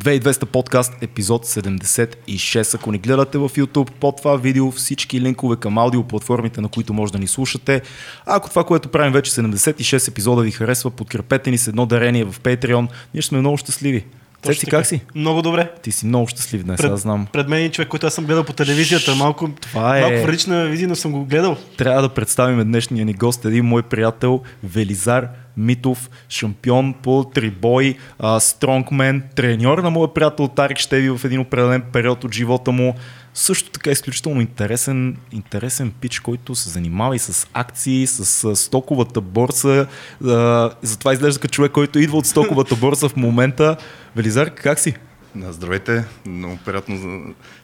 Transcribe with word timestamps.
2200 0.00 0.44
подкаст, 0.44 0.92
епизод 1.02 1.46
76. 1.46 2.74
Ако 2.74 2.92
ни 2.92 2.98
гледате 2.98 3.38
в 3.38 3.48
YouTube, 3.48 3.90
под 3.90 4.16
това 4.16 4.36
видео 4.36 4.70
всички 4.70 5.20
линкове 5.20 5.56
към 5.56 5.78
аудиоплатформите, 5.78 6.60
на 6.60 6.68
които 6.68 6.92
може 6.92 7.12
да 7.12 7.18
ни 7.18 7.26
слушате. 7.26 7.82
А 8.26 8.36
ако 8.36 8.50
това, 8.50 8.64
което 8.64 8.88
правим 8.88 9.12
вече 9.12 9.30
76 9.30 10.08
епизода 10.08 10.42
ви 10.42 10.50
харесва, 10.50 10.90
подкрепете 10.90 11.50
ни 11.50 11.58
с 11.58 11.68
едно 11.68 11.86
дарение 11.86 12.24
в 12.24 12.40
Patreon. 12.40 12.88
Ние 13.14 13.22
сме 13.22 13.38
много 13.38 13.56
щастливи. 13.56 14.04
Цеци, 14.42 14.66
как 14.66 14.86
си? 14.86 15.00
Много 15.14 15.42
добре. 15.42 15.70
Ти 15.82 15.92
си 15.92 16.06
много 16.06 16.28
щастлив 16.28 16.64
днес, 16.64 16.76
Пред, 16.76 16.90
аз 16.92 17.00
знам. 17.00 17.26
Пред 17.32 17.48
мен 17.48 17.64
е 17.64 17.70
човек, 17.70 17.88
който 17.88 18.06
аз 18.06 18.14
съм 18.14 18.24
гледал 18.24 18.44
по 18.44 18.52
телевизията. 18.52 19.14
Малко, 19.14 19.50
Това 19.60 19.98
е- 19.98 20.00
малко 20.00 20.16
в 20.16 20.24
различна 20.24 20.66
визия, 20.66 20.88
но 20.88 20.96
съм 20.96 21.12
го 21.12 21.24
гледал. 21.24 21.56
Трябва 21.76 22.02
да 22.02 22.08
представим 22.08 22.64
днешния 22.64 23.04
ни 23.04 23.12
гост, 23.12 23.44
един 23.44 23.64
мой 23.64 23.82
приятел, 23.82 24.40
Велизар 24.64 25.28
Митов, 25.60 26.10
шампион 26.28 26.94
по 27.02 27.30
трибой, 27.34 27.96
стронгмен, 28.38 29.22
треньор 29.36 29.78
на 29.78 29.90
моя 29.90 30.14
приятел 30.14 30.48
Тарик 30.48 30.78
Щеви 30.78 31.10
в 31.10 31.20
един 31.24 31.40
определен 31.40 31.82
период 31.92 32.24
от 32.24 32.34
живота 32.34 32.72
му. 32.72 32.94
Също 33.34 33.70
така 33.70 33.90
изключително 33.90 34.40
интересен, 34.40 35.16
интересен 35.32 35.92
пич, 36.00 36.20
който 36.20 36.54
се 36.54 36.70
занимава 36.70 37.16
и 37.16 37.18
с 37.18 37.48
акции, 37.54 38.06
с 38.06 38.44
а, 38.44 38.56
стоковата 38.56 39.20
борса. 39.20 39.86
А, 40.24 40.70
затова 40.82 41.12
изглежда 41.12 41.40
като 41.40 41.54
човек, 41.54 41.72
който 41.72 41.98
идва 41.98 42.18
от 42.18 42.26
стоковата 42.26 42.76
борса 42.76 43.08
в 43.08 43.16
момента. 43.16 43.76
Велизар, 44.16 44.50
как 44.50 44.78
си? 44.78 44.94
Здравейте, 45.36 46.04
много 46.26 46.58
приятно 46.64 46.98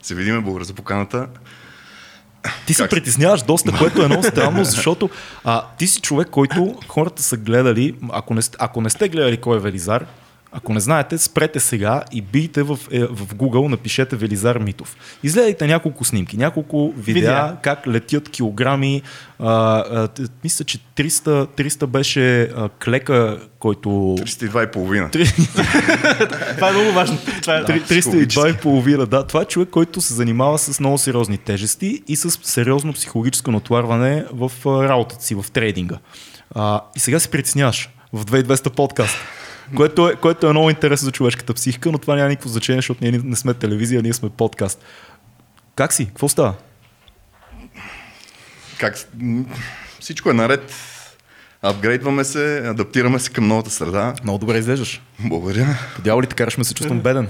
се 0.01 0.15
видиме, 0.15 0.41
благодаря 0.41 0.65
за 0.65 0.73
поканата. 0.73 1.27
Ти 2.65 2.73
се 2.73 2.87
притесняваш 2.87 3.41
доста, 3.41 3.71
което 3.77 4.01
е 4.01 4.07
много 4.07 4.23
странно, 4.23 4.63
защото 4.63 5.09
а, 5.43 5.63
ти 5.77 5.87
си 5.87 6.01
човек, 6.01 6.27
който 6.31 6.75
хората 6.87 7.23
са 7.23 7.37
гледали, 7.37 7.95
ако 8.09 8.33
не, 8.33 8.41
ако 8.59 8.81
не 8.81 8.89
сте 8.89 9.09
гледали 9.09 9.37
кой 9.37 9.57
е 9.57 9.59
Велизар, 9.59 10.05
ако 10.57 10.73
не 10.73 10.79
знаете, 10.79 11.17
спрете 11.17 11.59
сега 11.59 12.03
и 12.11 12.21
бийте 12.21 12.63
в, 12.63 12.79
е, 12.91 12.99
в 12.99 13.35
Google, 13.35 13.67
напишете 13.67 14.15
Велизар 14.15 14.57
Митов. 14.57 14.95
Изгледайте 15.23 15.67
няколко 15.67 16.05
снимки, 16.05 16.37
няколко 16.37 16.93
видеа, 16.97 17.13
Видеа. 17.13 17.57
как 17.61 17.87
летят 17.87 18.29
килограми. 18.29 19.01
А, 19.39 19.49
а, 19.79 20.07
мисля, 20.43 20.65
че 20.65 20.79
300, 20.95 21.47
300 21.47 21.85
беше 21.85 22.41
а, 22.41 22.69
клека, 22.83 23.39
който... 23.59 23.89
32 23.89 24.67
и 24.67 24.71
половина. 24.71 25.09
Това 26.55 26.69
е 26.69 26.71
много 26.71 26.91
важно. 26.91 27.17
Това 27.41 27.55
е, 27.55 27.59
Да. 27.59 27.65
Три- 27.65 28.01
302 28.01 28.55
и 28.55 28.61
половина, 28.61 29.05
да. 29.05 29.23
Това 29.27 29.41
е 29.41 29.45
човек, 29.45 29.69
който 29.69 30.01
се 30.01 30.13
занимава 30.13 30.57
с 30.59 30.79
много 30.79 30.97
сериозни 30.97 31.37
тежести 31.37 32.03
и 32.07 32.15
с 32.15 32.39
сериозно 32.43 32.93
психологическо 32.93 33.51
натоварване 33.51 34.25
в 34.33 34.51
работата 34.65 35.23
си, 35.25 35.35
в 35.35 35.45
трейдинга. 35.53 35.97
А, 36.55 36.81
и 36.95 36.99
сега 36.99 37.19
се 37.19 37.27
притесняваш 37.31 37.89
в 38.13 38.25
2200 38.25 38.69
подкаст. 38.69 39.17
Което 39.75 40.09
е, 40.09 40.15
което 40.15 40.47
е 40.47 40.49
много 40.49 40.69
интересно 40.69 41.05
за 41.05 41.11
човешката 41.11 41.53
психика, 41.53 41.91
но 41.91 41.97
това 41.97 42.15
няма 42.15 42.29
никакво 42.29 42.49
значение, 42.49 42.77
защото 42.77 43.03
ние 43.03 43.21
не 43.23 43.35
сме 43.35 43.53
телевизия, 43.53 44.01
ние 44.01 44.13
сме 44.13 44.29
подкаст. 44.29 44.83
Как 45.75 45.93
си? 45.93 46.05
Какво 46.05 46.29
става? 46.29 46.53
Как? 48.77 48.97
Всичко 49.99 50.29
е 50.29 50.33
наред. 50.33 50.73
Апгрейдваме 51.69 52.23
се, 52.23 52.63
адаптираме 52.65 53.19
се 53.19 53.29
към 53.29 53.47
новата 53.47 53.69
среда. 53.69 54.13
Много 54.23 54.39
добре 54.39 54.57
изглеждаш. 54.57 55.01
Благодаря. 55.19 55.77
По 55.95 56.01
дяволите 56.01 56.35
караш 56.35 56.57
ме 56.57 56.63
се 56.63 56.73
чувствам 56.73 56.99
беден. 56.99 57.27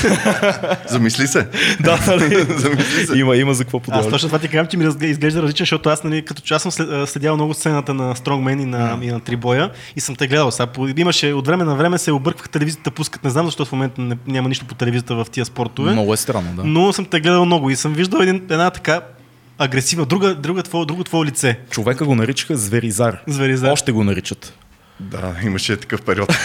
Замисли 0.88 1.26
се. 1.26 1.48
да, 1.80 1.98
нали? 2.06 2.34
Замисли 2.56 3.06
се. 3.06 3.18
има, 3.18 3.36
има 3.36 3.54
за 3.54 3.64
какво 3.64 3.80
по 3.80 3.92
Аз 3.92 4.08
точно 4.08 4.28
това 4.28 4.38
ти 4.38 4.48
казвам, 4.48 4.66
че 4.66 4.76
ми 4.76 4.84
изглежда 5.02 5.42
различен, 5.42 5.64
защото 5.64 5.88
аз, 5.88 6.04
нали, 6.04 6.24
като 6.24 6.42
че 6.42 6.54
аз 6.54 6.62
съм 6.62 6.72
следял 7.06 7.34
много 7.34 7.54
сцената 7.54 7.94
на 7.94 8.14
Strongman 8.14 8.62
и 8.62 8.64
на, 8.64 8.98
и 9.02 9.06
на 9.06 9.20
Трибоя 9.20 9.70
и 9.96 10.00
съм 10.00 10.16
те 10.16 10.26
гледал. 10.26 10.50
Сега, 10.50 10.66
имаше 10.96 11.32
от 11.32 11.46
време 11.46 11.64
на 11.64 11.74
време 11.74 11.98
се 11.98 12.12
обърквах 12.12 12.48
телевизията, 12.48 12.90
пускат, 12.90 13.24
не 13.24 13.30
знам 13.30 13.46
защо 13.46 13.64
в 13.64 13.72
момента 13.72 14.00
не, 14.00 14.16
няма 14.26 14.48
нищо 14.48 14.66
по 14.66 14.74
телевизията 14.74 15.14
в 15.14 15.26
тия 15.30 15.44
спортове. 15.44 15.92
Много 15.92 16.14
е 16.14 16.16
странно, 16.16 16.52
да. 16.56 16.64
Но 16.64 16.92
съм 16.92 17.04
те 17.04 17.20
гледал 17.20 17.44
много 17.44 17.70
и 17.70 17.76
съм 17.76 17.92
виждал 17.92 18.18
един, 18.20 18.36
една 18.50 18.70
така 18.70 19.00
агресивна, 19.60 20.06
друга, 20.06 20.34
друга 20.34 20.62
твое, 20.62 20.86
друго 20.86 21.04
твое 21.04 21.26
лице. 21.26 21.58
Човека 21.70 22.04
го 22.04 22.14
наричаха 22.14 22.56
Зверизар. 22.56 23.22
Зверизар. 23.26 23.72
Още 23.72 23.92
го 23.92 24.04
наричат. 24.04 24.54
Да, 25.00 25.36
имаше 25.42 25.76
такъв 25.76 26.02
период. 26.02 26.28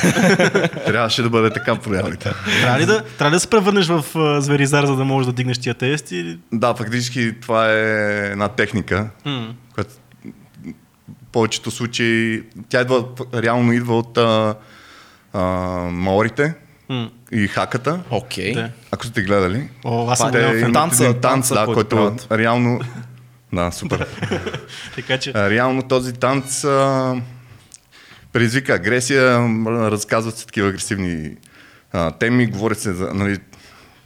Трябваше 0.86 1.22
да 1.24 1.30
бъде 1.30 1.50
така 1.50 1.76
по 1.76 1.94
реалите. 1.94 2.34
Трябва 2.62 2.80
ли 2.80 2.86
да, 2.86 3.04
трябва 3.04 3.32
ли 3.32 3.36
да 3.36 3.40
се 3.40 3.50
превърнеш 3.50 3.88
в 3.88 4.06
а, 4.16 4.42
зверизар, 4.42 4.86
за 4.86 4.96
да 4.96 5.04
можеш 5.06 5.26
да 5.26 5.34
дигнеш 5.34 5.58
тия 5.58 5.74
тести? 5.74 6.16
Или... 6.16 6.40
Да, 6.54 6.76
фактически 6.76 7.34
това 7.42 7.72
е 7.72 8.32
една 8.32 8.48
техника, 8.48 9.10
М. 9.26 9.56
която 9.74 9.94
в 9.94 11.32
повечето 11.32 11.72
случаи, 11.72 12.44
тя 12.70 12.82
идва, 12.82 13.04
реално 13.34 13.74
идва 13.74 13.98
от 13.98 14.18
а, 14.18 14.56
а, 15.34 15.42
маорите 15.92 16.54
М. 16.90 17.10
и 17.36 17.48
хаката. 17.48 18.00
Окей. 18.10 18.54
Да. 18.54 18.70
Ако 18.92 19.06
сте 19.06 19.22
гледали, 19.22 19.70
О, 19.84 20.10
аз 20.10 20.18
съм 20.20 20.32
фен. 20.32 20.42
Танца, 20.42 20.56
един 20.58 20.74
танц, 20.74 21.22
танца, 21.22 21.54
да, 21.56 21.66
който 21.66 21.96
правят. 21.96 22.28
реално... 22.32 22.80
Да, 23.54 23.72
супер. 23.72 24.08
Така 24.96 25.18
че, 25.18 25.34
Реално 25.34 25.84
този 25.84 26.14
танц 26.14 26.64
а, 26.64 27.16
предизвика 28.34 28.74
агресия, 28.74 29.40
разказват 29.68 30.38
се 30.38 30.46
такива 30.46 30.70
агресивни 30.70 31.36
а, 31.94 32.12
теми, 32.12 32.48
говорят 32.48 32.80
се 32.80 32.94
за, 32.94 33.14
нали, 33.14 33.38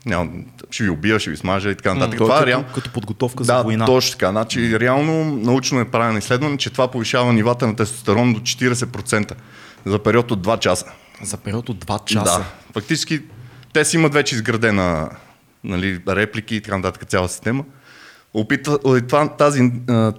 няма, 0.05 0.29
ще 0.71 0.83
ви 0.83 0.89
убия, 0.89 1.19
ще 1.19 1.29
ви 1.29 1.37
смажа 1.37 1.69
и 1.71 1.75
така 1.75 1.93
нататък. 1.93 2.13
Е 2.13 2.17
това 2.17 2.35
е 2.35 2.37
като, 2.37 2.47
реално. 2.47 2.65
като 2.75 2.89
подготовка 2.89 3.43
за 3.43 3.53
Да, 3.53 3.61
война. 3.61 3.85
точно 3.85 4.11
така. 4.11 4.29
Значи, 4.29 4.79
реално 4.79 5.25
научно 5.35 5.79
е 5.79 5.85
правено 5.85 6.17
изследване, 6.17 6.57
че 6.57 6.69
това 6.69 6.91
повишава 6.91 7.33
нивата 7.33 7.67
на 7.67 7.75
тестостерон 7.75 8.33
до 8.33 8.39
40% 8.39 9.33
за 9.85 9.99
период 9.99 10.31
от 10.31 10.47
2 10.47 10.59
часа. 10.59 10.85
За 11.21 11.37
период 11.37 11.69
от 11.69 11.85
2 11.85 12.05
часа. 12.05 12.39
Да. 12.39 12.45
Фактически 12.73 13.21
те 13.73 13.85
си 13.85 13.97
имат 13.97 14.13
вече 14.13 14.35
изградена 14.35 15.09
нали, 15.63 16.01
реплики 16.07 16.55
и 16.55 16.61
така 16.61 16.77
нататък 16.77 17.09
цяла 17.09 17.29
система. 17.29 17.63
Опитва, 18.33 18.79
и 18.97 19.07
това, 19.07 19.29
тази, 19.37 19.71
а, 19.89 20.13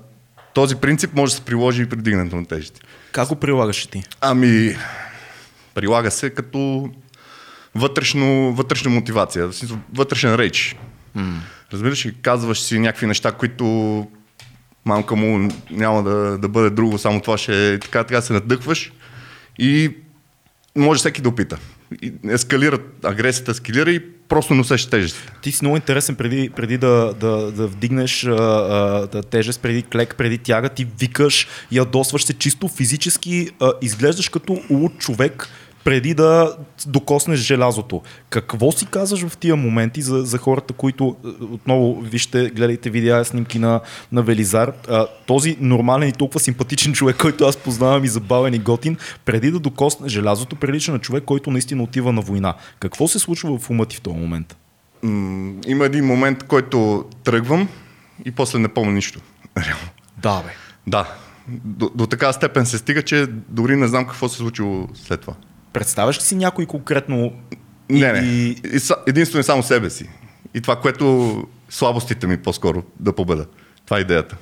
този 0.55 0.77
принцип 0.77 1.15
може 1.15 1.33
да 1.33 1.37
се 1.37 1.44
приложи 1.44 1.83
и 1.83 1.87
при 1.87 1.97
дигането 1.97 2.37
на 2.37 2.47
тежести. 2.47 2.81
Как 3.12 3.28
го 3.28 3.37
прилагаш 3.37 3.87
ти? 3.87 4.03
Ами, 4.21 4.77
прилага 5.75 6.10
се 6.10 6.31
като 6.31 6.91
вътрешно, 7.75 8.55
вътрешна 8.55 8.91
мотивация, 8.91 9.50
вътрешен 9.94 10.34
рейч. 10.34 10.77
Mm. 11.16 11.34
Разбираш 11.72 12.06
ли, 12.06 12.15
казваш 12.22 12.60
си 12.60 12.78
някакви 12.78 13.06
неща, 13.06 13.33
които 13.33 14.06
мамка 14.84 15.16
му 15.16 15.49
няма 15.71 16.03
да, 16.03 16.39
да 16.39 16.49
бъде 16.49 16.71
друго, 16.71 16.99
само 16.99 17.21
това 17.21 17.39
ще 17.39 17.75
е 17.75 17.78
така, 17.78 18.05
така 18.05 18.21
се 18.21 18.33
надъхваш 18.33 18.93
и 19.59 19.91
може 20.77 20.99
всеки 20.99 21.23
да 21.23 21.29
опита. 21.29 21.59
И 22.03 22.13
ескалират, 22.29 23.05
агресията 23.05 23.51
ескалира 23.51 23.91
и 23.91 24.01
просто 24.29 24.55
носеш 24.55 24.87
тежестите. 24.87 25.33
Ти 25.43 25.53
си 25.53 25.65
много 25.65 25.77
интересен 25.77 26.17
преди, 26.17 26.51
преди 26.57 26.79
да, 26.79 27.15
да, 27.21 27.53
да 27.53 27.67
вдигнеш 27.67 28.25
а, 28.27 28.33
да 29.13 29.23
тежест, 29.23 29.61
преди 29.61 29.83
клек, 29.83 30.15
преди 30.19 30.39
тяга, 30.39 30.69
ти 30.69 30.87
викаш, 31.01 31.49
ядосваш 31.73 32.25
се 32.25 32.33
чисто 32.33 32.69
физически, 32.69 33.49
а, 33.61 33.73
изглеждаш 33.83 34.29
като 34.29 34.63
луд 34.71 34.99
човек, 34.99 35.49
преди 35.85 36.15
да 36.15 36.57
докоснеш 36.87 37.41
желязото. 37.41 38.03
Какво 38.31 38.73
си 38.73 38.87
казваш 38.87 39.27
в 39.27 39.37
тия 39.37 39.57
моменти 39.57 40.03
за, 40.03 40.23
за 40.23 40.39
хората, 40.39 40.75
които 40.75 41.17
а, 41.25 41.29
отново 41.45 42.01
вижте, 42.01 42.51
гледайте 42.51 42.91
видеа, 42.91 43.25
снимки 43.25 43.59
на, 43.59 43.81
на 44.13 44.23
Велизар, 44.23 44.73
а, 44.89 45.07
този 45.27 45.57
нормален 45.61 46.09
и 46.09 46.13
толкова 46.13 46.41
симпатичен 46.41 46.93
човек, 46.93 47.17
който 47.17 47.45
аз 47.45 47.57
познавам 47.57 48.05
и 48.05 48.09
забавен 48.09 48.55
и 48.55 48.59
готин, 48.59 48.97
преди 49.25 49.51
да 49.51 49.59
докосне 49.59 50.09
желязото, 50.09 50.57
прилича 50.57 50.93
на 50.93 50.99
човек, 50.99 51.25
който 51.25 51.51
наистина 51.51 51.83
отива 51.83 52.13
на 52.13 52.21
война. 52.21 52.55
Какво 52.81 53.09
се 53.09 53.19
случва 53.19 53.59
в 53.59 53.71
ума 53.71 53.87
ти 53.87 53.97
в 53.97 54.01
този 54.01 54.17
момент? 54.17 54.57
М, 55.03 55.55
има 55.67 55.85
един 55.85 56.07
момент, 56.07 56.43
който 56.43 57.05
тръгвам 57.25 57.69
и 58.25 58.31
после 58.31 58.59
не 58.59 58.69
помня 58.69 58.93
нищо. 58.93 59.21
Да, 60.23 60.43
бе. 60.47 60.51
Да. 60.87 61.13
До, 61.49 61.91
до 61.95 62.07
такава 62.07 62.33
степен 62.33 62.67
се 62.67 62.79
стига, 62.79 63.03
че 63.03 63.27
дори 63.49 63.77
не 63.77 63.89
знам 63.89 64.07
какво 64.07 64.29
се 64.29 64.35
е 64.35 64.39
случило 64.39 64.89
след 64.95 65.21
това. 65.21 65.35
Представяш 65.73 66.19
ли 66.19 66.23
си 66.23 66.35
някой 66.37 66.67
конкретно? 66.67 67.33
Не, 67.91 68.13
не. 68.13 68.19
И- 68.21 68.51
И... 68.51 68.81
Единствено 69.07 69.41
и 69.41 69.45
само 69.45 69.63
себе 69.63 69.91
си. 69.91 70.09
И 70.55 70.61
това, 70.61 70.77
което 70.77 71.37
слабостите 71.69 72.27
ми 72.27 72.37
по-скоро 72.37 72.83
да 73.01 73.13
победа. 73.13 73.47
Това 73.84 73.99
е 73.99 74.01
идеята. 74.01 74.37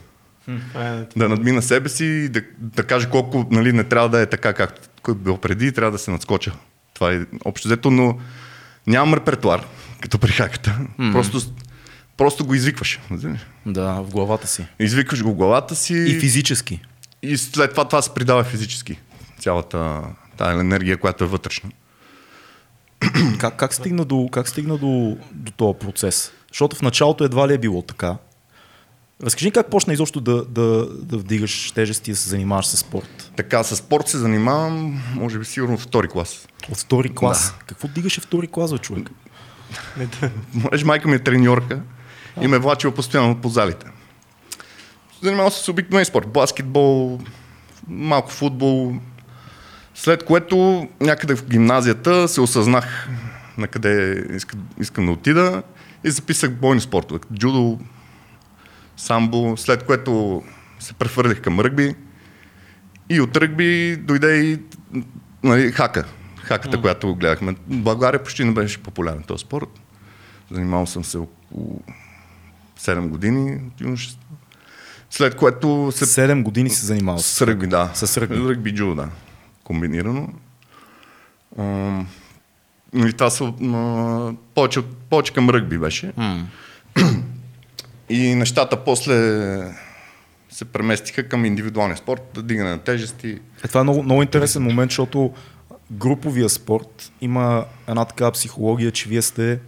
е, 0.48 1.04
Да 1.16 1.28
надмина 1.28 1.62
себе 1.62 1.88
си 1.88 2.04
и 2.04 2.28
да, 2.28 2.42
да 2.58 2.82
кажа 2.82 3.10
колко 3.10 3.46
нали, 3.50 3.72
не 3.72 3.84
трябва 3.84 4.08
да 4.08 4.20
е 4.20 4.26
така, 4.26 4.52
както 4.52 5.10
е 5.10 5.14
било 5.14 5.36
преди, 5.38 5.72
трябва 5.72 5.92
да 5.92 5.98
се 5.98 6.10
надскоча. 6.10 6.52
Това 6.94 7.12
е 7.12 7.20
общо 7.44 7.68
взето, 7.68 7.90
но 7.90 8.18
нямам 8.86 9.14
репертуар, 9.14 9.66
като 10.00 10.18
при 10.18 10.30
хаката. 10.30 10.78
Просто, 11.12 11.40
просто 12.16 12.46
го 12.46 12.54
извикваш. 12.54 13.00
Да, 13.66 13.92
в 13.92 14.10
главата 14.10 14.46
си. 14.46 14.66
Извикваш 14.80 15.22
го 15.22 15.30
в 15.30 15.34
главата 15.34 15.76
си 15.76 15.94
И 15.94 16.20
физически. 16.20 16.80
и 17.22 17.36
след 17.36 17.70
това 17.70 17.84
това 17.84 18.02
се 18.02 18.14
придава 18.14 18.44
физически. 18.44 18.98
Цялата 19.38 20.00
тази 20.38 20.60
енергия, 20.60 20.96
която 20.96 21.24
е 21.24 21.26
вътрешна. 21.26 21.70
Как, 23.38 23.56
как 23.56 23.74
стигна, 23.74 24.04
до, 24.04 24.28
как 24.32 24.48
стигна 24.48 24.78
до, 24.78 25.16
до 25.32 25.52
този 25.52 25.78
процес? 25.78 26.32
Защото 26.48 26.76
в 26.76 26.82
началото 26.82 27.24
едва 27.24 27.48
ли 27.48 27.54
е 27.54 27.58
било 27.58 27.82
така. 27.82 28.16
Разкажи 29.22 29.50
как 29.50 29.70
почна 29.70 29.92
изобщо 29.92 30.20
да, 30.20 30.44
да, 30.44 30.86
да 30.86 31.18
вдигаш 31.18 31.72
тежести 31.72 32.10
и 32.10 32.12
да 32.12 32.18
се 32.18 32.28
занимаваш 32.28 32.66
с 32.66 32.76
спорт? 32.76 33.32
Така, 33.36 33.64
с 33.64 33.76
спорт 33.76 34.08
се 34.08 34.18
занимавам, 34.18 35.02
може 35.14 35.38
би 35.38 35.44
сигурно 35.44 35.78
втори 35.78 36.08
клас. 36.08 36.48
От 36.70 36.78
втори 36.78 37.14
клас? 37.14 37.54
Да. 37.58 37.64
Какво 37.66 37.88
дигаше 37.88 38.20
втори 38.20 38.46
клас, 38.46 38.72
бе, 38.72 38.78
човек? 38.78 39.10
Може 40.54 40.84
майка 40.84 41.08
ми 41.08 41.16
е 41.16 41.18
треньорка 41.18 41.80
и 42.40 42.46
ме 42.46 42.58
влачила 42.58 42.94
постоянно 42.94 43.40
по 43.40 43.48
залите. 43.48 43.86
Занимавам 45.22 45.52
се 45.52 45.64
с 45.64 45.68
обикновен 45.68 46.04
спорт. 46.04 46.28
Баскетбол, 46.28 47.20
малко 47.88 48.30
футбол. 48.30 48.94
След 49.98 50.24
което 50.24 50.88
някъде 51.00 51.36
в 51.36 51.44
гимназията 51.44 52.28
се 52.28 52.40
осъзнах 52.40 53.08
на 53.58 53.68
къде 53.68 54.24
искам, 54.36 54.68
искам 54.80 55.06
да 55.06 55.12
отида 55.12 55.62
и 56.04 56.10
записах 56.10 56.52
бойни 56.52 56.80
спортове. 56.80 57.20
Джудо, 57.34 57.78
самбо, 58.96 59.56
след 59.56 59.82
което 59.82 60.42
се 60.80 60.92
прехвърлих 60.94 61.40
към 61.40 61.60
ръгби 61.60 61.94
и 63.10 63.20
от 63.20 63.36
ръгби 63.36 63.96
дойде 63.96 64.36
и 64.36 64.58
нали, 65.42 65.72
хака. 65.72 66.04
Хаката, 66.36 66.76
mm. 66.76 66.80
която 66.80 67.14
гледахме. 67.14 67.52
В 67.52 67.76
България 67.76 68.22
почти 68.22 68.44
не 68.44 68.52
беше 68.52 68.82
популярен 68.82 69.22
този 69.22 69.42
спорт. 69.42 69.68
Занимавал 70.50 70.86
съм 70.86 71.04
се 71.04 71.18
около 71.18 71.82
7 72.80 73.08
години 73.08 73.60
След 75.10 75.36
което 75.36 75.92
се... 75.94 76.04
7 76.04 76.42
години 76.42 76.70
се 76.70 76.86
занимавал 76.86 77.18
с 77.18 77.46
ръгби, 77.46 77.66
да. 77.66 77.90
С 77.94 78.16
ръгби. 78.16 78.48
Ръгби 78.48 78.74
джудо, 78.74 78.94
да. 78.94 79.08
Комбинирано. 79.68 80.28
А, 81.58 82.00
и 82.94 83.12
това 83.12 83.30
са 83.30 83.44
а, 83.44 84.32
повече, 84.54 84.80
повече 85.10 85.32
към 85.32 85.50
ръгби 85.50 85.78
беше. 85.78 86.12
Mm. 86.12 86.44
И 88.08 88.34
нещата 88.34 88.84
после 88.84 89.14
се 90.50 90.64
преместиха 90.64 91.28
към 91.28 91.44
индивидуалния 91.44 91.96
спорт, 91.96 92.22
да 92.34 92.42
дигане 92.42 92.70
на 92.70 92.78
тежести. 92.78 93.38
Е, 93.64 93.68
това 93.68 93.80
е 93.80 93.82
много, 93.82 94.02
много 94.02 94.22
интересен 94.22 94.62
момент, 94.62 94.90
защото 94.90 95.32
груповия 95.90 96.48
спорт 96.48 97.12
има 97.20 97.64
една 97.88 98.04
така 98.04 98.30
психология, 98.30 98.90
че 98.90 99.08
вие 99.08 99.22
сте 99.22 99.58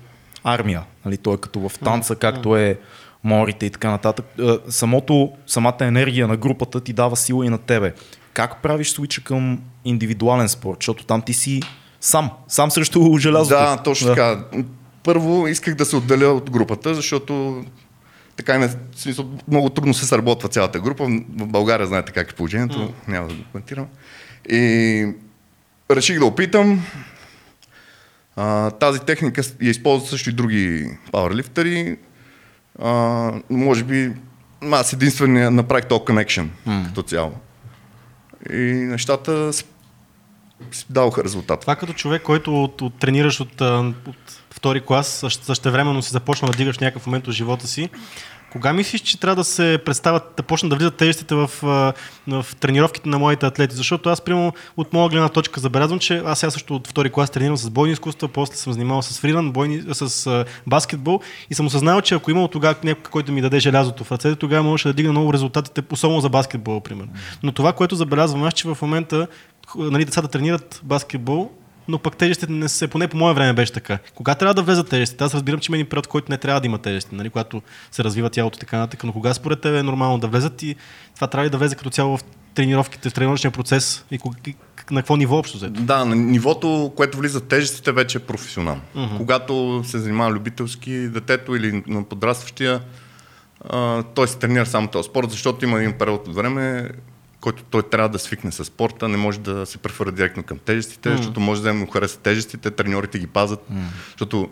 армия. 0.45 0.83
Нали? 1.05 1.17
Той 1.17 1.35
е 1.35 1.39
като 1.39 1.69
в 1.69 1.79
танца, 1.79 2.17
както 2.17 2.57
е 2.57 2.79
морите 3.25 3.67
и 3.67 3.71
така 3.71 3.91
нататък. 3.91 4.27
Е, 4.39 4.59
самото, 4.69 5.33
самата 5.47 5.77
енергия 5.81 6.29
на 6.29 6.37
групата 6.37 6.81
ти 6.81 6.93
дава 6.93 7.17
сила 7.17 7.47
и 7.47 7.49
на 7.49 7.59
тебе. 7.59 7.95
Как 8.41 8.63
правиш 8.63 8.93
свича 8.93 9.25
към 9.25 9.61
индивидуален 9.85 10.49
спорт? 10.49 10.79
Защото 10.81 11.05
там 11.05 11.23
ти 11.23 11.33
си 11.33 11.63
сам, 12.01 12.31
сам 12.49 12.71
срещу 12.71 13.17
желязото. 13.19 13.55
Да, 13.55 13.77
точно 13.77 14.07
да. 14.07 14.15
така. 14.15 14.45
Първо 15.03 15.49
исках 15.49 15.75
да 15.75 15.85
се 15.85 15.97
отделя 15.97 16.27
от 16.27 16.51
групата, 16.51 16.95
защото 16.95 17.65
така 18.37 18.59
не, 18.59 18.71
смисъл, 18.97 19.31
много 19.49 19.71
трудно 19.71 19.95
се 19.95 20.07
сработва 20.07 20.49
цялата 20.49 20.81
група. 20.81 21.05
В 21.37 21.47
България 21.47 21.87
знаете 21.87 22.13
как 22.13 22.31
е 22.31 22.35
положението, 22.35 22.79
mm. 22.79 23.09
няма 23.09 23.29
да 23.29 23.35
го 23.35 23.43
коментирам. 23.53 23.87
И 24.49 25.13
реших 25.91 26.19
да 26.19 26.25
опитам. 26.25 26.85
А, 28.37 28.71
тази 28.71 29.01
техника 29.01 29.43
я 29.63 29.71
използват 29.71 30.11
също 30.11 30.31
и 30.31 30.33
други 30.33 30.91
пауърлифтери. 31.13 31.97
А, 32.79 33.33
може 33.51 33.85
би 33.85 34.13
аз 34.71 34.93
единствено 34.93 35.51
направих 35.51 35.87
то 35.87 35.99
connection 35.99 36.47
mm. 36.67 36.87
като 36.87 37.03
цяло. 37.03 37.33
И 38.53 38.63
нещата 38.63 39.51
даваха 40.91 41.25
резултат. 41.25 41.61
Това 41.61 41.77
като 41.77 41.93
човек, 41.93 42.23
който 42.23 42.65
от, 42.65 42.83
от, 42.83 42.95
тренираш 42.95 43.41
от, 43.41 43.61
от 44.07 44.43
втори 44.51 44.81
клас, 44.81 45.25
също 45.43 45.73
времено 45.73 46.03
си 46.03 46.11
започна 46.11 46.49
да 46.49 46.57
дигаш 46.57 46.79
някакъв 46.79 47.07
момент 47.07 47.29
от 47.29 47.35
живота 47.35 47.67
си, 47.67 47.91
кога 48.53 48.73
мислиш, 48.73 49.01
че 49.01 49.21
трябва 49.21 49.37
да 49.37 49.45
се 49.45 49.79
представят, 49.85 50.23
да 50.37 50.43
почнат 50.43 50.71
да 50.71 50.77
влизат 50.77 50.97
тежестите 50.97 51.35
в, 51.35 51.51
в 52.27 52.47
тренировките 52.61 53.09
на 53.09 53.19
моите 53.19 53.47
атлети? 53.47 53.75
Защото 53.75 54.09
аз, 54.09 54.21
примерно, 54.21 54.53
от 54.77 54.93
моя 54.93 55.09
гледна 55.09 55.29
точка 55.29 55.61
забелязвам, 55.61 55.99
че 55.99 56.23
аз 56.27 56.39
сега 56.39 56.51
също 56.51 56.75
от 56.77 56.89
втори 56.89 57.11
клас 57.11 57.31
тренирам 57.31 57.57
с 57.57 57.71
бойни 57.71 57.93
изкуства, 57.93 58.29
после 58.29 58.57
съм 58.57 58.73
занимавал 58.73 59.03
с 59.03 59.21
фрилан, 59.21 59.53
бойни, 59.53 59.83
с 59.93 60.45
баскетбол 60.67 61.21
и 61.51 61.55
съм 61.55 61.67
осъзнал, 61.67 62.01
че 62.01 62.15
ако 62.15 62.31
имал 62.31 62.49
тогава 62.49 62.75
някой, 62.85 63.11
който 63.11 63.33
ми 63.33 63.41
даде 63.41 63.61
желязото 63.61 64.05
в 64.05 64.13
ръцете, 64.13 64.37
тогава 64.37 64.63
можеше 64.63 64.89
да 64.89 64.95
дигна 64.95 65.13
много 65.13 65.33
резултатите, 65.33 65.83
особено 65.91 66.21
за 66.21 66.29
баскетбол, 66.29 66.81
примерно. 66.81 67.13
Но 67.43 67.53
това, 67.53 67.73
което 67.73 67.97
забелязвам 67.97 68.43
аз, 68.43 68.55
че 68.55 68.69
в 68.69 68.79
момента 68.83 69.27
нали, 69.77 70.05
децата 70.05 70.29
тренират 70.29 70.81
баскетбол, 70.85 71.51
но 71.91 71.99
пък 71.99 72.17
тежестите 72.17 72.53
не 72.53 72.69
се, 72.69 72.89
поне 72.89 73.09
по 73.09 73.17
мое 73.17 73.35
време 73.35 73.53
беше 73.53 73.73
така. 73.73 73.99
Кога 74.15 74.35
трябва 74.35 74.55
да 74.55 74.63
влезат 74.63 74.89
тежестите? 74.89 75.25
Аз 75.25 75.35
разбирам, 75.35 75.61
че 75.61 75.73
има 75.73 75.77
един 75.77 75.87
период, 75.87 76.07
който 76.07 76.33
не 76.33 76.39
трябва 76.39 76.61
да 76.61 76.67
има 76.67 76.79
тежести, 76.79 77.15
нали, 77.15 77.31
когато 77.31 77.63
се 77.91 78.05
развива 78.05 78.31
тялото 78.31 78.59
така 78.59 78.79
нататък, 78.79 79.05
но 79.05 79.13
кога 79.13 79.35
според 79.35 79.61
теб 79.61 79.75
е 79.75 79.83
нормално 79.83 80.19
да 80.19 80.29
влезат 80.29 80.63
и 80.63 80.77
това 81.15 81.27
трябва 81.27 81.47
ли 81.47 81.51
да 81.51 81.59
влезе 81.59 81.75
като 81.75 81.91
цяло 81.91 82.17
в 82.17 82.25
тренировките, 82.55 83.11
в 83.11 83.15
тренировъчния 83.15 83.51
процес 83.51 84.05
и 84.11 84.19
на 84.91 85.01
какво 85.01 85.17
ниво 85.17 85.39
общо 85.39 85.57
взето? 85.57 85.81
Да, 85.81 86.05
на 86.05 86.17
нивото, 86.17 86.93
което 86.97 87.19
влизат 87.19 87.49
тежестите, 87.49 87.93
вече 87.93 88.19
е 88.19 88.21
професионално. 88.21 88.81
Uh-huh. 88.97 89.17
Когато 89.17 89.83
се 89.85 89.99
занимава 89.99 90.31
любителски 90.31 91.09
детето 91.09 91.57
или 91.57 91.83
на 91.87 92.05
подрастващия, 92.05 92.81
той 94.15 94.29
се 94.29 94.39
тренира 94.39 94.67
само 94.67 94.89
този 94.89 95.09
спорт, 95.09 95.31
защото 95.31 95.65
има 95.65 95.79
един 95.79 95.99
период 95.99 96.29
от 96.29 96.35
време, 96.35 96.89
който 97.41 97.63
той 97.63 97.83
трябва 97.83 98.09
да 98.09 98.19
свикне 98.19 98.53
с 98.53 98.65
спорта, 98.65 99.09
не 99.09 99.17
може 99.17 99.41
да 99.41 99.67
се 99.67 99.79
префера 99.79 100.13
директно 100.13 100.43
към 100.43 100.59
тежестите, 100.59 101.09
mm. 101.09 101.17
защото 101.17 101.41
може 101.41 101.63
да 101.63 101.75
му 101.75 101.87
хареса 101.87 102.19
тежестите, 102.19 102.71
треньорите 102.71 103.19
ги 103.19 103.27
пазят, 103.27 103.61
mm. 103.73 103.77
защото 104.11 104.51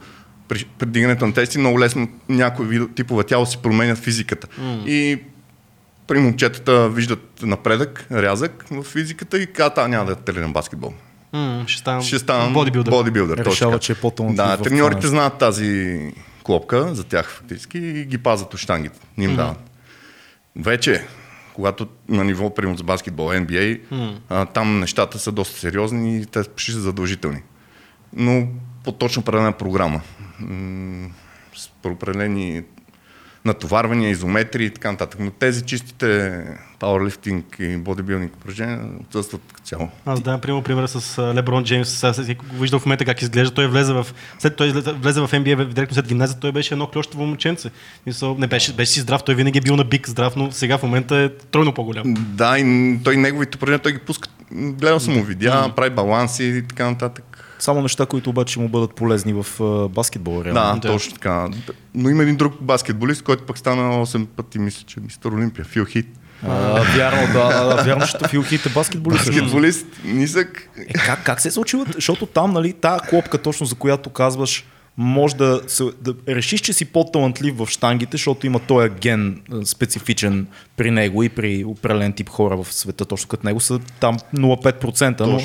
при, 0.49 0.64
при 0.79 0.87
дигането 0.87 1.26
на 1.26 1.35
тести 1.35 1.58
много 1.58 1.81
лесно 1.81 2.08
някои 2.29 2.94
типове 2.94 3.25
тяло 3.25 3.46
си 3.46 3.58
променят 3.62 3.99
физиката. 3.99 4.46
Mm. 4.46 4.87
И 4.87 5.23
при 6.06 6.19
момчетата 6.19 6.88
виждат 6.88 7.43
напредък, 7.43 8.06
рязък 8.12 8.64
в 8.70 8.82
физиката 8.82 9.38
и 9.38 9.46
казват, 9.46 9.90
няма 9.90 10.05
да 10.05 10.14
тренирам 10.14 10.52
баскетбол. 10.52 10.93
Mm, 11.35 11.67
ще 11.67 11.81
ставам, 11.81 12.02
ще 12.02 12.19
ставам 12.19 12.52
бодибилдър. 12.52 12.90
бодибилдър 12.90 13.44
Решава, 13.44 13.79
че 13.79 13.93
е 13.93 13.94
по 13.94 14.12
Да, 14.31 14.56
треньорите 14.56 15.06
знаят 15.06 15.38
тази 15.38 16.00
клопка 16.43 16.94
за 16.94 17.05
тях 17.05 17.31
фактически 17.31 17.79
и 17.79 18.05
ги 18.05 18.19
пазят 18.19 18.55
от 18.55 18.61
штангите. 18.61 19.00
Ним 19.19 19.31
mm-hmm. 19.31 19.37
дават. 19.37 19.70
Вече 20.56 21.06
когато 21.58 21.87
на 22.08 22.25
ниво, 22.25 22.55
примерно 22.55 22.78
за 22.78 22.84
баскетбол, 22.84 23.28
NBA, 23.28 23.81
mm. 23.93 24.16
а, 24.28 24.46
там 24.46 24.78
нещата 24.81 25.19
са 25.19 25.32
доста 25.32 25.58
сериозни 25.58 26.16
и 26.16 26.26
те 26.26 26.43
почти 26.43 26.72
са 26.72 26.81
задължителни. 26.81 27.43
Но 28.12 28.49
по 28.84 28.93
точно 28.93 29.20
определена 29.20 29.52
програма. 29.52 30.00
М- 30.40 31.10
с 31.56 31.70
определени 31.84 32.62
натоварвания, 33.44 34.11
изометри 34.11 34.64
и 34.64 34.70
така 34.70 34.93
нататък. 34.93 35.20
Но 35.20 35.31
тези 35.31 35.62
чистите 35.62 36.43
пауърлифтинг 36.79 37.56
и 37.58 37.76
бодибилдинг 37.76 38.37
упражнения 38.37 38.81
отсъстват 39.00 39.40
като 39.55 39.67
цяло. 39.67 39.88
Аз 40.06 40.20
давам 40.20 40.40
пример, 40.40 40.62
пример 40.62 40.87
с 40.87 41.19
Леброн 41.35 41.64
Джеймс. 41.64 41.88
Сега 41.88 42.12
виждам 42.52 42.81
в 42.81 42.87
момента 42.87 43.05
как 43.05 43.23
изглежда. 43.23 43.55
Той 43.55 43.67
влезе 43.69 43.93
в, 43.93 44.06
след 44.38 44.56
той 44.56 44.70
влезе 44.73 45.20
в 45.20 45.29
NBA 45.29 45.64
директно 45.64 45.95
след 45.95 46.09
гимназия, 46.09 46.40
той 46.40 46.52
беше 46.52 46.75
едно 46.75 46.87
клещово 46.87 47.26
момченце. 47.26 47.71
Не 48.23 48.47
беше, 48.47 48.73
беше 48.73 48.92
си 48.92 49.00
здрав, 49.00 49.25
той 49.25 49.35
винаги 49.35 49.59
е 49.59 49.61
бил 49.61 49.76
на 49.76 49.85
бик 49.85 50.09
здрав, 50.09 50.37
но 50.37 50.52
сега 50.52 50.78
в 50.78 50.83
момента 50.83 51.16
е 51.16 51.28
тройно 51.28 51.75
по-голям. 51.75 52.14
Да, 52.16 52.59
и 52.59 52.99
той 53.04 53.16
неговите 53.16 53.57
упражнения, 53.57 53.83
той 53.83 53.92
ги 53.92 53.99
пуска. 53.99 54.28
Гледал 54.52 55.00
съм 55.00 55.14
му 55.14 55.21
mm. 55.21 55.75
прави 55.75 55.90
баланси 55.90 56.45
и 56.45 56.62
така 56.62 56.90
нататък. 56.90 57.25
Само 57.58 57.82
неща, 57.82 58.06
които 58.06 58.30
обаче 58.30 58.60
му 58.60 58.68
бъдат 58.68 58.94
полезни 58.94 59.32
в 59.32 59.46
uh, 59.58 59.88
баскетбол. 59.88 60.44
Реално. 60.44 60.80
Да, 60.80 60.88
точно 60.88 61.12
така. 61.12 61.48
Но 61.94 62.10
има 62.10 62.22
един 62.22 62.36
друг 62.36 62.54
баскетболист, 62.60 63.22
който 63.22 63.46
пък 63.46 63.58
стана 63.58 64.06
8 64.06 64.26
пъти, 64.26 64.58
мисля, 64.58 64.84
че 64.86 65.00
мистер 65.00 65.30
Олимпия, 65.30 65.64
Фил 65.64 65.84
Хит. 65.84 66.06
А, 66.46 66.82
вярно, 66.96 67.32
да, 67.32 67.82
вярно, 67.84 68.00
защото 68.00 68.28
Фил 68.28 68.42
Хит 68.42 68.66
е 68.66 68.68
баскетболист. 68.68 69.26
Баскетболист, 69.26 69.86
нисък. 70.04 70.70
Е, 70.88 70.92
как, 70.92 71.24
как 71.24 71.40
се 71.40 71.48
е 71.48 71.50
случило? 71.50 71.84
Защото 71.94 72.26
там, 72.26 72.52
нали, 72.52 72.72
тази 72.72 73.00
клопка, 73.08 73.38
точно 73.38 73.66
за 73.66 73.74
която 73.74 74.10
казваш, 74.10 74.64
може 75.00 75.36
да, 75.36 75.60
се, 75.66 75.84
да 76.00 76.14
решиш, 76.28 76.60
че 76.60 76.72
си 76.72 76.84
по-талантлив 76.84 77.58
в 77.58 77.66
штангите, 77.66 78.16
защото 78.16 78.46
има 78.46 78.58
този 78.58 78.88
ген 78.88 79.42
специфичен 79.64 80.46
при 80.76 80.90
него 80.90 81.22
и 81.22 81.28
при 81.28 81.64
определен 81.64 82.12
тип 82.12 82.28
хора 82.28 82.56
в 82.56 82.72
света, 82.72 83.04
точно 83.04 83.28
като 83.28 83.46
него 83.46 83.60
са 83.60 83.78
там 83.78 84.18
0,5%, 84.34 85.20
но, 85.20 85.40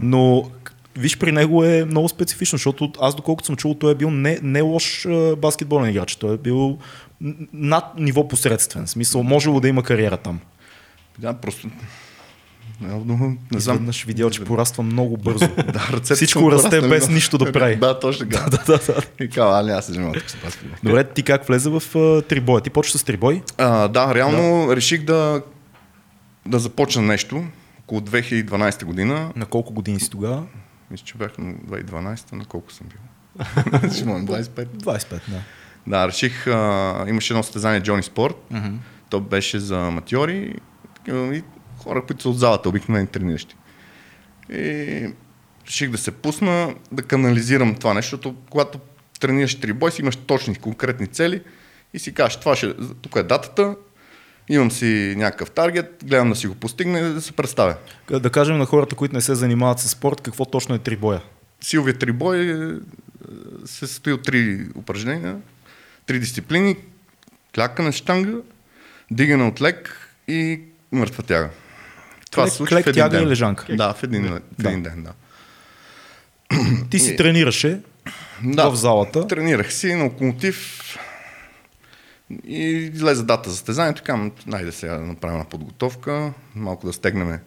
но 0.00 0.50
виж 0.98 1.18
при 1.18 1.32
него 1.32 1.64
е 1.64 1.84
много 1.84 2.08
специфично, 2.08 2.56
защото 2.56 2.92
аз 3.00 3.14
доколкото 3.14 3.46
съм 3.46 3.56
чул, 3.56 3.74
той 3.74 3.92
е 3.92 3.94
бил 3.94 4.10
не, 4.10 4.38
не 4.42 4.60
лош 4.60 5.06
баскетболен 5.38 5.90
играч, 5.90 6.16
той 6.16 6.34
е 6.34 6.38
бил 6.38 6.78
над 7.52 7.84
ниво 7.98 8.28
посредствен, 8.28 8.86
в 8.86 8.90
смисъл, 8.90 9.22
можело 9.22 9.60
да 9.60 9.68
има 9.68 9.82
кариера 9.82 10.16
там. 10.16 10.40
Да, 11.18 11.34
просто 11.34 11.68
не, 12.80 13.36
не 13.52 13.60
знам. 13.60 13.76
Веднъж 13.76 14.04
видял, 14.04 14.30
че 14.30 14.44
пораства 14.44 14.82
много 14.82 15.16
бързо. 15.16 15.48
да, 15.72 16.14
Всичко 16.14 16.52
расте 16.52 16.80
без 16.80 17.08
нищо 17.08 17.38
да 17.38 17.52
прави. 17.52 17.76
да, 17.80 17.98
точно 17.98 18.28
така. 18.28 18.50
да, 18.50 18.58
да, 18.66 18.78
да. 18.86 19.24
И 19.24 19.28
казва, 19.28 19.58
али 19.58 19.70
аз 19.70 19.86
се 19.86 19.92
занимавам 19.92 20.20
с 20.26 20.36
баскетбол. 20.44 20.76
Добре, 20.82 21.04
ти 21.04 21.22
как 21.22 21.46
влезе 21.46 21.70
в 21.70 21.80
uh, 21.80 22.26
трибой? 22.26 22.60
Ти 22.60 22.70
почва 22.70 22.98
с 22.98 23.04
трибой? 23.04 23.42
А, 23.58 23.88
да, 23.88 24.14
реално 24.14 24.66
да. 24.66 24.76
реших 24.76 25.04
да, 25.04 25.42
да 26.46 26.58
започна 26.58 27.02
нещо 27.02 27.44
около 27.84 28.00
2012 28.00 28.84
година. 28.84 29.32
На 29.36 29.46
колко 29.46 29.72
години 29.72 30.00
си 30.00 30.10
тогава? 30.10 30.44
Мисля, 30.90 31.04
че 31.04 31.18
бях 31.18 31.38
на 31.38 31.54
2012, 31.54 32.32
на 32.32 32.44
колко 32.44 32.72
съм 32.72 32.86
бил? 32.86 32.98
25. 33.44 34.66
25, 34.66 35.10
да. 35.10 35.40
Да, 35.86 36.08
реших, 36.08 36.46
а, 36.46 37.04
имаше 37.08 37.32
едно 37.32 37.42
състезание 37.42 37.80
Джони 37.80 38.02
Спорт. 38.02 38.36
Mm-hmm. 38.52 38.76
То 39.10 39.20
беше 39.20 39.58
за 39.58 39.86
аматьори 39.86 40.54
и 41.08 41.42
хора, 41.78 42.04
които 42.06 42.22
са 42.22 42.28
от 42.28 42.38
залата, 42.38 42.68
обикновени 42.68 43.06
трениращи. 43.06 43.56
И 44.50 45.12
реших 45.66 45.90
да 45.90 45.98
се 45.98 46.10
пусна, 46.10 46.74
да 46.92 47.02
канализирам 47.02 47.74
това 47.74 47.94
нещо, 47.94 48.16
защото 48.16 48.36
когато 48.50 48.78
тренираш 49.20 49.60
трибой, 49.60 49.92
си 49.92 50.02
имаш 50.02 50.16
точни, 50.16 50.54
конкретни 50.54 51.06
цели 51.06 51.42
и 51.94 51.98
си 51.98 52.14
кажеш, 52.14 52.40
това 52.40 52.56
ще, 52.56 52.74
тук 53.02 53.16
е 53.16 53.22
датата, 53.22 53.76
имам 54.48 54.70
си 54.70 55.14
някакъв 55.16 55.50
таргет, 55.50 56.04
гледам 56.04 56.30
да 56.30 56.36
си 56.36 56.46
го 56.46 56.54
постигне 56.54 56.98
и 56.98 57.02
да 57.02 57.22
се 57.22 57.32
представя. 57.32 57.76
Да 58.10 58.30
кажем 58.30 58.58
на 58.58 58.66
хората, 58.66 58.96
които 58.96 59.14
не 59.14 59.20
се 59.20 59.34
занимават 59.34 59.78
с 59.78 59.88
спорт, 59.88 60.20
какво 60.20 60.44
точно 60.44 60.74
е 60.74 60.78
трибоя? 60.78 61.20
Силовия 61.60 61.98
трибой 61.98 62.38
е, 62.38 62.74
се 63.64 63.86
състои 63.86 64.12
от 64.12 64.22
три 64.22 64.66
упражнения, 64.74 65.36
три 66.06 66.18
дисциплини, 66.18 66.76
клякане 67.54 67.92
с 67.92 67.96
штанга, 67.96 68.38
дигане 69.10 69.44
от 69.44 69.60
лек 69.60 70.10
и 70.28 70.60
мъртва 70.92 71.22
тяга. 71.22 71.50
Това 72.30 72.42
клек, 72.42 72.50
се 72.50 72.56
случва 72.56 72.76
клек, 72.76 72.84
в 72.84 72.88
един 72.88 73.00
тяга 73.00 73.16
ден. 73.16 73.26
и 73.26 73.30
лежанка. 73.30 73.76
Да, 73.76 73.94
в 73.94 74.02
един, 74.02 74.22
в 74.28 74.40
един 74.60 74.82
да. 74.82 74.90
ден, 74.90 75.02
да. 75.02 75.12
Ти 76.90 76.98
си 76.98 77.12
и... 77.12 77.16
тренираше 77.16 77.80
да, 78.44 78.68
в 78.70 78.74
залата. 78.74 79.26
тренирах 79.26 79.72
си 79.72 79.94
на 79.94 80.04
локомотив 80.04 80.78
и 82.44 82.64
излезе 82.94 83.22
дата 83.22 83.50
за 83.50 83.56
състезанието. 83.56 84.02
Казвам, 84.04 84.32
найде 84.46 84.72
сега 84.72 84.94
да 84.94 85.00
направим 85.00 85.44
подготовка, 85.44 86.32
малко 86.54 86.86
да 86.86 86.92
стегнем 86.92 87.38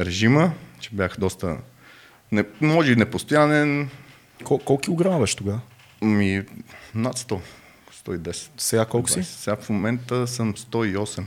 режима, 0.00 0.52
че 0.80 0.90
бях 0.92 1.16
доста, 1.18 1.56
не, 2.32 2.44
може 2.60 2.92
и 2.92 2.96
непостоянен. 2.96 3.90
Кол- 4.42 4.64
колко 4.64 4.78
килограма 4.78 5.20
беше 5.20 5.36
тогава? 5.36 5.60
Ми, 6.02 6.42
над 6.94 7.18
100. 7.18 7.40
110. 8.06 8.50
Сега 8.56 8.84
колко 8.84 9.10
си? 9.10 9.24
Сега 9.24 9.56
в 9.56 9.68
момента 9.68 10.26
съм 10.26 10.54
108. 10.54 11.24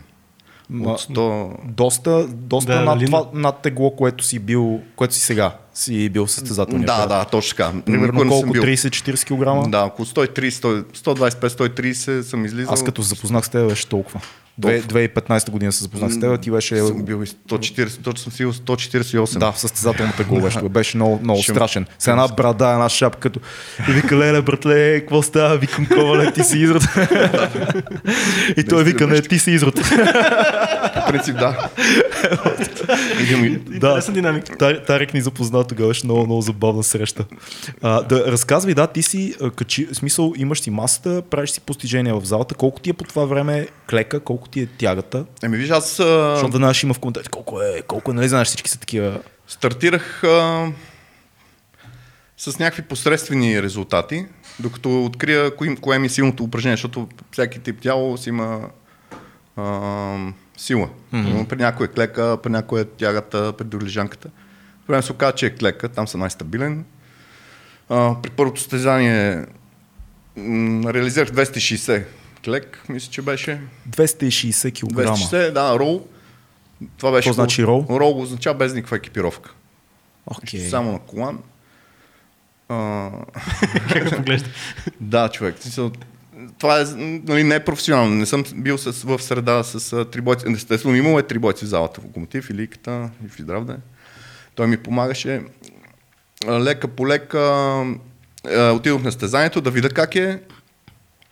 От 0.73 1.01
100... 1.01 1.51
Доста, 1.65 2.27
доста 2.27 2.73
да, 2.73 2.81
над, 2.81 3.05
това, 3.05 3.25
над 3.33 3.61
тегло, 3.61 3.91
което 3.95 4.23
си 4.23 4.39
бил, 4.39 4.81
което 4.95 5.13
си 5.13 5.19
сега 5.19 5.51
си 5.73 6.09
бил 6.09 6.27
състезателния. 6.27 6.85
Да, 6.85 7.05
да, 7.05 7.25
точно 7.25 7.57
така. 7.57 7.73
Примерно 7.85 8.29
колко? 8.29 8.47
30-40 8.47 9.63
кг? 9.63 9.69
Да, 9.69 9.83
около 9.83 10.05
130, 10.05 10.83
125-130 10.83 12.21
съм 12.21 12.45
излизал. 12.45 12.73
Аз 12.73 12.83
като 12.83 13.01
запознах 13.01 13.45
с 13.45 13.49
теб 13.49 13.69
беше 13.69 13.87
толкова. 13.87 14.21
2015 14.59 15.49
година 15.49 15.71
се 15.71 15.83
запознах 15.83 16.11
с 16.11 16.19
теб, 16.19 16.41
ти 16.41 16.51
беше... 16.51 16.77
Съм 16.77 17.03
бил 17.03 17.25
140, 17.25 18.03
точно 18.03 18.23
съм 18.23 18.31
сигурен 18.31 18.59
148. 18.59 19.37
Да, 19.37 19.51
в 19.51 19.59
състезателната 19.59 20.23
гол 20.23 20.41
беше. 20.41 20.59
Беше 20.59 20.97
много, 20.97 21.19
много 21.23 21.43
страшен. 21.43 21.85
С 21.99 22.07
една 22.07 22.27
брада, 22.27 22.69
една 22.69 22.89
шапка, 22.89 23.19
като... 23.19 23.39
И 23.89 23.91
вика, 23.91 24.17
леле, 24.17 24.41
братле, 24.41 24.99
какво 24.99 25.21
става? 25.21 25.57
Викам, 25.57 25.85
ковале, 25.85 26.31
ти 26.31 26.43
си 26.43 26.57
изрод. 26.57 26.83
и 28.57 28.63
той 28.63 28.83
вика, 28.83 29.07
не, 29.07 29.21
ти 29.21 29.39
си 29.39 29.51
изрод. 29.51 29.75
По 30.95 31.11
принцип, 31.11 31.37
да. 31.37 31.69
да, 33.79 34.11
динамика. 34.11 34.83
Тарик 34.85 35.13
ни 35.13 35.21
запозна 35.21 35.63
тогава, 35.63 35.89
беше 35.89 36.05
много, 36.05 36.25
много 36.25 36.41
забавна 36.41 36.83
среща. 36.83 37.25
А, 37.81 38.01
да, 38.01 38.31
разказвай, 38.31 38.73
да, 38.73 38.87
ти 38.87 39.01
си, 39.01 39.35
качи, 39.55 39.85
в 39.85 39.95
смисъл, 39.95 40.33
имаш 40.37 40.61
си 40.61 40.69
масата, 40.69 41.21
правиш 41.29 41.49
си 41.49 41.61
постижения 41.61 42.15
в 42.15 42.25
залата. 42.25 42.55
Колко 42.55 42.79
ти 42.79 42.89
е 42.89 42.93
по 42.93 43.03
това 43.03 43.25
време 43.25 43.67
клека, 43.89 44.19
колко 44.19 44.49
ти 44.49 44.61
е 44.61 44.65
тягата? 44.65 45.25
Еми, 45.43 45.57
виж, 45.57 45.69
аз... 45.69 45.85
Защото 45.95 46.51
веднага 46.51 46.73
има 46.83 46.93
в 46.93 46.99
коментарите, 46.99 47.29
колко 47.29 47.61
е, 47.61 47.81
колко 47.87 48.11
е, 48.11 48.13
нали 48.13 48.27
знаеш, 48.27 48.47
всички 48.47 48.69
са 48.69 48.79
такива... 48.79 49.19
Стартирах 49.47 50.23
а, 50.23 50.67
с 52.37 52.59
някакви 52.59 52.81
посредствени 52.81 53.63
резултати, 53.63 54.25
докато 54.59 55.05
открия 55.05 55.55
кое, 55.55 55.75
кое 55.75 55.99
ми 55.99 56.05
е 56.05 56.09
силното 56.09 56.43
упражнение, 56.43 56.77
защото 56.77 57.07
всеки 57.31 57.59
тип 57.59 57.81
тяло 57.81 58.17
си 58.17 58.29
има 58.29 58.69
а, 59.55 59.63
сила. 60.59 60.89
Mm-hmm. 61.13 61.47
При 61.47 61.57
някой 61.57 61.85
е 61.85 61.89
клека, 61.89 62.37
при 62.43 62.49
някой 62.49 62.81
е 62.81 62.85
тягата, 62.85 63.53
при 63.57 63.65
други 63.65 63.85
лежанката. 63.85 64.29
Време 64.87 65.01
се 65.01 65.11
оказа, 65.11 65.33
че 65.33 65.45
е 65.45 65.55
клека, 65.55 65.89
там 65.89 66.07
съм 66.07 66.19
най-стабилен. 66.19 66.85
А, 67.89 68.15
при 68.21 68.29
първото 68.29 68.61
стезание 68.61 69.45
м- 70.35 70.93
реализирах 70.93 71.29
260 71.29 72.05
клек, 72.45 72.83
мисля, 72.89 73.11
че 73.11 73.21
беше. 73.21 73.61
260 73.89 74.71
кг. 74.73 74.93
260, 74.93 75.51
да, 75.51 75.79
рол. 75.79 76.07
Това 76.97 77.11
беше. 77.11 77.29
Какво 77.29 77.41
значи 77.41 77.65
рол? 77.65 77.85
Рол 77.89 78.21
означава 78.21 78.57
без 78.57 78.73
никаква 78.73 78.97
екипировка. 78.97 79.53
Okay. 80.29 80.69
Само 80.69 80.91
на 80.91 80.99
колан. 80.99 81.39
А... 82.69 83.09
как 83.93 84.15
поглежда? 84.15 84.49
да, 84.99 85.29
човек 85.29 85.55
това 86.59 86.81
е 86.81 86.83
нали, 86.97 87.43
не 87.43 87.55
е 87.55 87.65
професионално. 87.65 88.15
Не 88.15 88.25
съм 88.25 88.43
бил 88.55 88.77
с, 88.77 88.91
в 88.91 89.19
среда 89.19 89.63
с 89.63 90.05
трибойци. 90.05 90.45
Естествено, 90.55 90.95
имало 90.95 91.19
е 91.19 91.23
трибойци 91.23 91.65
в 91.65 91.67
залата 91.67 92.01
в 92.01 92.03
локомотив 92.03 92.49
и 92.49 92.53
ликата, 92.53 93.09
и 93.25 93.29
в 93.29 93.39
Издрав 93.39 93.65
да 93.65 93.77
Той 94.55 94.67
ми 94.67 94.77
помагаше. 94.77 95.41
Лека 96.49 96.87
по 96.87 97.07
лека 97.07 97.39
отидох 98.73 99.03
на 99.03 99.11
стезанието 99.11 99.61
да 99.61 99.71
видя 99.71 99.89
как 99.89 100.15
е. 100.15 100.41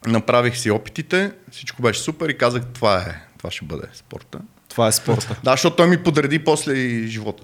Направих 0.08 0.58
си 0.58 0.72
опитите, 0.72 1.32
всичко 1.52 1.82
беше 1.82 2.02
супер 2.02 2.30
и 2.30 2.38
казах, 2.38 2.64
това 2.74 2.98
е, 2.98 3.22
това 3.38 3.52
ще 3.52 3.66
бъде 3.66 3.88
спорта. 3.94 4.40
Това 4.70 4.88
е 4.88 4.92
спорта. 4.92 5.40
Да, 5.44 5.52
защото 5.52 5.76
той 5.76 5.88
ми 5.88 6.04
подреди 6.04 6.40
после 6.40 6.74
и 6.74 7.08
живота. 7.08 7.44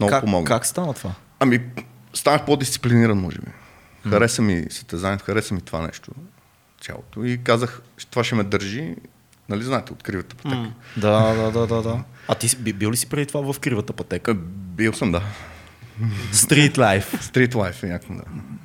Много 0.00 0.10
как, 0.10 0.24
помогна. 0.24 0.46
Как 0.46 0.66
стана 0.66 0.94
това? 0.94 1.14
Ами, 1.40 1.60
станах 2.14 2.44
по-дисциплиниран, 2.44 3.18
може 3.18 3.38
би. 3.38 3.50
Хареса 4.10 4.42
ми 4.42 4.66
състезанието, 4.70 5.24
хареса 5.24 5.54
ми 5.54 5.60
това 5.60 5.80
нещо 5.80 6.12
цялото. 6.80 7.24
И 7.24 7.38
казах, 7.44 7.82
това 8.10 8.24
ще 8.24 8.34
ме 8.34 8.44
държи. 8.44 8.96
Нали 9.48 9.62
знаете, 9.62 9.92
от 9.92 10.02
кривата 10.02 10.36
пътека. 10.36 10.56
Mm. 10.56 10.70
Да, 10.96 11.34
да, 11.34 11.50
да, 11.50 11.66
да, 11.66 11.82
да. 11.82 12.04
А 12.28 12.34
ти 12.34 12.72
бил 12.72 12.90
ли 12.90 12.96
си 12.96 13.08
преди 13.08 13.26
това 13.26 13.52
в 13.52 13.60
кривата 13.60 13.92
пътека? 13.92 14.34
Бил 14.34 14.92
съм, 14.92 15.12
да. 15.12 15.22
Стрит 16.32 16.78
лайф. 16.78 17.18
Стрит 17.20 17.54
лайф, 17.54 17.82
някакво, 17.82 18.14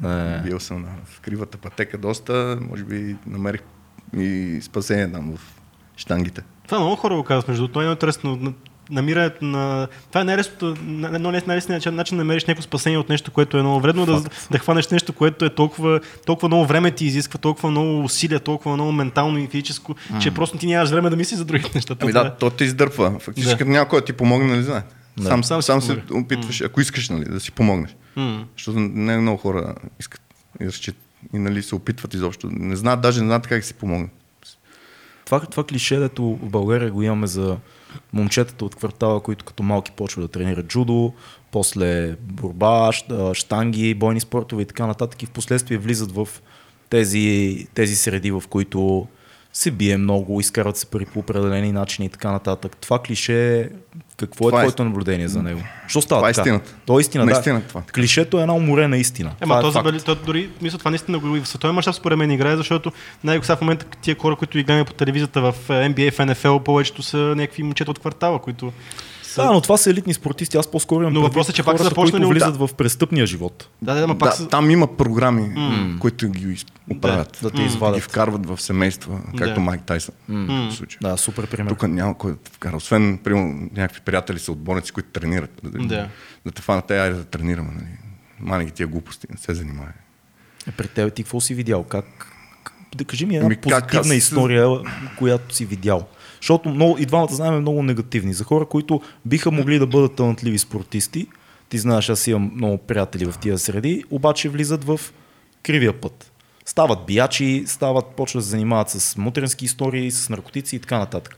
да. 0.01 0.41
Бил 0.46 0.60
съм 0.60 0.84
да. 0.84 0.89
в 1.05 1.20
кривата 1.20 1.58
пътека 1.58 1.98
доста. 1.98 2.58
Може 2.62 2.84
би 2.84 3.15
намерих 3.27 3.62
и 4.17 4.60
спасение 4.62 5.12
там 5.12 5.38
в 5.38 5.39
штангите. 5.96 6.41
Това 6.67 6.79
много 6.79 6.96
хора 6.96 7.15
го 7.15 7.24
казват, 7.24 7.48
между 7.48 7.67
това 7.67 7.84
е 7.84 7.91
интересно 7.91 8.53
намирането 8.90 9.46
на... 9.46 9.88
Това 10.10 10.22
е 10.22 10.24
най-лесното, 10.24 10.75
най-лесният 10.82 11.86
начин 11.86 12.18
да 12.18 12.24
намериш 12.24 12.46
някакво 12.46 12.63
спасение 12.63 12.98
от 12.98 13.10
нещо, 13.10 13.32
което 13.32 13.58
е 13.58 13.62
много 13.62 13.80
вредно, 13.80 14.06
да, 14.06 14.24
да 14.52 14.60
хванеш 14.60 14.88
нещо, 14.88 15.13
което 15.13 15.46
е 15.46 15.50
толкова, 15.50 16.00
толкова 16.25 16.48
много 16.48 16.66
време 16.66 16.92
ти 16.92 17.06
изисква, 17.06 17.40
толкова 17.40 17.72
много 17.72 18.04
усилия, 18.04 18.40
толкова 18.40 18.75
много 18.75 18.92
ментално 18.92 19.38
и 19.38 19.48
физическо, 19.48 19.94
mm. 19.94 20.20
че 20.20 20.32
просто 20.32 20.58
ти 20.58 20.68
нямаш 20.68 20.90
време 20.90 21.10
да 21.10 21.16
мислиш 21.16 21.38
за 21.38 21.46
другите 21.46 21.72
неща. 21.75 21.96
Ами 22.00 22.12
да, 22.12 22.36
то 22.36 22.50
те 22.50 22.63
издърпва. 22.63 23.20
Фактически 23.20 23.63
да. 23.63 23.70
някой 23.70 24.00
да 24.00 24.06
ти 24.06 24.13
помогне, 24.13 24.48
нали 24.48 24.63
знае? 24.63 24.82
Да. 25.18 25.28
Сам, 25.28 25.44
сам, 25.44 25.62
сам 25.62 25.82
се 25.82 26.04
опитваш, 26.12 26.60
mm. 26.60 26.66
ако 26.66 26.82
искаш 26.82 27.10
нали, 27.10 27.25
да 27.25 27.40
си 27.40 27.52
помогнеш. 27.52 27.96
Mm. 28.18 28.44
Защото 28.58 28.80
не 28.80 29.18
много 29.18 29.38
хора 29.38 29.75
искат 30.00 30.22
и, 30.62 30.92
и 31.34 31.40
нали, 31.40 31.63
се 31.63 31.75
опитват 31.75 32.13
изобщо. 32.13 32.50
Не 32.52 32.75
знаят, 32.75 33.02
даже 33.02 33.22
не 33.22 33.28
знаят 33.28 33.48
как 33.48 33.60
да 33.60 33.66
си 33.66 33.74
помогнат. 33.74 34.12
Това, 35.25 35.40
това 35.40 35.63
клише, 35.63 35.96
дето 35.96 36.24
в 36.24 36.50
България 36.50 36.92
го 36.92 37.04
имаме 37.04 37.28
за 37.28 37.58
момчетата 38.14 38.66
от 38.66 38.76
квартала, 38.76 39.20
които 39.20 39.46
като 39.46 39.64
малки 39.64 39.92
почват 39.92 40.26
да 40.26 40.28
тренират 40.28 40.68
джудо, 40.68 41.14
после 41.52 42.16
борба, 42.20 42.92
штанги, 43.34 43.94
бойни 43.94 44.20
спортове 44.20 44.62
и 44.62 44.66
така 44.66 44.88
нататък. 44.88 45.24
И 45.24 45.26
в 45.26 45.30
последствие 45.30 45.78
влизат 45.78 46.12
в 46.12 46.28
тези, 46.90 47.68
тези 47.74 47.96
среди, 47.96 48.32
в 48.32 48.44
които 48.50 49.08
се 49.53 49.72
бие 49.72 49.98
много, 49.98 50.39
изкарват 50.39 50.77
се 50.77 50.86
пари 50.86 51.05
по 51.05 51.19
определени 51.19 51.72
начини 51.72 52.05
и 52.05 52.10
така 52.10 52.31
нататък. 52.31 52.77
Това 52.77 53.00
клише, 53.00 53.69
какво 54.17 54.48
е 54.48 54.51
това 54.51 54.62
е 54.62 54.63
твоето 54.63 54.83
е... 54.83 54.86
наблюдение 54.86 55.27
за 55.27 55.43
него? 55.43 55.62
Що 55.88 56.01
става 56.01 56.19
това 56.19 56.29
е 56.29 56.33
така? 56.33 56.41
истината. 56.41 56.75
То 56.86 57.00
е 57.00 57.01
истина, 57.01 57.25
наистина, 57.25 57.60
да. 57.60 57.67
Това. 57.67 57.81
Клишето 57.95 58.38
е 58.38 58.41
една 58.41 58.53
уморена 58.53 58.98
истина. 58.98 59.31
Ема, 59.41 59.60
това, 59.62 59.79
е 59.79 59.83
то, 59.83 60.00
то, 60.00 60.15
дори, 60.15 60.50
мисля, 60.62 60.77
това 60.77 60.91
наистина 60.91 61.19
го 61.19 61.36
и 61.36 61.41
в 61.41 61.48
световен 61.48 61.75
мащаб 61.75 61.95
според 61.95 62.17
мен 62.17 62.31
играе, 62.31 62.57
защото 62.57 62.91
най 63.24 63.41
в 63.41 63.57
момента 63.62 63.86
тия 64.01 64.15
хора, 64.19 64.36
които 64.36 64.57
ги 64.57 64.63
гледаме 64.63 64.86
по 64.86 64.93
телевизията 64.93 65.41
в 65.41 65.53
NBA, 65.67 66.12
в 66.12 66.17
NFL, 66.17 66.63
повечето 66.63 67.03
са 67.03 67.17
някакви 67.17 67.63
момчета 67.63 67.91
от 67.91 68.00
квартала, 68.00 68.39
които 68.39 68.74
да, 69.36 69.52
но 69.52 69.62
това 69.62 69.78
са 69.78 69.90
елитни 69.90 70.13
спортисти. 70.13 70.58
Аз 70.58 70.68
по-скоро 70.68 71.02
имам 71.02 71.13
но 71.13 71.22
въпросът 71.22 71.54
е, 71.54 71.56
че 71.56 71.63
пак 71.63 71.78
са 71.78 71.84
започнали 71.84 72.24
които 72.24 72.34
влизат 72.34 72.58
да. 72.58 72.68
в 72.68 72.74
престъпния 72.74 73.25
живот. 73.25 73.70
Да, 73.82 73.94
да, 73.94 74.08
да, 74.08 74.18
пак 74.18 74.30
да, 74.30 74.36
са... 74.36 74.48
Там 74.48 74.70
има 74.70 74.98
програми, 74.98 75.42
mm. 75.42 76.00
които 76.00 76.30
ги 76.30 76.66
оправят. 76.92 77.40
Да, 77.42 77.50
да 77.50 77.56
те 77.56 77.62
извадят. 77.62 77.96
ги 77.96 78.02
вкарват 78.02 78.46
в 78.46 78.62
семейства, 78.62 79.20
както 79.38 79.54
да. 79.54 79.62
Майк 79.62 79.84
Тайсън. 79.84 80.16
Mm. 80.32 80.98
Да, 81.02 81.18
супер 81.18 81.48
пример. 81.48 81.70
Тук 81.70 81.88
няма 81.88 82.18
кой 82.18 82.32
да 82.32 82.38
вкара. 82.52 82.78
Освен, 82.78 83.20
примерно, 83.24 83.70
някакви 83.75 84.02
приятели 84.02 84.40
са 84.40 84.52
отборници, 84.52 84.92
които 84.92 85.10
тренират. 85.10 85.62
Да, 85.63 86.10
да 86.46 86.52
те 86.52 86.62
фанат, 86.62 86.86
те, 86.86 87.00
айде 87.00 87.16
да 87.16 87.25
тренираме. 87.25 87.70
Нали. 87.75 87.88
Мани 88.40 88.66
ги 88.66 88.72
тия 88.72 88.88
глупости, 88.88 89.28
не 89.30 89.38
се 89.38 89.54
занимава. 89.54 89.90
Е, 90.68 90.72
пред 90.72 90.92
теб 90.92 91.13
ти 91.13 91.24
какво 91.24 91.42
си 91.42 91.54
видял? 91.54 91.84
Как, 91.84 92.28
да 92.96 93.06
кажи 93.06 93.25
ми 93.25 93.36
една 93.36 93.50
ми, 93.50 93.56
позитивна 93.56 93.88
как, 93.88 93.96
аз... 93.96 94.12
история, 94.12 94.68
която 95.18 95.56
си 95.56 95.66
видял. 95.66 96.08
Защото 96.44 96.70
много, 96.70 96.98
и 96.98 97.06
двамата 97.06 97.32
знаем 97.32 97.62
много 97.62 97.84
негативни. 97.84 98.34
За 98.34 98.44
хора, 98.44 98.66
които 98.66 99.02
биха 99.26 99.52
могли 99.52 99.80
да 99.80 99.88
бъдат 99.88 100.16
талантливи 100.16 100.58
спортисти, 100.58 101.28
ти 101.70 101.78
знаеш, 101.78 102.10
аз 102.10 102.28
имам 102.28 102.52
много 102.56 102.78
приятели 102.78 103.26
в 103.26 103.38
тия 103.38 103.58
среди, 103.58 104.04
обаче 104.10 104.50
влизат 104.50 104.84
в 104.84 105.00
кривия 105.64 106.02
път. 106.02 106.32
Стават 106.66 107.06
биячи, 107.06 107.64
стават, 107.68 108.06
почват 108.06 108.42
да 108.42 108.44
се 108.44 108.50
занимават 108.50 108.90
с 108.90 109.18
мутренски 109.18 109.66
истории, 109.66 110.12
с 110.12 110.30
наркотици 110.30 110.76
и 110.76 110.80
така 110.80 110.98
нататък. 110.98 111.38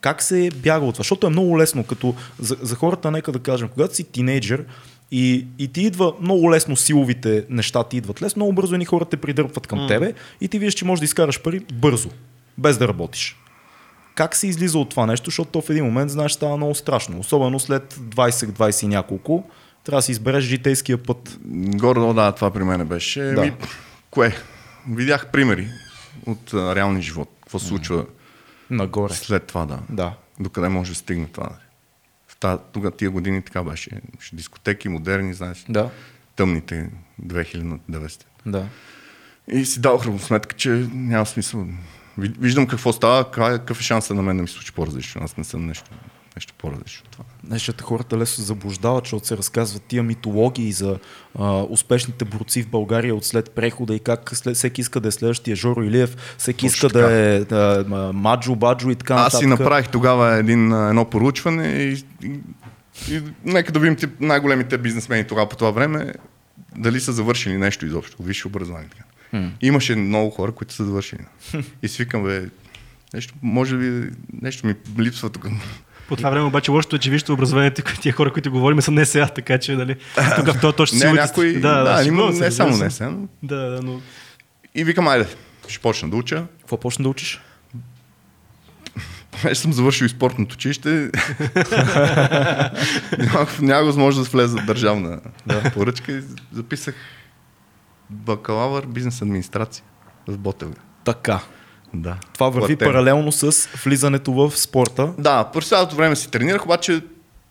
Как 0.00 0.22
се 0.22 0.50
бяга 0.56 0.86
от 0.86 0.94
това? 0.94 1.02
Защото 1.02 1.26
е 1.26 1.30
много 1.30 1.58
лесно, 1.58 1.84
като 1.84 2.14
за, 2.38 2.56
за 2.62 2.74
хората, 2.74 3.10
нека 3.10 3.32
да 3.32 3.38
кажем, 3.38 3.68
когато 3.68 3.94
си 3.94 4.04
тинейджър, 4.04 4.64
и, 5.10 5.46
и 5.58 5.68
ти 5.68 5.82
идва 5.82 6.14
много 6.20 6.50
лесно 6.50 6.76
силовите 6.76 7.44
неща, 7.50 7.84
ти 7.84 7.96
идват 7.96 8.22
лесно, 8.22 8.40
много 8.40 8.52
бързо 8.52 8.74
едни 8.74 8.84
хора 8.84 9.04
те 9.04 9.16
придърпват 9.16 9.66
към 9.66 9.78
mm. 9.78 9.88
тебе 9.88 10.12
и 10.40 10.48
ти 10.48 10.58
виждаш, 10.58 10.74
че 10.74 10.84
можеш 10.84 11.00
да 11.00 11.04
изкараш 11.04 11.42
пари 11.42 11.60
бързо, 11.72 12.10
без 12.58 12.78
да 12.78 12.88
работиш. 12.88 13.36
Как 14.14 14.36
се 14.36 14.46
излиза 14.46 14.78
от 14.78 14.90
това 14.90 15.06
нещо, 15.06 15.24
защото 15.30 15.50
то 15.50 15.62
в 15.62 15.70
един 15.70 15.84
момент, 15.84 16.10
знаеш, 16.10 16.32
става 16.32 16.56
много 16.56 16.74
страшно. 16.74 17.20
Особено 17.20 17.60
след 17.60 17.94
20-20 17.94 18.84
и 18.84 18.88
няколко, 18.88 19.44
трябва 19.84 19.98
да 19.98 20.02
си 20.02 20.12
избереш 20.12 20.44
житейския 20.44 21.02
път. 21.02 21.38
Гордо, 21.76 22.14
да, 22.14 22.32
това 22.32 22.50
при 22.50 22.64
мен 22.64 22.86
беше. 22.88 23.20
Да. 23.22 23.40
Ми, 23.40 23.52
кое? 24.10 24.34
Видях 24.90 25.26
примери 25.32 25.68
от 26.26 26.54
а, 26.54 26.74
реалния 26.74 27.02
живот. 27.02 27.30
Какво 27.42 27.58
се 27.58 27.66
случва 27.66 28.06
Нагоре. 28.70 29.12
след 29.12 29.46
това, 29.46 29.66
да. 29.66 29.78
Да. 29.90 30.14
Докъде 30.40 30.68
може 30.68 30.90
да 30.92 30.96
стигне 30.98 31.26
това. 31.26 31.50
В 32.28 32.36
та, 32.36 32.58
тога, 32.58 32.90
тия 32.90 33.10
години 33.10 33.42
така 33.42 33.62
беше. 33.62 33.90
Дискотеки, 34.32 34.88
модерни, 34.88 35.34
знаеш, 35.34 35.64
Да. 35.68 35.90
тъмните 36.36 36.90
2090. 37.26 38.22
Да. 38.46 38.66
И 39.48 39.64
си 39.64 39.80
дал 39.80 40.18
сметка, 40.18 40.56
че 40.56 40.86
няма 40.92 41.26
смисъл. 41.26 41.66
Ви- 42.18 42.34
Виждам 42.40 42.66
какво 42.66 42.92
става, 42.92 43.24
каква- 43.24 43.50
какъв 43.50 43.80
е 43.80 43.84
шансът 43.84 44.16
на 44.16 44.22
мен 44.22 44.36
да 44.36 44.42
ми 44.42 44.48
случи 44.48 44.72
по-различно. 44.72 45.20
Аз 45.24 45.36
не 45.36 45.44
съм 45.44 45.66
нещо, 45.66 45.90
нещо 46.36 46.54
по-различно 46.58 47.02
от 47.04 47.10
това. 47.12 47.24
Защото 47.50 47.84
хората 47.84 48.18
лесно 48.18 48.36
се 48.36 48.42
заблуждават, 48.42 49.04
защото 49.04 49.26
се 49.26 49.36
разказват 49.36 49.82
тия 49.82 50.02
митологии 50.02 50.72
за 50.72 50.98
а, 51.38 51.62
успешните 51.62 52.24
борци 52.24 52.62
в 52.62 52.68
България 52.68 53.14
от 53.14 53.24
след 53.24 53.50
прехода 53.50 53.94
и 53.94 54.00
как 54.00 54.30
след, 54.36 54.56
всеки 54.56 54.80
иска 54.80 55.00
да 55.00 55.08
е 55.08 55.12
следващия 55.12 55.56
Жоро 55.56 55.82
Илиев, 55.82 56.16
всеки 56.38 56.66
Точно 56.66 56.86
иска 56.86 56.88
да 56.88 57.12
е 57.12 57.40
да, 57.40 57.84
а, 57.92 58.12
Маджо, 58.12 58.56
Баджо 58.56 58.90
и 58.90 58.96
така 58.96 59.14
Аз 59.14 59.38
си 59.38 59.46
направих 59.46 59.88
тогава 59.88 60.34
един, 60.34 60.72
едно 60.72 61.04
поручване 61.04 61.68
и, 61.68 62.04
и, 62.24 62.40
и 63.10 63.22
нека 63.44 63.72
да 63.72 63.78
видим 63.78 64.10
най-големите 64.20 64.78
бизнесмени 64.78 65.26
тогава 65.26 65.48
по 65.48 65.56
това 65.56 65.70
време, 65.70 66.12
дали 66.76 67.00
са 67.00 67.12
завършили 67.12 67.58
нещо 67.58 67.86
изобщо, 67.86 68.22
висше 68.22 68.46
образование. 68.46 68.88
Хм. 69.34 69.46
Имаше 69.62 69.96
много 69.96 70.30
хора, 70.30 70.52
които 70.52 70.74
са 70.74 70.84
завършили. 70.84 71.20
И 71.82 71.88
свикам, 71.88 72.24
бе, 72.24 72.46
нещо, 73.14 73.34
може 73.42 73.76
би, 73.76 74.10
нещо 74.42 74.66
ми 74.66 74.74
липсва 74.98 75.30
тук. 75.30 75.46
По 76.08 76.16
това 76.16 76.30
време 76.30 76.44
обаче 76.44 76.70
лошото 76.70 76.96
е, 76.96 76.98
че 76.98 77.10
вижте 77.10 77.32
образованието, 77.32 77.84
които 77.84 78.00
тия 78.00 78.12
хора, 78.12 78.32
които 78.32 78.50
говорим, 78.50 78.82
са 78.82 78.90
не 78.90 79.06
сега, 79.06 79.26
така 79.26 79.58
че 79.58 79.76
дали, 79.76 79.96
тук 80.36 80.46
в 80.46 80.60
този 80.60 80.76
точно 80.76 80.98
Не, 80.98 81.12
някой, 81.12 81.52
да, 81.52 81.82
да, 81.82 81.90
има, 81.90 82.04
шегувам 82.04 82.34
се, 82.34 82.44
не 82.44 82.50
само 82.50 82.76
не 82.76 82.90
се. 82.90 82.96
сега, 82.96 83.10
но... 83.10 83.28
Да, 83.42 83.56
да, 83.56 83.82
но 83.82 84.00
И 84.74 84.84
викам, 84.84 85.08
айде, 85.08 85.26
ще 85.68 85.78
почна 85.78 86.10
да 86.10 86.16
уча. 86.16 86.44
Какво 86.60 86.76
почна 86.76 87.02
да 87.02 87.08
учиш? 87.08 87.40
Вече 89.42 89.60
съм 89.60 89.72
завършил 89.72 90.04
и 90.04 90.08
спортното 90.08 90.54
училище. 90.54 90.88
Нямах 93.60 93.84
възможност 93.84 94.30
да 94.30 94.36
влеза 94.36 94.58
в 94.58 94.66
държавна 94.66 95.20
да. 95.46 95.70
поръчка 95.70 96.12
и 96.12 96.22
записах 96.52 96.94
бакалавър 98.10 98.86
бизнес 98.86 99.22
администрация 99.22 99.84
в 100.28 100.38
Ботевга. 100.38 100.80
Така. 101.04 101.40
Да. 101.94 102.16
Това 102.32 102.48
върви 102.48 102.76
Платен. 102.76 102.92
паралелно 102.92 103.32
с 103.32 103.68
влизането 103.84 104.32
в 104.32 104.50
спорта. 104.50 105.12
Да, 105.18 105.44
през 105.44 105.68
цялото 105.68 105.96
време 105.96 106.16
си 106.16 106.30
тренирах, 106.30 106.64
обаче 106.64 107.02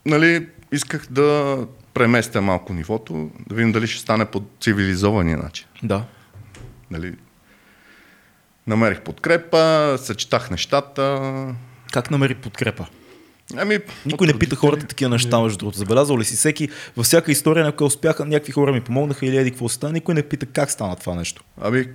нали, 0.05 0.47
исках 0.71 1.07
да 1.11 1.57
преместя 1.93 2.41
малко 2.41 2.73
нивото, 2.73 3.29
да 3.49 3.55
видим 3.55 3.71
дали 3.71 3.87
ще 3.87 4.01
стане 4.01 4.25
по 4.25 4.43
цивилизования 4.61 5.37
начин. 5.37 5.67
Да. 5.83 6.03
Нали. 6.91 7.15
Намерих 8.67 9.01
подкрепа, 9.01 9.95
съчетах 9.97 10.51
нещата. 10.51 11.31
Как 11.91 12.11
намери 12.11 12.35
подкрепа? 12.35 12.85
Ами, 13.57 13.79
Никой 14.05 14.27
не 14.27 14.39
пита 14.39 14.55
хората 14.55 14.85
такива 14.87 15.09
неща, 15.09 15.39
между 15.39 15.57
другото. 15.57 15.77
Забелязал 15.77 16.17
ли 16.17 16.25
си 16.25 16.35
всеки, 16.35 16.69
във 16.97 17.05
всяка 17.05 17.31
история, 17.31 17.65
някой 17.65 17.87
успяха, 17.87 18.25
някакви 18.25 18.51
хора 18.51 18.71
ми 18.71 18.81
помогнаха 18.81 19.25
или 19.25 19.37
еди 19.37 19.51
какво 19.51 19.69
стана, 19.69 19.93
никой 19.93 20.15
не 20.15 20.23
пита 20.23 20.45
как 20.45 20.71
стана 20.71 20.95
това 20.95 21.15
нещо. 21.15 21.43
Ами, 21.61 21.85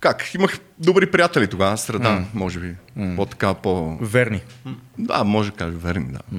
как? 0.00 0.34
Имах 0.34 0.58
добри 0.78 1.10
приятели 1.10 1.46
тогава, 1.46 1.78
среда, 1.78 2.10
М. 2.10 2.26
може 2.34 2.60
би. 2.60 2.74
По-така, 3.16 3.54
по... 3.54 3.96
Верни. 3.96 4.40
Да, 4.98 5.24
може 5.24 5.50
да 5.50 5.56
кажа, 5.56 5.76
верни, 5.78 6.12
да. 6.12 6.38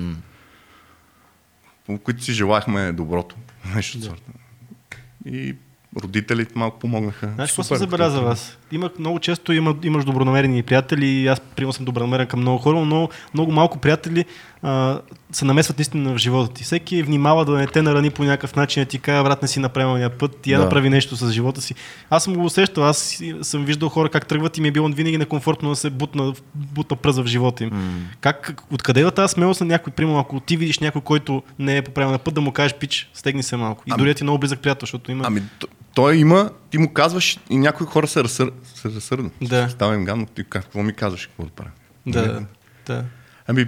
По 1.85 1.97
които 1.97 2.23
си 2.23 2.33
желахме 2.33 2.91
доброто. 2.91 3.35
Нещо 3.75 3.97
от 3.97 4.03
сорта. 4.03 4.31
И 5.25 5.55
родителите 6.03 6.51
малко 6.55 6.79
помогнаха. 6.79 7.31
Знаеш, 7.35 7.49
какво 7.51 7.63
съм 7.63 7.77
забеляза 7.77 8.21
вас? 8.21 8.57
Имах 8.71 8.91
много 8.99 9.19
често 9.19 9.53
има, 9.53 9.75
имаш 9.83 10.05
добронамерени 10.05 10.63
приятели 10.63 11.27
аз 11.27 11.39
примерно 11.39 11.73
съм 11.73 11.85
добронамерен 11.85 12.27
към 12.27 12.39
много 12.39 12.57
хора, 12.57 12.79
но 12.79 13.09
много 13.33 13.51
малко 13.51 13.77
приятели 13.77 14.25
а, 14.63 14.99
се 15.31 15.45
намесват 15.45 15.77
наистина 15.77 16.13
в 16.13 16.17
живота 16.17 16.53
ти. 16.53 16.63
Всеки 16.63 17.03
внимава 17.03 17.45
да 17.45 17.51
не 17.51 17.67
те 17.67 17.81
нарани 17.81 18.09
по 18.09 18.23
някакъв 18.23 18.55
начин, 18.55 18.83
да 18.83 18.89
ти 18.89 18.99
каже, 18.99 19.23
брат, 19.23 19.41
не 19.41 19.47
си 19.47 19.59
на 19.59 19.69
правилния 19.69 20.09
път, 20.09 20.37
ти 20.37 20.51
я 20.51 20.57
Да. 20.57 20.63
направи 20.63 20.89
нещо 20.89 21.15
с 21.15 21.31
живота 21.31 21.61
си. 21.61 21.75
Аз 22.09 22.23
съм 22.23 22.33
го 22.33 22.45
усещал, 22.45 22.83
аз 22.83 23.21
съм 23.41 23.65
виждал 23.65 23.89
хора 23.89 24.09
как 24.09 24.27
тръгват 24.27 24.57
и 24.57 24.61
ми 24.61 24.67
е 24.67 24.71
било 24.71 24.87
винаги 24.87 25.17
некомфортно 25.17 25.69
да 25.69 25.75
се 25.75 25.89
бутна, 25.89 26.33
бутна 26.55 26.97
пръза 26.97 27.23
в 27.23 27.27
живота 27.27 27.63
им. 27.63 27.71
Как, 28.21 28.61
откъде 28.71 28.99
идва 28.99 29.11
тази 29.11 29.31
смелост 29.31 29.61
на 29.61 29.67
някой, 29.67 29.93
примерно, 29.93 30.19
ако 30.19 30.39
ти 30.39 30.57
видиш 30.57 30.79
някой, 30.79 31.01
който 31.01 31.43
не 31.59 31.77
е 31.77 31.81
по 31.81 31.91
правилния 31.91 32.19
път, 32.19 32.33
да 32.33 32.41
му 32.41 32.51
кажеш, 32.51 32.73
пич, 32.73 33.09
стегни 33.13 33.43
се 33.43 33.55
малко. 33.57 33.83
И 33.87 33.91
Ами- 33.91 33.97
дори 33.97 34.09
да 34.09 34.13
ти 34.13 34.23
е 34.23 34.25
много 34.25 34.39
близък 34.39 34.59
приятел, 34.59 34.85
защото 34.85 35.11
има... 35.11 35.23
Ами, 35.27 35.41
той 35.99 36.15
има, 36.15 36.51
ти 36.69 36.77
му 36.77 36.93
казваш 36.93 37.39
и 37.49 37.57
някои 37.57 37.87
хора 37.87 38.07
се, 38.07 38.23
разсър... 38.23 38.51
се 38.75 38.89
разсърдат. 38.89 39.31
Да. 39.41 39.69
Става 39.69 39.95
им 39.95 40.05
гадно, 40.05 40.25
ти 40.25 40.43
как- 40.43 40.63
какво 40.63 40.83
ми 40.83 40.93
казваш, 40.93 41.27
какво 41.27 41.43
да 41.43 41.49
правя? 41.49 41.71
да, 42.07 42.45
да. 42.87 43.05
Ами, 43.47 43.67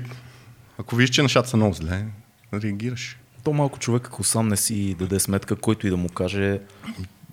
ако 0.77 0.95
виждаш, 0.95 1.15
че 1.15 1.21
нещата 1.21 1.49
са 1.49 1.57
много 1.57 1.73
зле, 1.73 2.05
реагираш. 2.53 3.17
То 3.43 3.53
малко 3.53 3.79
човек, 3.79 4.07
ако 4.07 4.23
сам 4.23 4.47
не 4.47 4.57
си 4.57 4.95
даде 4.99 5.19
сметка, 5.19 5.55
който 5.55 5.87
и 5.87 5.89
да 5.89 5.97
му 5.97 6.09
каже, 6.09 6.59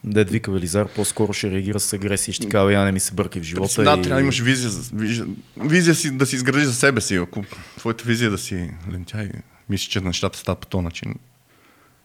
дед 0.04 0.30
вика 0.30 0.50
Велизар, 0.52 0.88
по-скоро 0.88 1.32
ще 1.32 1.50
реагира 1.50 1.80
с 1.80 1.92
агресия 1.92 2.32
и 2.32 2.34
ще 2.34 2.46
ти 2.46 2.50
казва, 2.50 2.72
я 2.72 2.84
не 2.84 2.92
ми 2.92 3.00
се 3.00 3.14
бърки 3.14 3.40
в 3.40 3.42
живота. 3.42 3.82
да, 3.82 3.96
и... 3.98 4.02
трябва 4.02 4.14
да 4.14 4.20
имаш 4.20 4.40
визия, 4.40 4.70
визия, 4.92 5.26
визия 5.56 5.94
си, 5.94 6.10
да 6.10 6.26
си 6.26 6.36
изградиш 6.36 6.64
за 6.64 6.74
себе 6.74 7.00
си. 7.00 7.16
Ако 7.16 7.44
твоята 7.78 8.04
визия 8.04 8.26
е 8.26 8.30
да 8.30 8.38
си 8.38 8.70
лентяй, 8.92 9.30
мислиш, 9.68 9.88
че 9.88 10.00
нещата 10.00 10.38
стават 10.38 10.58
по 10.58 10.66
този 10.66 10.84
начин, 10.84 11.14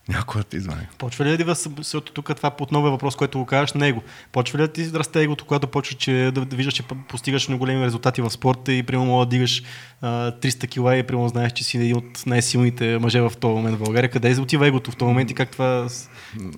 някой 0.10 0.42
да 0.42 0.46
те 0.46 0.58
извади. 0.58 0.82
Почва 0.98 1.26
ли 1.26 1.38
да 1.38 1.38
ви 1.38 1.54
защото 1.78 2.14
тук 2.14 2.36
това 2.36 2.52
отново 2.60 2.88
е 2.88 2.92
въпрос, 2.92 3.16
който 3.16 3.40
го 3.40 3.46
кажеш 3.46 3.74
него. 3.74 4.04
Почва 4.32 4.60
ли 4.60 4.64
да 4.64 4.68
ти 4.68 4.90
расте 4.94 5.22
егото, 5.22 5.46
когато 5.46 5.68
почва 5.68 5.98
че, 5.98 6.32
да, 6.34 6.46
да 6.46 6.56
виждаш, 6.56 6.74
че 6.74 6.84
постигаш 7.10 7.48
много 7.48 7.60
големи 7.60 7.86
резултати 7.86 8.22
в 8.22 8.30
спорта 8.30 8.74
и 8.74 8.84
примерно 8.84 9.06
мога 9.06 9.26
да 9.26 9.30
дигаш 9.30 9.64
а, 10.02 10.08
300 10.32 10.68
кила 10.68 10.98
и 10.98 11.04
примерно 11.04 11.30
знаеш, 11.30 11.52
че 11.52 11.64
си 11.64 11.78
един 11.78 11.98
от 11.98 12.26
най-силните 12.26 12.98
мъже 12.98 13.22
в 13.22 13.32
този 13.32 13.54
момент 13.54 13.78
в 13.78 13.84
България. 13.84 14.10
Къде 14.10 14.40
отива 14.40 14.68
егото 14.68 14.92
в 14.92 14.96
този 14.96 15.08
момент 15.08 15.32
и 15.32 15.36
как 15.36 15.50
това, 15.50 15.90
с- 15.90 16.10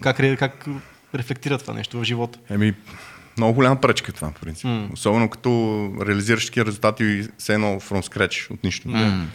как, 0.01 0.17
как 0.39 0.65
рефлектира 1.15 1.57
това 1.57 1.73
нещо 1.73 1.99
в 1.99 2.03
живота? 2.03 2.39
Еми, 2.49 2.73
много 3.37 3.53
голяма 3.53 3.81
пречка 3.81 4.11
е 4.11 4.15
това, 4.15 4.29
в 4.29 4.41
принцип. 4.41 4.65
М. 4.65 4.89
Особено 4.93 5.29
като 5.29 5.49
реализираш 6.07 6.45
такива 6.45 6.65
резултати 6.65 7.03
и 7.03 7.27
все 7.37 7.53
едно 7.53 7.67
from 7.67 8.09
scratch, 8.09 8.51
от 8.51 8.63
нищо. 8.63 8.87
М. 8.89 9.27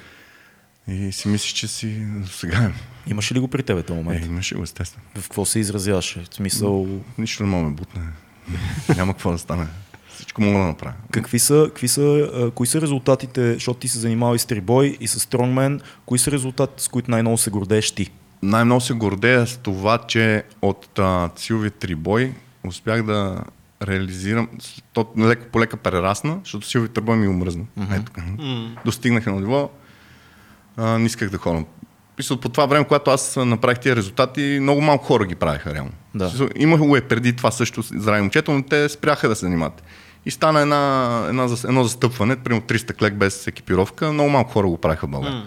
И 0.88 1.12
си 1.12 1.28
мислиш, 1.28 1.52
че 1.52 1.68
си 1.68 2.06
сега. 2.30 2.72
Имаше 3.06 3.34
ли 3.34 3.38
го 3.38 3.48
при 3.48 3.62
тебе 3.62 3.82
този 3.82 4.00
Е, 4.00 4.02
момент? 4.02 4.26
имаше 4.26 4.54
го, 4.54 4.62
естествено. 4.62 5.04
В 5.14 5.22
какво 5.22 5.44
се 5.44 5.58
изразяваше? 5.58 6.20
В 6.22 6.34
смисъл, 6.34 6.86
Нищо 7.18 7.42
не 7.42 7.48
мога 7.48 7.64
ме 7.64 7.74
бутне. 7.74 8.02
Няма 8.96 9.12
какво 9.12 9.32
да 9.32 9.38
стане. 9.38 9.66
Всичко 10.14 10.42
мога 10.42 10.58
да 10.58 10.64
направя. 10.64 10.94
какви 11.10 11.38
са, 11.38 11.64
какви 11.66 11.88
са, 11.88 12.30
кои 12.54 12.66
са 12.66 12.80
резултатите, 12.80 13.54
защото 13.54 13.80
ти 13.80 13.88
се 13.88 13.98
занимава 13.98 14.36
и 14.36 14.38
с 14.38 14.46
трибой, 14.46 14.96
и 15.00 15.08
с 15.08 15.20
стронгмен, 15.20 15.80
кои 16.06 16.18
са 16.18 16.30
резултатите, 16.30 16.82
с 16.82 16.88
които 16.88 17.10
най-много 17.10 17.38
се 17.38 17.50
гордееш 17.50 17.90
ти? 17.90 18.10
Най-много 18.42 18.80
се 18.80 18.92
гордея 18.92 19.46
с 19.46 19.56
това, 19.56 19.98
че 19.98 20.42
от 20.62 20.98
а, 20.98 21.30
силовия 21.36 21.70
трибой 21.70 22.32
успях 22.64 23.02
да 23.02 23.40
реализирам, 23.82 24.48
то 24.92 25.06
леко 25.18 25.46
по 25.52 25.60
лека 25.60 25.76
прерасна, 25.76 26.38
защото 26.44 26.66
силовия 26.66 26.92
трибой 26.92 27.16
ми 27.16 27.28
омръзна. 27.28 27.64
Mm-hmm. 27.78 27.96
Ето, 27.98 28.12
М. 28.38 28.76
достигнах 28.84 29.26
едно 29.26 29.40
ниво, 29.40 29.70
а, 30.76 30.98
не 30.98 31.06
исках 31.06 31.30
да 31.30 31.38
ходя. 31.38 31.64
Писал, 32.16 32.36
по 32.36 32.48
това 32.48 32.66
време, 32.66 32.84
когато 32.84 33.10
аз 33.10 33.36
направих 33.36 33.78
тия 33.78 33.96
резултати, 33.96 34.58
много 34.60 34.80
малко 34.80 35.04
хора 35.04 35.26
ги 35.26 35.34
правиха 35.34 35.74
реално. 35.74 35.92
Да. 36.14 36.48
Имало 36.56 36.96
е 36.96 37.00
преди 37.00 37.36
това 37.36 37.50
също 37.50 37.82
здрави 37.82 38.20
момчета, 38.20 38.52
но 38.52 38.62
те 38.62 38.88
спряха 38.88 39.28
да 39.28 39.36
се 39.36 39.40
занимават. 39.40 39.82
И 40.26 40.30
стана 40.30 40.60
една, 40.60 41.24
една, 41.28 41.48
едно 41.64 41.84
застъпване, 41.84 42.36
примерно 42.36 42.66
300 42.66 42.94
клек 42.94 43.14
без 43.14 43.46
екипировка, 43.46 44.12
много 44.12 44.30
малко 44.30 44.52
хора 44.52 44.66
го 44.66 44.78
правиха 44.78 45.06
в 45.06 45.10
България. 45.10 45.44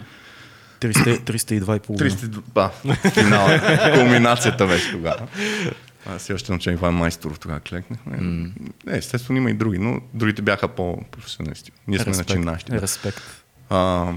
300, 0.80 1.20
302 1.20 1.78
и 1.78 1.80
половина. 1.80 2.10
32, 2.10 2.42
да, 2.86 2.96
финала, 3.10 3.62
кулминацията 3.94 4.68
беше 4.68 4.92
тогава. 4.92 5.28
Аз 6.06 6.22
си 6.22 6.34
още 6.34 6.52
научен 6.52 6.74
Иван 6.74 6.94
Майсторов 6.94 7.40
тогава 7.40 7.60
клекнахме. 7.60 8.18
Mm. 8.18 8.52
Не, 8.86 8.98
естествено 8.98 9.38
има 9.38 9.50
и 9.50 9.54
други, 9.54 9.78
но 9.78 10.02
другите 10.14 10.42
бяха 10.42 10.68
по-професионалисти. 10.68 11.72
Ние 11.88 12.00
сме 12.00 12.18
начинащи. 12.18 12.72
да. 12.72 12.82
Респект. 12.82 13.24
А, 13.70 14.08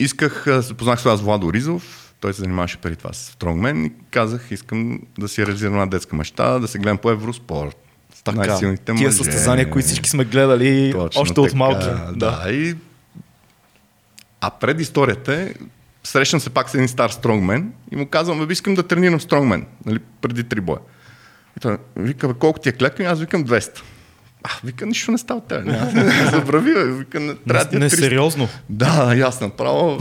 исках, 0.00 0.46
се 0.62 0.74
познах 0.74 1.00
с 1.00 1.04
вас 1.04 1.20
Владо 1.20 1.52
Ризов, 1.52 2.14
той 2.20 2.34
се 2.34 2.40
занимаваше 2.40 2.76
преди 2.76 2.96
това 2.96 3.12
с 3.12 3.32
Strongman 3.32 3.86
и 3.86 3.92
казах, 4.10 4.50
искам 4.50 5.00
да 5.18 5.28
си 5.28 5.46
реализирам 5.46 5.74
една 5.74 5.86
детска 5.86 6.16
мечта, 6.16 6.58
да 6.58 6.68
се 6.68 6.78
гледам 6.78 6.98
по 6.98 7.10
Евроспорт. 7.10 7.76
Така, 8.24 8.36
Най-силните 8.36 8.84
тия 8.84 8.94
мъже. 8.94 9.12
състезания, 9.12 9.70
които 9.70 9.88
всички 9.88 10.10
сме 10.10 10.24
гледали 10.24 10.92
Точно 10.92 11.22
още 11.22 11.40
от 11.40 11.46
така, 11.46 11.58
малки. 11.58 11.86
Да. 11.86 12.12
да. 12.44 12.52
И 12.52 12.76
А 14.40 14.50
пред 14.50 14.80
историята 14.80 15.34
е, 15.34 15.54
срещам 16.04 16.40
се 16.40 16.50
пак 16.50 16.70
с 16.70 16.74
един 16.74 16.88
стар 16.88 17.10
стронгмен 17.10 17.72
и 17.90 17.96
му 17.96 18.06
казвам, 18.06 18.46
бе, 18.46 18.52
искам 18.52 18.74
да 18.74 18.82
тренирам 18.82 19.20
стронгмен, 19.20 19.66
нали, 19.86 19.98
преди 20.20 20.44
три 20.44 20.60
боя. 20.60 20.78
И 21.56 21.60
той 21.60 21.76
вика, 21.96 22.34
колко 22.34 22.58
ти 22.58 22.68
е 22.68 22.72
клетка? 22.72 23.02
И 23.02 23.06
аз 23.06 23.20
викам 23.20 23.44
200. 23.44 23.82
А, 24.44 24.50
вика, 24.64 24.86
нищо 24.86 25.12
не 25.12 25.18
става 25.18 25.40
да 25.40 26.30
забрави, 26.32 26.74
бе. 26.74 26.84
Вика, 26.84 27.20
не, 27.20 27.34
трябва 27.34 27.68
ти 27.68 27.76
е 27.76 27.78
300. 27.78 27.82
Несериозно. 27.82 28.48
Да, 28.68 29.14
ясно, 29.16 29.50
право. 29.50 29.98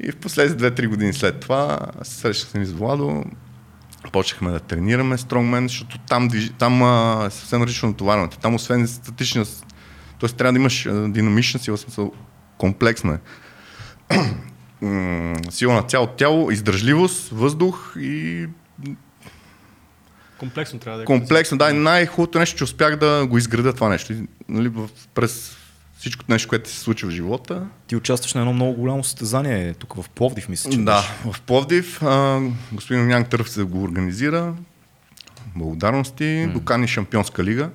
и 0.00 0.10
в 0.10 0.16
последните 0.16 0.82
2-3 0.82 0.88
години 0.88 1.12
след 1.12 1.40
това 1.40 1.78
се 2.02 2.14
срещах 2.14 2.50
се 2.50 2.64
с 2.64 2.72
Владо, 2.72 3.24
почнахме 4.12 4.50
да 4.50 4.60
тренираме 4.60 5.18
стронгмен, 5.18 5.68
защото 5.68 5.98
там, 5.98 6.30
там 6.58 6.82
а, 6.82 7.24
е 7.26 7.30
съвсем 7.30 7.62
различно 7.62 7.88
натоварването. 7.88 8.38
Там 8.38 8.54
освен 8.54 8.88
статична, 8.88 9.44
т.е. 10.20 10.28
трябва 10.28 10.52
да 10.52 10.58
имаш 10.58 10.88
динамична 11.08 11.60
сила, 11.60 11.78
смисъл 11.78 12.12
комплексно 12.58 13.12
е. 13.12 13.20
Сила 15.50 15.74
на 15.74 15.82
цялото 15.82 16.12
тяло, 16.12 16.50
издържливост, 16.50 17.28
въздух 17.32 17.94
и 17.98 18.46
Комплексно 20.38 20.78
трябва 20.78 20.96
да 20.98 21.02
е. 21.02 21.06
комплексно. 21.06 21.58
Да, 21.58 21.70
и 21.70 21.72
най-хубавото 21.72 22.38
нещо, 22.38 22.58
че 22.58 22.64
успях 22.64 22.96
да 22.96 23.26
го 23.26 23.38
изградя 23.38 23.72
това 23.72 23.88
нещо. 23.88 24.14
Нали, 24.48 24.72
през 25.14 25.56
всичкото 25.98 26.32
нещо, 26.32 26.48
което 26.48 26.70
се 26.70 26.78
случва 26.78 27.08
в 27.08 27.12
живота, 27.12 27.62
Ти 27.86 27.96
участваш 27.96 28.34
на 28.34 28.40
едно 28.40 28.52
много 28.52 28.72
голямо 28.72 29.04
състезание 29.04 29.74
тук 29.74 29.94
в 29.94 30.08
Пловдив, 30.08 30.48
мисля, 30.48 30.70
че 30.70 30.78
Да, 30.78 30.96
беше. 30.96 31.32
в 31.32 31.40
Пловдив 31.40 32.02
а, 32.02 32.40
господин 32.72 33.02
Огнян 33.02 33.24
Търв 33.24 33.48
се 33.50 33.62
го 33.62 33.82
организира. 33.82 34.54
Благодарности. 35.56 36.24
Mm. 36.24 36.52
Докани 36.52 36.88
Шампионска 36.88 37.44
лига. 37.44 37.70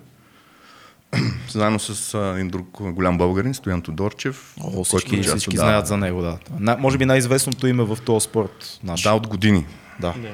Заедно 1.49 1.79
с 1.79 2.13
а, 2.13 2.33
един 2.35 2.47
друг 2.49 2.67
голям 2.81 3.17
българин, 3.17 3.53
Стоян 3.53 3.81
Тодорчев. 3.81 4.55
О, 4.61 4.83
всички, 4.83 5.15
участва, 5.15 5.37
всички 5.37 5.55
да. 5.55 5.61
знаят 5.61 5.87
за 5.87 5.97
него, 5.97 6.21
да. 6.21 6.37
На, 6.59 6.77
може 6.77 6.97
би 6.97 7.05
най-известното 7.05 7.67
име 7.67 7.83
в 7.83 7.97
този 8.05 8.23
спорт. 8.23 8.79
Наш. 8.83 9.01
Да, 9.01 9.13
от 9.13 9.27
години. 9.27 9.65
да. 9.99 10.13
Да. 10.17 10.29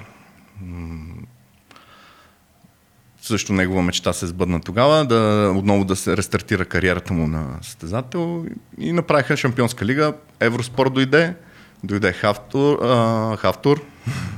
Също 3.30 3.54
негова 3.54 3.82
мечта 3.82 4.14
се 4.14 4.28
сбъдна 4.28 4.62
тогава, 4.62 5.06
да 5.06 5.54
отново 5.56 5.86
да 5.86 5.96
се 5.96 6.18
рестартира 6.18 6.66
кариерата 6.66 7.14
му 7.14 7.28
на 7.28 7.58
състезател 7.62 8.46
и 8.78 8.92
направиха 8.92 9.38
Шампионска 9.38 9.86
лига. 9.86 10.14
Евроспорт 10.40 10.94
дойде, 10.94 11.36
дойде 11.84 12.14
Хавтур, 12.14 12.80
а, 12.82 13.38
Хавтур 13.38 13.82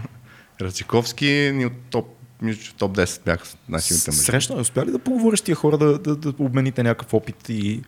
Рациковски, 0.62 1.52
ни 1.54 1.66
от 1.66 1.74
топ, 1.90 2.08
мисля, 2.42 2.74
топ 2.78 2.98
10 2.98 3.26
бяха 3.26 3.46
най-силните 3.70 4.12
мъже. 4.12 4.20
Срещна, 4.20 4.56
успя 4.56 4.86
ли 4.86 4.92
да 4.92 5.00
поговориш 5.00 5.40
с 5.40 5.44
тия 5.44 5.56
хора 5.56 5.78
да, 5.78 5.98
да, 5.98 6.16
да 6.16 6.34
обмените 6.40 6.84
някакъв 6.84 7.14
опит 7.14 7.50
и... 7.50 7.82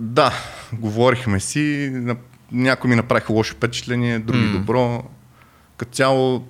Да, 0.00 0.32
говорихме 0.72 1.40
си, 1.40 1.90
на- 1.92 2.16
някои 2.52 2.90
ми 2.90 2.96
направиха 2.96 3.32
лошо 3.32 3.54
впечатление, 3.54 4.18
други 4.18 4.44
М. 4.44 4.52
добро. 4.52 5.02
Като 5.76 5.92
цяло, 5.92 6.46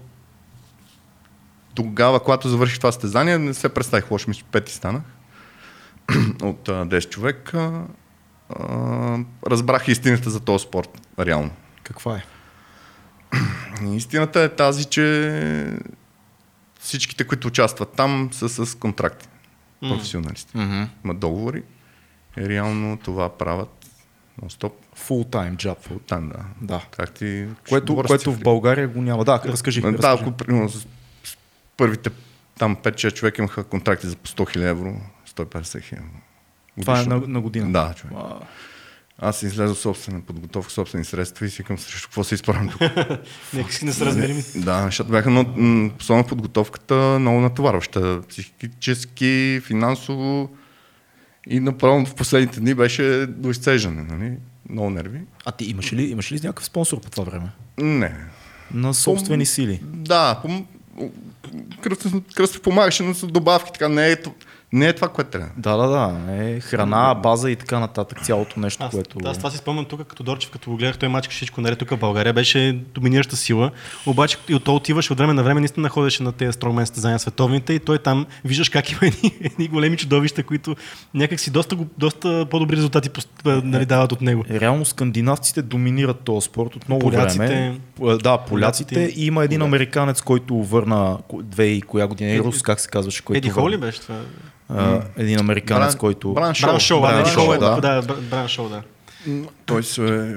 тогава, 1.77 2.21
когато 2.21 2.49
завърших 2.49 2.79
това 2.79 2.93
състезание, 2.93 3.39
не 3.39 3.55
се 3.55 3.69
представих 3.69 4.11
лошо, 4.11 4.31
мисля, 4.31 4.45
пети 4.53 4.73
станах 4.73 5.03
от 6.43 6.69
а, 6.69 6.73
10 6.73 7.09
човека. 7.09 7.83
А, 8.51 9.19
разбрах 9.47 9.89
истината 9.89 10.31
за 10.31 10.41
този 10.41 10.63
спорт, 10.63 11.03
реално. 11.19 11.51
Каква 11.83 12.17
е? 12.17 12.25
Истината 13.97 14.41
е 14.41 14.49
тази, 14.49 14.85
че 14.85 15.79
всичките, 16.81 17.25
които 17.25 17.49
участват 17.49 17.93
там, 17.97 18.29
са 18.33 18.49
с 18.49 18.79
контракти. 18.79 19.29
Професионалисти. 19.81 20.57
Mm-hmm. 20.57 20.89
Имат 21.05 21.19
договори. 21.19 21.63
И 22.39 22.49
реално 22.49 22.97
това 22.97 23.39
правят 23.39 23.87
нон-стоп. 24.43 24.73
Full 24.99 25.31
time 25.31 25.57
job. 25.57 26.01
Там, 26.07 26.29
да. 26.29 26.45
Да. 26.61 26.85
Как 26.91 27.13
ти... 27.13 27.47
Което, 27.69 27.97
което 27.97 28.33
в. 28.33 28.41
България 28.41 28.89
го 28.89 29.03
няма. 29.03 29.25
Да, 29.25 29.43
разкажи. 29.45 29.81
Да, 29.81 29.93
разкажи. 29.93 30.23
ако 30.23 30.33
примерно 30.33 30.71
първите 31.77 32.11
там 32.59 32.77
5-6 32.77 33.13
човека 33.13 33.43
имаха 33.43 33.65
контракти 33.65 34.07
за 34.07 34.17
по 34.17 34.29
100 34.29 34.57
000 34.57 34.69
евро, 34.71 35.01
150 35.29 35.83
хиляди. 35.83 36.07
Това 36.81 37.01
е 37.01 37.05
на, 37.05 37.21
на 37.21 37.41
година. 37.41 37.73
Да, 37.73 37.95
човек. 37.95 38.17
А, 38.21 38.39
Аз 39.19 39.43
излязох 39.43 39.79
собствена 39.79 40.21
подготовка, 40.21 40.73
собствени 40.73 41.05
средства 41.05 41.47
и 41.47 41.51
си 41.51 41.65
към 41.65 41.79
срещу 41.79 42.09
какво 42.09 42.25
се 42.25 42.35
изправям 42.35 42.69
тук. 42.69 42.81
Нека 43.55 43.73
си 43.73 43.85
не 43.85 43.93
се 43.93 44.07
размерим. 44.07 44.43
да, 44.57 44.83
защото 44.85 45.11
бяха, 45.11 45.31
но, 45.31 45.45
особено 46.01 46.27
подготовката, 46.27 46.95
много 47.21 47.41
натоварваща. 47.41 48.23
Психически, 48.29 49.61
финансово 49.65 50.51
и 51.49 51.61
направо 51.61 52.07
в 52.07 52.15
последните 52.15 52.61
дни 52.61 52.75
беше 52.75 53.27
до 53.29 53.51
изцеждане, 53.51 54.03
нали? 54.03 54.37
Много 54.71 54.91
нерви. 54.91 55.21
а 55.45 55.53
ти 55.53 55.65
имаш 55.65 55.93
ли, 55.93 56.03
имаш 56.05 56.33
ли 56.33 56.37
някакъв 56.37 56.65
спонсор 56.65 57.01
по 57.01 57.11
това 57.11 57.25
време? 57.25 57.51
Не, 57.79 58.15
На 58.75 58.95
собствени 58.95 59.47
сили. 59.47 59.81
Да, 59.83 60.41
пом... 60.43 60.67
кръстно, 61.81 62.23
кръстно 62.35 62.61
помагаше, 62.61 63.15
с 63.15 63.27
добавки, 63.27 63.73
така. 63.73 63.89
Не 63.89 64.11
е, 64.13 64.17
не 64.73 64.89
е 64.89 64.93
това, 64.93 65.09
което 65.09 65.31
трябва. 65.31 65.49
Да, 65.57 65.77
да, 65.77 65.87
да. 65.89 66.15
Е, 66.35 66.61
храна, 66.61 67.15
база 67.15 67.51
и 67.51 67.57
така 67.57 67.79
нататък. 67.79 68.23
Цялото 68.23 68.61
нещо, 68.61 68.85
Аз, 68.85 68.91
което... 68.91 69.19
аз 69.25 69.39
това 69.39 69.51
си 69.51 69.57
спомням 69.57 69.85
тук, 69.85 70.05
като 70.05 70.23
Дорчев, 70.23 70.51
като 70.51 70.71
го 70.71 70.77
гледах, 70.77 70.99
той 70.99 71.09
мачка 71.09 71.33
всичко 71.33 71.61
наред. 71.61 71.79
Тук 71.79 71.91
в 71.91 71.97
България 71.97 72.33
беше 72.33 72.79
доминираща 72.95 73.37
сила. 73.37 73.71
Обаче 74.07 74.37
и 74.49 74.55
от 74.55 74.65
то 74.65 74.77
отиваш 74.77 75.11
от 75.11 75.19
време 75.19 75.33
на 75.33 75.43
време, 75.43 75.61
наистина 75.61 75.89
ходеше 75.89 76.23
на 76.23 76.33
тези 76.33 76.53
стронгмен 76.53 76.87
състезания 76.87 77.19
световните 77.19 77.73
и 77.73 77.79
той 77.79 77.99
там 77.99 78.27
виждаш 78.45 78.69
как 78.69 78.91
има 78.93 79.01
едни, 79.03 79.33
едни 79.41 79.69
големи 79.69 79.97
чудовища, 79.97 80.43
които 80.43 80.77
някак 81.15 81.41
си 81.41 81.51
доста, 81.51 81.77
доста 81.99 82.47
по-добри 82.51 82.77
резултати 82.77 83.11
пост- 83.11 83.31
нали, 83.65 83.87
дават 83.87 84.13
от 84.13 84.21
него. 84.21 84.45
Реално 84.51 84.85
скандинавците 84.85 85.63
доминират 85.63 86.21
този 86.21 86.45
спорт 86.45 86.77
от 86.77 86.89
много 86.89 87.01
Поляците. 87.01 87.39
време. 87.39 87.81
Да, 87.99 88.39
поляците. 88.39 88.49
Поляците. 88.49 89.01
И 89.17 89.27
има 89.27 89.45
един 89.45 89.59
Поляци. 89.59 89.69
американец, 89.69 90.21
който 90.21 90.57
върна 90.57 91.19
две 91.35 91.65
и 91.65 91.83
коя 91.83 92.07
година. 92.07 92.31
Еди- 92.31 92.41
Рус, 92.41 92.63
как 92.63 92.81
се 92.81 92.89
казваше? 92.89 93.25
Който 93.25 93.39
Еди. 93.39 93.49
Холи 93.51 93.77
беше 93.77 94.01
това. 94.01 94.21
А, 94.69 95.01
един 95.17 95.41
американец, 95.41 95.95
Бран- 95.95 95.99
който... 95.99 96.33
Бран 96.33 96.55
Шоу. 96.55 96.69
Бран 96.71 96.81
Шоу, 96.81 97.01
Бран 97.01 97.27
Шоу, 97.27 97.53
е, 97.53 97.59
да. 97.59 97.81
да, 97.81 98.03
Бр- 98.03 98.21
Бран 98.21 98.49
Шоу, 98.49 98.69
да. 98.69 98.83
Той 99.67 99.83
се, 99.83 100.37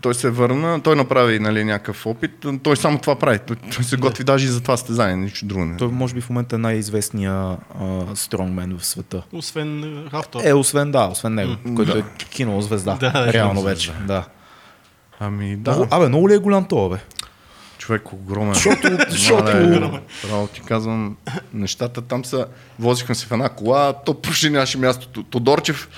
той 0.00 0.14
се 0.14 0.30
върна, 0.30 0.80
той 0.80 0.96
направи 0.96 1.38
нали, 1.38 1.64
някакъв 1.64 2.06
опит, 2.06 2.30
той 2.62 2.76
само 2.76 2.98
това 2.98 3.16
прави. 3.16 3.38
Той, 3.38 3.56
той 3.74 3.84
се 3.84 3.96
готви 3.96 4.24
даже 4.24 4.44
и 4.44 4.48
за 4.48 4.60
това 4.60 4.76
състезание, 4.76 5.16
нищо 5.16 5.46
друго 5.46 5.64
не. 5.64 5.76
Той 5.76 5.88
може 5.88 6.14
би 6.14 6.20
в 6.20 6.30
момента 6.30 6.56
е 6.56 6.58
най-известния 6.58 7.56
стронгмен 8.14 8.78
в 8.78 8.86
света. 8.86 9.22
Освен 9.32 10.04
Хафтор. 10.10 10.40
Е, 10.44 10.52
освен 10.52 10.90
да, 10.90 11.04
освен 11.06 11.34
него, 11.34 11.52
който 11.76 11.98
е 11.98 12.02
кинозвезда. 12.30 12.96
Да, 13.00 13.10
да, 13.12 13.32
реално 13.32 13.62
вече. 13.62 13.92
Да. 14.06 14.24
Ами 15.20 15.56
Да. 15.56 15.74
да, 15.74 15.86
Абе, 15.90 16.08
много 16.08 16.28
ли 16.28 16.34
е 16.34 16.38
голям 16.38 16.64
това, 16.64 16.88
бе? 16.88 16.96
Човек 17.88 18.12
огромен. 18.12 18.54
Защото- 18.54 18.88
защото- 19.08 19.56
Мале, 19.56 20.00
Право 20.22 20.46
ти 20.46 20.60
казвам, 20.60 21.16
нещата 21.54 22.02
там 22.02 22.24
са, 22.24 22.46
возихме 22.78 23.14
се 23.14 23.26
в 23.26 23.32
една 23.32 23.48
кола, 23.48 23.92
то 23.92 24.14
почти 24.14 24.50
нямаше 24.50 24.78
място. 24.78 25.22
Тодорчев 25.22 25.88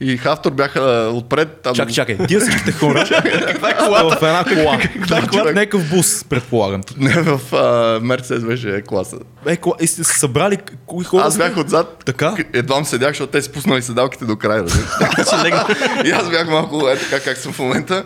и 0.00 0.16
Хафтор 0.16 0.52
бяха 0.52 1.10
отпред. 1.14 1.60
Там... 1.62 1.74
Чакай, 1.74 1.94
чакай. 1.94 2.18
Тия 2.26 2.40
всичките 2.40 2.72
хора 2.72 3.04
в 3.10 4.16
една 4.22 4.44
кола. 4.44 4.78
Да, 5.08 5.26
човек. 5.26 5.54
Някакъв 5.54 5.90
бус, 5.90 6.24
предполагам. 6.24 6.80
Не, 6.96 7.22
в 7.22 7.54
а, 7.54 8.00
Мерцедес 8.02 8.44
беше 8.44 8.82
класа. 8.82 9.16
Е, 9.46 9.56
кола, 9.56 9.74
и 9.80 9.86
сте 9.86 10.04
се 10.04 10.18
събрали 10.18 10.58
кои 10.86 11.04
хора? 11.04 11.22
Аз 11.26 11.38
бях 11.38 11.56
отзад, 11.56 12.02
Така? 12.04 12.36
едва 12.52 12.84
седях, 12.84 13.08
защото 13.10 13.32
те 13.32 13.42
си 13.42 13.52
пуснали 13.52 13.82
седалките 13.82 14.24
до 14.24 14.36
края. 14.36 14.64
и 16.04 16.10
аз 16.10 16.30
бях 16.30 16.48
малко 16.48 16.88
е 16.88 16.98
така, 16.98 17.20
как 17.20 17.36
съм 17.36 17.52
в 17.52 17.58
момента. 17.58 18.04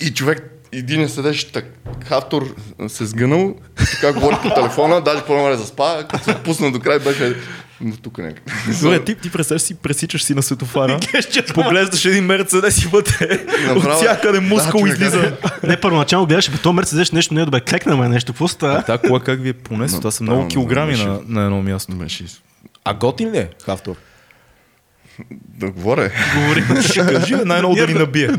И 0.00 0.14
човек, 0.14 0.49
един 0.72 1.08
седеше 1.08 1.52
так, 1.52 1.64
Хафтор 2.04 2.54
се 2.88 3.06
сгънал, 3.06 3.54
така 3.90 4.12
говори 4.12 4.36
по 4.42 4.54
телефона, 4.54 5.00
даже 5.00 5.24
по 5.24 5.34
да 5.34 5.56
заспа, 5.56 6.04
като 6.08 6.24
се 6.24 6.34
пусна 6.34 6.72
до 6.72 6.80
край, 6.80 6.98
беше 6.98 7.36
но 7.82 7.96
тук 7.96 8.18
някъде. 8.18 8.40
Добре, 8.82 9.04
ти, 9.04 9.14
ти 9.14 9.30
представяш 9.30 9.62
си, 9.62 9.74
пресичаш 9.74 10.24
си 10.24 10.34
на 10.34 10.42
светофара, 10.42 11.00
поглеждаш 11.54 12.04
един 12.04 12.24
мерцедес 12.24 12.84
и 12.84 12.86
вътре 12.86 13.44
Направо. 13.66 13.88
от 13.90 13.96
всякъде 13.96 14.40
мускул 14.40 14.82
Да, 14.82 14.88
излиза. 14.88 15.36
Не, 15.62 15.80
първоначално 15.80 16.26
гледаш, 16.26 16.50
бе, 16.50 16.58
то 16.58 16.72
Мерцедес 16.72 17.12
нещо 17.12 17.34
не 17.34 17.40
е 17.40 17.44
добре. 17.44 17.60
Клекна 17.60 17.96
ме 17.96 18.08
нещо, 18.08 18.32
какво 18.32 18.48
става? 18.48 18.82
Та 18.82 18.98
кола 18.98 19.20
как 19.20 19.42
ви 19.42 19.48
е 19.48 19.52
понесло? 19.52 19.98
Това 19.98 20.10
са 20.10 20.22
много 20.22 20.48
килограми 20.48 20.96
на, 20.96 21.20
на 21.26 21.44
едно 21.44 21.62
място. 21.62 21.92
А 22.84 22.94
готин 22.94 23.30
ли 23.30 23.38
е, 23.38 23.48
Хафтор? 23.64 23.94
да 25.30 25.70
говоря. 25.70 26.10
Говори. 26.34 26.82
Ще 26.82 27.06
кажи, 27.06 27.36
бе, 27.36 27.44
най-много 27.44 27.74
да 27.74 27.86
ни 27.86 27.94
набие. 27.94 28.28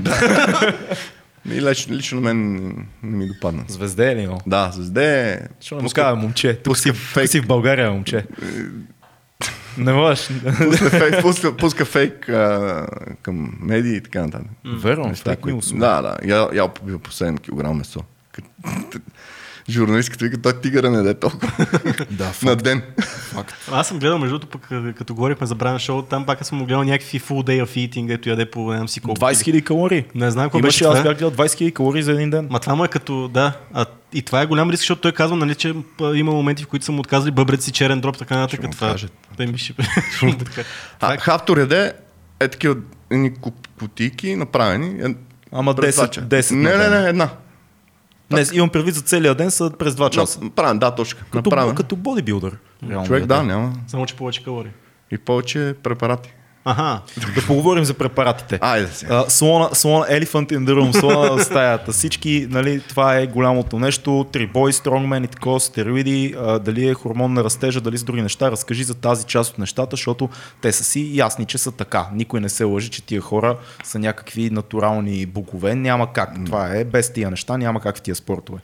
И 1.46 1.62
лично, 1.62 1.96
лично 1.96 2.22
мен 2.22 2.72
не 3.04 3.18
ми 3.18 3.28
допадна. 3.28 3.64
Звезде 3.68 4.12
е 4.12 4.16
ли 4.16 4.22
имал? 4.22 4.42
Да, 4.48 4.72
звезде. 4.74 5.40
Ще 5.62 5.76
му 5.76 5.90
кажа, 5.90 6.16
момче, 6.16 6.56
тук 6.56 6.78
си, 6.78 6.92
пуска 6.92 7.22
тук 7.22 7.28
си 7.28 7.42
в 7.42 7.48
България, 7.48 7.92
момче. 7.92 8.26
Не 9.78 9.94
можеш. 9.94 10.30
Пуска 10.58 10.90
фейк, 10.90 11.22
пуска, 11.22 11.58
пуска 11.58 11.86
фейк 11.86 12.30
а, 12.30 12.88
към 13.22 13.58
медии 13.62 13.96
и 13.96 14.02
така 14.02 14.22
нататък. 14.22 14.48
Верно, 14.66 15.08
Неща, 15.08 15.30
фейк 15.30 15.40
които-. 15.40 15.76
Да, 15.76 16.02
да. 16.02 16.18
Я, 16.26 16.48
я 16.54 16.68
побил 16.68 17.00
по 17.00 17.12
7 17.12 17.40
кг 17.40 17.74
месо. 17.78 18.04
Журналистката 19.70 20.26
вика, 20.26 20.38
той 20.38 20.62
тигъра 20.62 20.90
не 20.92 20.98
даде 20.98 21.14
толкова 21.14 21.52
Да, 22.12 22.26
на 22.26 22.32
факт, 22.34 22.64
ден. 22.64 22.82
факт. 23.02 23.54
Аз 23.72 23.88
съм 23.88 24.00
гледал, 24.00 24.18
между 24.18 24.40
другото, 24.40 24.60
пък 24.60 24.96
като 24.98 25.16
говорихме 25.16 25.48
за 25.48 25.56
Брайан 25.56 25.80
Шоу, 25.80 26.02
там 26.02 26.26
пак 26.26 26.46
съм 26.46 26.66
гледал 26.66 26.84
някакви 26.84 27.20
full 27.20 27.44
day 27.48 27.66
of 27.66 27.90
eating, 27.90 28.08
дето 28.08 28.30
яде 28.30 28.52
по 28.52 28.74
не 28.74 28.88
си 28.88 29.00
колко. 29.00 29.22
20 29.22 29.34
000 29.34 29.64
калории. 29.64 30.06
Не 30.16 30.32
знам 30.32 30.46
какво 30.46 30.58
Имаше, 30.60 30.84
беше 30.84 30.98
аз 30.98 31.04
бях 31.04 31.18
гледал 31.18 31.32
20 31.32 31.46
000 31.46 31.74
калории 31.74 32.04
за 32.04 32.12
един 32.12 32.30
ден. 32.30 32.48
Ма 32.52 32.60
това 32.60 32.76
му 32.76 32.86
е 32.86 32.88
като, 32.88 33.28
да, 33.28 33.54
а, 33.74 33.86
и 34.14 34.22
това 34.22 34.42
е 34.42 34.46
голям 34.46 34.70
риск, 34.70 34.80
защото 34.82 35.02
той 35.02 35.12
казва, 35.12 35.36
нали, 35.38 35.56
че 35.56 35.74
има 36.14 36.32
моменти, 36.32 36.64
в 36.64 36.68
които 36.68 36.86
са 36.86 36.92
му 36.92 37.00
отказали 37.00 37.32
бъбреци, 37.32 37.72
черен 37.72 38.02
дроп, 38.02 38.18
така 38.18 38.38
нататък. 38.38 38.72
Това, 38.72 38.96
той 39.38 39.48
ми 39.48 39.58
ще... 39.58 39.74
Хафтор 41.20 41.58
яде 41.58 41.94
е 42.40 42.48
такива 42.48 42.76
кутийки 43.80 44.36
направени. 44.36 45.02
е, 45.04 45.16
Ама 45.52 45.76
през 45.76 45.96
10, 45.96 45.98
два 45.98 46.08
часа. 46.08 46.28
10 46.28 46.56
Не, 46.56 46.76
на 46.78 46.90
не, 46.90 47.02
не, 47.02 47.10
една. 47.10 47.30
Не, 48.32 48.46
имам 48.54 48.70
предвид 48.70 48.96
за 48.96 49.02
целия 49.02 49.36
ден 49.36 49.52
са 49.52 49.72
през 49.80 49.94
2 49.94 50.10
часа. 50.10 50.40
Направен, 50.44 50.80
да, 50.80 50.92
точно. 50.96 51.20
Като, 51.32 51.50
Направен. 51.50 51.76
като 51.76 51.96
бодибилдър. 51.96 52.58
реално 52.90 53.08
Човек, 53.08 53.22
яде. 53.22 53.34
да, 53.34 53.44
няма. 53.44 53.74
Само, 53.88 54.06
че 54.06 54.16
повече 54.16 54.44
калории. 54.44 54.72
И 55.12 55.18
повече 55.18 55.76
препарати. 55.84 56.34
Аха. 56.66 57.02
Да 57.36 57.46
поговорим 57.48 57.84
за 57.84 57.94
препаратите. 57.94 58.60
Айде 58.62 58.88
сега. 58.88 59.16
А, 59.16 59.30
слона, 59.30 59.70
слона, 59.74 60.06
elephant 60.06 60.52
in 60.52 60.66
the 60.66 60.74
room, 60.74 61.00
слона 61.00 61.32
в 61.32 61.44
стаята. 61.44 61.92
Всички, 61.92 62.48
нали, 62.50 62.82
това 62.90 63.18
е 63.18 63.28
голямото 63.28 63.80
нещо. 63.80 64.26
Трибой, 64.32 64.74
стронгмен 64.74 65.24
и 65.24 65.28
такова, 65.28 65.60
стероиди, 65.60 66.36
а, 66.40 66.60
дали 66.60 66.88
е 66.88 66.94
хормон 66.94 67.34
на 67.34 67.44
растежа, 67.44 67.82
дали 67.82 67.98
са 67.98 68.06
други 68.06 68.22
неща. 68.22 68.52
Разкажи 68.52 68.84
за 68.84 68.94
тази 68.94 69.26
част 69.26 69.52
от 69.52 69.58
нещата, 69.58 69.90
защото 69.92 70.30
те 70.62 70.72
са 70.72 70.84
си 70.84 71.12
ясни, 71.14 71.46
че 71.46 71.58
са 71.58 71.72
така. 71.72 72.08
Никой 72.14 72.40
не 72.42 72.50
се 72.50 72.64
лъжи, 72.64 72.90
че 72.90 73.04
тия 73.04 73.22
хора 73.22 73.58
са 73.84 74.00
някакви 74.00 74.50
натурални 74.50 75.26
богове. 75.26 75.76
Няма 75.76 76.14
как. 76.14 76.46
Това 76.46 76.76
е 76.76 76.84
без 76.84 77.14
тия 77.14 77.30
неща, 77.30 77.58
няма 77.58 77.80
как 77.82 77.98
в 77.98 78.02
тия 78.02 78.16
спортове. 78.16 78.60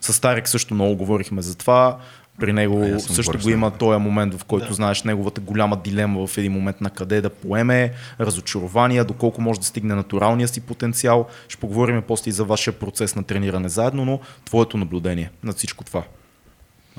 С 0.00 0.12
Старик 0.12 0.48
също 0.48 0.74
много 0.74 0.96
говорихме 0.96 1.42
за 1.42 1.54
това. 1.54 1.98
При 2.40 2.52
него 2.52 2.82
А, 2.82 3.00
също 3.00 3.38
го 3.38 3.50
има 3.50 3.70
този 3.70 4.00
момент, 4.00 4.34
в 4.34 4.44
който 4.44 4.68
да. 4.68 4.74
знаеш 4.74 5.02
неговата 5.02 5.40
голяма 5.40 5.76
дилема 5.76 6.26
в 6.26 6.38
един 6.38 6.52
момент 6.52 6.80
на 6.80 6.90
къде 6.90 7.20
да 7.20 7.30
поеме, 7.30 7.92
разочарования, 8.20 9.04
доколко 9.04 9.40
може 9.40 9.60
да 9.60 9.66
стигне 9.66 9.94
натуралния 9.94 10.48
си 10.48 10.60
потенциал. 10.60 11.26
Ще 11.48 11.60
поговорим 11.60 12.02
после 12.08 12.28
и 12.28 12.32
за 12.32 12.44
вашия 12.44 12.72
процес 12.72 13.16
на 13.16 13.22
трениране 13.22 13.68
заедно, 13.68 14.04
но 14.04 14.20
твоето 14.44 14.76
наблюдение 14.76 15.30
над 15.42 15.56
всичко 15.56 15.84
това. 15.84 16.02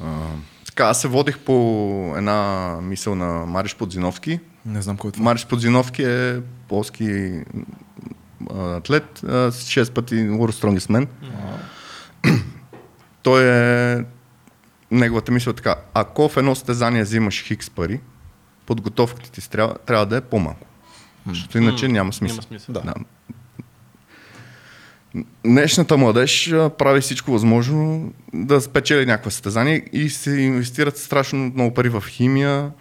А, 0.02 0.06
така, 0.65 0.84
аз 0.84 1.02
се 1.02 1.08
водих 1.08 1.39
по 1.39 2.13
една 2.17 2.71
мисъл 2.82 3.15
на 3.15 3.45
Мариш 3.45 3.76
Подзиновски. 3.76 4.39
Не 4.65 4.82
знам 4.82 4.97
кой 4.97 5.10
е 5.10 5.12
това. 5.12 5.23
Мариш 5.23 5.45
Подзиновски 5.45 6.04
е 6.04 6.39
полски 6.67 7.39
а, 8.54 8.76
атлет, 8.76 9.23
а, 9.23 9.52
с 9.52 9.69
6 9.69 9.91
пъти 9.91 10.15
World 10.15 10.52
Strongest 10.52 10.89
Man. 10.89 11.08
Той 13.23 13.43
е... 13.43 14.06
Неговата 14.91 15.32
мисъл 15.32 15.52
е 15.52 15.56
така, 15.56 15.76
ако 15.93 16.30
в 16.30 16.38
едно 16.38 16.56
състезание 16.56 17.04
взимаш 17.04 17.43
хикс 17.43 17.69
пари, 17.69 18.00
подготовката 18.65 19.32
ти 19.32 19.50
трябва, 19.50 19.76
трябва 19.86 20.06
да 20.06 20.17
е 20.17 20.21
по-малко. 20.21 20.67
Защото 21.30 21.58
иначе 21.58 21.88
няма 21.88 22.13
смисъл. 22.13 22.36
Няма 22.36 22.43
смисъл. 22.43 22.73
Да. 22.73 22.82
Да. 22.82 22.93
Днешната 25.45 25.97
младеж 25.97 26.50
прави 26.78 27.02
всичко 27.02 27.32
възможно 27.32 28.13
да 28.34 28.62
спечели 28.62 29.06
някакво 29.06 29.30
състезание 29.30 29.84
и 29.93 30.10
се 30.10 30.32
инвестират 30.32 30.97
страшно 30.97 31.39
много 31.39 31.73
пари 31.73 31.89
в 31.89 32.04
химия, 32.08 32.71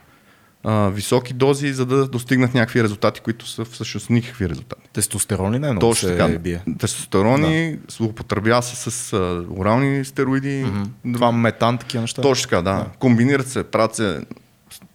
а, 0.68 0.88
високи 0.88 1.32
дози, 1.32 1.72
за 1.72 1.86
да 1.86 2.08
достигнат 2.08 2.54
някакви 2.54 2.82
резултати, 2.82 3.20
които 3.20 3.48
са 3.48 3.64
всъщност 3.64 4.10
никакви 4.10 4.48
резултати. 4.48 4.82
Тестостерон 4.92 5.54
ли 5.54 5.58
не? 5.58 5.66
Много 5.66 5.80
Точно 5.80 6.08
се 6.08 6.16
така. 6.16 6.38
бие. 6.38 6.60
Тестостерони, 6.78 7.78
злоупотребява 7.88 8.62
се 8.62 8.90
с 8.90 9.12
а, 9.12 9.16
орални 9.50 10.04
стероиди. 10.04 10.62
други- 10.62 11.14
Това 11.14 11.32
метан, 11.32 11.78
такива 11.78 12.00
неща. 12.00 12.22
Точно 12.22 12.42
така, 12.42 12.62
да. 12.62 12.86
Комбинират 12.98 13.48
се, 13.48 13.64
правят 13.64 13.94
се 13.94 14.20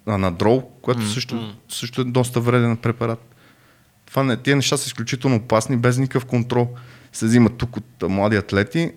а, 0.06 0.18
на 0.18 0.32
дрол, 0.32 0.70
което 0.82 1.08
също, 1.08 1.56
също 1.70 2.02
е 2.02 2.06
доста 2.06 2.40
вреден 2.40 2.78
препарат. 2.78 3.36
Това 4.06 4.24
не, 4.24 4.38
тия 4.38 4.56
неща 4.56 4.78
са 4.78 4.88
изключително 4.88 5.36
опасни, 5.36 5.78
без 5.78 5.98
никакъв 5.98 6.26
контрол. 6.26 6.70
Се 7.14 7.26
взимат 7.26 7.58
тук 7.58 7.78
от 7.78 8.04
а, 8.04 8.10
млади 8.10 8.36
атлети 8.36 8.92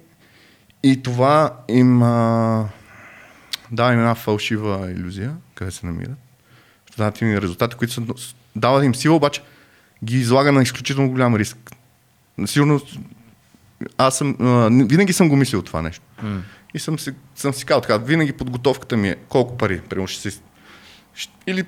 и 0.82 1.02
това 1.02 1.56
им 1.68 2.02
а, 2.02 2.68
дава 3.70 3.92
им 3.92 3.98
една 3.98 4.14
фалшива 4.14 4.90
иллюзия, 4.90 5.34
къде 5.54 5.70
се 5.70 5.86
намират. 5.86 6.18
Им 7.20 7.38
резултати, 7.38 7.76
които 7.76 7.94
са, 7.94 8.02
дават 8.56 8.84
им 8.84 8.94
сила, 8.94 9.16
обаче 9.16 9.42
ги 10.04 10.18
излага 10.18 10.52
на 10.52 10.62
изключително 10.62 11.10
голям 11.10 11.36
риск. 11.36 11.70
Сигурно 12.46 12.80
аз 13.98 14.18
съм, 14.18 14.36
а, 14.40 14.68
винаги 14.70 15.12
съм 15.12 15.28
го 15.28 15.36
мислил 15.36 15.62
това 15.62 15.82
нещо. 15.82 16.02
М. 16.22 16.42
И 16.74 16.78
съм 16.78 16.98
си, 16.98 17.12
съм 17.34 17.54
си 17.54 17.64
казал 17.64 17.80
така, 17.80 17.96
винаги 17.96 18.32
подготовката 18.32 18.96
ми 18.96 19.08
е 19.08 19.16
колко 19.28 19.56
пари, 19.56 19.80
примерно 19.80 20.08
ще 20.08 20.30
си... 20.30 20.40
Или 21.46 21.64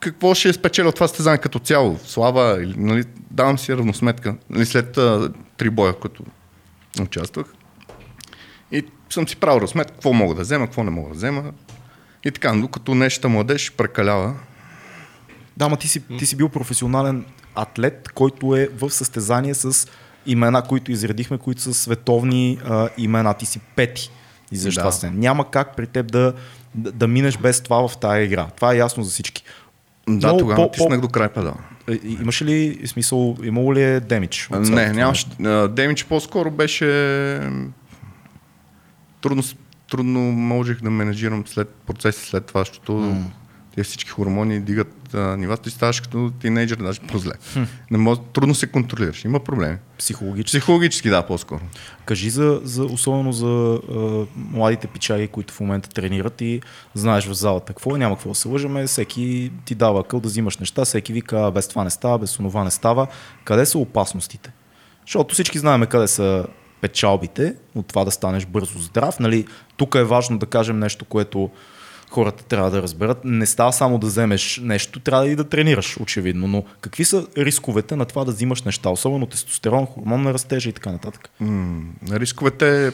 какво 0.00 0.34
ще 0.34 0.52
спечеля 0.52 0.88
от 0.88 0.94
това 0.94 1.08
състезание 1.08 1.38
като 1.38 1.58
цяло, 1.58 1.98
слава, 2.04 2.62
или, 2.62 2.74
нали, 2.76 3.04
давам 3.30 3.58
си 3.58 3.76
равносметка, 3.76 4.36
нали, 4.50 4.66
след 4.66 4.98
а, 4.98 5.32
три 5.56 5.70
боя, 5.70 6.00
като 6.00 6.24
участвах. 7.00 7.46
И 8.72 8.84
съм 9.10 9.28
си 9.28 9.36
правил 9.36 9.60
разсметка, 9.60 9.92
какво 9.92 10.12
мога 10.12 10.34
да 10.34 10.42
взема, 10.42 10.66
какво 10.66 10.84
не 10.84 10.90
мога 10.90 11.08
да 11.08 11.14
взема. 11.14 11.52
И 12.24 12.30
така, 12.30 12.52
докато 12.52 12.94
нещата 12.94 13.28
младеж 13.28 13.72
прекалява, 13.72 14.34
Да, 15.58 15.64
ама 15.64 15.76
ти 15.76 15.88
си, 15.88 16.02
ти 16.18 16.26
си 16.26 16.36
бил 16.36 16.48
професионален 16.48 17.24
атлет, 17.54 18.08
който 18.14 18.56
е 18.56 18.68
в 18.78 18.90
състезание 18.90 19.54
с 19.54 19.88
имена, 20.26 20.62
които 20.62 20.92
изредихме, 20.92 21.38
които 21.38 21.60
са 21.60 21.74
световни 21.74 22.58
а, 22.68 22.88
имена. 22.98 23.34
Ти 23.34 23.46
си 23.46 23.60
пети. 23.76 24.10
И 24.52 24.56
защо 24.56 24.90
Да. 25.00 25.10
Няма 25.10 25.50
как 25.50 25.76
при 25.76 25.86
теб 25.86 26.12
да, 26.12 26.34
да, 26.74 26.92
да 26.92 27.08
минеш 27.08 27.36
без 27.38 27.60
това 27.60 27.88
в 27.88 27.98
тая 27.98 28.24
игра. 28.24 28.46
Това 28.46 28.74
е 28.74 28.76
ясно 28.76 29.02
за 29.02 29.10
всички. 29.10 29.42
да, 30.06 30.12
Много 30.12 30.38
тогава 30.38 30.56
по- 30.56 30.62
натиснах 30.62 31.00
до 31.00 31.08
край 31.08 31.28
педала. 31.28 31.56
Е, 31.88 31.98
Имаше 32.04 32.44
ли 32.44 32.86
смисъл, 32.86 33.36
имало 33.42 33.74
ли 33.74 33.82
е 33.82 34.00
демидж? 34.00 34.48
Не, 34.50 34.92
нямаше. 34.92 35.26
Демидж 35.70 36.04
по-скоро 36.04 36.50
беше... 36.50 36.86
Трудно, 39.20 39.42
трудно 39.90 40.20
можех 40.20 40.80
да 40.82 40.90
менеджирам 40.90 41.44
след 41.46 41.68
процеси 41.86 42.28
след 42.28 42.46
това, 42.46 42.60
защото 42.60 42.92
mm. 42.92 43.22
Тези 43.78 43.88
всички 43.88 44.10
хормони 44.10 44.60
дигат 44.60 45.14
а, 45.14 45.36
нивата 45.36 45.68
и 45.68 45.72
ставаш 45.72 46.00
като 46.00 46.30
тинейджър, 46.40 46.76
даже 46.76 47.00
по-зле. 47.00 47.32
Не 47.90 47.98
може, 47.98 48.20
трудно 48.32 48.54
се 48.54 48.66
контролираш. 48.66 49.24
Има 49.24 49.40
проблеми. 49.40 49.76
Психологически. 49.98 50.58
Психологически, 50.58 51.10
да, 51.10 51.22
по-скоро. 51.22 51.60
Кажи 52.04 52.30
за, 52.30 52.60
за 52.64 52.84
особено 52.84 53.32
за 53.32 53.46
а, 53.46 54.26
младите 54.36 54.86
пичаги, 54.86 55.28
които 55.28 55.54
в 55.54 55.60
момента 55.60 55.88
тренират 55.88 56.40
и 56.40 56.60
знаеш 56.94 57.26
в 57.26 57.32
залата 57.34 57.66
какво 57.66 57.96
е, 57.96 57.98
няма 57.98 58.16
какво 58.16 58.28
да 58.28 58.34
се 58.34 58.48
лъжеме, 58.48 58.86
всеки 58.86 59.52
ти 59.64 59.74
дава 59.74 60.04
къл 60.04 60.20
да 60.20 60.28
взимаш 60.28 60.58
неща, 60.58 60.84
всеки 60.84 61.12
вика 61.12 61.46
«А, 61.46 61.50
без 61.50 61.68
това 61.68 61.84
не 61.84 61.90
става, 61.90 62.18
без 62.18 62.38
онова 62.38 62.64
не 62.64 62.70
става. 62.70 63.06
Къде 63.44 63.66
са 63.66 63.78
опасностите? 63.78 64.52
Защото 65.06 65.34
всички 65.34 65.58
знаем 65.58 65.86
къде 65.86 66.08
са 66.08 66.46
печалбите 66.80 67.54
от 67.74 67.86
това 67.86 68.04
да 68.04 68.10
станеш 68.10 68.46
бързо 68.46 68.78
здрав. 68.78 69.20
Нали, 69.20 69.46
тук 69.76 69.94
е 69.94 70.04
важно 70.04 70.38
да 70.38 70.46
кажем 70.46 70.78
нещо, 70.78 71.04
което 71.04 71.50
хората 72.10 72.44
трябва 72.44 72.70
да 72.70 72.82
разберат. 72.82 73.24
Не 73.24 73.46
става 73.46 73.72
само 73.72 73.98
да 73.98 74.06
вземеш 74.06 74.60
нещо, 74.62 75.00
трябва 75.00 75.28
и 75.28 75.36
да 75.36 75.44
тренираш, 75.44 75.96
очевидно. 76.00 76.46
Но 76.46 76.64
какви 76.80 77.04
са 77.04 77.26
рисковете 77.36 77.96
на 77.96 78.04
това 78.04 78.24
да 78.24 78.32
взимаш 78.32 78.62
неща, 78.62 78.90
особено 78.90 79.26
тестостерон, 79.26 79.86
хормон 79.86 80.22
на 80.22 80.34
растежа 80.34 80.68
и 80.68 80.72
така 80.72 80.92
нататък? 80.92 81.30
М, 81.40 81.82
рисковете 82.10 82.92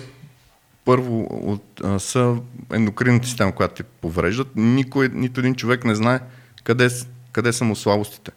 първо 0.84 1.28
от, 1.30 1.80
а, 1.84 1.98
са 1.98 2.36
ендокринната 2.72 3.28
система, 3.28 3.52
която 3.52 3.74
те 3.74 3.82
повреждат. 3.82 4.56
Никой, 4.56 5.10
нито 5.14 5.40
един 5.40 5.54
човек 5.54 5.84
не 5.84 5.94
знае 5.94 6.20
къде, 6.64 6.88
къде 7.32 7.52
са 7.52 7.64
му 7.64 7.76
слабостите. 7.76 8.30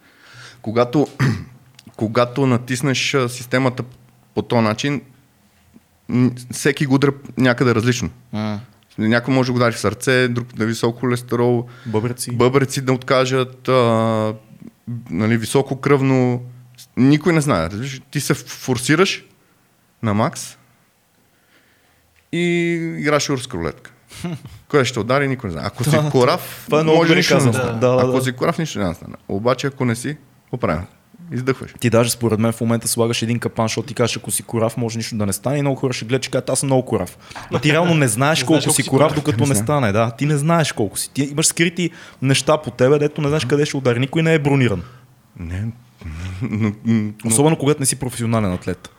Когато, 0.62 1.08
когато 1.96 2.46
натиснеш 2.46 3.14
а, 3.14 3.30
системата 3.30 3.84
по 4.36 4.42
този 4.42 4.62
начин, 4.62 5.02
всеки 6.52 6.86
го 6.86 6.96
удря 6.96 7.12
някъде 7.38 7.76
различно. 7.76 8.10
Някой 8.98 9.34
може 9.34 9.48
да 9.48 9.52
го 9.52 9.58
удари 9.58 9.72
в 9.74 9.80
сърце, 9.80 10.28
друг 10.28 10.58
на 10.58 10.66
висок 10.66 11.00
холестерол, 11.00 11.68
Бъбреци. 11.86 12.32
бъбреци 12.32 12.82
да 12.82 12.94
откажат, 12.94 13.68
а, 13.68 14.34
нали, 15.10 15.38
високо 15.38 15.82
кръвно. 15.82 16.44
Никой 16.98 17.34
не 17.34 17.42
знае. 17.42 17.70
Ти 18.12 18.20
се 18.20 18.34
форсираш 18.34 19.26
на 20.04 20.14
макс 20.14 20.58
и 22.32 22.42
играш 23.00 23.30
руска 23.30 23.58
рулетка. 23.58 23.92
Кой 24.70 24.86
ще 24.86 25.00
удари, 25.00 25.28
никой 25.28 25.48
не 25.48 25.52
знае. 25.52 25.66
Ако 25.68 25.84
си 25.84 25.98
корав, 26.12 26.62
това 26.66 26.80
е 26.80 26.84
може 26.84 27.16
нищо 27.16 27.38
да 27.38 27.46
не 27.46 27.54
стане. 27.54 27.80
Да, 27.80 27.90
да, 27.96 28.10
Ако 28.10 28.22
си 28.22 28.32
корав, 28.32 28.58
нищо 28.58 28.80
да 28.80 28.94
стане. 28.94 29.14
Обаче, 29.28 29.68
ако 29.68 29.86
не 29.86 29.96
си, 29.96 30.18
какво 30.44 30.58
правим? 30.58 30.86
Издъхваш. 31.32 31.74
Ти 31.80 31.90
даже 31.90 32.10
според 32.10 32.40
мен 32.40 32.52
в 32.52 32.62
момента 32.62 32.88
слагаш 32.88 33.22
един 33.22 33.40
капан, 33.40 33.66
защото 33.66 33.88
ти 33.88 33.94
кажеш, 33.94 34.18
ако 34.18 34.32
си 34.32 34.44
корав, 34.44 34.78
може 34.78 34.98
нищо 34.98 35.16
да 35.16 35.26
не 35.26 35.34
стане 35.34 35.58
и 35.58 35.62
много 35.62 35.76
хора 35.76 35.94
ще 35.94 36.06
гледат, 36.06 36.22
че 36.24 36.32
казват, 36.32 36.50
аз 36.50 36.60
съм 36.60 36.68
много 36.68 36.86
корав. 36.86 37.18
Но 37.52 37.60
ти 37.60 37.72
реално 37.72 37.94
не 37.94 38.08
знаеш 38.08 38.44
колко 38.44 38.72
си 38.72 38.84
корав, 38.84 39.14
докато 39.14 39.46
не 39.46 39.56
стане. 39.56 39.92
Да, 39.92 40.12
ти 40.12 40.26
не 40.26 40.38
знаеш 40.38 40.72
колко 40.72 40.98
си. 40.98 41.10
Ти 41.14 41.22
имаш 41.24 41.48
скрити 41.48 41.90
неща 42.22 42.58
по 42.58 42.72
тебе, 42.72 43.00
дето 43.00 43.22
не 43.22 43.28
знаеш 43.28 43.46
къде 43.46 43.66
ще 43.66 43.78
удари. 43.78 44.00
Никой 44.00 44.24
не 44.24 44.34
е 44.34 44.40
брониран. 44.40 44.84
Не, 45.40 45.66
но, 46.42 46.72
но, 46.86 47.12
Особено 47.26 47.58
когато 47.58 47.80
не 47.80 47.86
си 47.86 47.96
професионален 47.96 48.54
атлет. 48.54 48.90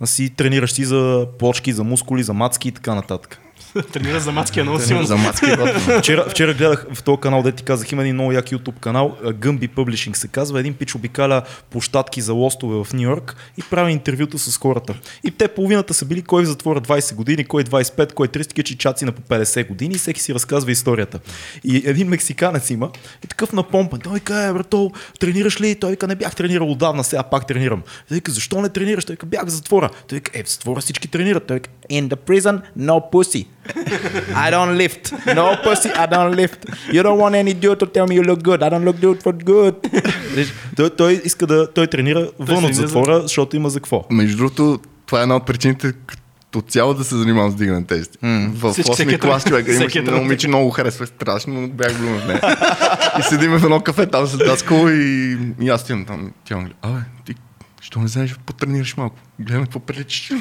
А 0.00 0.06
си 0.06 0.30
тренираш 0.30 0.72
си 0.72 0.84
за 0.84 1.26
плочки, 1.38 1.72
за 1.72 1.84
мускули, 1.84 2.22
за 2.22 2.32
мацки 2.32 2.68
и 2.68 2.72
така 2.72 2.94
нататък. 2.94 3.40
Тренира 3.92 4.20
за 4.20 4.32
мацки, 4.32 4.60
е 4.60 4.62
много 4.62 4.80
силно. 4.80 5.04
За 5.04 5.14
е 5.14 5.56
готино. 5.56 5.98
Вчера, 5.98 6.24
вчера 6.28 6.54
гледах 6.54 6.86
в 6.94 7.02
този 7.02 7.20
канал, 7.20 7.42
де 7.42 7.52
ти 7.52 7.62
казах, 7.62 7.92
има 7.92 8.02
един 8.02 8.14
много 8.14 8.32
як 8.32 8.44
YouTube 8.44 8.78
канал, 8.80 9.16
Gumby 9.24 9.68
Publishing 9.70 10.14
се 10.14 10.28
казва, 10.28 10.60
един 10.60 10.74
пич 10.74 10.94
обикаля 10.94 11.42
площадки 11.70 12.20
за 12.20 12.32
лостове 12.32 12.84
в 12.84 12.92
Нью 12.92 13.02
Йорк 13.02 13.36
и 13.58 13.62
прави 13.62 13.92
интервюта 13.92 14.38
с 14.38 14.58
хората. 14.58 14.94
И 15.24 15.30
те 15.30 15.48
половината 15.48 15.94
са 15.94 16.04
били 16.04 16.22
кой 16.22 16.42
в 16.42 16.46
затвора 16.46 16.80
20 16.80 17.14
години, 17.14 17.44
кой 17.44 17.64
25, 17.64 18.12
кой 18.12 18.28
30 18.28 18.62
чичаци 18.62 19.04
на 19.04 19.12
по 19.12 19.22
50 19.22 19.68
години 19.68 19.94
и 19.94 19.98
всеки 19.98 20.20
си 20.20 20.34
разказва 20.34 20.70
историята. 20.70 21.20
И 21.64 21.82
един 21.86 22.08
мексиканец 22.08 22.70
има 22.70 22.90
и 23.24 23.26
такъв 23.26 23.52
напомпан. 23.52 24.00
Той 24.00 24.20
казва, 24.20 24.54
брато, 24.54 24.92
тренираш 25.20 25.60
ли? 25.60 25.74
Той 25.74 25.90
вика, 25.90 26.06
не 26.06 26.14
бях 26.14 26.36
тренирал 26.36 26.70
отдавна, 26.70 27.04
сега 27.04 27.22
пак 27.22 27.46
тренирам. 27.46 27.82
Той 28.08 28.14
вика, 28.14 28.32
защо 28.32 28.60
не 28.60 28.68
тренираш? 28.68 29.04
Той 29.04 29.14
вика, 29.14 29.26
бях 29.26 29.46
в 29.46 29.50
затвора. 29.50 29.90
Той 30.08 30.16
вика, 30.16 30.30
е, 30.34 30.42
в 30.44 30.50
затвора 30.50 30.80
всички 30.80 31.08
тренират. 31.08 31.46
Той 31.46 31.56
вика, 31.56 31.70
in 31.90 32.08
the 32.08 32.16
prison, 32.16 32.60
no 32.78 33.12
pussy. 33.12 33.46
I 34.46 34.50
don't 34.50 34.76
lift. 34.76 35.12
No 35.26 35.46
pussy, 35.64 35.88
I 35.94 36.06
don't 36.06 36.34
lift. 36.36 36.60
You 36.92 37.02
don't 37.02 37.18
want 37.22 37.34
any 37.34 37.54
dude 37.62 37.78
to 37.80 37.86
tell 37.94 38.06
me 38.08 38.14
you 38.18 38.24
look 38.30 38.42
good. 38.42 38.60
I 38.62 38.68
don't 38.70 38.84
look 38.84 38.98
good 39.00 39.22
for 39.22 39.44
good. 39.44 40.02
Виж, 40.34 40.52
той, 40.76 40.90
той 40.90 41.20
иска 41.24 41.46
да 41.46 41.72
той 41.72 41.86
тренира 41.86 42.30
вън 42.38 42.64
от 42.64 42.74
затвора, 42.74 43.20
защото 43.22 43.56
има 43.56 43.70
за 43.70 43.80
какво. 43.80 44.04
Между 44.10 44.36
другото, 44.36 44.80
това 45.06 45.18
е 45.18 45.22
една 45.22 45.36
от 45.36 45.46
причините 45.46 45.92
като 46.06 46.62
цяло 46.62 46.94
да 46.94 47.04
се 47.04 47.16
занимавам 47.16 47.50
с 47.50 47.54
дигане 47.54 47.84
тежести. 47.84 48.18
В 48.22 48.72
Всички- 48.72 48.90
8 48.90 48.94
всеки 48.94 49.18
клас 49.18 49.44
човек 49.44 49.66
имаше 49.68 49.98
едно 49.98 50.16
момиче, 50.18 50.48
много 50.48 50.70
харесва, 50.70 51.06
страшно, 51.06 51.60
но 51.60 51.68
бях 51.68 51.98
блюм 51.98 52.18
в 52.18 52.26
нея. 52.26 52.40
и 53.18 53.22
седиме 53.22 53.58
в 53.58 53.64
едно 53.64 53.80
кафе 53.80 54.06
там 54.06 54.26
с 54.26 54.38
даскал 54.38 54.88
и, 54.88 55.38
и 55.60 55.68
аз 55.68 55.80
стоям 55.80 56.04
там. 56.04 56.32
Тя 56.44 56.56
ми 56.56 56.62
гледа, 56.62 56.74
абе, 56.82 57.00
ти, 57.26 57.34
що 57.80 58.00
не 58.00 58.08
знаеш, 58.08 58.36
потренираш 58.46 58.96
малко. 58.96 59.16
Гледаме 59.38 59.64
какво 59.66 59.80
приличаш. 59.80 60.32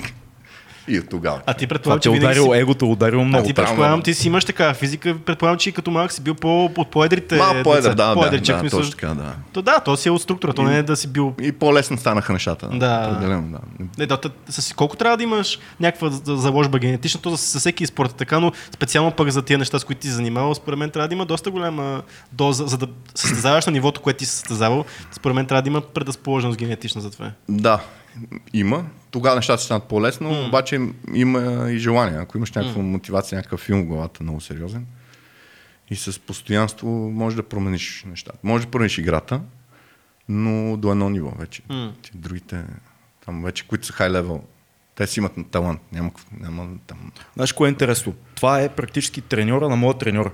И 0.87 0.99
от 0.99 1.09
тогава. 1.09 1.41
А 1.45 1.53
ти 1.53 1.67
предполагам, 1.67 2.01
че 2.01 2.09
е 2.09 2.11
винаги 2.11 2.33
си... 2.33 2.39
ударило, 2.39 2.55
егото 2.55 2.85
е 2.85 2.89
ударило 2.89 3.21
А 3.21 3.25
много. 3.25 3.47
ти 3.47 3.53
предполагам, 3.53 4.01
ти 4.01 4.13
си 4.13 4.27
имаш 4.27 4.45
така 4.45 4.73
физика, 4.73 5.17
предполагам, 5.25 5.57
че 5.57 5.69
и 5.69 5.71
като 5.71 5.91
малък 5.91 6.11
си 6.11 6.21
бил 6.21 6.35
по, 6.35 6.65
от 6.77 6.91
по-едрите 6.91 7.37
Малко 7.37 7.63
по-едър, 7.63 7.93
да, 7.93 8.13
по-едър, 8.13 8.39
да, 8.39 8.63
да, 8.63 8.69
точно 8.69 8.91
така, 8.91 9.07
да. 9.07 9.35
То, 9.53 9.61
да, 9.61 9.79
то 9.79 9.97
си 9.97 10.07
е 10.07 10.11
от 10.11 10.21
структура, 10.21 10.53
то 10.53 10.63
не 10.63 10.77
е 10.77 10.83
да 10.83 10.95
си 10.95 11.07
бил 11.07 11.33
И 11.41 11.51
по-лесно 11.51 11.97
станаха 11.97 12.33
нещата. 12.33 12.69
Да. 12.73 13.09
Определено, 13.11 13.51
да. 13.51 13.59
Не, 13.97 14.05
да, 14.05 14.19
с, 14.49 14.73
колко 14.73 14.97
трябва 14.97 15.17
да 15.17 15.23
имаш 15.23 15.59
някаква 15.79 16.09
за- 16.09 16.37
заложба 16.37 16.79
генетична, 16.79 17.21
то 17.21 17.29
за, 17.29 17.35
за 17.35 17.59
всеки 17.59 17.85
спорт 17.85 18.11
е 18.11 18.15
така, 18.15 18.39
но 18.39 18.51
специално 18.71 19.11
пък 19.11 19.29
за 19.29 19.41
тия 19.41 19.57
неща, 19.57 19.79
с 19.79 19.83
които 19.83 20.01
ти 20.01 20.07
се 20.07 20.13
занимавал, 20.13 20.55
според 20.55 20.79
мен 20.79 20.89
трябва 20.89 21.07
да 21.07 21.13
има 21.15 21.25
доста 21.25 21.51
голяма 21.51 22.01
доза, 22.31 22.67
за 22.67 22.77
да 22.77 22.87
състезаваш 23.15 23.65
на 23.65 23.71
нивото, 23.71 24.01
което 24.01 24.17
ти 24.17 24.25
си 24.25 24.31
състезавал, 24.31 24.85
според 25.11 25.35
мен 25.35 25.45
трябва 25.45 25.61
да 25.61 25.69
има 25.69 25.81
предразположеност 25.81 26.59
генетична 26.59 27.01
за 27.01 27.11
това. 27.11 27.31
Да, 27.49 27.79
има. 28.53 28.83
Тогава 29.11 29.35
нещата 29.35 29.57
ще 29.57 29.65
станат 29.65 29.83
по-лесно, 29.83 30.29
mm. 30.29 30.47
обаче 30.47 30.79
има 31.13 31.71
и 31.71 31.77
желание. 31.77 32.19
Ако 32.19 32.37
имаш 32.37 32.51
някаква 32.51 32.81
mm. 32.81 32.85
мотивация, 32.85 33.35
някакъв 33.35 33.59
филм 33.59 33.81
в 33.81 33.85
главата, 33.85 34.23
много 34.23 34.41
сериозен, 34.41 34.85
и 35.89 35.95
с 35.95 36.19
постоянство 36.19 36.87
можеш 36.89 37.35
да 37.35 37.43
промениш 37.43 38.03
нещата. 38.07 38.37
Можеш 38.43 38.65
да 38.65 38.71
промениш 38.71 38.97
играта, 38.97 39.41
но 40.29 40.77
до 40.77 40.91
едно 40.91 41.09
ниво 41.09 41.31
вече. 41.39 41.61
Mm. 41.61 41.91
Ти 42.01 42.11
другите, 42.13 42.63
там 43.25 43.43
вече, 43.43 43.67
които 43.67 43.85
са 43.85 43.93
хай 43.93 44.09
левел, 44.09 44.43
те 44.95 45.07
си 45.07 45.19
имат 45.19 45.31
талант. 45.51 45.81
Няма, 45.91 46.11
няма 46.39 46.67
там. 46.87 47.11
Знаеш 47.33 47.53
кое 47.53 47.69
е 47.69 47.71
интересно? 47.71 48.13
Това 48.35 48.61
е 48.61 48.75
практически 48.75 49.21
треньора 49.21 49.69
на 49.69 49.75
моят 49.75 49.99
треньор. 49.99 50.33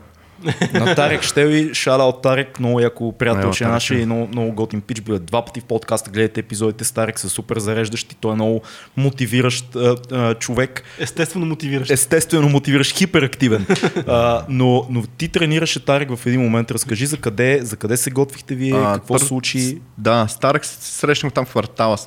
На 0.73 0.95
Тарек 0.95 1.21
Штеви, 1.23 1.73
шара 1.73 2.03
от 2.03 2.21
Тарек, 2.21 2.59
много 2.59 2.79
яко 2.79 3.11
приятел, 3.11 3.53
ще 3.53 3.63
е 3.63 3.67
Тарек, 3.67 3.73
наш 3.73 3.89
и 3.89 3.95
много, 3.95 4.27
много 4.27 4.51
готин 4.51 4.81
пич. 4.81 5.01
Бил 5.01 5.13
е 5.13 5.19
два 5.19 5.45
пъти 5.45 5.59
в 5.59 5.63
подкаста, 5.63 6.11
гледайте 6.11 6.39
епизодите 6.39 6.83
с 6.83 6.91
Тарек, 6.91 7.19
са 7.19 7.29
супер 7.29 7.59
зареждащи, 7.59 8.15
той 8.15 8.31
е 8.31 8.35
много 8.35 8.61
мотивиращ 8.97 9.75
а, 9.75 9.95
а, 10.11 10.33
човек. 10.35 10.83
Естествено 10.99 11.45
мотивираш. 11.45 11.89
Естествено 11.89 12.49
мотивиращ, 12.49 12.97
хиперактивен. 12.97 13.65
а, 14.07 14.45
но, 14.49 14.87
но 14.89 15.03
ти 15.17 15.29
тренираше 15.29 15.85
Тарек 15.85 16.15
в 16.15 16.25
един 16.25 16.41
момент. 16.41 16.71
Разкажи 16.71 17.05
за 17.05 17.17
къде, 17.17 17.59
за 17.63 17.77
къде 17.77 17.97
се 17.97 18.11
готвихте 18.11 18.55
вие, 18.55 18.73
А, 18.73 18.93
какво 18.93 19.13
пър- 19.15 19.19
случи. 19.27 19.77
Да, 19.97 20.27
Старък 20.27 20.65
се 20.65 20.91
срещнах 20.97 21.33
там 21.33 21.45
в 21.45 21.49
квартала. 21.49 21.97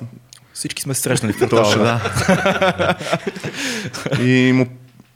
Всички 0.53 0.81
сме 0.81 0.93
срещнали 0.93 1.33
в 1.33 1.39
Точно, 1.39 1.57
квартала. 1.57 2.01
да. 4.17 4.21
и 4.23 4.51
му 4.53 4.67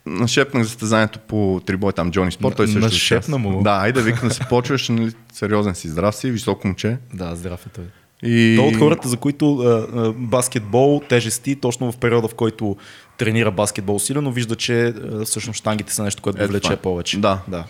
нашепнах 0.06 0.62
за 0.62 0.68
състезанието 0.68 1.18
по 1.18 1.60
трибой 1.66 1.92
там 1.92 2.10
Джони 2.10 2.32
Спорт. 2.32 2.56
Той 2.56 2.68
също 2.68 2.80
Нашепна 2.80 3.38
му? 3.38 3.62
Да, 3.62 3.70
айде 3.70 4.02
викам 4.02 4.28
да 4.28 4.34
се 4.34 4.44
почваш, 4.48 4.88
нали, 4.88 5.12
сериозен 5.32 5.74
си, 5.74 5.88
здрав 5.88 6.16
си, 6.16 6.30
високо 6.30 6.66
момче. 6.66 6.98
Да, 7.14 7.36
здрав 7.36 7.66
е 7.66 7.68
той. 7.68 7.84
И... 8.22 8.56
Той 8.56 8.68
от 8.68 8.76
хората, 8.76 9.08
за 9.08 9.16
които 9.16 9.58
а, 9.58 9.86
а, 9.94 10.12
баскетбол, 10.12 11.02
тежести, 11.08 11.56
точно 11.56 11.92
в 11.92 11.96
периода, 11.96 12.28
в 12.28 12.34
който 12.34 12.76
тренира 13.18 13.50
баскетбол 13.50 13.98
силено, 13.98 14.32
вижда, 14.32 14.56
че 14.56 14.86
а, 14.86 15.24
всъщност 15.24 15.58
штангите 15.58 15.94
са 15.94 16.02
нещо, 16.02 16.22
което 16.22 16.38
го 16.38 16.46
влече 16.46 16.62
това 16.62 16.74
е. 16.74 16.76
повече. 16.76 17.18
Да. 17.18 17.38
да. 17.48 17.64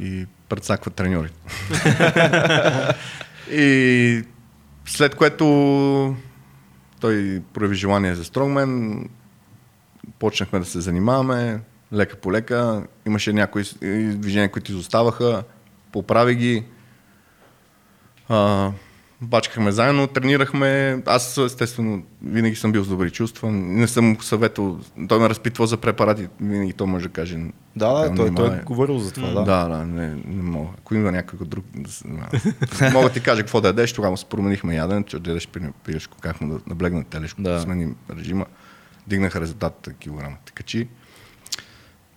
и 0.00 0.26
предсаква 0.48 0.90
треньорите. 0.90 1.34
и 3.52 4.22
след 4.86 5.14
което 5.14 6.16
той 7.00 7.42
прояви 7.54 7.74
желание 7.74 8.14
за 8.14 8.24
стронгмен, 8.24 9.04
почнахме 10.18 10.58
да 10.58 10.64
се 10.64 10.80
занимаваме, 10.80 11.60
лека 11.92 12.16
по 12.16 12.32
лека, 12.32 12.82
имаше 13.06 13.32
някои 13.32 13.64
движения, 14.14 14.50
които 14.52 14.72
изоставаха, 14.72 15.42
поправи 15.92 16.34
ги, 16.34 16.64
а, 18.28 18.70
бачкахме 19.20 19.72
заедно, 19.72 20.06
тренирахме. 20.06 21.02
Аз 21.06 21.38
естествено 21.38 22.02
винаги 22.22 22.56
съм 22.56 22.72
бил 22.72 22.84
с 22.84 22.88
добри 22.88 23.10
чувства. 23.10 23.50
Не 23.52 23.88
съм 23.88 24.16
съветвал. 24.20 24.78
Той 25.08 25.18
ме 25.18 25.28
разпитвал 25.28 25.66
за 25.66 25.76
препарати. 25.76 26.28
Винаги 26.40 26.72
той 26.72 26.86
може 26.86 27.08
да 27.08 27.12
каже. 27.12 27.38
Да, 27.76 27.92
да, 28.08 28.14
той, 28.14 28.34
той 28.34 28.56
е 28.56 28.60
говорил 28.62 28.98
за 28.98 29.12
това. 29.12 29.28
Да, 29.28 29.42
Да. 29.44 29.68
да, 29.68 29.84
не, 29.86 30.08
не 30.08 30.42
мога. 30.42 30.68
Ако 30.78 30.94
има 30.94 31.12
някой 31.12 31.38
друг, 31.46 31.64
да 31.74 31.90
се 31.90 32.08
мога 32.92 33.08
да 33.08 33.12
ти 33.12 33.20
кажа 33.20 33.42
какво 33.42 33.60
да 33.60 33.68
ядеш, 33.68 33.92
тогава 33.92 34.16
се 34.16 34.24
променихме 34.24 34.74
яденето, 34.74 35.10
че 35.10 35.18
да 35.18 35.30
ядеш 35.30 35.48
пирешко, 35.84 36.16
как 36.20 36.40
му 36.40 36.54
да 36.54 36.60
наблегна 36.66 37.04
телешко, 37.04 37.42
Да. 37.42 37.50
да. 37.52 37.60
сменим 37.60 37.96
режима, 38.18 38.46
дигнаха 39.06 39.40
резултатите 39.40 39.92
килограма. 39.98 40.36
Така 40.44 40.62
че 40.62 40.86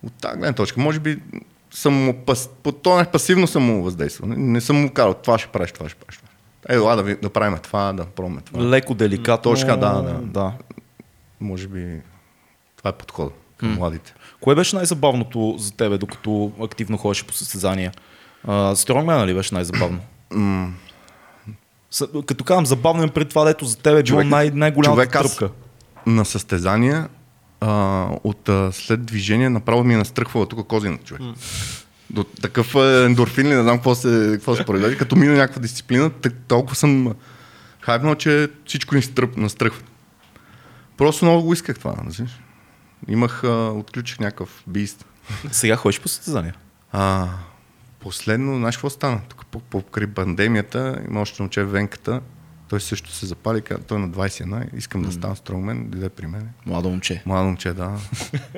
от 0.03 0.13
тази 0.13 0.37
гледна 0.37 0.53
точка, 0.53 0.81
може 0.81 0.99
би 0.99 1.17
съм 1.71 2.13
пас, 2.25 2.49
по 2.63 2.71
този 2.71 3.05
пасивно 3.05 3.47
съм 3.47 3.63
му 3.63 3.83
въздействал. 3.83 4.29
Не, 4.29 4.35
не 4.37 4.61
съм 4.61 4.81
му 4.81 4.91
казал, 4.93 5.13
това 5.13 5.37
ще 5.37 5.47
правиш, 5.47 5.71
това 5.71 5.89
ще 5.89 5.99
правиш. 5.99 6.19
Е, 6.69 6.77
да, 6.77 7.15
да 7.21 7.29
правим 7.29 7.57
това, 7.57 7.93
да 7.93 8.05
пробваме 8.05 8.41
това. 8.41 8.63
Леко, 8.63 8.93
деликатно. 8.93 9.51
Точно 9.51 9.67
така, 9.67 9.77
да, 9.77 10.01
да. 10.01 10.13
да. 10.13 10.53
Може 11.41 11.67
би 11.67 12.01
това 12.77 12.89
е 12.89 12.93
подход 12.93 13.33
към 13.57 13.73
младите. 13.73 14.13
Кое 14.41 14.55
беше 14.55 14.75
най-забавното 14.75 15.55
за 15.57 15.71
тебе, 15.71 15.97
докато 15.97 16.51
активно 16.61 16.97
ходиш 16.97 17.25
по 17.25 17.33
състезания? 17.33 17.91
Стронгмен 18.75 19.25
ли 19.25 19.33
беше 19.33 19.55
най-забавно? 19.55 19.99
Като 22.25 22.43
казвам 22.43 22.65
забавно 22.65 23.03
е 23.03 23.07
пред 23.07 23.29
това, 23.29 23.43
дето 23.43 23.65
за 23.65 23.77
тебе 23.77 23.99
е 23.99 24.03
било 24.03 24.19
Човек- 24.19 24.27
най- 24.27 24.51
най-голямата 24.51 25.01
човек, 25.01 25.15
аз- 25.15 25.37
тръпка. 25.37 25.55
На 26.05 26.25
състезания 26.25 27.07
а, 27.61 27.69
от 28.23 28.49
а, 28.49 28.71
след 28.71 29.05
движение 29.05 29.49
направо 29.49 29.83
ми 29.83 29.93
е 29.93 29.97
настръхвала 29.97 30.45
тук 30.47 30.67
козина 30.67 30.97
човек. 30.97 31.21
До 32.09 32.23
такъв 32.23 32.75
ендорфин 33.05 33.47
ли, 33.47 33.53
не 33.55 33.61
знам 33.61 33.77
какво 33.77 33.95
се, 33.95 34.29
какво 34.33 34.55
се 34.55 34.65
произведе. 34.65 34.97
Като 34.97 35.15
мина 35.15 35.33
някаква 35.33 35.61
дисциплина, 35.61 36.09
так, 36.09 36.33
толкова 36.47 36.75
съм 36.75 37.13
хайпнал, 37.81 38.15
че 38.15 38.49
всичко 38.65 38.95
ми 38.95 39.01
стръп, 39.01 39.37
настръхва. 39.37 39.83
Просто 40.97 41.25
много 41.25 41.43
го 41.43 41.53
исках 41.53 41.79
това, 41.79 41.95
разбираш. 42.05 42.31
Имах, 43.07 43.43
а, 43.43 43.47
отключих 43.75 44.19
някакъв 44.19 44.63
бист. 44.67 45.05
Сега 45.51 45.75
ходиш 45.75 46.01
по 46.01 46.07
състезания. 46.07 46.55
А, 46.91 47.27
последно, 47.99 48.57
знаеш 48.57 48.77
какво 48.77 48.89
стана? 48.89 49.19
Тук 49.29 49.45
по- 49.45 49.59
покрай 49.59 50.07
пандемията 50.07 51.01
има 51.09 51.21
още 51.21 51.41
момче 51.41 51.63
в 51.63 51.71
Венката. 51.71 52.21
Той 52.69 52.81
също 52.81 53.11
се 53.11 53.25
запали, 53.25 53.61
каза, 53.61 53.83
той 53.83 53.97
е 53.97 54.01
на 54.01 54.09
21, 54.09 54.77
искам 54.77 55.01
да 55.01 55.11
стана 55.11 55.35
стронгмен, 55.35 55.85
дойде 55.89 56.09
при 56.09 56.27
мен. 56.27 56.49
Младо 56.65 56.89
момче. 56.89 57.23
Младо 57.25 57.45
момче, 57.45 57.73
да. 57.73 57.91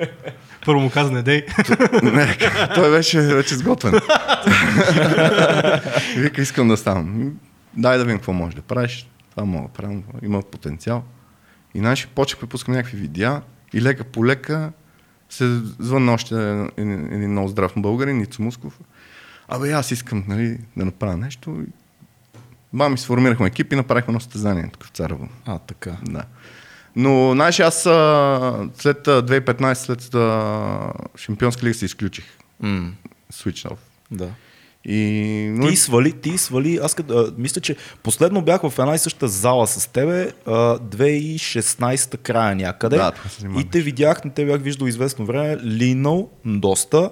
Първо 0.66 0.80
му 0.80 0.90
каза, 0.90 1.12
не 1.12 1.22
дей. 1.22 1.46
Не, 2.02 2.38
той 2.74 2.90
беше 2.90 3.20
вече 3.20 3.54
сготвен. 3.54 3.92
Вика, 6.16 6.42
искам 6.42 6.68
да 6.68 6.76
ставам. 6.76 7.32
Дай 7.76 7.98
да 7.98 8.04
видим 8.04 8.18
какво 8.18 8.32
можеш 8.32 8.54
да 8.54 8.62
правиш. 8.62 9.08
Това 9.30 9.44
мога 9.44 9.68
да 9.68 9.74
правя. 9.74 10.02
Има 10.22 10.42
потенциал. 10.42 11.04
И 11.74 11.78
значи 11.78 12.06
почнахме, 12.14 12.48
пускаме 12.48 12.76
някакви 12.76 12.98
видеа 12.98 13.42
и 13.72 13.82
лека 13.82 14.04
по 14.04 14.26
лека 14.26 14.72
се 15.30 15.60
звънна 15.78 16.12
още 16.12 16.34
един, 16.76 17.12
един 17.12 17.30
много 17.30 17.48
здрав 17.48 17.72
българин, 17.76 18.18
Ницо 18.18 18.42
Мусков. 18.42 18.80
Абе, 19.48 19.72
аз 19.72 19.90
искам 19.90 20.24
нали, 20.28 20.58
да 20.76 20.84
направя 20.84 21.16
нещо. 21.16 21.64
Мами 22.72 22.98
сформирахме 22.98 23.46
екип 23.46 23.72
и 23.72 23.76
направихме 23.76 24.10
едно 24.10 24.20
състезание 24.20 24.70
тук 24.72 24.84
в 24.84 24.88
Царево. 24.88 25.28
А, 25.44 25.58
така. 25.58 25.96
Да. 26.02 26.22
Но, 26.96 27.32
знаеш, 27.32 27.60
аз 27.60 27.74
след 28.74 29.08
а, 29.08 29.22
2015, 29.22 29.74
след 29.74 30.02
Шампионска 31.16 31.66
лига 31.66 31.74
се 31.74 31.84
изключих. 31.84 32.24
М, 32.60 32.92
Switch 33.32 33.68
off. 33.68 33.76
да. 34.10 34.28
И... 34.84 35.00
но- 35.52 35.68
Ти 35.68 35.76
свали, 35.76 36.12
ти 36.12 36.38
свали, 36.38 36.78
аз 36.82 36.94
като, 36.94 37.14
а, 37.14 37.32
мисля, 37.38 37.60
че 37.60 37.76
последно 38.02 38.42
бях 38.42 38.60
в 38.60 38.78
една 38.78 38.94
и 38.94 38.98
съща 38.98 39.28
зала 39.28 39.66
с 39.66 39.86
тебе, 39.86 40.32
а, 40.46 40.78
2016 40.78 42.16
края 42.16 42.56
някъде. 42.56 42.96
Да, 42.96 43.12
и 43.58 43.64
те 43.64 43.80
видях, 43.80 44.24
не 44.24 44.30
те 44.30 44.46
бях 44.46 44.60
виждал 44.60 44.86
известно 44.86 45.26
време, 45.26 45.56
линал 45.56 46.30
доста. 46.44 47.10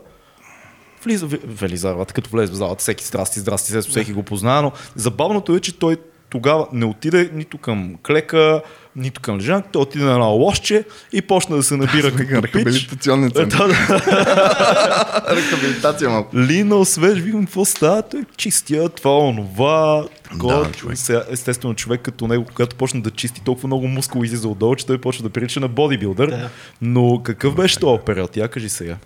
Влиза, 1.07 1.27
в- 1.27 1.39
Велизарват, 1.47 2.13
като 2.13 2.31
влезе 2.31 2.53
в 2.53 2.57
залата, 2.57 2.81
всеки 2.81 3.05
здрасти, 3.05 3.41
здрасти, 3.41 3.71
здрасти, 3.71 3.91
всеки 3.91 4.13
го 4.13 4.23
познава, 4.23 4.63
но 4.63 4.73
забавното 4.97 5.57
е, 5.57 5.61
че 5.61 5.79
той 5.79 5.97
тогава 6.31 6.67
не 6.73 6.85
отиде 6.85 7.31
нито 7.33 7.59
към 7.59 7.95
клека, 8.07 8.63
нито 8.97 9.21
към 9.21 9.37
лежанка, 9.37 9.69
той 9.73 9.83
отиде 9.83 10.05
на 10.05 10.13
едно 10.13 10.27
лошче 10.27 10.85
и 11.13 11.23
почна 11.23 11.57
да 11.57 11.63
се 11.63 11.77
набира 11.77 12.11
като 12.17 12.43
пич. 12.43 12.43
рехабилитационен 12.45 13.31
център. 13.31 13.59
да, 13.59 13.67
да. 13.67 15.27
Рехабилитация 15.37 16.11
малко. 16.11 16.37
Линал, 16.37 16.85
свеж, 16.85 17.19
викам, 17.19 17.45
какво 17.45 17.65
става? 17.65 18.03
Той 18.03 18.25
чистия, 18.37 18.89
това, 18.89 19.19
онова. 19.19 20.05
Такова. 20.25 20.65
Да, 20.65 20.73
човек. 20.73 20.99
Сега, 20.99 21.23
естествено, 21.31 21.75
човек 21.75 22.01
като 22.01 22.27
него, 22.27 22.45
когато 22.47 22.77
почна 22.77 23.01
да 23.01 23.11
чисти 23.11 23.43
толкова 23.43 23.67
много 23.67 23.89
мускул 23.89 24.25
излиза 24.25 24.49
отдолу, 24.49 24.77
че 24.77 24.87
той 24.87 24.99
почва 24.99 25.23
да 25.23 25.31
прилича 25.31 25.61
на 25.61 25.69
бодибилдър. 25.69 26.29
Да. 26.29 26.49
Но 26.83 27.03
Но 27.07 27.23
какъв 27.23 27.55
беше 27.55 27.79
този 27.79 28.03
период? 28.07 28.37
Я 28.37 28.49
кажи 28.49 28.69
сега. 28.69 28.97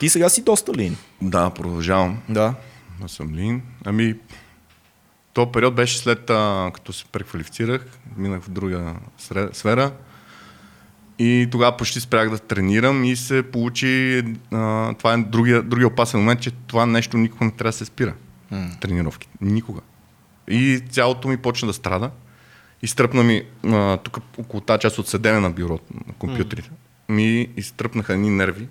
Ти 0.00 0.08
сега 0.08 0.28
си 0.28 0.44
доста 0.44 0.74
лин. 0.74 0.96
Да, 1.22 1.50
продължавам. 1.50 2.18
Да. 2.28 2.54
Да 3.00 3.08
съм 3.08 3.34
лин. 3.34 3.62
Ами, 3.84 4.14
то 5.32 5.52
период 5.52 5.74
беше 5.74 5.98
след 5.98 6.30
а, 6.30 6.70
като 6.74 6.92
се 6.92 7.04
преквалифицирах, 7.04 7.86
минах 8.16 8.42
в 8.42 8.50
друга 8.50 8.94
сфера 9.52 9.92
и 11.18 11.48
тогава 11.50 11.76
почти 11.76 12.00
спрях 12.00 12.30
да 12.30 12.38
тренирам 12.38 13.04
и 13.04 13.16
се 13.16 13.42
получи, 13.42 14.24
а, 14.52 14.94
това 14.94 15.14
е 15.14 15.16
другия, 15.16 15.62
другия 15.62 15.86
опасен 15.86 16.20
момент, 16.20 16.40
че 16.40 16.50
това 16.50 16.86
нещо 16.86 17.16
никога 17.16 17.44
не 17.44 17.50
трябва 17.50 17.68
да 17.68 17.76
се 17.76 17.84
спира. 17.84 18.14
Тренировки. 18.80 19.28
Никога. 19.40 19.80
И 20.48 20.82
цялото 20.90 21.28
ми 21.28 21.36
почна 21.36 21.66
да 21.66 21.72
страда. 21.72 22.10
Изтръпна 22.82 23.22
ми, 23.22 23.42
а, 23.66 23.96
тук 23.96 24.18
около 24.38 24.60
тази 24.60 24.80
част 24.80 24.98
от 24.98 25.08
седене 25.08 25.40
на 25.40 25.50
бюро, 25.50 25.78
на 26.06 26.12
компютрите, 26.12 26.70
ми 27.08 27.48
изтръпнаха 27.56 28.12
едни 28.12 28.30
нерви, 28.30 28.68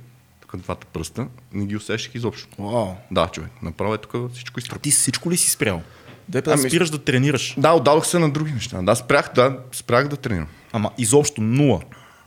тук 0.53 0.61
двата 0.61 0.87
пръста, 0.87 1.27
не 1.53 1.65
ги 1.65 1.75
усещах 1.75 2.15
изобщо. 2.15 2.47
Вау. 2.59 2.95
Да, 3.11 3.27
човек. 3.27 3.49
Направо 3.61 3.93
е 3.93 3.97
тук 3.97 4.31
всичко 4.33 4.59
изтръпна. 4.59 4.81
Ти 4.81 4.91
всичко 4.91 5.31
ли 5.31 5.37
си 5.37 5.49
спрял? 5.49 5.81
Де 6.29 6.41
да 6.41 6.51
Ами- 6.51 6.69
спираш 6.69 6.89
да 6.89 7.03
тренираш. 7.03 7.55
Да, 7.57 7.71
отдадох 7.71 8.05
се 8.05 8.19
на 8.19 8.29
други 8.31 8.51
неща. 8.51 8.81
Да, 8.81 8.95
спрях, 8.95 9.31
да, 9.35 9.57
спрях 9.71 10.07
да 10.07 10.17
тренирам. 10.17 10.47
Ама 10.71 10.91
изобщо 10.97 11.41
нула. 11.41 11.81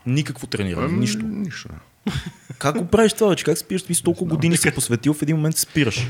Никакво 0.07 0.47
трениране, 0.47 0.87
Ами, 0.87 0.99
нищо. 0.99 1.24
Нищо. 1.27 1.68
Как 2.59 2.79
го 2.79 2.87
правиш 2.87 3.12
това, 3.12 3.37
че 3.37 3.45
как 3.45 3.59
спираш? 3.59 3.83
Ти 3.83 4.03
толкова 4.03 4.31
години 4.31 4.57
си 4.57 4.70
посветил, 4.70 5.14
в 5.14 5.22
един 5.22 5.37
момент 5.37 5.57
спираш. 5.57 6.07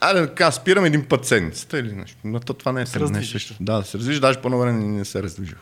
Айде, 0.00 0.26
така, 0.26 0.50
спирам 0.50 0.84
един 0.84 1.04
път 1.04 1.26
седмицата 1.26 1.78
или 1.78 1.92
нещо. 1.92 2.16
Но 2.24 2.40
то, 2.40 2.54
това 2.54 2.72
не 2.72 2.82
е 2.82 2.84
раздвижиш. 2.96 3.54
Да, 3.60 3.76
да 3.78 3.84
се 3.84 3.98
раздвижиш, 3.98 4.20
даже 4.20 4.40
по-ново 4.40 4.64
не, 4.64 4.72
не 4.72 5.04
се 5.04 5.22
раздвижих. 5.22 5.58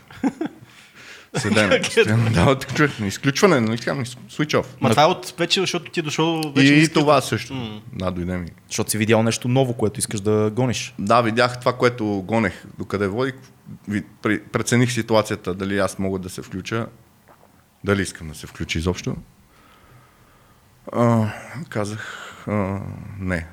Седене. 1.36 1.80
постоянно. 1.82 2.30
да, 2.30 2.50
от 2.50 2.74
човек. 2.74 2.90
Изключване, 3.06 3.60
нали 3.60 3.78
така, 3.78 3.94
switch 3.94 4.60
off. 4.60 4.66
Ма 4.80 4.90
това 4.90 5.02
е 5.02 5.06
от 5.06 5.34
вече, 5.38 5.60
защото 5.60 5.90
ти 5.90 6.00
е 6.00 6.02
дошъл 6.02 6.52
вече. 6.56 6.72
И 6.74 6.88
това 6.88 7.20
също. 7.20 7.82
Да, 7.92 8.10
дойде 8.10 8.36
ми. 8.36 8.48
Защото 8.68 8.90
си 8.90 8.98
видял 8.98 9.22
нещо 9.22 9.48
ново, 9.48 9.74
което 9.74 9.98
искаш 9.98 10.20
да 10.20 10.50
гониш. 10.54 10.94
Да, 10.98 11.22
видях 11.22 11.60
това, 11.60 11.72
което 11.72 12.06
гонех, 12.06 12.64
докъде 12.78 13.06
водих. 13.06 13.34
Прецених 14.52 14.92
ситуацията, 14.92 15.54
дали 15.54 15.78
аз 15.78 15.98
мога 15.98 16.18
да 16.18 16.28
се 16.28 16.42
включа, 16.42 16.86
дали 17.84 18.02
искам 18.02 18.28
да 18.28 18.34
се 18.34 18.46
включа 18.46 18.78
изобщо. 18.78 19.16
А, 20.92 21.32
казах, 21.68 22.24
а, 22.46 22.80
не. 23.20 23.46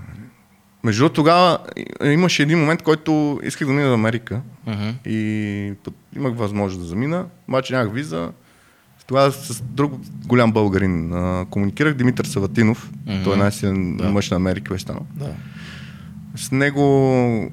Между 0.86 1.00
другото, 1.00 1.14
тогава 1.16 1.58
и- 2.04 2.12
имаше 2.12 2.44
един 2.44 2.60
момент, 2.60 2.82
който 2.82 3.40
исках 3.44 3.68
да 3.68 3.74
мина 3.74 3.90
в 3.90 3.94
Америка 3.94 4.42
и 5.06 5.74
път- 5.84 5.94
имах 6.16 6.36
възможност 6.36 6.82
да 6.82 6.88
замина, 6.88 7.26
обаче 7.48 7.74
нямах 7.74 7.94
виза. 7.94 8.32
Тогава 9.08 9.32
с 9.32 9.62
друг 9.62 9.94
голям 10.26 10.52
българин 10.52 11.14
а, 11.14 11.46
комуникирах, 11.50 11.94
Димитър 11.94 12.26
Саватинов. 12.26 12.92
Той 13.24 13.34
е 13.34 13.38
най-силен 13.38 13.76
мъж 14.04 14.30
на 14.30 14.36
Америка, 14.36 14.74
беше 14.74 14.84
станал. 14.84 15.06
Да. 15.16 15.30
С 16.36 16.52
него 16.52 17.52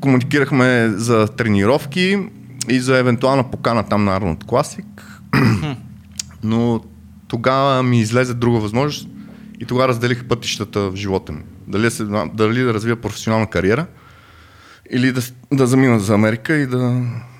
комуникирахме 0.00 0.88
за 0.88 1.28
тренировки 1.28 2.18
и 2.68 2.80
за 2.80 2.98
евентуална 2.98 3.50
покана 3.50 3.88
там 3.88 4.04
на 4.04 4.16
Арнолд 4.16 4.44
Класик. 4.44 5.20
Но 6.44 6.80
тогава 7.28 7.82
ми 7.82 8.00
излезе 8.00 8.34
друга 8.34 8.58
възможност 8.58 9.08
и 9.60 9.64
тогава 9.64 9.88
разделих 9.88 10.24
пътищата 10.24 10.80
в 10.80 10.96
живота 10.96 11.32
ми. 11.32 11.42
Дали, 11.66 11.82
да 11.82 11.90
се, 11.90 12.04
дали 12.32 12.60
да 12.60 12.74
развия 12.74 12.96
професионална 12.96 13.46
кариера 13.50 13.86
или 14.90 15.12
да, 15.12 15.20
да 15.52 15.66
замина 15.66 15.98
за 16.00 16.14
Америка 16.14 16.54
и 16.54 16.66
да 16.66 16.78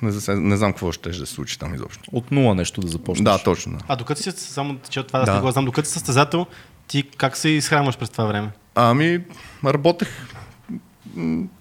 не, 0.02 0.12
не 0.28 0.56
знам 0.56 0.72
какво 0.72 0.92
ще 0.92 1.08
да 1.08 1.14
се 1.14 1.26
случи 1.26 1.58
там 1.58 1.74
изобщо. 1.74 2.02
От 2.12 2.30
нула 2.30 2.54
нещо 2.54 2.80
да 2.80 2.88
започнеш. 2.88 3.24
Да, 3.24 3.38
точно. 3.38 3.72
Да. 3.72 3.84
А 3.88 3.96
докато 3.96 4.22
си, 4.22 4.30
само 4.32 4.76
че 4.90 5.02
това 5.02 5.18
да, 5.18 5.24
Да. 5.26 5.34
да. 5.34 5.40
го 5.40 5.50
знам, 5.50 5.64
докато 5.64 5.88
си 5.88 5.92
състезател, 5.92 6.46
ти 6.88 7.02
как 7.16 7.36
се 7.36 7.48
изхранваш 7.48 7.98
през 7.98 8.10
това 8.10 8.24
време? 8.24 8.50
Ами, 8.74 9.20
работех 9.64 10.08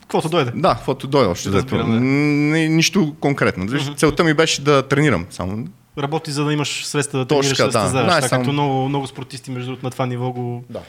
Каквото 0.01 0.30
дойде. 0.30 0.51
Да, 0.55 0.76
каквото 0.76 1.07
дойде 1.07 1.30
още. 1.30 1.49
Дето. 1.49 1.78
да. 1.78 1.84
Не, 1.84 2.68
нищо 2.68 3.16
конкретно. 3.20 3.66
Виж, 3.68 3.91
Целта 3.95 4.24
ми 4.24 4.34
беше 4.34 4.61
да 4.61 4.88
тренирам 4.88 5.26
само. 5.30 5.68
Работи 5.97 6.32
за 6.32 6.45
да 6.45 6.53
имаш 6.53 6.86
средства 6.86 7.20
да 7.20 7.28
тренираш 7.28 7.57
така, 7.57 7.64
да 7.70 7.91
да. 7.91 8.05
Да, 8.05 8.22
Да, 8.22 8.30
както 8.30 8.51
много, 8.51 8.89
много 8.89 9.07
спортисти, 9.07 9.51
между 9.51 9.68
другото, 9.68 9.86
на 9.86 9.91
това 9.91 10.05
ниво 10.05 10.32
го, 10.32 10.64
Да. 10.70 10.80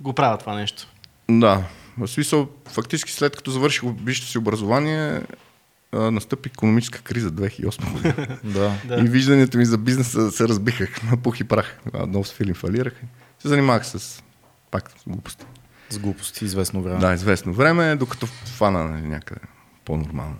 го 0.00 0.12
правят 0.12 0.40
това 0.40 0.54
нещо. 0.54 0.82
Да. 0.82 0.91
В 1.98 2.08
смисъл, 2.08 2.48
фактически 2.72 3.12
след 3.12 3.36
като 3.36 3.50
завърших 3.50 3.82
висшето 4.04 4.28
си 4.28 4.38
образование, 4.38 5.20
а, 5.92 6.10
настъпи 6.10 6.48
економическа 6.48 7.00
криза 7.02 7.30
2008 7.30 7.92
година. 7.92 8.38
да. 8.44 8.72
Да. 8.84 9.00
И 9.00 9.08
вижданията 9.08 9.58
ми 9.58 9.64
за 9.64 9.78
бизнеса 9.78 10.30
се 10.30 10.48
разбиха 10.48 10.86
на 11.10 11.16
пух 11.16 11.40
и 11.40 11.44
прах. 11.44 11.78
Много 12.08 12.24
с 12.24 12.32
филм 12.32 12.54
фалирах. 12.54 12.94
Се 13.38 13.48
занимавах 13.48 13.86
с 13.86 14.22
пак 14.70 14.90
с 14.90 15.08
глупости. 15.08 15.44
С 15.90 15.98
глупости 15.98 16.44
известно 16.44 16.82
време. 16.82 16.98
Да, 16.98 17.14
известно 17.14 17.52
време, 17.52 17.96
докато 17.96 18.26
фана 18.26 18.84
нали, 18.84 19.08
някъде 19.08 19.40
по-нормално. 19.84 20.36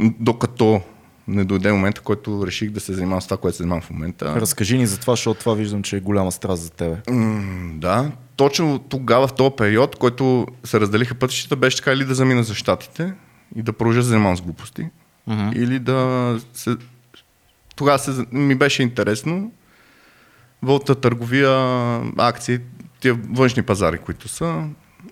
Докато 0.00 0.80
не 1.28 1.44
дойде 1.44 1.72
момента, 1.72 2.00
който 2.00 2.46
реших 2.46 2.70
да 2.70 2.80
се 2.80 2.92
занимавам 2.92 3.22
с 3.22 3.24
това, 3.24 3.36
което 3.36 3.56
се 3.56 3.62
занимавам 3.62 3.82
в 3.82 3.90
момента. 3.90 4.40
Разкажи 4.40 4.78
ни 4.78 4.86
за 4.86 5.00
това, 5.00 5.12
защото 5.12 5.40
това 5.40 5.54
виждам, 5.54 5.82
че 5.82 5.96
е 5.96 6.00
голяма 6.00 6.32
страст 6.32 6.62
за 6.62 6.70
тебе. 6.70 6.96
М, 7.10 7.72
да, 7.74 8.12
точно 8.36 8.78
тогава, 8.78 9.26
в 9.26 9.34
този 9.34 9.54
период, 9.56 9.96
който 9.96 10.46
се 10.64 10.80
разделиха 10.80 11.14
пътищата, 11.14 11.56
беше 11.56 11.76
така 11.76 11.92
или 11.92 12.04
да 12.04 12.14
замина 12.14 12.42
за 12.42 12.54
щатите 12.54 13.14
и 13.56 13.62
да 13.62 13.72
продължа 13.72 13.98
да 13.98 14.06
занимавам 14.06 14.36
с 14.36 14.42
глупости, 14.42 14.88
Мгм. 15.26 15.48
или 15.54 15.78
да 15.78 16.40
се... 16.52 16.76
Тогава 17.76 17.98
се... 17.98 18.24
ми 18.32 18.54
беше 18.54 18.82
интересно 18.82 19.52
вълта 20.62 20.94
търговия, 20.94 21.50
акции, 22.18 22.58
тия 23.00 23.14
външни 23.30 23.62
пазари, 23.62 23.98
които 23.98 24.28
са. 24.28 24.64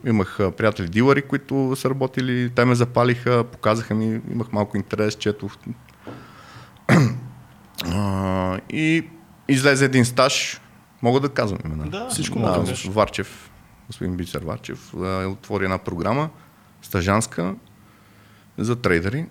Имах 0.06 0.38
приятели 0.56 0.88
дилъри, 0.88 1.22
които 1.22 1.72
са 1.76 1.90
работили, 1.90 2.50
те 2.54 2.64
ме 2.64 2.74
запалиха, 2.74 3.44
показаха 3.44 3.94
ми, 3.94 4.20
имах 4.30 4.52
малко 4.52 4.76
интерес, 4.76 5.14
четох. 5.14 5.52
И 8.70 9.04
излезе 9.48 9.84
един 9.84 10.04
стаж, 10.04 10.60
мога 11.04 11.20
да 11.20 11.28
казвам 11.28 11.58
имена. 11.64 11.86
Да, 11.86 12.08
Всичко 12.08 12.38
мога 12.38 12.52
Да, 12.52 12.62
да. 12.62 12.90
Варчев, 12.90 13.50
господин 13.86 14.16
Бисер 14.16 14.42
Варчев, 14.42 14.94
а, 14.94 15.26
отвори 15.26 15.64
една 15.64 15.78
програма, 15.78 16.30
стажанска, 16.82 17.54
за 18.58 18.76
трейдери. 18.76 19.26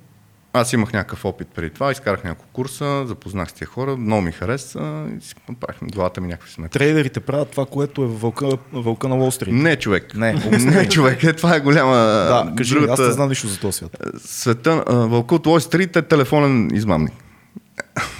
Аз 0.55 0.74
имах 0.74 0.93
някакъв 0.93 1.26
опит 1.26 1.47
преди 1.47 1.69
това, 1.69 1.91
изкарах 1.91 2.24
няколко 2.24 2.51
курса, 2.53 3.03
запознах 3.07 3.49
с 3.49 3.53
тия 3.53 3.67
хора, 3.67 3.97
много 3.97 4.21
ми 4.21 4.32
хареса 4.32 5.05
и 5.17 5.21
си 5.21 5.36
направихме 5.49 5.88
главата 5.88 6.21
ми 6.21 6.28
някакви 6.28 6.51
сметки. 6.51 6.74
Трейдерите 6.74 7.19
правят 7.19 7.49
това, 7.49 7.65
което 7.65 8.03
е 8.03 8.07
вълка, 8.07 8.49
вълка 8.74 9.07
на 9.07 9.15
Уолл 9.15 9.32
Стрит. 9.32 9.53
Не, 9.53 9.76
човек. 9.76 10.15
Не, 10.15 10.34
не, 10.51 10.89
човек. 10.89 11.24
Е, 11.24 11.34
това 11.34 11.55
е 11.55 11.59
голяма... 11.59 11.95
Да, 11.95 12.53
кажи, 12.57 12.76
ми, 12.76 12.80
аз 12.80 12.84
другата- 12.86 13.01
не 13.03 13.11
знам 13.11 13.30
нищо 13.30 13.47
за 13.47 13.59
този 13.59 13.78
свят. 13.78 13.97
света, 14.17 14.84
Вълка 14.88 15.36
от 15.36 15.47
Уолл 15.47 15.59
Стрит 15.59 15.95
е 15.95 16.01
телефонен 16.01 16.76
измамник. 16.76 17.13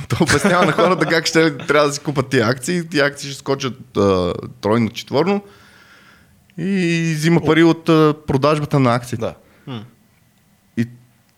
То 0.10 0.18
обяснява 0.22 0.66
на 0.66 0.72
хората 0.72 1.06
как 1.06 1.26
ще 1.26 1.58
трябва 1.58 1.88
да 1.88 1.94
си 1.94 2.00
купат 2.00 2.30
тия 2.30 2.48
акции. 2.48 2.90
Тия 2.90 3.06
акции 3.06 3.30
ще 3.30 3.40
скочат 3.40 3.98
а, 3.98 4.34
тройно, 4.62 4.90
четворно 4.90 5.42
и 6.58 7.14
взима 7.18 7.42
пари 7.42 7.64
от 7.64 7.90
а, 7.90 8.16
продажбата 8.28 8.80
на 8.80 8.96
акциите. 8.96 9.34
Да. 9.68 9.84
И, 10.78 10.88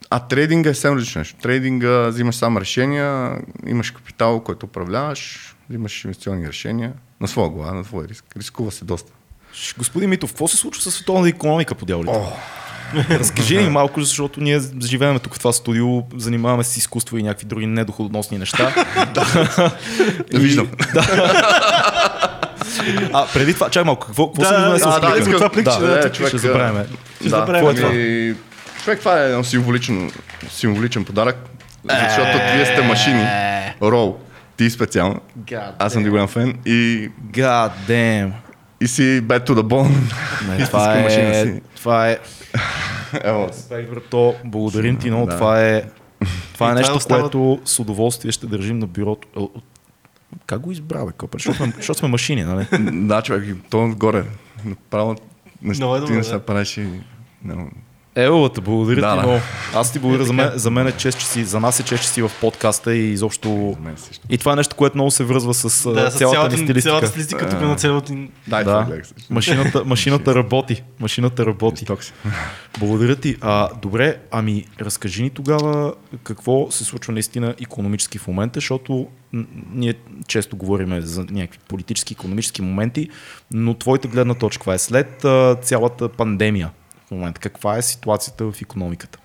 а 0.09 0.19
трейдинга 0.19 0.69
е 0.69 0.73
съвсем 0.73 0.93
различно 0.93 1.19
нещо. 1.19 1.35
Трейдинга 1.41 2.07
взимаш 2.07 2.35
сам 2.35 2.57
решения, 2.57 3.37
имаш 3.67 3.91
капитал, 3.91 4.39
който 4.39 4.65
управляваш, 4.65 5.55
взимаш 5.69 6.03
инвестиционни 6.03 6.47
решения 6.47 6.93
на 7.21 7.27
своя 7.27 7.49
глава, 7.49 7.73
на 7.73 7.83
твой 7.83 8.07
риск. 8.07 8.25
Рискува 8.37 8.71
се 8.71 8.85
доста. 8.85 9.11
Господин 9.77 10.09
Митов, 10.09 10.29
какво 10.29 10.47
се 10.47 10.57
случва 10.57 10.83
с 10.83 10.91
световната 10.91 11.29
економика 11.29 11.75
по 11.75 11.85
дяволите? 11.85 12.13
Разкажи 13.09 13.57
ни 13.57 13.69
малко, 13.69 14.01
защото 14.01 14.41
ние 14.41 14.61
живеем 14.83 15.19
тук 15.19 15.35
в 15.35 15.39
това 15.39 15.53
студио, 15.53 16.03
занимаваме 16.17 16.63
се 16.63 16.71
с 16.71 16.77
изкуство 16.77 17.17
и 17.17 17.23
някакви 17.23 17.45
други 17.45 17.65
недоходоносни 17.65 18.37
неща. 18.37 18.73
Да 20.31 20.39
виждам. 20.39 20.67
А, 23.13 23.27
преди 23.33 23.53
това, 23.53 23.69
чакай 23.69 23.85
малко, 23.85 24.07
какво, 24.07 24.27
какво 24.27 24.41
Да, 24.41 24.47
се 24.47 24.53
да, 24.53 24.65
донесе 24.65 24.85
да, 24.85 24.99
да, 24.99 25.31
това 25.31 25.49
пликче, 25.49 25.79
да, 25.79 25.87
да, 25.87 26.11
човек, 26.11 26.29
ще 26.29 26.37
забравяме. 26.37 26.85
Да, 27.21 27.29
забравяме. 27.29 27.73
това 27.75 27.89
е 27.93 28.33
човек, 28.83 28.99
това 28.99 29.23
е 29.23 29.25
едно 29.25 29.43
символичен, 29.43 30.11
символичен 30.49 31.05
подарък, 31.05 31.37
защото 31.83 32.37
вие 32.53 32.65
сте 32.65 32.81
машини. 32.81 33.27
Рол, 33.81 34.17
ти 34.57 34.69
специално. 34.69 35.19
Аз 35.79 35.93
съм 35.93 36.03
ти 36.03 36.09
голям 36.09 36.27
фен 36.27 36.57
и, 36.65 37.09
God 37.31 37.71
damn. 37.87 38.31
И 38.81 38.87
си 38.87 39.01
bad 39.01 39.47
to 39.47 39.51
the 39.51 39.63
bone. 39.63 39.89
Не, 40.47 40.53
Истинска 40.53 40.67
това 40.67 40.95
машина 40.95 41.29
е, 41.29 41.43
си. 41.45 41.61
това 41.75 42.09
е, 42.09 42.17
брато, 43.83 44.35
благодарим 44.45 44.97
ти 44.97 45.09
много. 45.09 45.25
Да. 45.25 45.35
Това 45.35 45.61
е, 45.61 45.81
това 45.81 45.81
е 45.81 45.89
И 46.21 46.47
това 46.53 46.73
нещо, 46.73 46.95
остава- 46.95 47.21
което 47.21 47.59
с 47.65 47.79
удоволствие 47.79 48.31
ще 48.31 48.47
държим 48.47 48.79
на 48.79 48.87
бюрото. 48.87 49.27
О, 49.35 49.49
Как 50.45 50.59
го 50.59 50.71
избра, 50.71 51.05
бе? 51.05 51.11
Защото 51.33 51.57
сме, 51.57 51.73
защото 51.77 51.99
сме 51.99 52.07
машини, 52.07 52.43
нали? 52.43 52.67
да, 53.07 53.21
човек, 53.21 53.55
то 53.69 53.85
отгоре. 53.85 54.23
Направо, 54.65 55.15
Много 55.61 55.95
е 55.95 55.99
ти 55.99 56.01
добре, 56.01 56.15
не 56.15 56.23
се 56.23 56.39
правиш 56.39 56.77
и... 56.77 56.87
No. 57.47 57.67
Елата, 58.15 58.61
благодаря 58.61 59.01
Да, 59.01 59.11
ти 59.11 59.15
да. 59.15 59.21
много. 59.27 59.39
Аз 59.75 59.91
ти 59.91 59.99
благодаря 59.99 60.25
за 60.25 60.33
мен, 60.33 60.51
за 60.55 60.71
мен 60.71 60.87
е 60.87 60.91
чест, 60.91 61.19
че 61.19 61.25
си, 61.25 61.43
за 61.43 61.59
нас 61.59 61.79
е 61.79 61.83
чест, 61.83 62.03
че 62.03 62.09
си 62.09 62.21
в 62.21 62.31
подкаста 62.41 62.95
и 62.95 63.11
изобщо... 63.11 63.77
И 64.29 64.37
това 64.37 64.53
е 64.53 64.55
нещо, 64.55 64.75
което 64.75 64.97
много 64.97 65.11
се 65.11 65.23
връзва 65.23 65.53
с, 65.53 65.63
Да, 65.83 65.93
цялата, 65.93 66.17
цялата, 66.17 66.57
ни 66.57 66.63
стилистика. 66.63 66.81
цялата 66.81 67.07
стилистика 67.07 67.49
тук 67.49 67.61
на 67.61 67.75
цялото 67.75 68.13
ни... 68.13 68.29
Да, 68.47 68.87
машината, 69.29 69.83
машината 69.85 70.35
работи. 70.35 70.83
Машината 70.99 71.45
работи. 71.45 71.85
Благодаря 72.79 73.15
ти. 73.15 73.37
А, 73.41 73.69
добре, 73.81 74.17
ами 74.31 74.65
разкажи 74.81 75.23
ни 75.23 75.29
тогава 75.29 75.93
какво 76.23 76.71
се 76.71 76.83
случва 76.83 77.13
наистина 77.13 77.55
економически 77.61 78.17
в 78.17 78.27
момента, 78.27 78.57
защото 78.57 79.07
ние 79.73 79.93
често 80.27 80.57
говорим 80.57 81.01
за 81.01 81.25
някакви 81.31 81.59
политически, 81.67 82.13
економически 82.13 82.61
моменти, 82.61 83.09
но 83.51 83.73
твоята 83.73 84.07
гледна 84.07 84.33
точка 84.33 84.73
е 84.73 84.77
след 84.77 85.25
а, 85.25 85.55
цялата 85.61 86.09
пандемия 86.09 86.69
момента? 87.15 87.41
Каква 87.41 87.77
е 87.77 87.81
ситуацията 87.81 88.51
в 88.51 88.61
економиката? 88.61 89.19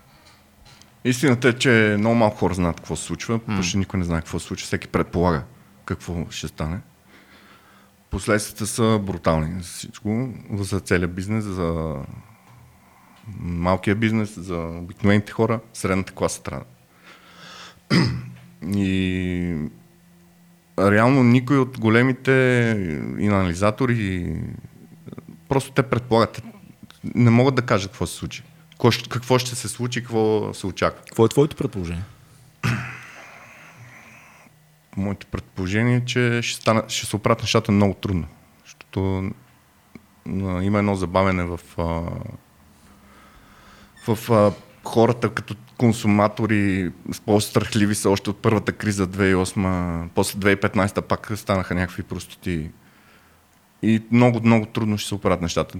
Истината 1.05 1.49
е, 1.49 1.53
че 1.53 1.95
много 1.99 2.15
малко 2.15 2.37
хора 2.37 2.53
знаят 2.53 2.75
какво 2.75 2.95
се 2.95 3.03
случва, 3.03 3.39
почти 3.39 3.77
никой 3.77 3.99
не 3.99 4.05
знае 4.05 4.21
какво 4.21 4.39
се 4.39 4.45
случва, 4.45 4.65
всеки 4.65 4.87
предполага 4.87 5.43
какво 5.85 6.25
ще 6.29 6.47
стане. 6.47 6.79
Последствията 8.09 8.67
са 8.67 8.99
брутални 9.03 9.61
за 9.61 9.67
всичко, 9.67 10.29
за 10.53 10.79
целият 10.79 11.15
бизнес, 11.15 11.43
за 11.43 11.95
малкия 13.39 13.95
бизнес, 13.95 14.39
за 14.39 14.57
обикновените 14.57 15.31
хора, 15.31 15.59
средната 15.73 16.13
класа 16.13 16.39
страда. 16.39 16.65
И 18.75 19.55
реално 20.79 21.23
никой 21.23 21.57
от 21.57 21.79
големите 21.79 22.31
и 23.19 23.27
анализатори 23.27 24.35
просто 25.49 25.71
те 25.71 25.83
предполагат. 25.83 26.43
Не 27.03 27.29
могат 27.29 27.55
да 27.55 27.61
кажат 27.61 27.91
какво 27.91 28.07
се 28.07 28.15
случи. 28.15 28.43
Какво 28.71 28.91
ще, 28.91 29.09
какво 29.09 29.39
ще 29.39 29.55
се 29.55 29.67
случи, 29.67 30.01
какво 30.01 30.53
се 30.53 30.67
очаква. 30.67 31.03
Какво 31.05 31.25
е 31.25 31.29
твоето 31.29 31.55
предположение? 31.55 32.03
Моето 34.97 35.27
предположение 35.27 35.95
е, 35.95 36.05
че 36.05 36.39
ще, 36.43 36.61
стана, 36.61 36.83
ще 36.87 37.05
се 37.05 37.15
оправят 37.15 37.41
нещата 37.41 37.71
много 37.71 37.93
трудно. 37.93 38.27
Защото 38.65 39.31
има 40.61 40.79
едно 40.79 40.95
забавене 40.95 41.43
в, 41.43 41.59
а, 41.77 42.01
в 44.07 44.31
а, 44.31 44.51
хората 44.83 45.29
като 45.29 45.55
консуматори, 45.77 46.91
по-страхливи 47.25 47.95
са 47.95 48.09
още 48.09 48.29
от 48.29 48.41
първата 48.41 48.71
криза 48.71 49.07
2008, 49.07 50.07
после 50.15 50.39
2015 50.39 51.01
пак 51.01 51.31
станаха 51.35 51.75
някакви 51.75 52.03
простоти. 52.03 52.69
И 53.83 54.01
много, 54.11 54.41
много 54.43 54.65
трудно 54.65 54.97
ще 54.97 55.07
се 55.07 55.15
оправят 55.15 55.41
нещата. 55.41 55.79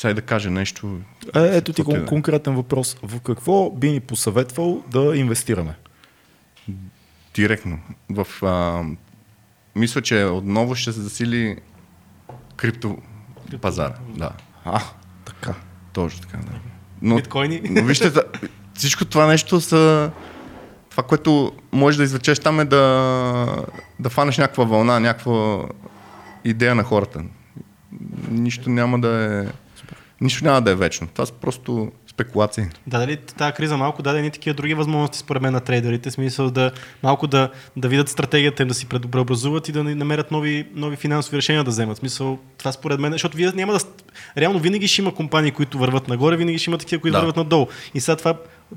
Сега 0.00 0.14
да 0.14 0.22
кажа 0.22 0.50
нещо. 0.50 0.98
Е, 1.36 1.56
ето 1.56 1.72
ти 1.72 1.82
кон- 1.82 2.02
е. 2.02 2.06
конкретен 2.06 2.54
въпрос. 2.54 2.96
В 3.02 3.20
какво 3.20 3.70
би 3.70 3.90
ни 3.90 4.00
посъветвал 4.00 4.82
да 4.90 5.16
инвестираме? 5.16 5.74
Директно. 7.34 7.78
В, 8.10 8.26
а, 8.42 8.84
мисля, 9.76 10.02
че 10.02 10.24
отново 10.24 10.74
ще 10.74 10.92
се 10.92 11.00
засили 11.00 11.56
крипто 12.56 12.98
пазара. 13.60 13.94
Да, 14.08 14.30
А, 14.64 14.80
така. 15.24 15.54
точно 15.92 16.20
така. 16.20 16.36
Да. 16.38 16.52
Но, 17.02 17.16
Биткоини. 17.16 17.60
но 17.70 17.82
вижте, 17.84 18.12
всичко 18.74 19.04
това 19.04 19.26
нещо 19.26 19.60
са... 19.60 20.10
Това, 20.90 21.02
което 21.02 21.52
можеш 21.72 21.98
да 21.98 22.04
извлечеш 22.04 22.38
там 22.38 22.60
е 22.60 22.64
да, 22.64 23.64
да 23.98 24.10
фанеш 24.10 24.38
някаква 24.38 24.64
вълна, 24.64 25.00
някаква 25.00 25.64
идея 26.44 26.74
на 26.74 26.82
хората. 26.84 27.22
Нищо 28.30 28.70
няма 28.70 29.00
да 29.00 29.44
е... 29.48 29.52
Нищо 30.20 30.44
няма 30.44 30.62
да 30.62 30.70
е 30.70 30.74
вечно. 30.74 31.08
Това 31.14 31.26
са 31.26 31.32
просто 31.32 31.92
спекулации. 32.06 32.64
Да, 32.86 32.98
дали 32.98 33.16
тази 33.16 33.52
криза 33.52 33.76
малко 33.76 34.02
даде 34.02 34.22
ни 34.22 34.30
такива 34.30 34.54
други 34.54 34.74
възможности 34.74 35.18
според 35.18 35.42
мен 35.42 35.52
на 35.52 35.60
трейдерите, 35.60 36.10
смисъл 36.10 36.50
да 36.50 36.70
малко 37.02 37.26
да, 37.26 37.50
да 37.76 37.88
видят 37.88 38.08
стратегията 38.08 38.62
им, 38.62 38.68
да 38.68 38.74
си 38.74 38.86
предобразуват 38.86 39.68
и 39.68 39.72
да 39.72 39.84
намерят 39.84 40.30
нови, 40.30 40.68
нови 40.74 40.96
финансови 40.96 41.36
решения 41.36 41.64
да 41.64 41.70
вземат. 41.70 41.98
Смисъл, 41.98 42.38
това 42.58 42.72
според 42.72 43.00
мен, 43.00 43.12
защото 43.12 43.36
вие 43.36 43.52
няма 43.54 43.72
да... 43.72 43.80
Реално 44.36 44.58
винаги 44.58 44.88
ще 44.88 45.02
има 45.02 45.14
компании, 45.14 45.50
които 45.50 45.78
върват 45.78 46.08
нагоре, 46.08 46.36
винаги 46.36 46.58
ще 46.58 46.70
има 46.70 46.78
такива, 46.78 47.02
които 47.02 47.12
да. 47.12 47.18
върват 47.18 47.36
надолу. 47.36 47.66
И 47.94 48.00
сега 48.00 48.16
това 48.16 48.34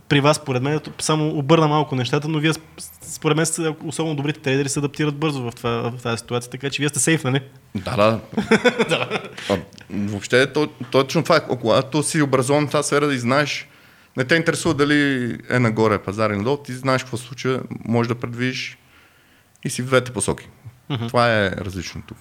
при 0.09 0.19
вас, 0.19 0.37
според 0.37 0.63
мен, 0.63 0.79
само 0.99 1.29
обърна 1.29 1.67
малко 1.67 1.95
нещата, 1.95 2.27
но 2.27 2.39
вие, 2.39 2.53
сп- 2.53 2.83
според 3.01 3.37
мен, 3.37 3.45
са- 3.45 3.75
особено 3.85 4.15
добрите 4.15 4.39
трейдери 4.39 4.69
се 4.69 4.79
адаптират 4.79 5.15
бързо 5.15 5.43
в, 5.43 5.51
това, 5.55 5.91
в 5.97 6.01
тази 6.03 6.17
ситуация, 6.17 6.51
така 6.51 6.69
че 6.69 6.81
вие 6.81 6.89
сте 6.89 6.99
сейф, 6.99 7.23
нали? 7.23 7.41
Да, 7.75 7.95
да. 7.95 8.19
а, 9.49 9.57
въобще, 9.89 10.53
то, 10.53 10.67
точно 10.91 11.23
това 11.23 11.35
е. 11.37 11.45
Когато 11.47 12.03
си 12.03 12.21
образован 12.21 12.67
в 12.67 12.71
тази 12.71 12.87
сфера 12.87 13.13
и 13.13 13.19
знаеш, 13.19 13.67
не 14.17 14.23
те 14.23 14.35
интересува 14.35 14.73
дали 14.73 15.37
е 15.49 15.59
нагоре 15.59 15.99
пазар 15.99 16.29
или 16.29 16.37
надолу, 16.37 16.57
ти 16.57 16.73
знаеш 16.73 17.03
какво 17.03 17.17
случва, 17.17 17.61
можеш 17.85 18.07
да 18.07 18.15
предвидиш 18.15 18.77
и 19.65 19.69
си 19.69 19.81
в 19.81 19.85
двете 19.85 20.13
посоки. 20.13 20.49
Мгм. 20.89 21.07
Това 21.07 21.33
е 21.33 21.51
различно 21.51 22.03
тук. 22.07 22.17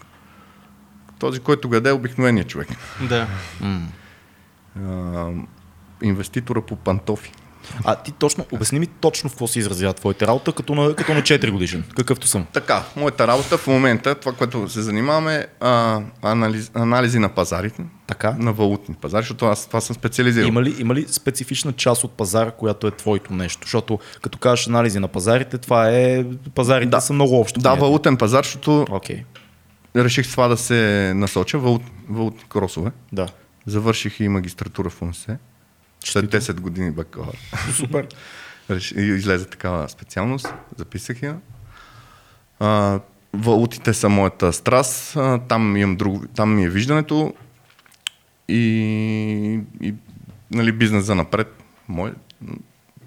Този, 1.18 1.40
който 1.40 1.68
гаде 1.68 1.88
е 1.88 1.92
обикновеният 1.92 2.48
човек. 2.48 2.68
Да. 3.08 3.26
А, 4.76 5.28
инвеститора 6.02 6.62
по 6.62 6.76
пантофи. 6.76 7.32
А 7.84 7.94
ти 7.96 8.12
точно, 8.12 8.46
обясни 8.52 8.78
ми 8.78 8.86
точно 8.86 9.30
в 9.30 9.32
какво 9.32 9.46
се 9.46 9.58
изразява 9.58 9.92
твоята 9.92 10.26
работа, 10.26 10.52
като 10.52 10.74
на, 10.74 10.94
като 10.94 11.14
на 11.14 11.22
4 11.22 11.50
годишен, 11.50 11.84
какъвто 11.96 12.26
съм. 12.26 12.46
Така, 12.52 12.82
моята 12.96 13.26
работа 13.26 13.58
в 13.58 13.66
момента, 13.66 14.14
това, 14.14 14.32
което 14.32 14.68
се 14.68 14.82
занимаваме, 14.82 15.46
а, 15.60 16.00
анализ, 16.22 16.70
анализи 16.74 17.18
на 17.18 17.28
пазарите, 17.28 17.82
Така. 18.06 18.34
на 18.38 18.52
валутни 18.52 18.94
пазари, 18.94 19.22
защото 19.22 19.46
аз 19.46 19.66
това 19.66 19.80
съм 19.80 19.96
специализирал. 19.96 20.48
Има 20.48 20.62
ли, 20.62 20.74
има 20.78 20.94
ли 20.94 21.06
специфична 21.08 21.72
част 21.72 22.04
от 22.04 22.12
пазара, 22.12 22.50
която 22.50 22.86
е 22.86 22.90
твоето 22.90 23.32
нещо? 23.32 23.60
Защото 23.62 23.98
като 24.22 24.38
кажеш 24.38 24.66
анализи 24.68 24.98
на 24.98 25.08
пазарите, 25.08 25.58
това 25.58 25.90
е... 25.90 26.24
Пазарите 26.54 26.90
Да. 26.90 27.00
са 27.00 27.12
много 27.12 27.40
общо. 27.40 27.60
Да, 27.60 27.62
понятие. 27.62 27.80
валутен 27.80 28.16
пазар, 28.16 28.44
защото 28.44 28.86
Окей, 28.90 29.24
реших 29.96 30.30
това 30.30 30.48
да 30.48 30.56
се 30.56 31.12
насоча, 31.16 31.58
валут, 31.58 31.82
валутни 32.08 32.42
кросове. 32.48 32.90
да. 33.12 33.28
Завърших 33.66 34.20
и 34.20 34.28
магистратура 34.28 34.90
в 34.90 35.02
УНСЕ. 35.02 35.36
След 36.04 36.32
10 36.32 36.60
години 36.60 36.90
бакалавър. 36.90 37.36
Супер. 37.72 38.08
Излезе 38.96 39.44
такава 39.44 39.88
специалност, 39.88 40.54
записах 40.76 41.22
я. 41.22 41.36
А, 42.60 43.00
валутите 43.32 43.94
са 43.94 44.08
моята 44.08 44.52
страст, 44.52 45.16
а, 45.16 45.38
там, 45.38 45.76
имам 45.76 45.96
друго, 45.96 46.24
там 46.36 46.54
ми 46.54 46.64
е 46.64 46.68
виждането 46.68 47.34
и, 48.48 49.60
и 49.80 49.94
нали, 50.50 50.72
бизнес 50.72 51.04
за 51.04 51.14
напред. 51.14 51.62
Мой, 51.88 52.12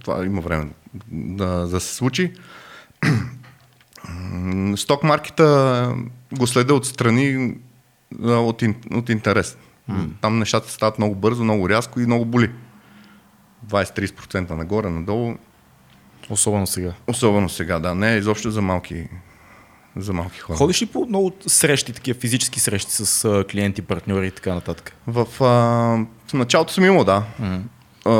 това 0.03 0.25
има 0.25 0.41
време 0.41 0.67
да, 1.11 1.67
да 1.67 1.79
се 1.79 1.95
случи. 1.95 2.33
Сток 4.75 5.03
маркета 5.03 5.95
го 6.33 6.47
следа 6.47 6.73
отстрани 6.73 7.55
от, 8.23 8.63
от 8.91 9.09
интерес. 9.09 9.57
Там 10.21 10.39
нещата 10.39 10.71
стават 10.71 10.97
много 10.97 11.15
бързо, 11.15 11.43
много 11.43 11.69
рязко 11.69 11.99
и 11.99 12.05
много 12.05 12.25
боли. 12.25 12.51
20-30% 13.67 14.51
нагоре, 14.51 14.89
надолу. 14.89 15.35
Особено 16.29 16.67
сега. 16.67 16.93
Особено 17.07 17.49
сега, 17.49 17.79
да. 17.79 17.95
Не 17.95 18.15
изобщо 18.15 18.51
за 18.51 18.61
малки, 18.61 19.07
за 19.95 20.13
малки 20.13 20.39
хора. 20.39 20.57
Ходиш 20.57 20.81
ли 20.81 20.85
по 20.85 21.05
много 21.05 21.33
срещи, 21.47 21.93
такива 21.93 22.19
физически 22.19 22.59
срещи 22.59 22.91
с 22.91 23.43
клиенти, 23.51 23.81
партньори 23.81 24.27
и 24.27 24.31
така 24.31 24.53
нататък? 24.53 24.95
В, 25.07 25.43
а, 25.43 25.45
в 26.27 26.33
началото 26.33 26.73
съм 26.73 26.85
имал, 26.85 27.03
да. 27.03 27.23
А, 28.05 28.11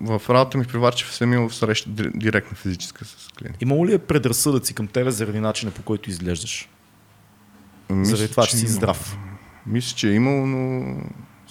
в 0.00 0.22
работа 0.30 0.58
ми 0.58 0.64
в 0.64 0.68
Приварчев 0.68 1.14
съм 1.14 1.32
имал 1.32 1.50
среща 1.50 1.90
ди- 1.90 2.10
директно 2.14 2.56
физическа 2.56 3.04
с 3.04 3.28
клиенти. 3.38 3.58
Имало 3.60 3.86
ли 3.86 3.94
е 3.94 3.98
предразсъдъци 3.98 4.74
към 4.74 4.86
тебе 4.86 5.10
заради 5.10 5.40
начина 5.40 5.72
по 5.72 5.82
който 5.82 6.10
изглеждаш? 6.10 6.68
заради 7.90 8.30
това, 8.30 8.46
че 8.46 8.56
си 8.56 8.64
има. 8.64 8.72
здрав. 8.72 9.18
Мисля, 9.66 9.96
че 9.96 10.08
е 10.08 10.12
имало, 10.12 10.46
но... 10.46 10.94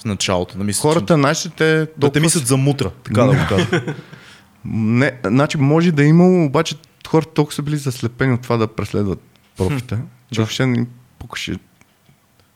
В 0.02 0.06
началото. 0.06 0.58
Да 0.58 0.64
мислят, 0.64 0.82
Хората, 0.82 1.14
знаеш 1.14 1.46
ли, 1.46 1.50
те... 1.50 1.56
че... 1.58 1.92
да 1.98 2.12
те 2.12 2.20
мислят 2.20 2.48
за 2.48 2.58
мутра, 2.58 2.90
така 3.04 3.22
да 3.24 3.34
го 3.34 3.40
кажа. 3.50 3.96
Не, 4.66 5.20
значи 5.26 5.58
може 5.58 5.92
да 5.92 6.04
е 6.04 6.08
имало, 6.08 6.46
обаче 6.46 6.76
хората 7.08 7.34
толкова 7.34 7.56
са 7.56 7.62
били 7.62 7.78
заслепени 7.78 8.34
от 8.34 8.42
това 8.42 8.58
да 8.58 8.68
преследват 8.68 9.20
профите, 9.58 9.98
че 10.32 10.42
въобще 10.42 10.66
не 10.66 10.78
им 10.78 10.88
пукаше 11.20 11.58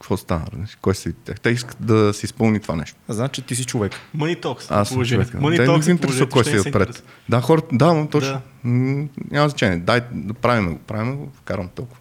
какво 0.02 0.14
разбираш, 0.14 0.78
кой 0.80 0.94
се 0.94 1.12
тях. 1.12 1.40
Те 1.40 1.50
искат 1.50 1.76
да 1.80 2.14
се 2.14 2.26
изпълни 2.26 2.60
това 2.60 2.76
нещо. 2.76 2.96
Значи 3.08 3.42
ти 3.42 3.56
си 3.56 3.64
човек. 3.64 3.92
Money 4.16 4.42
Talks. 4.42 4.66
Аз 4.70 4.88
съм 4.88 5.04
човек. 5.04 5.28
Money 5.28 5.56
Те 5.56 5.72
не 5.72 5.78
ги 5.78 5.90
е 5.90 5.92
интересува 5.92 6.30
кой 6.30 6.44
си 6.44 6.54
не 6.54 6.60
отпред. 6.60 7.04
Да, 7.28 7.40
хората, 7.40 7.68
да, 7.72 7.94
но 7.94 8.08
точно. 8.08 8.32
Да. 8.32 8.40
М, 8.68 9.08
Няма 9.30 9.48
значение. 9.48 9.78
Дай 9.78 10.00
да 10.12 10.34
правим 10.34 10.72
го, 10.72 10.78
правим 10.78 11.16
го, 11.16 11.30
вкарам 11.34 11.68
толкова. 11.68 12.00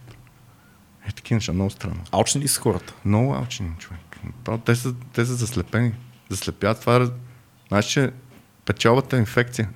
Е, 1.08 1.12
такива 1.12 1.36
неща, 1.36 1.54
много 1.54 1.70
странно. 1.70 2.02
Алчни 2.12 2.42
ли 2.42 2.48
са 2.48 2.62
хората? 2.62 2.94
Много 3.06 3.34
алчни 3.34 3.70
човек. 3.80 4.01
Право, 4.44 4.58
те, 4.58 4.76
са, 4.76 4.94
те 5.14 5.26
са 5.26 5.36
заслепени. 5.36 5.92
Заслепяват 6.30 6.80
това. 6.80 7.10
Знаеш, 7.68 7.86
че 7.86 8.12
печалбата 8.66 9.16
е 9.16 9.20
инфекция. 9.20 9.70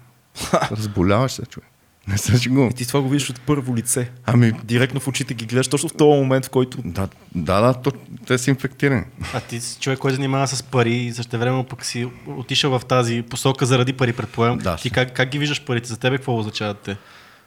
Разболяваш 0.71 1.31
се, 1.31 1.45
човек. 1.45 1.69
Не 2.07 2.17
се 2.17 2.37
шегувам. 2.37 2.69
И 2.69 2.73
ти 2.73 2.87
това 2.87 3.01
го 3.01 3.09
виждаш 3.09 3.29
от 3.29 3.41
първо 3.41 3.75
лице. 3.75 4.11
Ами, 4.25 4.51
Директно 4.63 4.99
в 4.99 5.07
очите 5.07 5.33
ги 5.33 5.45
гледаш 5.45 5.67
точно 5.67 5.89
в 5.89 5.93
този 5.93 6.19
момент, 6.19 6.45
в 6.45 6.49
който 6.49 6.77
да, 6.85 7.07
да, 7.35 7.61
да 7.61 7.73
то, 7.73 7.91
те 8.27 8.37
са 8.37 8.49
инфектирани. 8.49 9.03
А 9.33 9.39
ти 9.39 9.61
си 9.61 9.79
човек, 9.79 9.99
който 9.99 10.15
занимава 10.15 10.47
с 10.47 10.63
пари 10.63 10.93
и 10.93 11.13
също 11.13 11.39
време 11.39 11.65
пък 11.69 11.85
си 11.85 12.07
отишъл 12.27 12.79
в 12.79 12.85
тази 12.85 13.21
посока 13.21 13.65
заради 13.65 13.93
пари, 13.93 14.13
предполагам. 14.13 14.57
Да. 14.57 14.75
Ти 14.75 14.89
как, 14.89 15.13
как 15.13 15.29
ги 15.29 15.39
виждаш 15.39 15.65
парите? 15.65 15.87
За 15.87 15.97
тебе 15.97 16.17
какво 16.17 16.37
означават 16.37 16.79
те? 16.79 16.97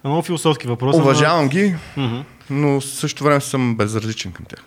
Много 0.04 0.22
философски 0.22 0.66
въпрос. 0.66 0.96
Уважавам 0.96 1.48
ги, 1.48 1.76
Но... 1.96 2.06
Мгм. 2.06 2.20
но 2.50 2.80
в 2.80 2.84
същото 2.84 3.24
време 3.24 3.40
съм 3.40 3.76
безразличен 3.76 4.32
към 4.32 4.44
тях. 4.44 4.64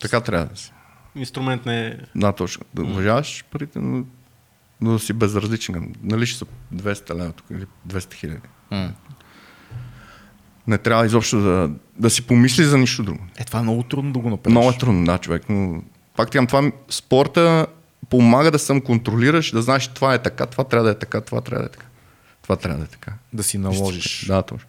Така 0.00 0.20
трябва 0.20 0.46
да 0.46 0.56
си. 0.56 0.72
Инструмент 1.16 1.66
не 1.66 1.86
е... 1.86 1.96
Да, 2.14 2.32
точно. 2.32 2.64
Да 2.74 2.82
уважаваш 2.82 3.44
парите, 3.50 3.78
но, 3.78 4.04
но 4.80 4.92
да 4.92 4.98
си 4.98 5.12
безразличен. 5.12 5.94
Нали 6.02 6.26
ще 6.26 6.38
са 6.38 6.46
200 6.74 7.14
лева 7.14 7.32
тук 7.32 7.46
или 7.50 7.66
200 7.88 8.14
хиляди. 8.14 8.40
Не 10.66 10.78
трябва 10.78 11.06
изобщо 11.06 11.40
да, 11.40 11.70
да 11.96 12.10
си 12.10 12.22
помисли 12.22 12.64
за 12.64 12.78
нищо 12.78 13.02
друго. 13.02 13.20
е 13.36 13.44
това 13.44 13.58
е 13.58 13.62
много 13.62 13.82
трудно 13.82 14.12
да 14.12 14.18
го 14.18 14.30
направиш. 14.30 14.52
Много 14.52 14.70
е 14.70 14.78
трудно, 14.78 15.04
да, 15.04 15.18
човек, 15.18 15.42
но 15.48 15.82
пак 16.16 16.30
ти 16.30 16.46
това 16.46 16.72
спорта 16.90 17.66
помага 18.10 18.50
да 18.50 18.58
съм 18.58 18.80
контролираш, 18.80 19.50
да 19.50 19.62
знаеш 19.62 19.88
това 19.88 20.14
е 20.14 20.22
така, 20.22 20.46
това 20.46 20.64
трябва 20.64 20.84
да 20.84 20.90
е 20.90 20.98
така, 20.98 21.20
това 21.20 21.40
трябва 21.40 21.62
да 21.62 21.68
е 21.68 21.72
така. 21.72 21.86
Това 22.42 22.56
трябва 22.56 22.78
да 22.78 22.84
е 22.84 22.88
така. 22.88 23.12
Да 23.32 23.42
си 23.42 23.58
наложиш. 23.58 24.26
Да, 24.26 24.42
точно. 24.42 24.68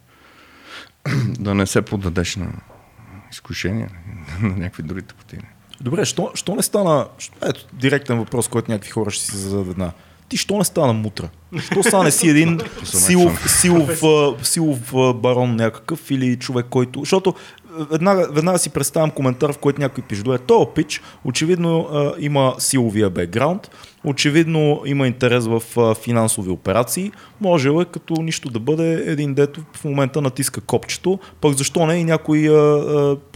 да 1.38 1.54
не 1.54 1.66
се 1.66 1.82
поддадеш 1.82 2.36
на 2.36 2.52
изкушения, 3.32 3.90
на 4.42 4.48
някакви 4.48 4.82
други 4.82 5.02
тъпотини. 5.02 5.42
Добре, 5.82 6.04
що, 6.04 6.30
що 6.34 6.54
не 6.54 6.62
стана... 6.62 7.06
Ето, 7.42 7.66
директен 7.72 8.18
въпрос, 8.18 8.48
който 8.48 8.70
някакви 8.70 8.90
хора 8.90 9.10
ще 9.10 9.24
си 9.24 9.36
зададат 9.36 9.70
една. 9.70 9.92
Ти 10.28 10.36
що 10.36 10.58
не 10.58 10.64
стана 10.64 10.92
мутра? 10.92 11.28
Що 11.58 11.82
стане 11.82 12.10
си 12.10 12.28
един 12.28 12.60
силов, 12.84 13.50
силов, 13.50 14.02
силов 14.42 14.94
а, 14.94 15.12
барон 15.12 15.56
някакъв 15.56 16.10
или 16.10 16.36
човек, 16.36 16.66
който... 16.70 17.00
Защото 17.00 17.34
веднага, 17.90 18.28
веднага 18.32 18.58
си 18.58 18.70
представям 18.70 19.10
коментар, 19.10 19.52
в 19.52 19.58
който 19.58 19.80
някой 19.80 20.04
добре, 20.24 20.38
този 20.38 20.66
пич 20.74 21.00
очевидно 21.24 21.88
а, 21.92 22.12
има 22.18 22.54
силовия 22.58 23.10
бекграунд, 23.10 23.70
очевидно 24.04 24.82
има 24.86 25.06
интерес 25.06 25.46
в 25.46 25.62
а, 25.76 25.94
финансови 25.94 26.50
операции, 26.50 27.12
може 27.40 27.68
е 27.68 27.84
като 27.84 28.14
нищо 28.14 28.50
да 28.50 28.60
бъде 28.60 28.92
един 29.06 29.34
дето 29.34 29.60
в 29.72 29.84
момента 29.84 30.22
натиска 30.22 30.60
копчето, 30.60 31.18
пък 31.40 31.56
защо 31.56 31.86
не 31.86 31.94
и 31.94 32.04
някой 32.04 32.48
а, 32.48 32.52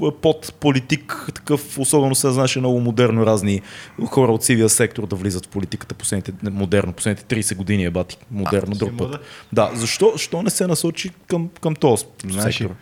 а, 0.03 0.11
под 0.23 0.55
политик, 0.61 1.29
такъв, 1.35 1.79
особено 1.79 2.15
се 2.15 2.31
знаеше 2.31 2.59
много 2.59 2.81
модерно 2.81 3.27
разни 3.27 3.61
хора 4.07 4.33
от 4.33 4.45
сивия 4.45 4.69
сектор 4.69 5.07
да 5.07 5.17
влизат 5.17 5.47
в 5.47 5.49
политиката 5.49 5.95
последните, 5.95 6.33
не, 6.43 6.51
модерно, 6.51 6.93
последните 6.93 7.43
30 7.43 7.57
години 7.57 7.85
е 7.85 7.91
бати, 7.91 8.19
модерно 8.31 8.75
си 8.75 8.79
друг 8.79 8.99
път. 8.99 9.21
Да, 9.53 9.71
защо, 9.75 10.11
защо 10.13 10.43
не 10.43 10.51
се 10.51 10.67
насочи 10.67 11.11
към, 11.29 11.49
към 11.61 11.75
този 11.75 12.05
Знаеш 12.27 12.61
ли, 12.61 12.65
сектор? 12.65 12.77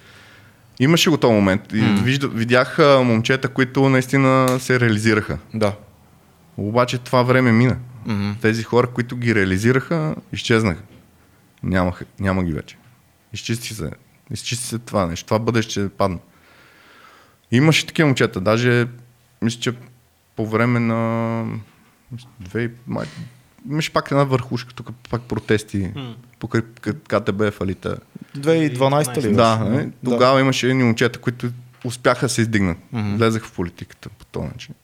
Имаше 0.80 1.10
го 1.10 1.16
този 1.16 1.34
момент. 1.34 1.72
И 1.72 1.80
вижда, 1.80 2.28
видях 2.28 2.78
а, 2.78 3.02
момчета, 3.02 3.48
които 3.48 3.88
наистина 3.88 4.56
се 4.60 4.80
реализираха. 4.80 5.38
Да. 5.54 5.76
Обаче 6.56 6.98
това 6.98 7.22
време 7.22 7.52
мина. 7.52 7.76
Мгм. 8.06 8.30
Тези 8.40 8.62
хора, 8.62 8.86
които 8.86 9.16
ги 9.16 9.34
реализираха, 9.34 10.14
изчезнаха. 10.32 10.82
Нямаха, 11.62 12.04
няма 12.20 12.44
ги 12.44 12.52
вече. 12.52 12.76
Изчисти 13.32 13.74
се. 13.74 13.90
Изчисти 14.30 14.66
се 14.66 14.78
това 14.78 15.06
нещо. 15.06 15.26
Това 15.26 15.38
бъдеще 15.38 15.88
падна. 15.88 16.18
Имаше 17.50 17.86
такива 17.86 18.06
момчета. 18.06 18.40
Даже, 18.40 18.86
мисля, 19.42 19.60
че 19.60 19.72
по 20.36 20.46
време 20.46 20.80
на... 20.80 21.44
мисля, 22.12 22.28
Две, 22.40 22.70
май, 22.86 23.06
имаше 23.70 23.92
пак 23.92 24.10
една 24.10 24.24
върхушка, 24.24 24.74
тук 24.74 24.90
пак 25.10 25.22
протести, 25.22 25.92
покрай 26.44 26.62
КТБ 27.08 27.52
фалита. 27.52 27.96
2012 28.38 29.22
ли? 29.22 29.34
Да, 29.34 29.58
не? 29.58 29.90
тогава 30.04 30.40
имаше 30.40 30.68
едни 30.70 30.84
момчета, 30.84 31.18
които 31.18 31.50
успяха 31.84 32.26
да 32.26 32.30
се 32.30 32.40
издигнат. 32.40 32.78
Влезах 32.92 33.44
в 33.44 33.52
политиката 33.52 34.08
по 34.08 34.24
този 34.24 34.46
начин. 34.46 34.74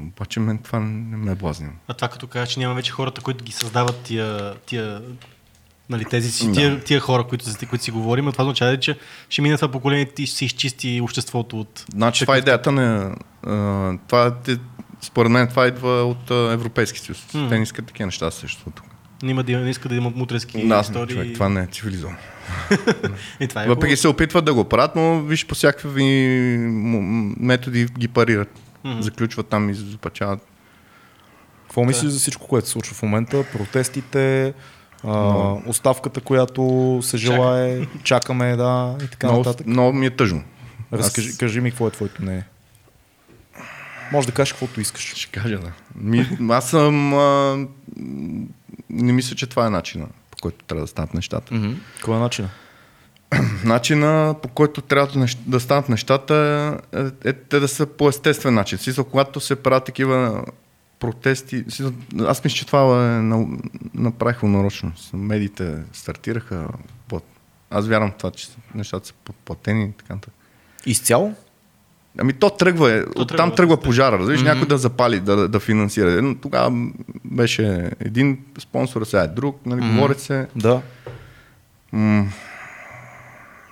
Обаче 0.00 0.40
мен 0.40 0.58
това 0.58 0.80
не 0.80 1.16
ме 1.16 1.32
е 1.32 1.34
блазня. 1.34 1.68
А 1.88 1.94
това 1.94 2.08
като 2.08 2.26
кажа, 2.26 2.46
че 2.46 2.60
няма 2.60 2.74
вече 2.74 2.92
хората, 2.92 3.20
които 3.20 3.44
ги 3.44 3.52
създават 3.52 3.96
тия, 3.96 4.54
тия 4.66 5.02
нали, 5.90 6.04
тези 6.04 6.30
си, 6.30 6.46
Да. 6.46 6.52
тия, 6.52 6.80
тия 6.80 7.00
хора, 7.00 7.24
които, 7.24 7.50
за 7.50 7.66
които 7.66 7.84
си 7.84 7.90
говорим, 7.90 8.28
а 8.28 8.32
това 8.32 8.44
означава, 8.44 8.80
че 8.80 8.98
ще 9.28 9.42
мине 9.42 9.56
това 9.56 9.68
поколение 9.68 10.10
и 10.18 10.26
ще 10.26 10.36
се 10.36 10.44
изчисти 10.44 11.00
обществото 11.00 11.60
от... 11.60 11.84
Значи 11.92 12.24
това 12.24 12.36
е 12.36 12.38
идеята 12.38 12.72
на... 12.72 13.16
Това, 14.08 14.36
е- 14.48 14.56
според 15.00 15.32
мен 15.32 15.48
това 15.48 15.66
идва 15.66 16.04
от 16.04 16.30
Европейски 16.30 16.98
съюз. 16.98 17.34
М. 17.34 17.48
Те 17.48 17.56
не 17.56 17.62
искат 17.62 17.86
такива 17.86 18.06
неща 18.06 18.30
съществуват 18.30 18.74
тук. 18.74 18.95
Не, 19.22 19.30
има 19.30 19.42
да, 19.42 19.58
не 19.58 19.70
иска 19.70 19.88
да 19.88 19.94
имат 19.94 20.16
мутрески 20.16 20.66
Да, 20.66 20.80
истории. 20.80 21.14
човек, 21.14 21.34
това 21.34 21.48
не 21.48 21.62
е 21.62 21.66
цивилизовано. 21.66 22.18
И 23.40 23.48
това 23.48 23.64
е 23.64 23.66
Въпреки 23.66 23.86
хубаво. 23.86 23.96
се 23.96 24.08
опитват 24.08 24.44
да 24.44 24.54
го 24.54 24.64
правят, 24.64 24.96
но 24.96 25.20
виж 25.20 25.46
по 25.46 25.54
всякакви 25.54 26.04
методи 27.38 27.86
ги 27.88 28.08
парират. 28.08 28.60
Мгм. 28.84 29.00
Заключват 29.02 29.46
там 29.46 29.70
и 29.70 29.74
запачават. 29.74 30.40
Какво 31.62 31.84
мислиш 31.84 32.10
за 32.10 32.18
всичко, 32.18 32.46
което 32.46 32.66
се 32.66 32.72
случва 32.72 32.94
в 32.94 33.02
момента? 33.02 33.44
Протестите, 33.52 34.54
а, 35.04 35.12
оставката, 35.66 36.20
която 36.20 36.62
се 37.02 37.16
желае, 37.16 37.80
чакаме, 38.02 38.56
да, 38.56 38.96
и 38.98 39.08
така 39.08 39.26
Много, 39.26 39.38
нататък. 39.40 39.66
много 39.66 39.92
ми 39.92 40.06
е 40.06 40.10
тъжно. 40.10 40.42
Разкажи, 40.92 41.28
Аз- 41.28 41.36
кажи 41.36 41.60
ми 41.60 41.70
какво 41.70 41.88
е 41.88 41.90
твоето 41.90 42.22
мнение. 42.22 42.44
Може 44.12 44.26
да 44.26 44.32
кажеш 44.32 44.52
каквото 44.52 44.80
искаш. 44.80 45.14
Ще 45.14 45.30
кажа, 45.32 45.58
да. 45.58 45.72
Ми, 45.96 46.26
аз 46.50 46.70
съм... 46.70 47.14
А, 47.14 47.56
не 49.02 49.12
мисля, 49.12 49.36
че 49.36 49.46
това 49.46 49.66
е 49.66 49.70
начина, 49.70 50.06
по 50.30 50.36
който 50.40 50.64
трябва 50.64 50.84
да 50.84 50.88
станат 50.88 51.14
нещата. 51.14 51.54
Mm-hmm. 51.54 51.76
Кой 52.04 52.16
е 52.16 52.20
начинът? 52.20 52.50
Начина, 53.64 54.34
по 54.42 54.48
който 54.48 54.80
трябва 54.80 55.12
да, 55.12 55.26
нещ- 55.26 55.38
да 55.46 55.60
станат 55.60 55.88
нещата 55.88 56.34
е, 56.92 57.28
е 57.28 57.32
те 57.32 57.60
да 57.60 57.68
са 57.68 57.86
по 57.86 58.08
естествен 58.08 58.54
начин. 58.54 58.78
Смисъл, 58.78 59.04
когато 59.04 59.40
се 59.40 59.56
правят 59.56 59.84
такива 59.84 60.44
протести, 60.98 61.58
смисъл, 61.62 61.92
аз 62.20 62.44
мисля, 62.44 62.56
че 62.56 62.66
това 62.66 62.80
е, 62.80 63.22
на, 63.22 63.46
направиха 63.94 64.46
нарочно. 64.46 64.92
Медиите 65.12 65.76
стартираха. 65.92 66.68
Под... 67.08 67.24
Аз 67.70 67.88
вярвам 67.88 68.10
в 68.10 68.16
това, 68.16 68.30
че 68.30 68.48
нещата 68.74 69.06
са 69.06 69.14
подплатени 69.24 69.84
и 69.84 69.92
така 69.92 70.14
нататък. 70.14 70.34
Изцяло? 70.86 71.34
Ами 72.18 72.32
то 72.32 72.50
тръгва, 72.50 72.88
тръгва, 72.90 73.12
оттам 73.16 73.52
тръгва 73.52 73.76
пожара, 73.76 74.18
разбираш, 74.18 74.40
Мгм. 74.40 74.48
някой 74.48 74.68
да 74.68 74.78
запали, 74.78 75.20
да, 75.20 75.48
да 75.48 75.60
финансира. 75.60 76.22
Но 76.22 76.34
Тогава 76.36 76.72
беше 77.24 77.64
един 78.00 78.38
спонсор, 78.58 79.04
сега 79.04 79.22
е 79.22 79.28
друг, 79.28 79.60
нали, 79.66 79.80
Мгм. 79.80 79.90
говорят 79.90 80.20
се. 80.20 80.46
Да. 80.56 80.80
М- 81.92 82.26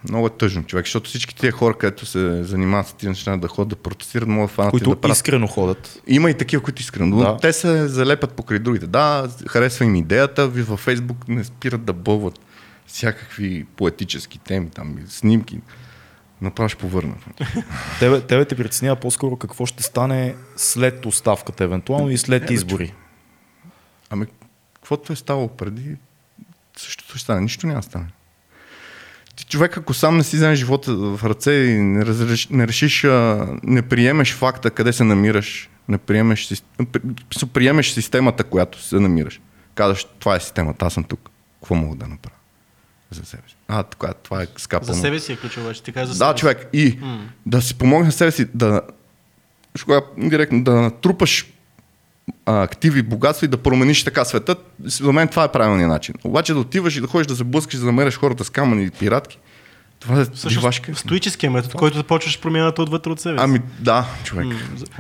много 0.09 0.27
е 0.27 0.31
тъжно, 0.31 0.63
човек, 0.63 0.85
защото 0.87 1.09
всички 1.09 1.37
тия 1.37 1.53
хора, 1.53 1.75
където 1.75 2.07
се 2.07 2.43
занимават 2.43 2.87
с 2.87 2.93
тези 2.93 3.09
неща, 3.09 3.37
да 3.37 3.49
ходят 3.49 3.69
да 3.69 3.77
протестират, 3.77 4.29
могат 4.29 4.51
да 4.51 4.55
фанат 4.55 4.71
Които 4.71 4.91
да 4.91 4.97
правят. 4.97 5.17
искрено 5.17 5.47
ходят. 5.47 6.01
Има 6.07 6.31
и 6.31 6.35
такива, 6.35 6.63
които 6.63 6.83
искрено, 6.83 7.07
но 7.09 7.17
Да. 7.19 7.37
те 7.37 7.53
се 7.53 7.89
залепят 7.89 8.33
покрай 8.33 8.59
другите. 8.59 8.87
Да, 8.87 9.29
харесва 9.49 9.85
им 9.85 9.95
идеята, 9.95 10.49
ви 10.49 10.63
във 10.63 10.81
Фейсбук 10.81 11.29
не 11.29 11.45
спират 11.45 11.85
да 11.85 11.93
бълват 11.93 12.41
всякакви 12.87 13.67
поетически 13.67 14.39
теми, 14.39 14.71
там, 14.71 14.97
снимки. 15.09 15.59
Направо 16.43 16.69
ще 16.69 16.79
повърнат. 16.79 17.19
Тебе, 17.99 18.21
тебе 18.21 18.45
те 18.45 18.57
притеснява 18.57 18.97
по-скоро 18.97 19.37
какво 19.37 19.67
ще 19.67 19.83
стане 19.83 20.35
след 20.57 21.07
оставката, 21.07 21.65
евентуално 21.65 22.11
и 22.11 22.19
след 22.19 22.47
бе, 22.47 22.55
избори. 22.55 22.95
Ами, 24.11 24.27
каквото 24.75 25.13
е 25.13 25.17
ставало 25.17 25.49
преди, 25.49 25.97
същото 26.77 27.11
ще 27.11 27.19
стане. 27.19 27.41
Нищо 27.41 27.67
няма 27.67 27.81
да 27.81 27.87
стане. 27.87 28.07
Ти 29.37 29.45
човек, 29.45 29.77
ако 29.77 29.95
сам 29.95 30.17
не 30.17 30.25
си 30.25 30.37
вземеш 30.37 30.59
живота 30.59 30.95
в 30.95 31.21
ръце 31.25 31.53
и 31.53 31.79
не, 31.81 32.07
разреш, 32.07 32.49
не 32.49 32.69
решиш, 32.69 33.05
а, 33.05 33.49
не 33.63 33.83
приемеш 33.83 34.35
факта 34.35 34.71
къде 34.71 34.93
се 34.93 35.05
намираш, 35.05 35.71
не 35.89 35.99
приемеш, 35.99 36.63
приемеш 37.53 37.91
системата, 37.91 38.45
която 38.45 38.83
се 38.83 39.01
намираш. 39.01 39.41
Казваш, 39.75 40.07
това 40.19 40.37
е 40.37 40.41
системата, 40.41 40.87
аз 40.87 40.95
съм 40.95 41.05
тук. 41.05 41.31
Какво 41.61 41.75
мога 41.75 41.97
да 41.97 42.07
направя 42.07 42.37
за 43.15 43.25
себе 43.25 43.43
си? 43.49 43.57
А, 43.69 43.83
това, 43.83 44.13
това 44.15 44.43
е 44.43 44.47
скапано. 44.57 44.93
За 44.93 45.01
себе 45.01 45.21
си 45.21 45.33
е 45.33 45.37
ключово, 45.37 45.67
вече 45.67 45.83
ти 45.83 45.93
кажа 45.93 46.07
за 46.07 46.19
Да, 46.19 46.25
себе 46.27 46.33
си. 46.33 46.41
човек. 46.41 46.69
И 46.73 46.99
М. 47.01 47.29
да 47.47 47.63
си 47.63 47.75
помогнеш 47.75 48.07
на 48.07 48.13
себе 48.13 48.31
си 48.31 48.47
да, 48.55 48.81
виж 49.75 49.85
кога, 49.85 50.01
директно, 50.19 50.65
да 50.65 50.73
натрупаш 50.73 51.47
а, 52.47 52.63
активи, 52.63 53.03
богатства 53.03 53.45
и 53.45 53.49
да 53.49 53.57
промениш 53.57 54.05
така 54.05 54.25
света, 54.25 54.57
за 54.81 55.13
мен 55.13 55.29
това 55.29 55.45
е 55.45 55.53
правилният 55.53 55.91
начин. 55.91 56.15
Обаче 56.25 56.53
да 56.53 56.59
отиваш 56.59 56.97
и 56.97 57.01
да 57.01 57.07
ходиш 57.07 57.27
да 57.27 57.37
се 57.37 57.45
блъскаш, 57.45 57.79
да 57.79 57.87
намериш 57.87 58.17
хората 58.17 58.45
с 58.45 58.51
камъни 58.51 58.85
и 58.85 58.91
пиратки, 58.91 59.39
Това 59.99 60.15
е 60.15 60.25
Всъщност, 60.25 60.49
живашка. 60.51 60.95
стоическия 60.95 61.51
метод, 61.51 61.75
който 61.75 61.97
започваш 61.97 62.41
промяната 62.41 62.83
отвътре 62.83 63.11
от 63.11 63.21
себе 63.21 63.39
си. 63.39 63.45
Ами 63.45 63.61
да, 63.79 64.07
човек. 64.25 64.47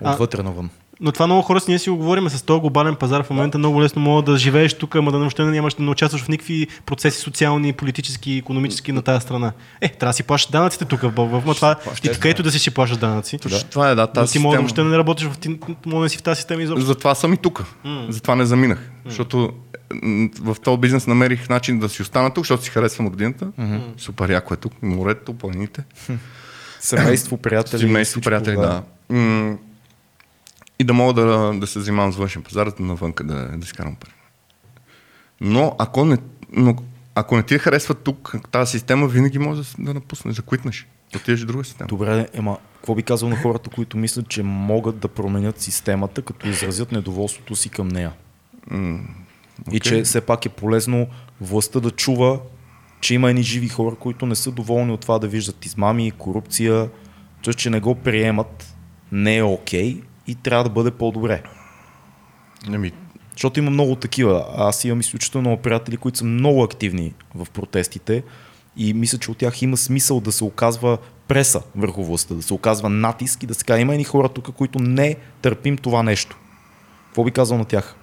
А- 0.04 0.12
Отвътре 0.12 0.42
навън. 0.42 0.70
Но 1.00 1.12
това 1.12 1.26
много 1.26 1.42
хора 1.42 1.60
ние 1.68 1.78
си 1.78 1.90
го 1.90 1.96
говорим 1.96 2.28
с 2.28 2.42
този 2.42 2.60
глобален 2.60 2.94
пазар 2.94 3.22
в 3.22 3.30
момента 3.30 3.58
много 3.58 3.82
лесно 3.82 4.02
мога 4.02 4.22
да 4.22 4.38
живееш 4.38 4.74
тук, 4.74 4.96
ама 4.96 5.12
да 5.12 5.18
въобще 5.18 5.44
не 5.44 5.50
нямаш 5.50 5.74
да 5.74 5.82
не 5.82 5.90
участваш 5.90 6.22
в 6.22 6.28
никакви 6.28 6.66
процеси 6.86 7.20
социални, 7.20 7.72
политически, 7.72 8.32
економически 8.32 8.92
на 8.92 9.02
тази 9.02 9.22
страна. 9.22 9.52
Е, 9.80 9.88
трябва 9.88 10.10
да 10.10 10.16
си 10.16 10.22
плащаш 10.22 10.50
данъците 10.50 10.84
тук 10.84 11.00
в 11.00 11.10
Бългов, 11.10 11.44
но 11.44 11.54
това 11.54 11.76
и 12.04 12.08
където 12.08 12.42
да 12.42 12.50
си 12.50 12.58
си 12.58 12.70
плащаш 12.70 12.98
данъци. 12.98 13.38
Точно 13.38 13.68
това 13.70 13.90
е, 13.90 13.94
да, 13.94 14.06
тази 14.06 14.32
ти 14.32 14.38
може 14.38 14.44
да 14.44 14.50
система. 14.50 14.62
въобще 14.62 14.82
да 14.82 14.88
не 14.88 14.98
работиш 14.98 15.26
в 15.26 15.38
да 15.86 16.08
си 16.08 16.18
в 16.18 16.22
тази 16.22 16.36
система 16.36 16.62
изобщо. 16.62 16.86
Затова 16.86 17.14
съм 17.14 17.32
и 17.32 17.36
тук. 17.36 17.64
Затова 18.08 18.34
не 18.34 18.44
заминах. 18.44 18.90
Защото 19.06 19.52
в 20.40 20.56
този 20.64 20.78
бизнес 20.78 21.06
намерих 21.06 21.48
начин 21.48 21.78
да 21.78 21.88
си 21.88 22.02
остана 22.02 22.34
тук, 22.34 22.44
защото 22.44 22.62
си 22.62 22.70
харесвам 22.70 23.06
родината. 23.06 23.46
Супер 23.96 24.30
яко 24.30 24.54
е 24.54 24.56
тук. 24.56 24.72
Морето, 24.82 25.34
планините. 25.34 25.84
Семейство, 26.80 27.36
приятели. 27.36 27.80
Семейство, 27.80 28.20
приятели, 28.20 28.56
да. 28.56 28.82
И 30.78 30.84
да 30.84 30.92
мога 30.92 31.14
да, 31.14 31.52
да 31.54 31.66
се 31.66 31.80
занимавам 31.80 32.12
с 32.12 32.16
външен 32.16 32.42
пазар, 32.42 32.72
навънка 32.78 33.24
да, 33.24 33.48
да 33.56 33.66
си 33.66 33.72
карам 33.72 33.96
пари. 33.96 34.12
Но 35.40 35.76
ако 35.78 36.04
не, 36.04 36.18
но 36.52 36.76
ако 37.14 37.36
не 37.36 37.42
ти 37.42 37.58
харесва 37.58 37.94
тук 37.94 38.34
тази 38.50 38.70
система, 38.70 39.06
винаги 39.06 39.38
може 39.38 39.62
да, 39.62 39.68
да 39.78 39.94
напуснеш, 39.94 40.36
да 40.36 40.42
квитнеш. 40.42 40.86
Да 41.12 41.18
отидеш 41.18 41.42
в 41.42 41.46
друга 41.46 41.64
система. 41.64 41.88
Добре, 41.88 42.28
ема, 42.32 42.58
какво 42.74 42.94
би 42.94 43.02
казал 43.02 43.28
на 43.28 43.36
хората, 43.36 43.70
които 43.70 43.96
мислят, 43.96 44.28
че 44.28 44.42
могат 44.42 44.98
да 44.98 45.08
променят 45.08 45.60
системата, 45.60 46.22
като 46.22 46.48
изразят 46.48 46.92
недоволството 46.92 47.56
си 47.56 47.68
към 47.68 47.88
нея? 47.88 48.12
И 49.72 49.80
че 49.80 50.02
все 50.02 50.20
пак 50.20 50.46
е 50.46 50.48
полезно 50.48 51.06
властта 51.40 51.80
да 51.80 51.90
чува, 51.90 52.40
че 53.00 53.14
има 53.14 53.30
едни 53.30 53.42
живи 53.42 53.68
хора, 53.68 53.96
които 53.96 54.26
не 54.26 54.34
са 54.34 54.50
доволни 54.50 54.92
от 54.92 55.00
това 55.00 55.18
да 55.18 55.28
виждат 55.28 55.66
измами, 55.66 56.10
корупция, 56.10 56.90
т.е. 57.44 57.54
че 57.54 57.70
не 57.70 57.80
го 57.80 57.94
приемат, 57.94 58.74
не 59.12 59.36
е 59.36 59.42
окей 59.42 60.02
и 60.26 60.34
трябва 60.34 60.64
да 60.64 60.70
бъде 60.70 60.90
по-добре. 60.90 61.42
Ами, 62.68 62.92
Защото 63.32 63.58
има 63.58 63.70
много 63.70 63.96
такива. 63.96 64.46
Аз 64.56 64.84
имам 64.84 65.00
изключително 65.00 65.48
много 65.48 65.62
приятели, 65.62 65.96
които 65.96 66.18
са 66.18 66.24
много 66.24 66.62
активни 66.62 67.14
в 67.34 67.46
протестите 67.50 68.22
и 68.76 68.94
мисля, 68.94 69.18
че 69.18 69.30
от 69.30 69.38
тях 69.38 69.62
има 69.62 69.76
смисъл 69.76 70.20
да 70.20 70.32
се 70.32 70.44
оказва 70.44 70.98
преса 71.28 71.62
върху 71.76 72.04
властта, 72.04 72.34
да 72.34 72.42
се 72.42 72.54
оказва 72.54 72.88
натиск 72.88 73.42
и 73.42 73.46
да 73.46 73.54
се 73.54 73.64
казва, 73.64 73.80
има 73.80 73.92
едни 73.92 74.04
хора 74.04 74.28
тук, 74.28 74.54
които 74.54 74.78
не 74.78 75.16
търпим 75.42 75.76
това 75.76 76.02
нещо. 76.02 76.38
Какво 77.06 77.24
би 77.24 77.30
казал 77.30 77.58
на 77.58 77.64
тях? 77.64 77.96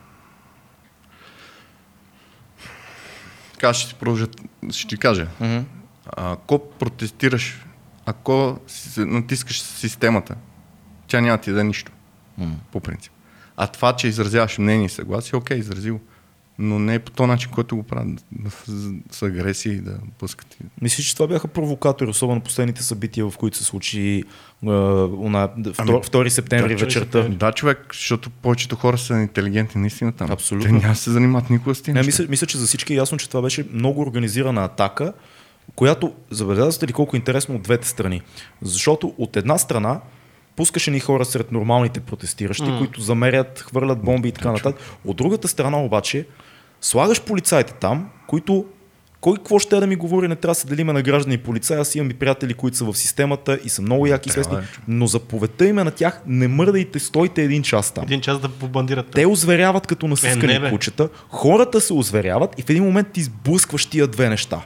така 3.62 3.74
ще 3.74 3.90
ти 3.90 4.00
продължа, 4.00 4.28
ще 4.72 4.88
ти 4.88 4.98
кажа. 4.98 5.28
Ако 6.06 6.70
протестираш, 6.70 7.66
ако 8.06 8.60
натискаш 8.98 9.62
системата, 9.62 10.36
тя 11.08 11.22
няма 11.22 11.38
да 11.38 11.44
ти 11.44 11.50
даде 11.50 11.64
нищо. 11.64 11.92
По 12.72 12.80
принцип. 12.80 13.14
А 13.58 13.68
това, 13.68 13.96
че 13.96 14.08
изразяваш 14.08 14.58
мнение 14.58 14.86
и 14.86 14.90
съгласие, 14.90 15.38
окей, 15.38 15.58
изрази 15.58 15.92
го. 15.92 16.00
Но 16.60 16.80
не 16.80 16.96
е 16.96 17.00
по 17.00 17.12
този 17.12 17.28
начин, 17.28 17.52
който 17.52 17.76
го 17.76 17.84
правят. 17.84 18.26
С, 18.50 18.92
с 19.12 19.22
агресия 19.22 19.74
и 19.74 19.82
да 19.82 19.98
пускат. 20.18 20.58
Мисля, 20.82 21.04
че 21.04 21.16
това 21.16 21.28
бяха 21.28 21.48
провокатори, 21.48 22.10
особено 22.10 22.42
последните 22.42 22.84
събития, 22.84 23.30
в 23.30 23.38
които 23.38 23.58
се 23.58 23.64
случи 23.64 24.18
е, 24.18 24.24
на 24.64 25.50
2 25.58 26.28
септември 26.28 26.76
да, 26.76 26.86
вечерта. 26.86 27.28
Да, 27.30 27.52
човек, 27.52 27.88
защото 27.94 28.30
повечето 28.30 28.76
хора 28.76 28.98
са 28.98 29.14
интелигентни 29.14 29.82
наистина 29.82 30.12
там. 30.12 30.32
Абсолютно. 30.32 30.80
Те 30.80 30.86
няма 30.86 30.96
се 30.96 31.12
занимават 31.12 31.50
никога 31.50 31.76
с 31.76 31.82
тия 31.82 31.94
Не, 31.94 32.04
мисля, 32.04 32.26
мисля, 32.30 32.48
че 32.48 32.58
за 32.58 32.68
всички 32.68 32.94
е 32.94 32.96
ясно, 32.96 33.18
че 33.18 33.30
това 33.30 33.42
беше 33.42 33.66
много 33.74 34.02
организирана 34.02 34.66
атака, 34.66 35.14
която, 35.76 36.14
забелязате 36.30 36.88
ли 36.88 36.94
колко 36.94 37.16
е 37.16 37.20
интересно 37.20 37.56
от 37.56 37.62
двете 37.62 37.88
страни? 37.88 38.22
Защото 38.62 39.14
от 39.18 39.38
една 39.38 39.58
страна 39.58 40.00
пускаше 40.56 40.92
ни 40.92 41.00
хора 41.00 41.26
сред 41.26 41.52
нормалните 41.52 42.00
протестиращи, 42.00 42.64
mm. 42.64 42.78
които 42.78 43.02
замерят, 43.02 43.60
хвърлят 43.60 44.04
бомби 44.04 44.30
и 44.30 44.32
така 44.32 44.52
нататък. 44.52 44.82
От 45.06 45.18
другата 45.18 45.48
страна 45.48 45.84
обаче, 45.84 46.26
слагаш 46.82 47.22
полицаите 47.22 47.74
там, 47.74 48.10
които 48.28 48.66
кой 49.22 49.38
какво 49.38 49.60
ще 49.60 49.76
е 49.76 49.80
да 49.80 49.88
ми 49.88 49.96
говори, 49.96 50.28
не 50.28 50.36
трябва 50.36 50.52
да 50.52 50.60
се 50.60 50.68
делиме 50.68 50.94
на 50.94 51.02
граждани 51.02 51.36
и 51.36 51.38
полицаи. 51.38 51.78
Аз 51.78 51.96
имам 51.96 52.12
и 52.12 52.14
приятели, 52.14 52.54
които 52.54 52.78
са 52.78 52.86
в 52.86 52.96
системата 52.98 53.60
и 53.64 53.70
са 53.70 53.82
много 53.82 54.08
яки 54.08 54.30
и 54.30 54.32
Трябва, 54.32 54.44
свестни, 54.44 54.68
човек. 54.68 54.86
но 54.88 55.08
заповедта 55.08 55.66
им 55.66 55.80
е 55.80 55.84
на 55.84 55.92
тях, 55.92 56.22
не 56.28 56.48
мърдайте, 56.48 57.00
стойте 57.00 57.44
един 57.44 57.64
час 57.64 57.92
там. 57.92 58.04
Един 58.04 58.22
час 58.22 58.40
да 58.40 58.50
побандират. 58.50 59.06
Те 59.12 59.26
озверяват 59.26 59.88
като 59.88 60.08
насъскани 60.08 60.54
Е, 60.54 60.70
кучета, 60.70 61.10
хората 61.30 61.82
се 61.82 61.94
озверяват 61.94 62.60
и 62.60 62.62
в 62.62 62.70
един 62.70 62.84
момент 62.84 63.08
ти 63.14 63.22
сблъскваш 63.24 63.86
тия 63.86 64.08
две 64.08 64.30
неща. 64.30 64.62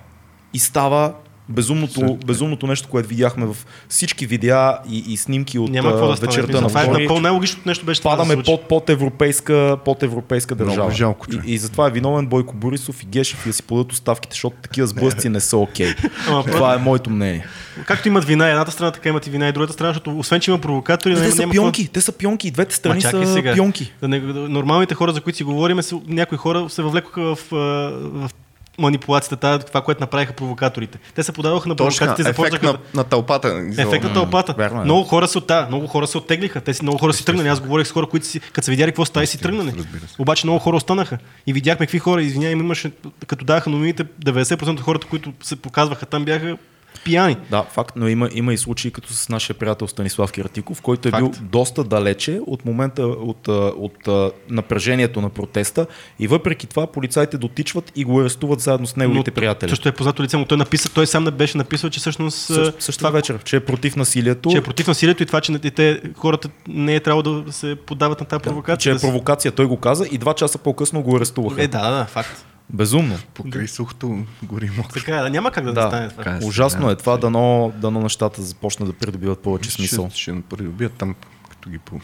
И 0.53 0.59
става 0.59 1.13
безумното, 1.49 2.17
безумното 2.25 2.67
нещо, 2.67 2.89
което 2.89 3.09
видяхме 3.09 3.45
в 3.45 3.57
всички 3.89 4.25
видеа 4.25 4.77
и, 4.89 5.03
и 5.07 5.17
снимки 5.17 5.59
от 5.59 5.69
Няма 5.69 5.91
да 5.91 6.05
вечерта 6.07 6.61
на 6.61 6.67
Това 6.67 6.83
е 6.83 6.87
напълно 6.87 7.21
най-логичното 7.21 7.69
нещо 7.69 7.85
беше 7.85 8.01
да 8.01 8.03
Падаме 8.03 8.33
случи. 8.33 8.45
под, 8.45 8.67
под, 8.67 8.89
европейска, 8.89 9.77
под 9.85 10.03
европейска 10.03 10.55
Много 10.55 10.69
държава. 10.69 10.91
жалко, 10.91 11.27
и, 11.45 11.53
и 11.53 11.57
затова 11.57 11.87
е 11.87 11.91
виновен 11.91 12.27
Бойко 12.27 12.55
Борисов 12.55 13.03
и 13.03 13.07
Гешев 13.07 13.45
и 13.45 13.49
да 13.49 13.53
си 13.53 13.63
подадат 13.63 13.91
оставките, 13.91 14.33
защото 14.33 14.55
такива 14.57 14.87
сблъсъци 14.87 15.29
не 15.29 15.39
са 15.39 15.57
окей. 15.57 15.93
Ама, 16.27 16.43
Това 16.43 16.73
е 16.73 16.77
моето 16.77 17.09
мнение. 17.09 17.45
Както 17.85 18.07
имат 18.07 18.25
вина 18.25 18.49
едната 18.49 18.71
страна, 18.71 18.91
така 18.91 19.09
имат 19.09 19.27
и 19.27 19.29
вина 19.29 19.47
и 19.47 19.51
другата 19.51 19.73
страна, 19.73 19.89
защото 19.89 20.19
освен, 20.19 20.39
че 20.41 20.51
има 20.51 20.59
провокатори, 20.59 21.13
Те 21.13 21.19
няма, 21.19 21.31
са 21.31 21.37
няма 21.37 21.49
какво- 21.49 21.63
пионки, 21.63 21.87
те 21.87 22.01
са 22.01 22.11
пионки, 22.11 22.47
и 22.47 22.51
двете 22.51 22.75
страни 22.75 23.01
са 23.01 23.33
сега. 23.33 23.53
пионки. 23.53 23.93
Да 24.01 24.07
не, 24.07 24.19
да- 24.19 24.33
нормалните 24.33 24.95
хора, 24.95 25.13
за 25.13 25.21
които 25.21 25.37
си 25.37 25.43
говорим, 25.43 25.81
са, 25.81 25.99
някои 26.07 26.37
хора 26.37 26.69
се 26.69 26.81
въвлекоха 26.81 27.21
в, 27.25 27.53
а, 27.53 27.55
в 27.55 28.29
манипулацията, 28.77 29.35
тази, 29.35 29.65
това, 29.65 29.81
което 29.81 30.01
направиха 30.01 30.33
провокаторите. 30.33 30.99
Те 31.15 31.23
се 31.23 31.31
подаваха 31.31 31.69
на 31.69 31.75
провокациите, 31.75 32.21
ефект 32.21 32.35
започнаха 32.35 32.65
на, 32.65 32.77
на 32.93 33.03
тълпата. 33.03 33.63
Ефект 33.77 34.03
на 34.03 34.13
тълпата. 34.13 34.53
Вярно 34.57 34.81
е. 34.81 34.83
Много 34.83 35.03
хора 35.03 35.27
се 35.27 35.37
оття, 35.37 35.65
много 35.67 35.87
хора 35.87 36.07
се 36.07 36.17
оттеглиха. 36.17 36.61
Те 36.61 36.73
си, 36.73 36.83
много 36.83 36.97
хора 36.97 37.13
си 37.13 37.25
тръгнали. 37.25 37.47
Аз 37.47 37.59
говорих 37.59 37.87
с 37.87 37.91
хора, 37.91 38.07
които 38.07 38.25
си, 38.25 38.39
като 38.39 38.65
са 38.65 38.71
видяли 38.71 38.91
какво 38.91 39.05
става 39.05 39.23
и 39.23 39.27
си 39.27 39.37
тръгнали. 39.37 39.73
Обаче 40.19 40.45
много 40.45 40.59
хора 40.59 40.75
останаха. 40.77 41.17
И 41.47 41.53
видяхме 41.53 41.85
какви 41.85 41.99
хора, 41.99 42.21
извинявай, 42.21 42.53
имаше, 42.53 42.91
като 43.27 43.45
даваха 43.45 43.69
новините, 43.69 44.03
90% 44.03 44.69
от 44.69 44.81
хората, 44.81 45.07
които 45.07 45.33
се 45.43 45.55
показваха 45.55 46.05
там, 46.05 46.25
бяха 46.25 46.57
пияни. 46.99 47.37
Да, 47.51 47.63
факт, 47.63 47.93
но 47.95 48.07
има, 48.07 48.29
има 48.33 48.53
и 48.53 48.57
случаи 48.57 48.91
като 48.91 49.13
с 49.13 49.29
нашия 49.29 49.55
приятел 49.55 49.87
Станислав 49.87 50.31
Киратиков, 50.31 50.81
който 50.81 51.07
е 51.07 51.11
Факт. 51.11 51.21
бил 51.21 51.31
доста 51.41 51.83
далече 51.83 52.39
от 52.47 52.65
момента 52.65 53.03
от, 53.03 53.47
от, 53.47 54.07
а, 54.07 54.31
напрежението 54.49 55.21
на 55.21 55.29
протеста 55.29 55.85
и 56.19 56.27
въпреки 56.27 56.67
това 56.67 56.87
полицайите 56.87 57.37
дотичват 57.37 57.91
и 57.95 58.03
го 58.03 58.21
арестуват 58.21 58.59
заедно 58.59 58.87
с 58.87 58.95
неговите 58.95 59.31
приятели. 59.31 59.69
Също 59.69 59.89
е 59.89 59.91
познато 59.91 60.23
лице 60.23 60.37
му. 60.37 60.45
Той, 60.45 60.57
написа, 60.57 60.89
той 60.89 61.07
сам 61.07 61.23
не 61.23 61.31
беше 61.31 61.57
написал, 61.57 61.89
че 61.89 61.99
всъщност 61.99 62.37
Също, 62.37 62.73
същата 62.79 63.11
вечер, 63.11 63.43
че 63.43 63.55
е 63.55 63.59
против 63.59 63.95
насилието, 63.95 64.49
че 64.49 64.57
е 64.57 64.61
против 64.61 64.87
насилието 64.87 65.23
и 65.23 65.25
това, 65.25 65.41
че 65.41 65.59
те, 65.59 66.01
хората 66.15 66.49
не 66.67 66.95
е 66.95 66.99
трябвало 66.99 67.41
да 67.41 67.53
се 67.53 67.75
подават 67.77 68.19
на 68.19 68.25
тази 68.25 68.39
че 68.39 68.43
провокация. 68.43 68.91
е 68.91 68.93
да 68.93 68.99
се- 68.99 69.07
провокация. 69.07 69.51
Той 69.51 69.65
го 69.65 69.77
каза 69.77 70.05
и 70.11 70.17
два 70.17 70.33
часа 70.33 70.57
по-късно 70.57 71.01
го 71.01 71.17
арестуваха. 71.17 71.63
Е, 71.63 71.67
да, 71.67 71.89
да, 71.91 72.05
факт. 72.05 72.45
Безумно. 72.69 73.17
Покрай 73.33 73.67
сухото 73.67 74.25
гори 74.43 74.69
мокро. 74.77 74.93
Така 74.93 75.17
е, 75.17 75.21
да, 75.21 75.29
няма 75.29 75.51
как 75.51 75.63
да, 75.65 75.73
Да. 75.73 75.87
стане 75.87 76.09
това. 76.09 76.31
Е. 76.31 76.45
Ужасно 76.45 76.85
Да. 76.85 76.91
е 76.91 76.95
това, 76.95 77.17
дано, 77.17 77.73
дано 77.75 78.01
нещата 78.01 78.41
започнат 78.41 78.89
да 78.89 78.93
придобиват 78.93 79.39
повече 79.39 79.71
смисъл. 79.71 80.09
Ще, 80.09 80.19
ще 80.19 80.41
придобият 80.41 80.93
там, 80.93 81.15
като 81.49 81.69
ги 81.69 81.79
по... 81.79 81.99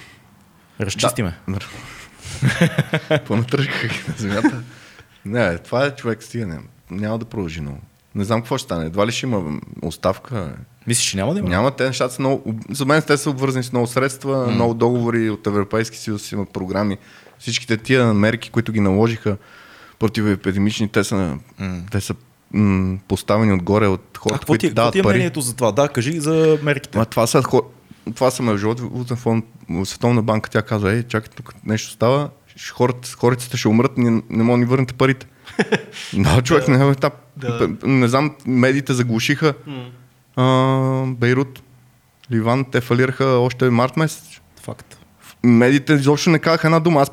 Разчистиме. 0.82 1.38
Понатръжкаха 3.26 3.88
ги 3.88 3.99
на 4.07 4.14
земята. 4.18 4.64
Не, 5.26 5.57
това 5.57 5.86
е 5.86 5.95
човек 5.95 6.24
стига. 6.24 6.47
Не, 6.47 6.59
няма 6.91 7.18
да 7.18 7.26
продължи 7.26 7.62
много. 7.62 7.80
Не 8.16 8.24
знам 8.24 8.41
какво 8.41 8.57
ще 8.57 8.66
стане. 8.66 8.86
Едва 8.86 9.07
ли 9.07 9.12
ще 9.12 9.26
има 9.26 9.59
оставка. 9.82 10.55
Мислиш, 10.88 11.09
че 11.09 11.18
няма 11.18 11.34
да 11.34 11.39
има? 11.39 11.49
Няма, 11.49 11.72
те 11.72 11.84
нещата 11.88 12.14
са 12.14 12.22
много... 12.22 12.55
За 12.70 12.86
мен 12.86 13.01
те 13.01 13.18
са 13.18 13.30
обвързани 13.30 13.64
с 13.64 13.72
много 13.72 13.88
средства, 13.88 14.47
mm. 14.47 14.51
много 14.51 14.74
договори 14.74 15.30
от 15.30 15.47
Европейски 15.47 15.97
съюз, 15.97 16.32
има 16.32 16.45
програми. 16.45 16.97
Всичките 17.39 17.78
тия 17.78 18.14
мерки, 18.14 18.49
които 18.49 18.72
ги 18.72 18.80
наложиха 18.80 19.38
противоепидемични, 20.01 20.87
те 20.87 21.03
са, 21.03 21.37
mm. 21.61 21.91
те 21.91 22.01
са 22.01 22.15
м- 22.53 22.97
поставени 23.07 23.53
отгоре 23.53 23.87
от 23.87 24.01
А 24.15 24.19
хората, 24.19 24.39
ти, 24.39 24.45
които 24.45 24.65
е- 24.65 24.69
какво 24.69 24.75
дават 24.75 24.93
ти 24.93 24.99
е 24.99 25.03
пари. 25.03 25.15
мнението 25.15 25.41
за 25.41 25.55
това? 25.55 25.71
Да, 25.71 25.89
кажи 25.89 26.19
за 26.19 26.57
мерките. 26.63 26.97
Ма 26.97 27.05
това 27.05 27.27
са 27.27 27.43
хора. 27.43 27.65
Това 28.15 28.31
са 28.31 28.43
международен 28.43 29.17
фонд, 29.17 29.45
Световна 29.83 30.21
банка, 30.21 30.49
тя 30.49 30.61
казва, 30.61 30.93
ей, 30.93 31.03
чакай, 31.03 31.29
тук 31.35 31.53
нещо 31.65 31.91
става, 31.91 32.29
хората, 32.73 33.09
хората 33.17 33.57
ще 33.57 33.67
умрат, 33.67 33.97
не, 33.97 34.21
не 34.29 34.43
мога 34.43 34.57
да 34.57 34.57
ни 34.57 34.65
върнете 34.65 34.93
парите. 34.93 35.27
да, 36.13 36.41
човек, 36.41 36.67
не, 36.67 36.87
е 36.87 36.89
етап. 36.89 37.13
Да. 37.37 37.69
не 37.83 38.07
знам, 38.07 38.35
медиите 38.45 38.93
заглушиха 38.93 39.53
а, 40.35 41.05
Бейрут, 41.05 41.61
Ливан, 42.31 42.65
те 42.71 42.81
фалираха 42.81 43.25
още 43.25 43.69
март 43.69 43.97
месец. 43.97 44.41
Факт. 44.61 45.00
Медиите 45.43 45.93
изобщо 45.93 46.29
не 46.29 46.39
казаха 46.39 46.67
една 46.67 46.79
дума. 46.79 47.01
Аз 47.01 47.11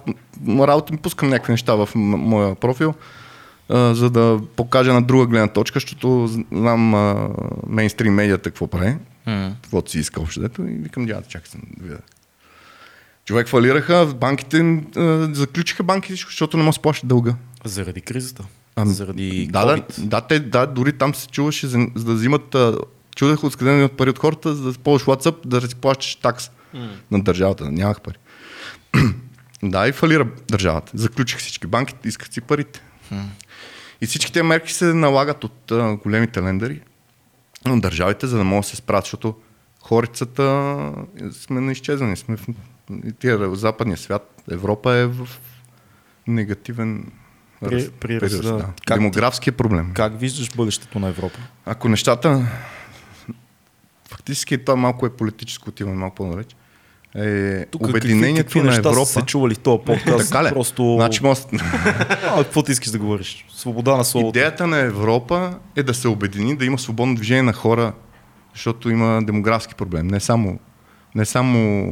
работа 0.48 0.92
ми 0.92 0.98
пускам 0.98 1.28
някакви 1.28 1.52
неща 1.52 1.74
в 1.74 1.88
м- 1.94 2.16
моя 2.16 2.54
профил, 2.54 2.94
а, 3.68 3.94
за 3.94 4.10
да 4.10 4.40
покажа 4.56 4.92
на 4.92 5.02
друга 5.02 5.26
гледна 5.26 5.48
точка, 5.48 5.76
защото 5.76 6.30
знам 6.52 6.94
а, 6.94 7.28
мейнстрим 7.66 8.14
медията 8.14 8.50
какво 8.50 8.66
прави 8.66 8.96
каквото 9.62 9.90
си 9.90 9.98
иска 9.98 10.20
общо 10.20 10.40
дето 10.40 10.62
и 10.62 10.74
викам, 10.74 11.06
дядо, 11.06 11.28
чакай 11.28 11.50
съм 11.50 11.60
да 11.76 11.84
видя. 11.84 11.98
Човек 13.24 13.48
фалираха, 13.48 14.06
банките 14.16 14.58
а, 14.96 15.28
заключиха 15.32 15.82
банки, 15.82 16.12
защото 16.14 16.56
не 16.56 16.62
може 16.62 16.70
да 16.70 16.78
се 16.78 16.82
плаща 16.82 17.06
дълга. 17.06 17.34
Заради 17.64 18.00
кризата. 18.00 18.44
Ами, 18.76 18.92
Заради 18.92 19.48
Да, 19.52 19.64
да, 19.64 19.76
COVID. 19.76 20.00
да, 20.06 20.20
те, 20.20 20.40
да, 20.40 20.66
дори 20.66 20.92
там 20.92 21.14
се 21.14 21.28
чуваше, 21.28 21.66
за, 21.66 21.86
за 21.94 22.04
да 22.04 22.14
взимат 22.14 22.54
а, 22.54 22.76
чудех 23.16 23.44
откъде 23.44 23.70
да 23.70 23.76
имат 23.76 23.92
пари 23.92 24.10
от 24.10 24.18
хората, 24.18 24.54
за 24.54 24.72
да 24.72 24.78
ползваш 24.78 25.06
WhatsApp, 25.06 25.46
да 25.46 25.60
си 25.60 25.74
плащаш 25.74 26.14
такса 26.14 26.50
на 27.10 27.22
държавата. 27.22 27.70
Нямах 27.70 28.00
пари. 28.00 28.16
да, 29.62 29.88
и 29.88 29.92
фалира 29.92 30.28
държавата. 30.50 30.92
Заключих 30.94 31.38
всички 31.38 31.66
банки, 31.66 31.94
исках 32.04 32.28
си 32.30 32.40
парите. 32.40 32.82
И 34.00 34.06
всички 34.06 34.32
тези 34.32 34.42
мерки 34.42 34.72
се 34.72 34.84
налагат 34.84 35.44
от 35.44 35.72
а, 35.72 35.96
големите 35.96 36.42
лендери 36.42 36.80
на 37.64 37.80
държавите, 37.80 38.26
за 38.26 38.38
да 38.38 38.44
могат 38.44 38.64
да 38.64 38.68
се 38.68 38.76
справят, 38.76 39.04
защото 39.04 39.34
хорицата 39.82 40.92
сме 41.32 41.60
на 41.60 41.72
изчезване. 41.72 42.16
Сме 42.16 42.36
в, 42.36 42.46
тия 43.18 43.54
западния 43.54 43.96
свят, 43.96 44.42
Европа 44.50 44.94
е 44.94 45.06
в 45.06 45.28
негативен 46.26 47.12
При- 47.64 47.90
при 47.90 48.20
период, 48.20 48.42
да. 48.42 48.66
Как 48.86 48.98
Демографски 48.98 49.50
е 49.50 49.52
проблем. 49.52 49.90
Как 49.94 50.20
виждаш 50.20 50.50
бъдещето 50.56 50.98
на 50.98 51.08
Европа? 51.08 51.38
Ако 51.66 51.88
нещата, 51.88 52.46
фактически 54.08 54.58
това 54.64 54.76
малко 54.76 55.06
е 55.06 55.10
политическо, 55.10 55.68
отиваме 55.68 55.96
малко 55.96 56.16
по-далеч, 56.16 56.56
е 57.14 57.66
Тук 57.66 57.80
какви, 57.80 57.96
обединението 57.98 58.44
какви 58.46 58.60
на 58.60 58.66
неща 58.66 58.88
Европа. 58.88 59.06
са 59.06 59.12
се 59.12 59.26
чували 59.26 59.54
в 59.54 59.58
този 59.58 59.82
подкаст? 59.86 60.30
Така 60.30 60.44
ли? 60.44 60.48
Просто... 60.48 60.94
Значи, 60.96 61.22
може... 61.22 61.40
А, 62.26 62.44
какво 62.44 62.62
ти 62.62 62.72
искаш 62.72 62.90
да 62.90 62.98
говориш? 62.98 63.46
Свобода 63.50 63.96
на 63.96 64.04
словото. 64.04 64.38
Идеята 64.38 64.66
на 64.66 64.78
Европа 64.78 65.58
е 65.76 65.82
да 65.82 65.94
се 65.94 66.08
обедини, 66.08 66.56
да 66.56 66.64
има 66.64 66.78
свободно 66.78 67.14
движение 67.14 67.42
на 67.42 67.52
хора, 67.52 67.92
защото 68.54 68.90
има 68.90 69.22
демографски 69.22 69.74
проблем. 69.74 70.06
Не 70.06 70.20
само, 70.20 70.58
не 71.14 71.24
само 71.24 71.88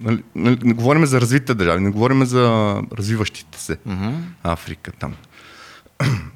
нали, 0.00 0.22
нали, 0.34 0.58
не 0.62 0.74
говорим 0.74 1.06
за 1.06 1.20
развитите 1.20 1.54
държави, 1.54 1.80
не 1.80 1.90
говорим 1.90 2.24
за 2.24 2.74
развиващите 2.92 3.60
се. 3.60 3.78
Мгм. 3.86 4.14
Африка 4.42 4.92
там. 4.92 5.14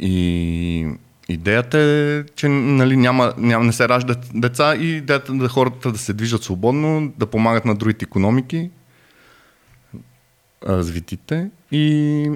И 0.00 0.86
идеята 1.28 1.78
е, 1.78 2.24
че 2.36 2.48
нали, 2.48 2.96
няма, 2.96 3.34
няма, 3.36 3.64
не 3.64 3.72
се 3.72 3.88
раждат 3.88 4.18
деца 4.34 4.76
и 4.76 4.96
идеята 4.96 5.32
е 5.32 5.36
да 5.36 5.48
хората 5.48 5.92
да 5.92 5.98
се 5.98 6.12
движат 6.12 6.42
свободно, 6.42 7.12
да 7.18 7.26
помагат 7.26 7.64
на 7.64 7.74
другите 7.74 8.04
економики, 8.04 8.70
развитите 10.68 11.50
и 11.72 12.30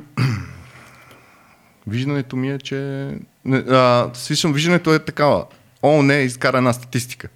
виждането 1.86 2.36
ми 2.36 2.50
е, 2.50 2.58
че... 2.58 3.10
А, 3.52 4.10
свишам, 4.14 4.52
виждането 4.52 4.94
е 4.94 4.98
такава. 4.98 5.46
О, 5.82 6.02
не, 6.02 6.14
изкара 6.14 6.58
една 6.58 6.72
статистика. 6.72 7.28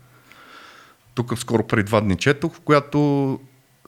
Тук 1.15 1.39
скоро 1.39 1.67
преди 1.67 1.83
два 1.83 2.01
дни 2.01 2.17
четох, 2.17 2.55
в 2.55 2.61
която 2.61 3.41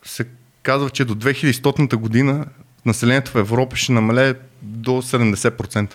се 0.02 0.26
казва, 0.62 0.90
че 0.90 1.04
до 1.04 1.14
2100 1.14 1.96
година 1.96 2.46
населението 2.86 3.30
в 3.30 3.38
Европа 3.38 3.76
ще 3.76 3.92
намалее 3.92 4.34
до 4.62 4.90
70% 4.90 5.94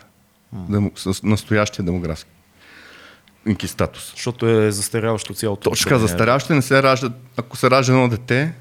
демо, 0.53 0.91
с 0.95 1.23
настоящия 1.23 1.85
демографски 1.85 2.29
статус. 3.65 4.11
Защото 4.11 4.47
е 4.49 4.71
застаряващо 4.71 5.33
цялото. 5.33 5.69
Точно 5.69 6.07
така, 6.07 6.53
не 6.55 6.61
се 6.61 6.83
раждат, 6.83 7.13
ако 7.37 7.57
се 7.57 7.69
ражда 7.71 7.93
едно 7.93 8.07
дете, 8.07 8.53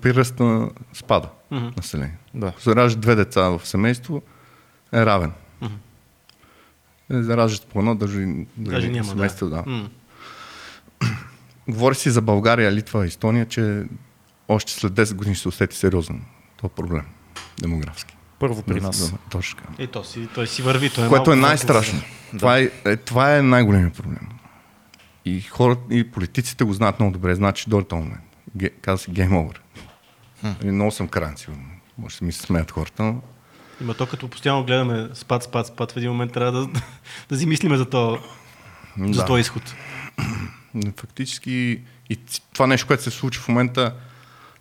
приръста 0.00 0.68
спада 0.92 1.28
Мгм. 1.50 1.66
население. 1.76 2.18
Да. 2.34 2.46
Ако 2.46 2.60
се 2.60 2.76
раждат 2.76 3.00
две 3.00 3.14
деца 3.14 3.42
в 3.42 3.60
семейство, 3.64 4.22
е 4.92 5.06
равен. 5.06 5.32
Е, 7.12 7.22
За 7.22 7.36
раждат 7.36 7.66
по 7.66 7.78
едно, 7.78 7.94
даже, 7.94 8.26
Даже 8.56 8.88
няма, 8.88 9.08
семейство, 9.08 9.48
да. 9.48 9.56
да. 9.56 9.70
М. 9.70 9.88
Говори 11.68 11.94
си 11.94 12.10
за 12.10 12.22
България, 12.22 12.72
Литва, 12.72 13.04
Естония, 13.06 13.46
че 13.46 13.84
още 14.48 14.72
след 14.72 14.92
10 14.92 15.14
години 15.14 15.34
ще 15.34 15.42
се 15.42 15.48
усети 15.48 15.76
сериозно 15.76 16.20
този 16.56 16.72
проблем. 16.74 17.04
Демографски. 17.60 18.16
Първо 18.42 18.62
при 18.62 18.80
нас. 18.80 19.10
Да, 19.10 19.18
точно 19.30 19.60
така. 19.60 19.82
Е, 19.82 19.86
то 19.86 20.04
си, 20.04 20.28
той 20.34 20.46
си 20.46 20.62
върви. 20.62 20.90
Той 20.90 21.06
е 21.06 21.08
Което 21.08 21.32
е 21.32 21.36
най-страшно. 21.36 22.02
Това, 22.38 22.58
е, 22.58 22.70
е, 22.84 22.96
това 22.96 23.36
е 23.36 23.42
най-големият 23.42 23.94
проблем. 23.94 24.28
И 25.24 25.40
хората, 25.40 25.94
и 25.94 26.10
политиците 26.10 26.64
го 26.64 26.72
знаят 26.72 27.00
много 27.00 27.12
добре. 27.12 27.34
Значи 27.34 27.70
дойде 27.70 27.88
този 27.88 28.02
момент. 28.02 28.22
Ге, 28.56 28.70
казва 28.70 28.98
се 28.98 29.10
гейм 29.10 29.36
овер. 29.36 29.62
И 30.64 30.66
много 30.66 30.90
съм 30.90 31.08
крайен, 31.08 31.36
сигурно. 31.36 31.62
Може 31.98 32.18
да 32.18 32.24
ми 32.24 32.32
се 32.32 32.40
смеят 32.40 32.70
хората, 32.70 33.02
но 33.02 33.20
Има 33.80 33.94
то, 33.94 34.06
като 34.06 34.28
постоянно 34.28 34.64
гледаме 34.64 35.08
спад, 35.14 35.42
спад, 35.42 35.66
спад, 35.66 35.92
в 35.92 35.96
един 35.96 36.10
момент 36.10 36.32
трябва 36.32 36.52
да, 36.52 36.80
да 37.28 37.38
си 37.38 37.46
мислиме 37.46 37.76
за 37.76 37.84
то, 37.84 38.18
за 38.98 39.20
Да. 39.20 39.26
този 39.26 39.40
изход. 39.40 39.74
Фактически 40.96 41.80
и 42.10 42.18
това 42.52 42.66
нещо, 42.66 42.86
което 42.86 43.02
се 43.02 43.10
случва 43.10 43.42
в 43.42 43.48
момента, 43.48 43.94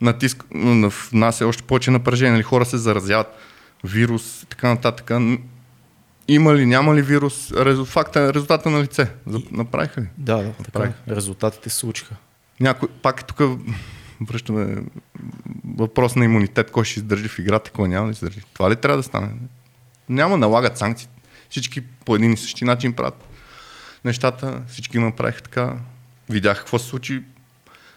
натиск, 0.01 0.43
в 0.89 0.93
нас 1.13 1.41
е 1.41 1.45
още 1.45 1.63
повече 1.63 1.91
напрежение. 1.91 2.31
Нали? 2.31 2.43
Хора 2.43 2.65
се 2.65 2.77
заразяват, 2.77 3.37
вирус 3.83 4.43
и 4.43 4.45
така 4.45 4.67
нататък. 4.67 5.11
Има 6.27 6.55
ли, 6.55 6.65
няма 6.65 6.95
ли 6.95 7.01
вирус? 7.01 7.51
Факта, 7.85 8.33
резултата 8.33 8.69
на 8.69 8.81
лице. 8.83 9.11
Направиха 9.51 10.01
ли? 10.01 10.07
Да, 10.17 10.37
да, 10.37 10.53
така. 10.53 10.71
Правих. 10.71 10.93
е. 11.07 11.15
Резултатите 11.15 11.69
се 11.69 11.77
случиха. 11.77 12.15
Някой, 12.59 12.89
пак 13.01 13.27
тук 13.27 13.41
връщаме 14.21 14.83
въпрос 15.77 16.15
на 16.15 16.25
имунитет, 16.25 16.71
кой 16.71 16.85
ще 16.85 16.99
издържи 16.99 17.27
в 17.27 17.39
играта, 17.39 17.71
кой 17.71 17.89
няма 17.89 18.05
да 18.05 18.11
издържи. 18.11 18.41
Това 18.53 18.71
ли 18.71 18.75
трябва 18.75 18.97
да 18.97 19.03
стане? 19.03 19.29
Няма 20.09 20.37
налагат 20.37 20.77
санкции. 20.77 21.07
Всички 21.49 21.81
по 21.81 22.15
един 22.15 22.33
и 22.33 22.37
същи 22.37 22.65
начин 22.65 22.93
правят 22.93 23.23
нещата, 24.05 24.61
всички 24.67 24.99
направиха 24.99 25.41
така. 25.41 25.75
Видяха 26.29 26.59
какво 26.59 26.79
се 26.79 26.87
случи, 26.87 27.23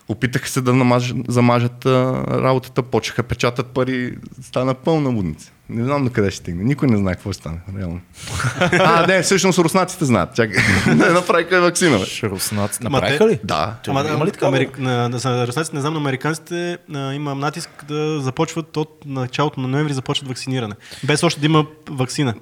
опитаха 0.08 0.48
се 0.48 0.60
да 0.60 0.74
намажат, 0.74 1.16
замажат 1.28 1.86
а, 1.86 2.24
работата, 2.42 2.82
почеха 2.82 3.22
печатат 3.22 3.66
пари, 3.66 4.18
стана 4.42 4.74
пълна 4.74 5.10
лудница. 5.10 5.52
Не 5.68 5.84
знам 5.84 6.04
до 6.04 6.10
къде 6.10 6.30
ще 6.30 6.40
стигне. 6.40 6.64
Никой 6.64 6.88
не 6.88 6.96
знае 6.96 7.14
какво 7.14 7.32
ще 7.32 7.40
стане, 7.40 7.58
реално. 7.78 8.00
а, 8.60 9.06
не, 9.06 9.22
всъщност 9.22 9.58
руснаците 9.58 10.04
знаят. 10.04 10.34
Чакай. 10.34 10.62
не 10.86 11.08
направиха 11.10 11.60
вакцина, 11.60 11.98
бе. 11.98 12.06
Шаруснаци. 12.06 12.78
Ама 12.84 12.90
Направиха 12.90 13.28
ли? 13.28 13.40
Да. 13.44 13.76
Ама, 13.88 14.04
има 14.14 14.26
ли 14.26 14.30
такава? 14.30 14.48
Америк... 14.48 14.78
на, 14.78 15.08
на, 15.08 15.20
на, 15.24 15.46
руснаците, 15.46 15.76
не 15.76 15.80
знам, 15.80 15.94
на 15.94 16.00
американците 16.00 16.78
а, 16.94 17.12
има 17.12 17.34
натиск 17.34 17.84
да 17.88 18.20
започват 18.20 18.76
от 18.76 19.02
началото 19.06 19.60
на 19.60 19.68
ноември 19.68 19.92
започват 19.92 20.28
вакциниране. 20.28 20.74
Без 21.04 21.22
още 21.22 21.40
да 21.40 21.46
има 21.46 21.66
вакцина. 21.90 22.34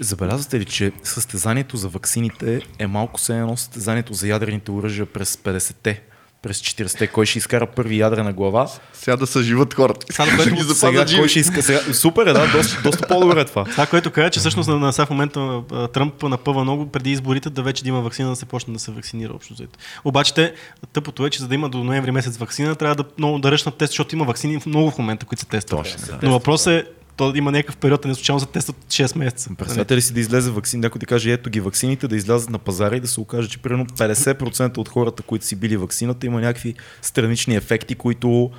Забелязвате 0.00 0.60
ли, 0.60 0.64
че 0.64 0.92
състезанието 1.02 1.76
за 1.76 1.88
ваксините 1.88 2.60
е 2.78 2.86
малко 2.86 3.20
се 3.20 3.38
едно 3.38 3.56
състезанието 3.56 4.14
за 4.14 4.28
ядрените 4.28 4.70
оръжия 4.70 5.06
през 5.06 5.36
50-те, 5.36 6.02
през 6.42 6.60
40-те, 6.60 7.06
кой 7.06 7.26
ще 7.26 7.38
изкара 7.38 7.66
първи 7.66 7.98
ядрена 7.98 8.32
глава. 8.32 8.68
Сега 8.92 9.16
да 9.16 9.26
съживат 9.26 9.74
хората. 9.74 10.06
Само 10.12 10.36
което 10.36 10.54
ги 10.54 10.62
Сега 10.62 11.06
кой 11.16 11.28
ще 11.28 11.38
иска 11.38 11.62
сега. 11.62 11.80
Супер 11.92 12.26
е, 12.26 12.32
да, 12.32 12.52
доста, 12.52 12.82
доста 12.82 13.06
по-добре 13.08 13.40
е 13.40 13.44
това. 13.44 13.64
Това, 13.64 13.86
което 13.86 14.10
каза, 14.10 14.30
че 14.30 14.40
всъщност 14.40 14.68
на, 14.68 14.78
на 14.78 14.92
сега 14.92 15.06
в 15.06 15.10
момента 15.10 15.62
Тръмп 15.92 16.22
напъва 16.22 16.62
много 16.62 16.86
преди 16.86 17.10
изборите 17.10 17.50
да 17.50 17.62
вече 17.62 17.82
да 17.82 17.88
има 17.88 18.00
вакцина 18.00 18.30
да 18.30 18.36
се 18.36 18.46
почне 18.46 18.72
да 18.72 18.80
се 18.80 18.90
вакцинира 18.90 19.32
общо 19.34 19.54
взето. 19.54 19.78
Обаче 20.04 20.34
те, 20.34 20.54
тъпото 20.92 21.26
е, 21.26 21.30
че 21.30 21.38
за 21.38 21.48
да 21.48 21.54
има 21.54 21.68
до 21.68 21.84
ноември 21.84 22.10
месец 22.10 22.36
вакцина, 22.36 22.74
трябва 22.74 22.94
да 22.94 23.04
много 23.18 23.38
да 23.38 23.50
ръчнат 23.50 23.74
тест, 23.74 23.90
защото 23.90 24.14
има 24.14 24.24
вакцини 24.24 24.60
много 24.66 24.90
в 24.90 24.98
момента, 24.98 25.26
които 25.26 25.40
се 25.40 25.46
тестват. 25.46 25.84
Точно, 25.84 26.18
Но 26.22 26.30
въпросът 26.30 26.72
е, 26.72 26.84
то 27.20 27.32
има 27.36 27.52
някакъв 27.52 27.76
период, 27.76 28.04
а 28.04 28.08
не 28.08 28.14
случайно 28.14 28.40
се 28.40 28.46
тестват 28.46 28.76
6 28.88 29.18
месеца. 29.18 29.50
Представете 29.58 29.96
ли 29.96 30.00
си 30.00 30.12
да 30.12 30.20
излезе 30.20 30.50
вакцин, 30.50 30.80
някой 30.80 30.98
ти 30.98 31.06
каже, 31.06 31.32
ето 31.32 31.50
ги 31.50 31.60
ваксините, 31.60 32.08
да 32.08 32.16
излязат 32.16 32.50
на 32.50 32.58
пазара 32.58 32.96
и 32.96 33.00
да 33.00 33.08
се 33.08 33.20
окаже, 33.20 33.48
че 33.48 33.58
примерно 33.58 33.86
50% 33.86 34.78
от 34.78 34.88
хората, 34.88 35.22
които 35.22 35.44
си 35.44 35.56
били 35.56 35.76
ваксината, 35.76 36.26
има 36.26 36.40
някакви 36.40 36.74
странични 37.02 37.56
ефекти, 37.56 37.94
които 37.94 38.50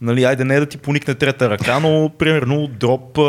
Нали, 0.00 0.24
айде 0.24 0.44
не 0.44 0.60
да 0.60 0.66
ти 0.66 0.78
поникне 0.78 1.14
трета 1.14 1.50
ръка, 1.50 1.78
но 1.78 2.10
примерно 2.18 2.66
дроп, 2.66 3.18
а, 3.18 3.22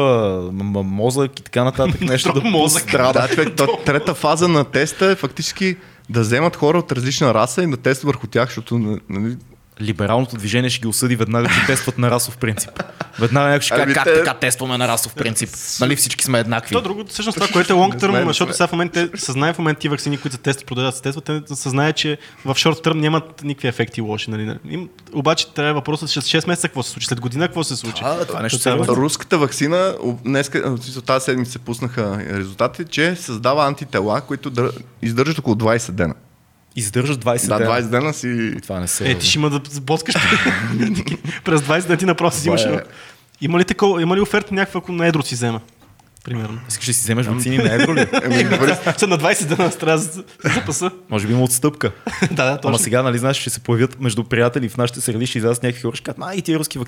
м- 0.53 0.63
м- 0.63 0.83
мозък 0.83 1.39
и 1.39 1.43
така 1.43 1.63
нататък 1.63 2.01
нещо 2.13 2.33
да 2.33 2.41
мозък. 2.41 2.91
Да, 2.91 3.27
човек, 3.27 3.55
трета 3.85 4.13
фаза 4.13 4.47
на 4.47 4.63
теста 4.65 5.05
е 5.05 5.15
фактически 5.15 5.77
да 6.09 6.21
вземат 6.21 6.55
хора 6.55 6.77
от 6.77 6.91
различна 6.91 7.33
раса 7.33 7.63
и 7.63 7.67
да 7.67 7.77
тестват 7.77 8.07
върху 8.13 8.27
тях, 8.27 8.47
защото 8.49 8.99
нали, 9.09 9.37
Либералното 9.81 10.37
движение 10.37 10.69
ще 10.69 10.79
ги 10.81 10.87
осъди 10.87 11.15
веднага, 11.15 11.49
че 11.49 11.65
тестват 11.65 11.97
на 11.97 12.11
расов 12.11 12.37
принцип. 12.37 12.83
Веднага 13.19 13.47
някой 13.47 13.61
ще 13.61 13.69
каже, 13.69 13.83
Ами 13.83 13.93
как 13.93 14.03
те- 14.03 14.13
така 14.13 14.33
тестваме 14.33 14.77
на 14.77 14.87
расов 14.87 15.15
принцип? 15.15 15.49
Нали 15.79 15.95
всички 15.95 16.23
сме 16.25 16.39
еднакви. 16.39 16.73
То 16.75 16.81
друго, 16.81 17.03
всъщност 17.07 17.35
това, 17.35 17.47
което 17.47 17.73
е 17.73 17.75
term, 17.75 18.19
не 18.19 18.25
защото 18.25 18.53
сега 18.53 18.67
в 18.67 18.71
момента 18.71 19.11
те 19.11 19.17
съзнае 19.17 19.53
в 19.53 19.57
момента 19.57 19.79
ти 19.79 19.89
вакцини, 19.89 20.17
които 20.17 20.35
се 20.35 20.41
тестват, 20.41 20.67
продължават 20.67 20.93
да 20.93 20.97
се 20.97 21.03
тестват, 21.03 21.45
те 21.47 21.55
съзнае, 21.55 21.93
че 21.93 22.17
в 22.45 22.55
short 22.55 22.85
term 22.85 22.93
нямат 22.93 23.43
никакви 23.43 23.67
ефекти 23.67 24.01
лоши. 24.01 24.31
Нали? 24.31 24.57
Им, 24.69 24.89
обаче 25.13 25.53
трябва 25.53 25.73
въпросът 25.73 26.09
след 26.09 26.23
6 26.23 26.47
месеца 26.47 26.67
какво 26.67 26.83
се 26.83 26.91
случи, 26.91 27.05
след 27.07 27.19
година 27.19 27.47
какво 27.47 27.63
се 27.63 27.75
случи. 27.75 28.01
А, 28.05 28.25
това 28.25 28.41
нещо 28.41 28.59
Това 28.59 28.71
е 28.71 28.73
сериозно. 28.73 28.95
руската 28.95 29.37
вакцина, 29.37 29.95
днес, 30.25 30.51
тази 31.05 31.23
седмица 31.25 31.51
се 31.51 31.59
пуснаха 31.59 32.17
резултати, 32.29 32.85
че 32.89 33.15
създава 33.15 33.67
антитела, 33.67 34.21
които 34.21 34.49
дър... 34.49 34.71
издържат 35.01 35.39
около 35.39 35.55
20 35.55 35.91
дена. 35.91 36.13
Издържаш 36.75 37.17
20 37.17 37.47
Да, 37.47 37.57
дена. 37.57 37.71
20 37.71 37.81
дена 37.83 38.13
си... 38.13 38.53
Това 38.63 38.79
не 38.79 38.87
се 38.87 39.11
Е, 39.11 39.17
ти 39.17 39.25
ще 39.25 39.39
има 39.39 39.49
да 39.49 39.61
сблъскаш 39.69 40.15
през 41.43 41.61
20 41.61 41.87
дни 41.87 41.97
ти 41.97 42.05
направо 42.05 42.31
си 42.31 42.37
взимаш. 42.39 42.65
Е- 42.65 42.81
Има 43.41 43.59
ли, 43.59 43.65
такова, 43.65 44.01
има 44.01 44.15
ли 44.15 44.21
оферта 44.21 44.53
някаква, 44.53 44.77
ако 44.77 44.91
на 44.91 45.07
едро 45.07 45.21
си 45.21 45.35
взема? 45.35 45.61
Примерно. 46.23 46.59
Искаш 46.69 46.85
да 46.85 46.93
си 46.93 47.01
вземеш 47.01 47.25
вакцини 47.25 47.57
на 47.57 47.73
евро 47.73 47.95
ли? 47.95 47.99
Еми, 48.23 48.43
добре, 48.43 48.77
Са 48.97 49.07
на 49.07 49.17
20 49.17 49.45
дена 49.45 49.71
трябва 49.71 49.97
да 49.97 50.23
запаса. 50.55 50.91
Може 51.09 51.27
би 51.27 51.33
има 51.33 51.43
отстъпка. 51.43 51.91
да, 52.31 52.35
да, 52.35 52.43
Ама 52.43 52.59
точно. 52.61 52.77
сега, 52.77 53.03
нали, 53.03 53.17
знаеш, 53.17 53.37
ще 53.37 53.49
се 53.49 53.59
появят 53.59 53.99
между 53.99 54.23
приятели 54.23 54.69
в 54.69 54.77
нашите 54.77 55.01
среди, 55.01 55.25
ще 55.25 55.37
излязат 55.37 55.63
някакви 55.63 55.81
хора, 55.81 55.95
ще 55.95 56.03
кажат, 56.03 56.19
а 56.21 56.35
и 56.35 56.41
тия 56.41 56.59
руски 56.59 56.79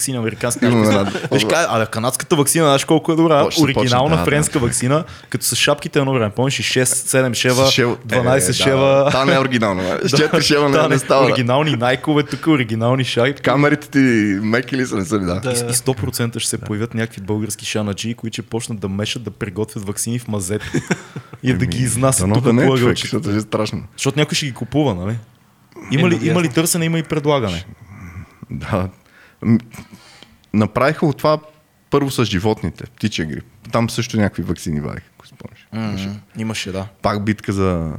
една- 0.89 1.11
ще 1.39 1.47
кажат, 1.47 1.67
а 1.71 1.85
канадската 1.85 2.35
вакцина, 2.35 2.65
знаеш 2.65 2.85
колко 2.85 3.11
е 3.11 3.15
добра, 3.15 3.47
оригинална 3.61 4.25
френска 4.25 4.59
вакцина, 4.59 5.03
като 5.29 5.45
с 5.45 5.55
шапките 5.55 5.99
едно 5.99 6.13
време. 6.13 6.31
Помниш 6.31 6.59
и 6.59 6.63
6, 6.63 6.83
7 6.83 7.33
шева, 7.33 7.67
С 7.67 7.71
шева. 7.71 7.97
12 7.97 8.49
Е, 8.49 8.53
шева. 8.53 9.09
Та 9.11 9.25
не 9.25 9.33
е 9.33 9.39
оригинално. 9.39 9.81
бе. 9.81 10.09
С 10.09 10.11
4 10.11 10.41
шева 10.41 10.89
не, 10.89 10.97
става. 10.97 11.25
Оригинални 11.25 11.71
найкове, 11.71 12.23
тук 12.23 12.47
оригинални 12.47 13.03
шайки. 13.03 13.41
Камерите 13.41 13.87
ти 13.87 13.99
меки 14.41 14.77
ли 14.77 14.85
са, 14.85 14.95
не 14.95 15.05
са 15.05 15.15
ли? 15.15 15.25
Да. 15.25 15.41
И 15.43 15.73
100% 15.73 16.39
ще 16.39 16.49
се 16.49 16.57
появят 16.57 16.93
някакви 16.93 17.21
български 17.21 17.65
шанаджи, 17.65 18.13
които 18.13 18.33
ще 18.33 18.41
почнат 18.41 18.79
да 18.79 18.89
мешат 18.89 19.23
да 19.23 19.30
приготвят 19.31 19.83
вакцини 19.83 20.19
в 20.19 20.27
мазето 20.27 20.65
и 21.43 21.53
да 21.53 21.65
ги 21.65 21.77
изнасят 21.77 22.23
Дано 22.23 22.35
тук 22.35 22.43
да 22.43 22.53
не 22.53 22.63
е 22.63 22.67
човек, 22.67 22.97
защото 22.97 23.29
е 23.29 23.39
страшно. 23.41 23.83
Защото 23.91 24.19
някой 24.19 24.35
ще 24.35 24.45
ги 24.45 24.53
купува, 24.53 24.95
нали? 24.95 25.17
Има 25.91 26.09
ли, 26.09 26.15
Е, 26.17 26.31
има 26.31 26.41
ли 26.41 26.49
търсене, 26.49 26.85
има 26.85 26.99
и 26.99 27.03
предлагане. 27.03 27.65
Да. 28.51 28.89
Направиха 30.53 31.05
от 31.05 31.17
това 31.17 31.39
първо 31.89 32.11
с 32.11 32.25
животните, 32.25 32.83
птичия 32.85 33.27
грип. 33.27 33.43
Там 33.71 33.89
също 33.89 34.17
някакви 34.17 34.43
вакцини 34.43 34.81
вадиха, 34.81 35.05
ако 35.15 35.27
спомняш. 35.27 35.67
М, 36.05 36.15
Имаше, 36.37 36.71
да. 36.71 36.87
Пак 37.01 37.25
битка 37.25 37.53
за 37.53 37.93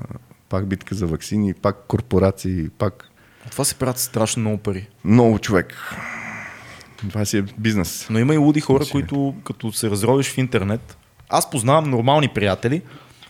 пак 0.49 0.67
битка 0.67 0.95
за 0.95 1.07
вакцини, 1.07 1.55
пак 1.55 1.77
корпорации, 1.89 2.69
пак 2.69 3.09
От 3.45 3.53
това 3.53 3.65
се 3.65 3.75
правят 3.75 3.99
страшно 3.99 4.41
много 4.41 4.59
пари. 4.59 4.89
много 5.05 5.39
човек. 5.39 5.95
Това 6.99 7.25
си 7.25 7.39
е 7.39 7.43
бизнес. 7.59 8.07
Но 8.11 8.19
има 8.19 8.35
и 8.35 8.39
луди 8.39 8.61
хора, 8.61 8.79
Значи- 8.79 8.93
които 8.93 9.35
като 9.45 9.73
се 9.73 9.91
разровиш 9.91 10.29
в 10.29 10.39
интернет, 10.39 10.97
аз 11.33 11.51
познавам 11.51 11.91
нормални 11.91 12.29
приятели, 12.29 12.83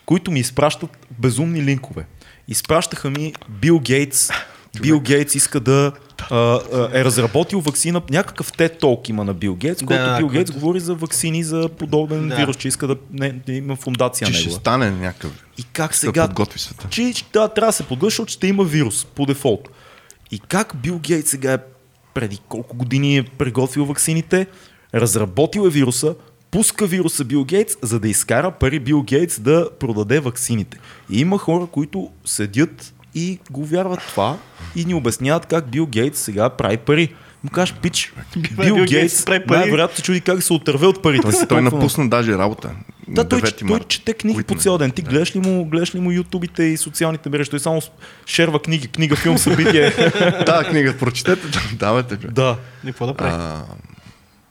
които 0.05 0.31
ми 0.31 0.39
изпращат 0.39 0.89
безумни 1.11 1.63
линкове. 1.63 2.05
Изпращаха 2.47 3.09
ми 3.09 3.33
Бил 3.49 3.79
Гейтс. 3.79 4.29
Бил 4.81 4.99
Гейтс 4.99 5.35
иска 5.35 5.59
да 5.59 5.91
а, 6.31 6.59
е 6.93 7.05
разработил 7.05 7.59
вакцина, 7.59 8.01
някакъв 8.09 8.53
TED 8.53 8.81
Talk 8.81 9.09
има 9.09 9.23
на 9.23 9.33
Бил 9.33 9.55
Гейтс, 9.55 9.83
който 9.83 10.03
да, 10.03 10.17
Бил 10.17 10.27
който- 10.27 10.33
Гейтс 10.33 10.51
говори 10.51 10.79
за 10.79 10.95
вакцини 10.95 11.43
за 11.43 11.69
подобен 11.69 12.29
Да. 12.29 12.35
вирус, 12.35 12.57
че 12.57 12.67
иска 12.67 12.87
да, 12.87 12.95
не, 13.11 13.31
да 13.31 13.53
има 13.53 13.75
фундация 13.75 14.27
Че 14.27 14.33
ще 14.33 14.41
негова. 14.41 14.59
стане 14.59 14.91
някакъв. 14.91 15.31
И 15.57 15.63
как 15.63 15.91
Да 15.91 15.97
сега 15.97 16.27
подготви 16.27 16.59
света. 16.59 16.87
че 16.89 17.13
да, 17.33 17.47
трябва 17.47 17.69
да 17.69 17.73
се 17.73 17.83
подготви, 17.83 18.07
защото 18.07 18.31
ще 18.31 18.47
има 18.47 18.63
вирус 18.63 19.05
по 19.05 19.25
дефолт. 19.25 19.69
И 20.31 20.39
как 20.39 20.75
Бил 20.75 20.99
Гейтс 20.99 21.29
сега 21.29 21.53
е 21.53 21.57
преди 22.13 22.37
колко 22.39 22.77
години 22.77 23.17
е 23.17 23.23
приготвил 23.23 23.85
ваксините, 23.85 24.47
разработил 24.95 25.61
е 25.61 25.69
вируса, 25.69 26.15
пуска 26.53 26.85
вируса 26.85 27.23
Бил 27.23 27.45
Гейтс, 27.45 27.77
за 27.81 27.99
да 27.99 28.07
изкара 28.07 28.51
пари 28.51 28.79
Бил 28.79 29.03
Гейтс 29.03 29.39
да 29.39 29.69
продаде 29.79 30.19
ваксините. 30.19 30.77
И 31.09 31.19
има 31.19 31.37
хора, 31.37 31.65
които 31.65 32.09
седят 32.25 32.93
и 33.15 33.39
го 33.51 33.65
вярват 33.65 33.99
това 34.07 34.37
и 34.75 34.85
ни 34.85 34.93
обясняват 34.93 35.45
как 35.45 35.69
Бил 35.69 35.85
Гейтс 35.85 36.19
сега 36.19 36.49
прави 36.49 36.77
пари. 36.77 37.13
Му 37.43 37.49
кажеш, 37.49 37.75
пич, 37.81 38.13
Бил, 38.37 38.75
Бил 38.75 38.85
Гейтс 38.85 39.25
най-вероятно 39.47 39.97
се 39.97 40.01
чуди 40.01 40.21
как 40.21 40.43
се 40.43 40.53
отърве 40.53 40.87
от 40.87 41.01
парите. 41.01 41.21
Той, 41.21 41.33
си 41.33 41.47
той 41.47 41.61
напусна 41.61 42.09
даже 42.09 42.37
работа. 42.37 42.71
да, 43.07 43.23
той, 43.23 43.41
9 43.41 43.59
той 43.59 43.69
март. 43.69 43.87
чете 43.87 44.13
книги 44.13 44.43
по 44.43 44.55
цял 44.55 44.77
ден. 44.77 44.91
Ти 44.91 45.01
гледаш 45.01 45.35
ли 45.35 45.39
му, 45.39 45.65
гледаш 45.65 45.95
ли 45.95 45.99
му 45.99 46.11
ютубите 46.11 46.63
и 46.63 46.77
социалните 46.77 47.29
мрежи? 47.29 47.49
Той 47.49 47.59
само 47.59 47.81
шерва 48.25 48.59
книги, 48.61 48.87
книга, 48.87 49.15
филм, 49.15 49.37
събитие. 49.37 49.91
Тази 50.45 50.65
книга 50.69 50.97
прочетете, 50.97 51.47
давайте. 51.73 52.15
бе. 52.15 52.27
да. 52.27 52.57
И 52.83 52.87
какво 52.87 53.07
да 53.07 53.13
прави? 53.13 53.63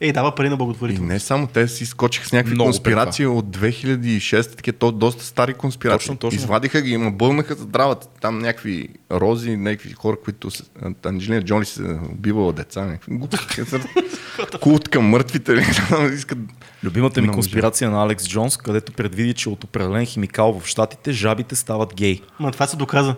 Ей, 0.03 0.13
дава 0.13 0.35
пари 0.35 0.49
на 0.49 0.55
и 0.55 0.59
благотворителност. 0.59 1.09
не 1.09 1.21
само 1.21 1.47
те 1.47 1.69
си 1.69 1.87
скочиха 1.87 2.27
с 2.29 2.33
някакви 2.33 2.55
Много 2.55 2.69
конспирации 2.69 3.27
от 3.27 3.47
2006, 3.47 4.57
такива 4.57 4.77
то 4.79 4.93
доста 4.93 5.25
стари 5.25 5.55
конспирации. 5.55 5.99
Точно, 5.99 6.17
точно. 6.17 6.37
Извадиха 6.37 6.81
ги, 6.81 6.91
има 6.91 7.11
бълнаха 7.11 7.55
здравата. 7.55 8.07
Там 8.21 8.39
някакви 8.39 8.89
рози, 9.13 9.57
някакви 9.57 9.93
хора, 9.93 10.17
които 10.25 10.51
с- 10.51 10.65
Анджелина 11.05 11.43
Джоли 11.43 11.65
се 11.65 11.83
убивала 12.13 12.53
деца. 12.53 12.85
Някакви 12.85 13.17
глупости. 13.17 13.63
Култ 14.61 14.89
към 14.89 15.05
мъртвите. 15.05 15.53
Искат... 16.15 16.39
Любимата 16.85 17.21
ми 17.21 17.27
Много 17.27 17.37
конспирация 17.37 17.91
на 17.91 18.03
Алекс 18.03 18.29
Джонс, 18.29 18.57
където 18.57 18.93
предвиди, 18.93 19.35
че 19.35 19.49
от 19.49 19.65
определен 19.65 20.07
химикал 20.07 20.61
в 20.61 20.67
щатите 20.67 21.13
жабите 21.13 21.57
стават 21.57 21.95
гей. 21.95 22.21
Ма 22.41 22.51
това 22.53 22.67
се 22.67 22.77
доказа. 22.77 23.15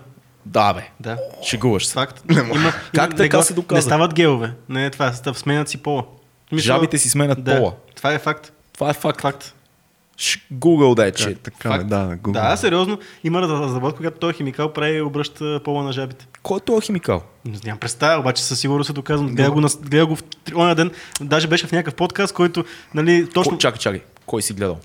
Да, 0.46 0.74
бе. 0.74 0.88
Да. 1.00 1.18
Шегуваш 1.48 1.86
се. 1.86 1.92
Факт. 1.92 2.22
Има, 2.30 2.72
Как 2.94 3.10
не 3.10 3.16
така 3.16 3.42
се 3.42 3.54
доказа? 3.54 3.76
Не 3.78 3.82
стават 3.82 4.14
геове. 4.14 4.52
Не, 4.68 4.90
това 4.90 5.12
став, 5.12 5.38
сменят 5.38 5.68
си 5.68 5.78
пола. 5.78 6.04
Мисля, 6.54 6.66
Жабите 6.66 6.98
си 6.98 7.10
сменят 7.10 7.44
да, 7.44 7.56
пола. 7.58 7.72
Това 7.96 8.12
е 8.12 8.18
факт. 8.18 8.52
Това 8.72 8.90
е 8.90 8.92
факт. 8.92 9.20
Факт. 9.20 9.54
Google 10.52 11.10
that 11.10 11.12
shit. 11.12 11.38
Така, 11.38 11.68
Факт. 11.68 11.88
да, 11.88 12.16
Google. 12.22 12.32
Да, 12.32 12.56
сериозно. 12.56 12.98
Има 13.24 13.42
разработка, 13.42 13.96
когато 13.96 14.18
този 14.18 14.34
химикал 14.34 14.72
прави 14.72 14.96
и 14.96 15.02
обръща 15.02 15.60
пола 15.64 15.82
на 15.82 15.92
жабите. 15.92 16.26
Кой 16.42 16.56
е 16.56 16.60
този 16.60 16.86
химикал? 16.86 17.22
Не 17.44 17.58
Нямам 17.64 17.78
представа, 17.78 18.20
обаче 18.20 18.42
със 18.44 18.60
сигурност 18.60 18.86
се 18.86 18.92
доказвам. 18.92 19.34
Гледа 19.34 19.50
го, 19.50 19.60
на, 19.60 19.68
гледа 19.80 20.06
го 20.06 20.16
в 20.16 20.22
оня 20.54 20.74
ден. 20.74 20.90
Даже 21.20 21.48
беше 21.48 21.66
в 21.66 21.72
някакъв 21.72 21.94
подкаст, 21.94 22.34
който, 22.34 22.64
нали, 22.94 23.28
точно... 23.34 23.52
Ко- 23.52 23.58
Чакай, 23.58 23.78
чакай. 23.78 24.00
Кой 24.26 24.42
си 24.42 24.52
гледал? 24.52 24.78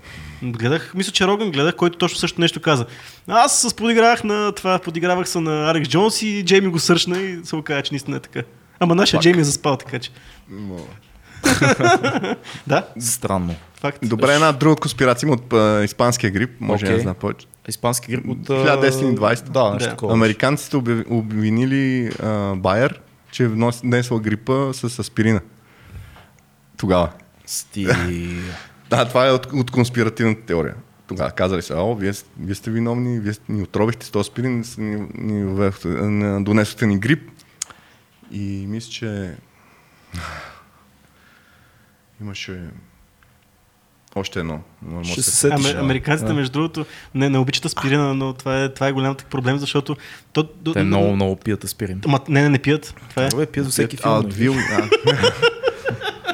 Гледах, 0.43 0.93
мисля, 0.95 1.11
че 1.11 1.27
Роган 1.27 1.51
гледах, 1.51 1.75
който 1.75 1.97
точно 1.97 2.17
също 2.17 2.41
нещо 2.41 2.61
каза. 2.61 2.85
Аз 3.27 3.61
с 3.61 3.73
подигравах 3.73 4.23
на 4.23 4.51
това, 4.51 4.79
подигравах 4.79 5.29
се 5.29 5.39
на 5.39 5.71
Алекс 5.71 5.89
Джонс 5.89 6.21
и 6.21 6.43
Джейми 6.45 6.67
го 6.67 6.79
сършна 6.79 7.19
и 7.19 7.39
се 7.43 7.55
оказа, 7.55 7.81
че 7.81 7.93
наистина 7.93 8.17
е 8.17 8.19
така. 8.19 8.41
Ама 8.79 8.95
нашия 8.95 9.17
Пак. 9.17 9.23
Джейми 9.23 9.41
е 9.41 9.43
заспал, 9.43 9.77
така 9.77 9.99
че. 9.99 10.11
Да, 12.67 12.87
Странно. 12.99 13.55
факт. 13.79 13.99
Добре, 14.03 14.33
една 14.33 14.51
друга 14.51 14.75
конспирация 14.75 15.27
има 15.27 15.35
от 15.35 15.53
а, 15.53 15.83
испанския 15.83 16.31
грип. 16.31 16.49
Може 16.59 16.85
Окей. 16.85 16.95
да 16.95 17.01
знае 17.01 17.13
повече. 17.13 17.47
Испански 17.67 18.11
грип 18.11 18.27
от... 18.29 18.37
1920. 18.37 19.43
Да, 19.49 19.71
нещо 19.71 19.85
Да. 19.85 19.89
такова. 19.89 20.13
Американците 20.13 20.77
обвинили 21.09 22.11
а, 22.23 22.55
Байер, 22.55 23.01
че 23.31 23.43
е 23.43 23.47
внесла 23.47 24.19
грипа 24.19 24.73
с 24.73 24.99
аспирина. 24.99 25.41
Тогава. 26.77 27.09
Сти... 27.45 27.87
Да, 28.89 29.05
това 29.05 29.27
е 29.27 29.31
от, 29.31 29.45
от 29.53 29.71
конспиративната 29.71 30.41
теория. 30.41 30.75
Тогава 31.07 31.31
казали 31.31 31.61
са, 31.61 31.75
о, 31.77 31.95
вие, 31.95 32.13
вие 32.39 32.55
сте 32.55 32.71
виновни, 32.71 33.19
вие 33.19 33.33
ни 33.49 33.61
отровихте 33.61 34.05
с 34.05 34.09
този 34.11 34.21
аспирин, 34.21 34.63
ни, 34.77 35.07
ни 35.15 35.61
а, 35.85 36.39
донесохте 36.41 36.85
ни 36.85 36.99
грип. 36.99 37.29
И 38.31 38.65
мисля, 38.67 38.91
че 38.91 39.35
имаше 42.21 42.59
още 44.15 44.39
едно. 44.39 44.59
Ще 45.03 45.15
да 45.15 45.23
се 45.23 45.31
се- 45.31 45.37
сетиш. 45.37 45.65
Аме, 45.65 45.79
американците, 45.79 46.27
Да. 46.27 46.33
между 46.33 46.51
другото, 46.51 46.85
не, 47.15 47.29
не 47.29 47.37
обичат 47.37 47.65
аспирина, 47.65 48.13
но 48.13 48.33
това 48.33 48.63
е, 48.63 48.69
това 48.69 48.87
е 48.87 48.91
голям 48.91 49.15
проблем, 49.29 49.57
защото... 49.57 49.95
То, 50.33 50.49
до, 50.55 50.73
Те 50.73 50.83
много, 50.83 51.15
много 51.15 51.35
пият 51.35 51.63
аспирин. 51.63 52.01
Ма, 52.07 52.19
не, 52.29 52.41
не, 52.41 52.49
не 52.49 52.59
пият. 52.59 52.95
Това 53.09 53.23
е. 53.23 53.27
Добре, 53.27 53.45
пият 53.45 53.65
за 53.65 53.71
всеки 53.71 53.95
А, 53.95 54.01
филм. 54.01 54.13
нали? 54.13 54.25
Адвил, 54.25 54.53
а. 54.71 54.89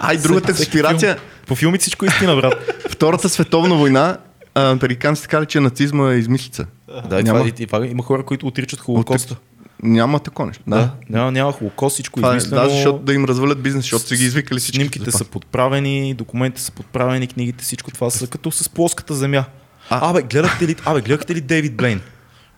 А, 0.02 0.14
и 0.14 0.18
другата 0.18 0.48
конспирация, 0.48 1.14
филм. 1.14 1.26
По 1.48 1.56
филмите 1.56 1.82
всичко 1.82 2.06
е 2.06 2.08
истина, 2.08 2.36
брат. 2.36 2.54
Втората 2.90 3.30
световна 3.30 3.76
война, 3.76 4.18
а, 4.56 4.72
американците 4.72 5.28
казали, 5.28 5.46
че 5.46 5.60
нацизма 5.60 6.14
е 6.14 6.18
измислица. 6.18 6.66
да, 7.06 7.20
и 7.20 7.24
Няма. 7.24 7.40
това, 7.40 7.50
и, 7.50 7.64
и, 7.64 7.68
това, 7.68 7.88
има 7.88 8.04
хора, 8.04 8.24
които 8.24 8.48
отричат 8.48 8.80
холокоста. 8.80 9.36
Няма 9.84 10.20
такова 10.20 10.48
нещо. 10.48 10.64
Да. 10.68 10.76
Да. 10.76 10.92
Няма, 11.10 11.32
няма 11.32 11.52
холокост, 11.52 11.94
всичко 11.94 12.20
Това 12.20 12.34
е, 12.34 12.38
измислено. 12.38 12.64
да, 12.64 12.70
защото 12.70 13.00
да 13.00 13.14
им 13.14 13.26
развалят 13.26 13.62
бизнес, 13.62 13.84
защото 13.84 14.06
са 14.06 14.16
ги 14.16 14.24
извикали 14.24 14.60
всички. 14.60 14.76
Снимките 14.78 15.12
са 15.12 15.26
подправени, 15.26 16.14
документите 16.14 16.62
са 16.62 16.72
подправени, 16.72 17.28
книгите, 17.28 17.64
всичко 17.64 17.92
това 17.92 18.10
са 18.10 18.28
като 18.28 18.52
с 18.52 18.70
плоската 18.70 19.14
земя. 19.14 19.46
А. 19.90 20.10
Абе, 20.10 20.22
гледахте 20.22 20.68
ли, 20.68 20.76
абе, 20.86 21.02
гледахте 21.02 21.36
ли 21.36 21.42
Дейвид 21.42 21.76
Блейн? 21.76 22.02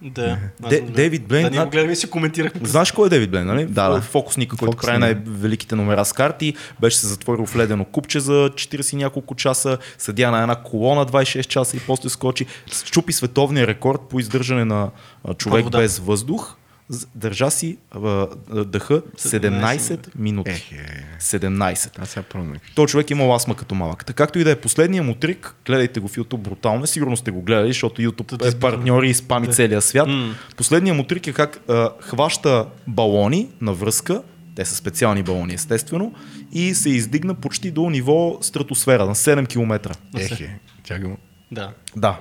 Да. 0.01 0.37
Де-. 0.69 0.81
Дейвид 0.81 1.23
Блейн, 1.23 1.43
Да, 1.43 1.49
ние 1.49 1.59
над- 1.59 1.65
го 1.65 1.71
гледаме 1.71 1.93
и 1.93 1.95
си 1.95 2.09
коментирахме. 2.09 2.61
Знаеш 2.63 2.91
кой 2.91 3.05
е 3.05 3.09
Дейвид 3.09 3.31
Блейн, 3.31 3.45
нали? 3.45 3.65
Да, 3.65 3.89
да. 3.89 4.01
Фокусника, 4.01 4.57
който 4.57 4.71
Фокусник. 4.71 4.81
прави 4.87 4.99
най-великите 4.99 5.75
номера 5.75 6.05
с 6.05 6.13
карти, 6.13 6.53
беше 6.81 6.97
се 6.97 7.07
затворил 7.07 7.45
в 7.45 7.55
ледено 7.55 7.85
купче 7.85 8.19
за 8.19 8.31
40 8.49 8.93
и 8.93 8.97
няколко 8.97 9.35
часа, 9.35 9.77
седя 9.97 10.31
на 10.31 10.41
една 10.41 10.55
колона 10.55 11.05
26 11.05 11.43
часа 11.43 11.77
и 11.77 11.79
после 11.79 12.09
скочи, 12.09 12.45
чупи 12.85 13.13
световния 13.13 13.67
рекорд 13.67 14.01
по 14.01 14.19
издържане 14.19 14.65
на 14.65 14.89
човек 15.37 15.63
вода. 15.63 15.77
без 15.77 15.99
въздух, 15.99 16.55
държа 17.15 17.51
си 17.51 17.77
а, 17.91 18.27
а, 18.51 18.65
дъха 18.65 19.01
17 19.01 20.07
минути. 20.15 20.49
Ех, 20.49 20.71
е. 20.71 21.17
17. 21.21 21.99
Аз 21.99 22.09
сега. 22.09 22.25
Той 22.75 22.87
човек 22.87 23.09
има 23.09 23.35
астма 23.35 23.55
като 23.55 23.75
малък. 23.75 24.05
Така 24.05 24.27
както 24.27 24.39
и 24.39 24.43
да 24.43 24.51
е 24.51 24.55
последния 24.55 25.03
му 25.03 25.15
трик, 25.15 25.55
гледайте 25.65 25.99
го 25.99 26.07
в 26.07 26.15
YouTube 26.15 26.37
брутално, 26.37 26.87
сигурно 26.87 27.17
сте 27.17 27.31
го 27.31 27.41
гледали, 27.41 27.67
защото 27.67 28.01
YouTube 28.01 28.55
е 28.55 28.59
партньор 28.59 29.03
и 29.03 29.13
спами 29.13 29.53
целия 29.53 29.81
свят. 29.81 30.07
М. 30.07 30.35
Последният 30.57 30.97
му 30.97 31.03
трик 31.03 31.27
е 31.27 31.33
как 31.33 31.59
а, 31.69 31.91
хваща 31.99 32.65
балони 32.87 33.49
на 33.61 33.73
връзка, 33.73 34.23
те 34.55 34.65
са 34.65 34.75
специални 34.75 35.23
балони 35.23 35.53
естествено, 35.53 36.13
и 36.51 36.75
се 36.75 36.89
издигна 36.89 37.33
почти 37.33 37.71
до 37.71 37.89
ниво 37.89 38.37
стратосфера 38.41 39.05
на 39.05 39.15
7 39.15 39.47
км. 39.47 39.95
Ех, 40.17 40.41
е. 40.41 40.59
Тяга 40.83 41.07
му. 41.07 41.17
Да. 41.51 41.71
Да. 41.95 42.19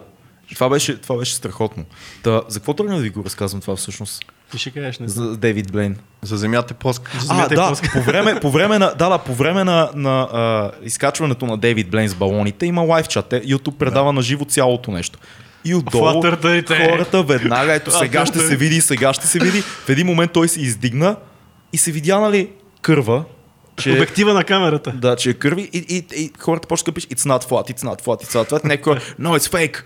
Това 0.54 0.68
беше, 0.68 1.00
това 1.00 1.16
беше 1.18 1.34
страхотно. 1.34 1.84
Та, 2.22 2.42
за 2.48 2.58
какво 2.60 2.74
тръгна 2.74 2.96
да 2.96 3.02
ви 3.02 3.10
го 3.10 3.24
разказвам 3.24 3.60
това 3.60 3.76
всъщност? 3.76 4.24
Ти 4.50 4.58
ще 4.58 4.70
кажеш, 4.70 4.98
не. 4.98 5.08
За 5.08 5.36
Дейвид 5.36 5.72
Блейн. 5.72 5.96
За 6.22 6.36
земята 6.36 6.74
е 6.74 6.76
плоска. 6.76 7.10
За 7.14 7.18
А, 7.18 7.20
земята 7.34 7.54
е 7.54 7.56
да, 7.56 7.66
плоска. 7.66 7.90
по 7.92 8.00
време, 8.00 8.40
по 8.40 8.50
време 8.50 8.78
на, 8.78 8.94
да, 8.98 9.08
да, 9.08 9.18
по 9.18 9.34
време 9.34 9.64
на, 9.64 9.90
на 9.94 10.20
а, 10.20 10.70
изкачването 10.82 11.46
на 11.46 11.56
Дейвид 11.56 11.90
Блейн 11.90 12.08
с 12.08 12.14
балоните 12.14 12.66
има 12.66 12.82
лайв 12.82 13.08
чат. 13.08 13.30
YouTube 13.30 13.76
предава 13.76 14.12
на 14.12 14.22
живо 14.22 14.44
цялото 14.44 14.90
нещо. 14.90 15.18
И 15.64 15.74
отдолу 15.74 16.22
хората 16.22 17.22
веднага, 17.22 17.74
ето 17.74 17.90
сега 17.90 18.26
ще 18.26 18.38
се 18.38 18.56
види, 18.56 18.80
сега 18.80 19.12
ще 19.12 19.26
се 19.26 19.38
види. 19.38 19.60
В 19.60 19.88
един 19.88 20.06
момент 20.06 20.32
той 20.32 20.48
се 20.48 20.60
издигна 20.60 21.16
и 21.72 21.78
се 21.78 21.92
видя, 21.92 22.20
нали, 22.20 22.48
кърва, 22.82 23.24
че, 23.76 23.92
Обектива 23.92 24.34
на 24.34 24.44
камерата. 24.44 24.92
да, 24.92 25.16
че 25.16 25.30
е 25.30 25.34
кърви 25.34 25.70
и, 25.72 25.78
и, 25.88 26.22
и 26.22 26.30
хората 26.38 26.68
почнаха 26.68 26.90
да 26.90 26.94
пишат 26.94 27.10
It's 27.10 27.20
not 27.20 27.44
flat, 27.44 27.72
it's 27.72 27.80
not 27.80 28.02
flat, 28.02 28.24
it's 28.24 28.34
not 28.34 28.50
flat. 28.50 28.64
Някой, 28.64 28.96
no, 28.96 29.38
it's 29.38 29.50
fake. 29.50 29.82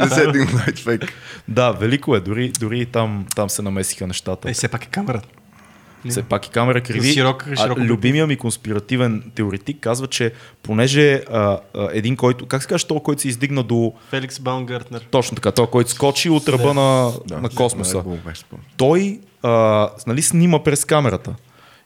Не 0.00 0.08
се 0.08 0.22
един 0.22 0.46
найт 0.54 0.78
фейк. 0.78 1.12
Да, 1.48 1.72
велико 1.72 2.16
е, 2.16 2.20
дори, 2.20 2.52
дори 2.60 2.86
там, 2.86 3.26
там 3.36 3.50
се 3.50 3.62
намесиха 3.62 4.06
нещата. 4.06 4.50
Е, 4.50 4.52
все 4.52 4.68
пак 4.68 4.84
е 4.84 4.88
камера. 4.88 5.20
Все 6.10 6.22
пак 6.22 6.46
и 6.46 6.50
камера 6.50 6.80
криви. 6.80 7.08
Широк- 7.14 7.52
а, 7.52 7.56
широк 7.56 7.78
любимия 7.78 8.26
ми 8.26 8.36
конспиративен 8.36 9.22
теоретик 9.34 9.76
казва, 9.80 10.06
че 10.06 10.32
понеже 10.62 11.12
а, 11.14 11.38
а, 11.74 11.88
един, 11.92 12.16
който, 12.16 12.46
как 12.46 12.62
се 12.62 12.68
казва, 12.68 12.88
той, 12.88 13.00
който 13.00 13.22
се 13.22 13.28
издигна 13.28 13.62
до 13.62 13.92
Феликс 14.10 14.40
Баумгартнер. 14.40 15.06
точно 15.10 15.34
така, 15.34 15.52
той, 15.52 15.66
който 15.66 15.90
скочи 15.90 16.30
от 16.30 16.48
ръба 16.48 16.74
на, 16.74 17.12
на 17.40 17.48
космоса, 17.48 18.04
той 18.76 19.20
а, 19.42 19.88
нали, 20.06 20.22
снима 20.22 20.62
през 20.62 20.84
камерата. 20.84 21.34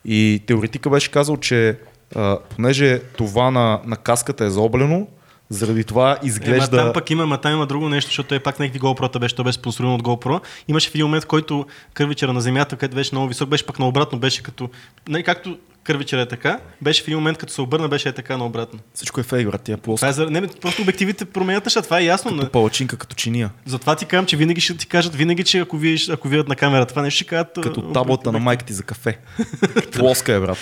И 0.05 0.42
теоретика 0.46 0.90
беше 0.90 1.11
казал, 1.11 1.36
че 1.36 1.78
а, 2.16 2.38
понеже 2.57 2.99
това 2.99 3.51
на, 3.51 3.80
на 3.84 3.96
каската 3.96 4.44
е 4.44 4.51
заоблено, 4.51 5.07
заради 5.51 5.84
това 5.84 6.18
изглежда... 6.22 6.76
там 6.76 6.92
пък 6.92 7.11
има, 7.11 7.26
ма 7.26 7.40
там 7.40 7.53
има 7.53 7.66
друго 7.66 7.88
нещо, 7.88 8.09
защото 8.09 8.28
той 8.28 8.40
пак 8.40 8.59
някакви 8.59 8.80
GoPro-та 8.80 9.18
беше, 9.18 9.34
той 9.34 9.44
беше 9.44 9.59
спонсориран 9.59 9.94
от 9.94 10.03
GoPro. 10.03 10.40
Имаше 10.68 10.90
в 10.90 10.94
един 10.94 11.07
момент, 11.07 11.24
в 11.24 11.26
който 11.26 11.66
кървичера 11.94 12.32
на 12.32 12.40
земята, 12.40 12.76
където 12.76 12.94
беше 12.94 13.14
много 13.14 13.28
висок, 13.28 13.49
беше 13.49 13.66
пък 13.66 13.78
наобратно, 13.78 14.18
беше 14.18 14.42
като, 14.42 14.70
нали, 15.09 15.22
както 15.22 15.59
кървичера 15.89 16.20
е 16.20 16.26
така, 16.26 16.61
беше 16.82 17.03
в 17.03 17.09
един 17.09 17.18
момент, 17.18 17.39
като 17.39 17.53
се 17.53 17.61
обърна, 17.61 17.89
беше 17.89 18.09
е 18.09 18.12
така 18.12 18.36
наобратно. 18.36 18.78
Всичко 18.95 19.20
е 19.20 19.22
фейк, 19.22 19.51
брат, 19.51 19.62
тия 19.62 19.78
плоско. 19.78 19.97
Това 19.97 20.09
е 20.09 20.12
за... 20.12 20.30
Не, 20.30 20.47
просто 20.47 20.82
обективите 20.82 21.24
променят 21.24 21.64
неща, 21.64 21.82
това 21.82 22.01
е 22.01 22.05
ясно. 22.05 22.30
Не? 22.30 22.49
Палачинка 22.49 22.97
като 22.97 23.16
чиния. 23.16 23.51
Затова 23.66 23.97
ти 23.97 24.07
казвам, 24.07 24.26
че 24.26 24.36
винаги 24.36 24.61
ще 24.61 24.76
ти 24.76 24.86
кажат, 24.86 25.14
винаги, 25.14 25.45
че 25.45 25.59
ако 25.59 25.76
видиш, 25.76 26.09
ако 26.09 26.28
видят 26.28 26.49
на 26.49 26.57
камера 26.57 26.86
това 26.86 27.03
нещо, 27.03 27.16
ще 27.16 27.24
кажат... 27.24 27.59
Като 27.62 27.80
а, 27.91 27.93
таблата 27.93 28.32
на 28.32 28.39
майка 28.39 28.64
ти 28.64 28.72
за 28.72 28.82
кафе. 28.82 29.18
Плоска 29.93 30.32
е, 30.32 30.41
брат. 30.41 30.59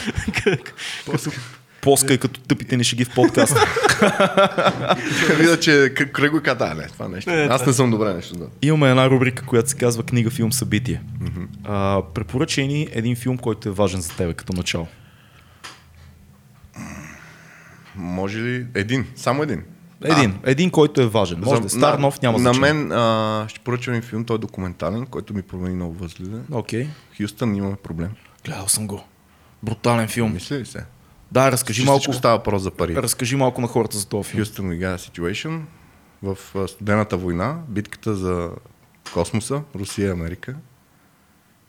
като, 1.04 1.30
Плоска 1.80 2.14
е 2.14 2.18
като 2.18 2.40
тъпите 2.40 2.76
ни 2.76 2.84
шеги 2.84 3.04
в 3.04 3.14
подкаста. 3.14 3.60
Видя, 5.38 5.60
че 5.60 5.94
кръг 5.94 6.32
го 6.32 6.40
каза, 6.44 6.74
не, 6.74 6.86
това 6.86 7.08
нещо. 7.08 7.30
Е, 7.30 7.46
Аз 7.50 7.66
не 7.66 7.72
съм 7.72 7.90
добре 7.90 8.14
нещо. 8.14 8.34
Да. 8.34 8.46
Имаме 8.62 8.90
една 8.90 9.10
рубрика, 9.10 9.46
която 9.46 9.70
се 9.70 9.76
казва 9.76 10.02
книга, 10.02 10.30
филм, 10.30 10.52
събитие. 10.52 11.02
А, 11.64 12.02
препоръчай 12.14 12.66
ни 12.66 12.88
един 12.92 13.16
филм, 13.16 13.38
който 13.38 13.68
е 13.68 13.72
важен 13.72 14.00
за 14.00 14.16
тебе 14.16 14.34
като 14.34 14.52
начало. 14.52 14.86
Може 17.96 18.38
ли 18.38 18.66
един? 18.74 19.06
Само 19.14 19.42
един. 19.42 19.62
Един. 20.04 20.38
Един, 20.44 20.70
който 20.70 21.00
е 21.00 21.06
важен. 21.06 21.40
Може 21.44 21.60
да 21.60 21.66
е 21.66 21.68
стар, 21.68 21.98
нов, 21.98 22.22
няма 22.22 22.38
На 22.38 22.52
значение. 22.52 22.72
мен 22.72 22.92
а, 22.92 23.46
ще 23.48 23.60
поръчам 23.60 23.94
един 23.94 24.08
филм, 24.08 24.24
той 24.24 24.36
е 24.36 24.38
документален, 24.38 25.06
който 25.06 25.34
ми 25.34 25.42
промени 25.42 25.74
много 25.74 25.94
възгледа. 25.94 26.42
Окей. 26.52 26.88
Хюстън 27.20 27.54
имаме 27.54 27.76
проблем. 27.76 28.10
Гледал 28.44 28.68
съм 28.68 28.86
го. 28.86 29.04
Брутален 29.62 30.08
филм. 30.08 30.32
Мисли 30.32 30.58
ли 30.58 30.66
се? 30.66 30.84
Да, 31.32 31.52
разкажи 31.52 31.80
Че 31.82 31.86
малко, 31.86 32.12
става 32.12 32.36
въпрос 32.36 32.62
за 32.62 32.70
пари. 32.70 32.94
разкажи 32.96 33.36
малко 33.36 33.60
на 33.60 33.66
хората 33.66 33.98
за 33.98 34.06
този 34.06 34.30
филм. 34.30 34.44
Got 34.44 34.96
a 34.96 35.10
Situation 35.10 35.60
в 36.22 36.38
а, 36.54 36.68
студената 36.68 37.16
война, 37.16 37.58
битката 37.68 38.14
за 38.14 38.50
космоса, 39.14 39.62
Русия 39.74 40.06
и 40.06 40.10
Америка 40.10 40.54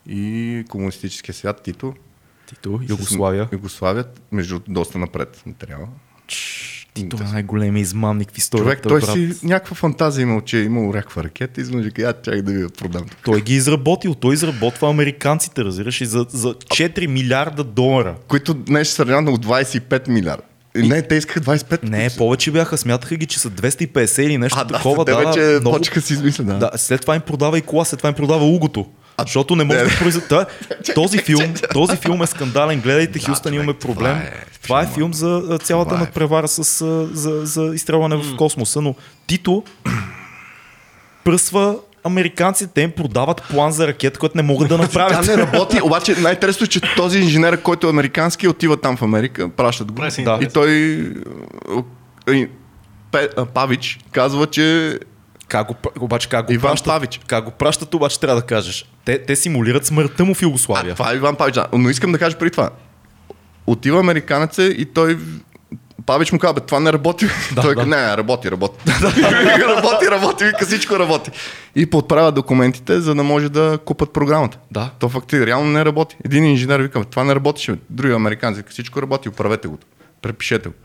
и 0.10 0.64
комунистическия 0.70 1.36
свят 1.36 1.62
Тито. 1.64 1.94
Тито, 2.48 2.80
Югославия. 2.90 3.50
Югославия, 3.52 4.06
между 4.32 4.60
доста 4.68 4.98
напред 4.98 5.44
материала. 6.28 6.78
Тито 6.94 7.18
е 7.24 7.34
най-големия 7.34 7.82
измамник 7.82 8.30
в 8.30 8.32
Човек, 8.32 8.38
историята, 8.38 8.90
той 8.90 9.02
брат. 9.02 9.14
си 9.14 9.34
някаква 9.44 9.76
фантазия 9.76 10.24
имал, 10.24 10.42
че 10.42 10.60
е 10.60 10.64
имал 10.64 10.88
някаква 10.88 11.24
ракета, 11.24 11.62
изведнъж 11.62 11.88
каза, 11.96 12.14
чакай 12.24 12.42
да 12.42 12.52
ви 12.52 12.62
я 12.62 12.70
продам. 12.70 13.06
Той 13.26 13.42
ги 13.42 13.54
е 13.54 13.58
изработил. 13.58 14.16
Той 14.16 14.34
изработва 14.34 14.90
американците, 14.90 15.64
разбираш, 15.64 16.02
и 16.02 16.06
за, 16.06 16.26
за 16.30 16.54
4 16.54 17.08
милиарда 17.08 17.64
долара. 17.64 18.16
Които 18.28 18.54
днес 18.54 18.88
ще 18.88 18.96
са 18.96 19.04
от 19.04 19.46
25 19.46 20.08
милиарда. 20.10 20.44
И... 20.76 20.88
Не, 20.88 21.02
те 21.02 21.16
искаха 21.16 21.42
25. 21.42 21.90
Не, 21.90 22.10
повече 22.18 22.52
бяха. 22.52 22.78
Смятаха 22.78 23.16
ги, 23.16 23.26
че 23.26 23.40
са 23.40 23.50
250 23.50 24.22
или 24.22 24.38
нещо 24.38 24.60
а, 24.62 24.64
да, 24.64 24.76
такова. 24.76 25.06
те 25.06 25.12
да, 25.12 25.18
вече 25.18 25.60
много... 25.62 25.78
почеха 25.78 26.02
си 26.02 26.14
измисля, 26.14 26.44
да. 26.44 26.54
Да, 26.54 26.72
след 26.76 27.02
това 27.02 27.16
им 27.16 27.22
продава 27.22 27.58
и 27.58 27.62
кола, 27.62 27.86
след 27.86 27.98
това 27.98 28.10
им 28.10 28.16
продава 28.16 28.46
угото. 28.46 28.86
А, 29.18 29.24
защото 29.24 29.56
не 29.56 29.64
може 29.64 29.78
не, 29.78 29.84
да 29.84 29.90
не. 29.92 29.98
произведе. 29.98 30.46
Този 30.96 31.18
филм, 31.18 31.54
този 31.74 31.98
филм 31.98 32.24
е 32.24 32.28
скандален. 32.28 32.82
Гледайте, 32.82 33.20
Хюстън, 33.20 33.52
човек, 33.52 33.56
имаме 33.56 33.74
проблем. 33.74 34.16
това 34.16 34.28
е 34.28 34.46
Това 34.64 34.82
е 34.82 34.88
филм 34.88 35.14
за 35.14 35.60
цялата 35.64 35.90
Това 35.90 35.98
е. 35.98 36.04
надпревара 36.04 36.48
с, 36.48 36.64
за, 37.14 37.46
за 37.46 37.72
изстрелване 37.76 38.16
в 38.16 38.36
космоса, 38.36 38.82
но 38.82 38.96
Тито 39.28 39.64
пръсва 41.24 41.76
американците, 42.04 42.72
те 42.74 42.82
им 42.82 42.92
продават 42.92 43.44
план 43.50 43.72
за 43.72 43.88
ракета, 43.88 44.20
който 44.20 44.38
не 44.38 44.44
могат 44.44 44.70
да 44.70 44.76
Тя 44.78 44.82
направят. 44.84 45.28
не 45.28 45.38
работи, 45.38 45.82
обаче 45.84 46.16
най-интересно 46.16 46.64
е, 46.64 46.68
че 46.68 46.82
този 46.96 47.20
инженер, 47.20 47.62
който 47.62 47.88
е 47.88 47.90
американски, 47.90 48.48
отива 48.48 48.78
там 48.78 48.98
в 48.98 49.02
Америка, 49.02 49.50
пращат 49.50 49.92
го. 49.92 50.12
Се 50.12 50.22
Да. 50.22 50.40
И 50.42 50.48
той 50.48 51.04
е, 52.28 52.48
Павич 53.54 54.00
казва, 54.12 54.48
че 54.48 55.00
Как 55.48 55.68
го, 55.68 55.76
обаче 56.00 56.30
как 56.30 56.46
го 56.48 56.54
Иван 56.54 56.72
пращат? 56.72 56.86
Павич. 56.88 57.20
Как 57.28 57.46
го 57.46 57.52
пращат, 57.52 57.94
обаче 57.94 58.20
трябва 58.20 58.42
да 58.42 58.48
кажеш. 58.48 58.86
Те, 59.08 59.26
те 59.26 59.36
симулират 59.36 59.86
смъртта 59.86 60.26
му 60.26 60.34
в 60.34 60.42
а, 60.42 60.46
Югославия. 60.46 60.94
това 60.94 61.12
е 61.12 61.16
Иван 61.16 61.36
Павич. 61.36 61.56
Да. 61.56 61.68
Но 61.74 61.90
искам 61.90 62.12
да 62.12 62.20
кажа 62.20 62.38
преди 62.38 62.52
това. 62.52 62.70
Отива 63.68 64.00
американеца 64.00 64.64
и 64.64 64.86
той 64.86 65.18
Павич 66.06 66.32
му 66.32 66.40
казва, 66.40 66.54
бе, 66.54 66.60
това 66.60 66.80
не 66.80 66.94
работи. 66.94 67.28
Да, 67.56 67.62
той 67.62 67.76
да. 67.76 67.86
не, 67.86 68.18
работи, 68.18 68.52
работи. 68.52 68.80
работи, 69.78 70.06
работи, 70.12 70.46
вика, 70.46 70.66
всичко 70.66 71.00
работи. 71.00 71.32
И 71.76 71.86
подправя 71.86 72.32
документите, 72.32 73.00
за 73.00 73.16
да 73.16 73.24
може 73.24 73.50
да 73.50 73.80
купат 73.86 74.14
програмата. 74.14 74.58
Да. 74.72 74.92
То 75.00 75.10
факти 75.10 75.46
реално 75.46 75.72
не 75.72 75.86
работи. 75.86 76.18
Един 76.26 76.46
инженер 76.46 76.80
вика, 76.80 77.04
това 77.04 77.24
не 77.24 77.36
работи, 77.36 77.76
други 77.90 78.14
американци 78.14 78.58
вика, 78.58 78.70
всичко 78.72 79.02
работи, 79.02 79.30
оправете 79.30 79.68
го. 79.68 79.78
Препишете 80.22 80.70
го. 80.70 80.76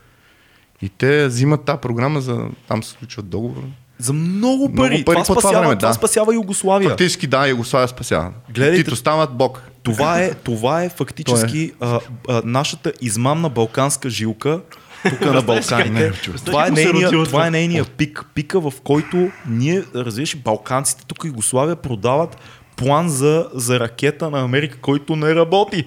И 0.81 0.89
те 0.89 1.27
взимат 1.27 1.65
тази 1.65 1.79
програма, 1.79 2.21
за 2.21 2.45
там 2.67 2.83
се 2.83 2.89
случват 2.89 3.29
договор. 3.29 3.63
За 3.97 4.13
много 4.13 4.73
пари. 4.75 4.89
пари 4.89 5.03
това, 5.05 5.15
по 5.15 5.23
това 5.25 5.41
спасява, 5.41 5.61
време, 5.61 5.75
това 5.75 5.87
да. 5.87 5.93
спасява 5.93 6.33
Югославия. 6.33 6.89
Фактически 6.89 7.27
да, 7.27 7.47
Югославия 7.47 7.87
спасява. 7.87 8.31
Гледайте- 8.53 8.83
Тито 8.83 8.95
стават 8.95 9.33
бог. 9.33 9.61
Това 9.83 10.19
е, 10.19 10.33
това 10.43 10.83
е 10.83 10.89
фактически 10.89 11.71
а, 11.79 11.99
а, 12.29 12.41
нашата 12.45 12.93
измамна 13.01 13.49
балканска 13.49 14.09
жилка 14.09 14.61
тук 15.09 15.21
на 15.21 15.41
Балканите. 15.41 15.91
Това 15.91 16.05
е, 16.05 16.11
Представете 16.11 16.51
колко 16.51 16.65
се 16.65 16.83
нейния, 16.83 17.05
роти 17.07 17.15
от 17.15 17.27
това 17.27 17.47
е 17.47 17.51
нейния 17.51 17.85
пик. 17.85 18.25
Пика, 18.35 18.59
в 18.59 18.73
който 18.83 19.29
ние, 19.47 19.83
разбираш, 19.95 20.37
балканците 20.37 21.05
тук 21.07 21.25
Югославия 21.25 21.75
продават 21.75 22.37
план 22.75 23.09
за, 23.09 23.47
за 23.53 23.79
ракета 23.79 24.29
на 24.29 24.41
Америка, 24.41 24.77
който 24.81 25.15
не 25.15 25.35
работи. 25.35 25.85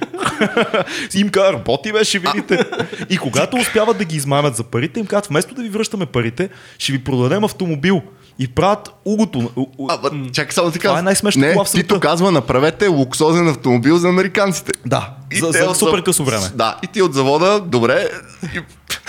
Им 1.15 1.29
казва, 1.29 1.53
работи 1.53 1.93
бе, 1.93 2.05
ще 2.05 2.19
видите. 2.19 2.65
И 3.11 3.19
когато 3.19 3.57
успяват 3.57 3.99
да 3.99 4.05
ги 4.05 4.17
измамят 4.17 4.57
за 4.57 4.65
парите, 4.65 5.01
им 5.01 5.07
казват, 5.07 5.27
вместо 5.27 5.55
да 5.55 5.63
ви 5.63 5.69
връщаме 5.69 6.07
парите, 6.07 6.49
ще 6.79 6.93
ви 6.93 7.05
продадем 7.05 7.45
автомобил. 7.45 8.03
И 8.39 8.49
правят 8.49 8.91
угото. 9.05 9.51
у- 9.57 9.67
у- 9.79 9.89
А, 9.91 9.99
бе, 9.99 10.33
чакай 10.33 10.53
само 10.53 10.71
ти 10.71 10.79
Това 10.79 10.99
е 10.99 11.03
най-смешната 11.03 11.47
Не, 11.47 11.53
кола 11.53 11.65
в 11.65 11.69
света. 11.69 11.83
Тито 11.89 12.01
казва, 12.01 12.31
направете 12.31 12.87
луксозен 12.87 13.49
автомобил 13.49 13.97
за 13.99 14.09
американците. 14.09 14.73
Да, 14.87 15.15
И 15.33 15.39
за, 15.39 15.47
за 15.47 15.75
супер 15.75 16.03
късо 16.03 16.25
време. 16.25 16.47
Да, 16.55 16.79
и 16.83 16.87
ти 16.87 17.03
от 17.03 17.15
завода, 17.15 17.61
добре, 17.61 18.09
и, 18.57 18.61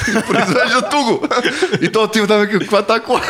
и 0.10 0.14
произвежда 0.14 0.90
туго. 0.92 1.28
И 1.82 1.92
то 1.92 2.04
отива 2.04 2.28
там 2.28 2.44
и 2.44 2.46
казва, 2.46 2.60
каква 2.60 2.80
е 2.80 2.86
тази 2.86 3.02
кола? 3.02 3.22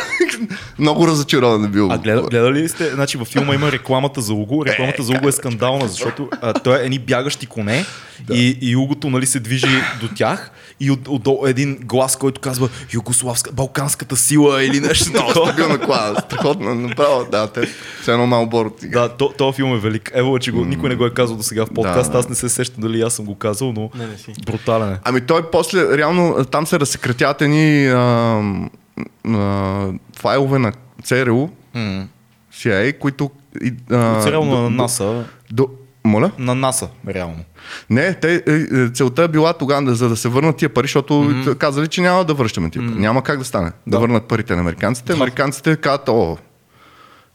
Много 0.78 1.06
разочарован 1.08 1.64
е 1.64 1.68
бил. 1.68 1.88
А 1.92 1.98
гледа, 1.98 2.22
гледали 2.22 2.62
ли 2.62 2.68
сте, 2.68 2.90
значи 2.90 3.16
във 3.16 3.28
филма 3.28 3.54
има 3.54 3.72
рекламата 3.72 4.20
за 4.20 4.32
Уго. 4.34 4.66
Рекламата 4.66 5.02
за 5.02 5.12
Уго 5.12 5.28
е 5.28 5.32
скандална, 5.32 5.88
защото 5.88 6.28
а, 6.42 6.52
той 6.52 6.80
е 6.80 6.84
едни 6.84 6.98
бягащи 6.98 7.46
коне 7.46 7.84
и, 8.32 8.58
и 8.60 8.76
Угото 8.76 9.10
нали, 9.10 9.26
се 9.26 9.40
движи 9.40 9.82
до 10.00 10.08
тях 10.08 10.50
и 10.80 10.90
от, 10.90 11.08
отдолу 11.08 11.46
е 11.46 11.50
един 11.50 11.78
глас, 11.84 12.16
който 12.16 12.40
казва 12.40 12.68
Югославска, 12.94 13.52
балканската 13.52 14.16
сила 14.16 14.64
или 14.64 14.80
нещо 14.80 15.10
Много 15.10 15.30
стабилна 15.30 15.78
кола, 15.78 16.14
страхотно, 16.26 16.74
направо, 16.74 17.26
да, 17.30 17.46
те, 17.46 17.68
все 18.02 18.12
едно 18.12 18.26
Малбор 18.26 18.66
от 18.66 18.80
сега. 18.80 19.00
Да, 19.00 19.08
то, 19.08 19.28
този 19.38 19.56
филм 19.56 19.74
е 19.74 19.78
велик. 19.78 20.10
Ево, 20.14 20.38
че 20.38 20.50
го, 20.50 20.64
никой 20.64 20.88
не 20.88 20.94
го 20.94 21.06
е 21.06 21.10
казал 21.10 21.36
до 21.36 21.42
сега 21.42 21.66
в 21.66 21.70
подкаст. 21.74 22.12
Да. 22.12 22.18
Аз 22.18 22.28
не 22.28 22.34
се 22.34 22.48
сещам 22.48 22.82
дали 22.82 23.00
аз 23.00 23.14
съм 23.14 23.24
го 23.24 23.34
казал, 23.34 23.72
но 23.72 23.90
Не, 23.94 24.06
не 24.06 24.18
си. 24.18 24.32
брутален 24.46 24.92
е. 24.92 24.98
Ами 25.04 25.20
той 25.20 25.50
после, 25.50 25.98
реално, 25.98 26.37
там 26.44 26.66
се 26.66 26.80
разсекретяват 26.80 27.42
едни 27.42 27.86
а, 27.86 28.42
а, 29.28 29.92
файлове 30.18 30.58
на 30.58 30.72
ЦРУ, 31.04 31.48
CIA, 32.54 32.98
които... 32.98 33.30
И, 33.62 33.74
а, 33.90 34.30
до- 34.30 34.44
на 34.44 34.70
НАСА. 34.70 35.24
До, 35.50 35.68
моля? 36.04 36.30
На 36.38 36.54
НАСА, 36.54 36.88
реално. 37.08 37.44
Не, 37.90 38.14
те, 38.14 38.34
е, 38.34 38.80
е, 38.80 38.88
целта 38.88 39.22
е 39.22 39.28
била 39.28 39.52
тогава 39.52 39.94
за 39.94 40.08
да 40.08 40.16
се 40.16 40.28
върнат 40.28 40.56
тия 40.56 40.68
пари, 40.68 40.84
защото 40.84 41.14
mm-hmm. 41.14 41.56
казали, 41.56 41.88
че 41.88 42.00
няма 42.00 42.24
да 42.24 42.34
връщаме 42.34 42.70
тия 42.70 42.82
пари. 42.82 42.94
Mm-hmm. 42.94 43.00
Няма 43.00 43.22
как 43.22 43.38
да 43.38 43.44
стане. 43.44 43.66
Да. 43.66 43.72
Да. 43.86 43.98
върнат 43.98 44.24
парите 44.24 44.54
на 44.54 44.60
американците. 44.60 45.12
Американците 45.12 45.76
казват, 45.76 46.08
о, 46.08 46.36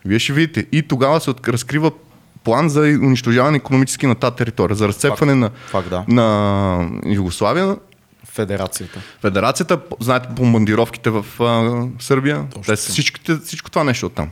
вие 0.05 0.19
ще 0.19 0.33
видите. 0.33 0.65
И 0.71 0.87
тогава 0.87 1.21
се 1.21 1.31
разкрива 1.47 1.91
план 2.43 2.69
за 2.69 2.81
унищожаване 2.81 3.57
економически 3.57 4.07
на 4.07 4.15
тази 4.15 4.35
територия, 4.35 4.75
за 4.75 4.87
разцепване 4.87 5.35
на, 5.35 5.49
Факт, 5.67 5.89
да. 5.89 6.05
на 6.07 6.89
Югославия. 7.05 7.75
Федерацията. 8.33 9.01
Федерацията, 9.21 9.79
знаете, 9.99 10.27
бомбардировките 10.31 11.09
в 11.09 11.25
а, 11.39 12.03
Сърбия, 12.03 12.45
Точно 12.53 12.73
те 12.73 12.75
всичките, 12.75 13.37
всичко 13.37 13.71
това 13.71 13.83
нещо 13.83 14.05
оттам. 14.05 14.29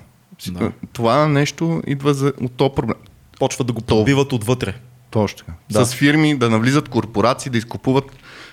Да. 0.47 0.71
Това 0.93 1.27
нещо 1.27 1.81
идва 1.87 2.13
за, 2.13 2.33
от 2.41 2.51
този 2.51 2.71
проблем. 2.75 2.95
Почват 3.39 3.67
да 3.67 3.73
го 3.73 3.81
подбиват 3.81 4.33
отвътре. 4.33 4.73
Точно 5.11 5.37
така. 5.37 5.51
Да. 5.71 5.85
С 5.85 5.93
фирми 5.93 6.37
да 6.37 6.49
навлизат 6.49 6.89
корпорации, 6.89 7.51
да 7.51 7.57
изкупуват 7.57 8.05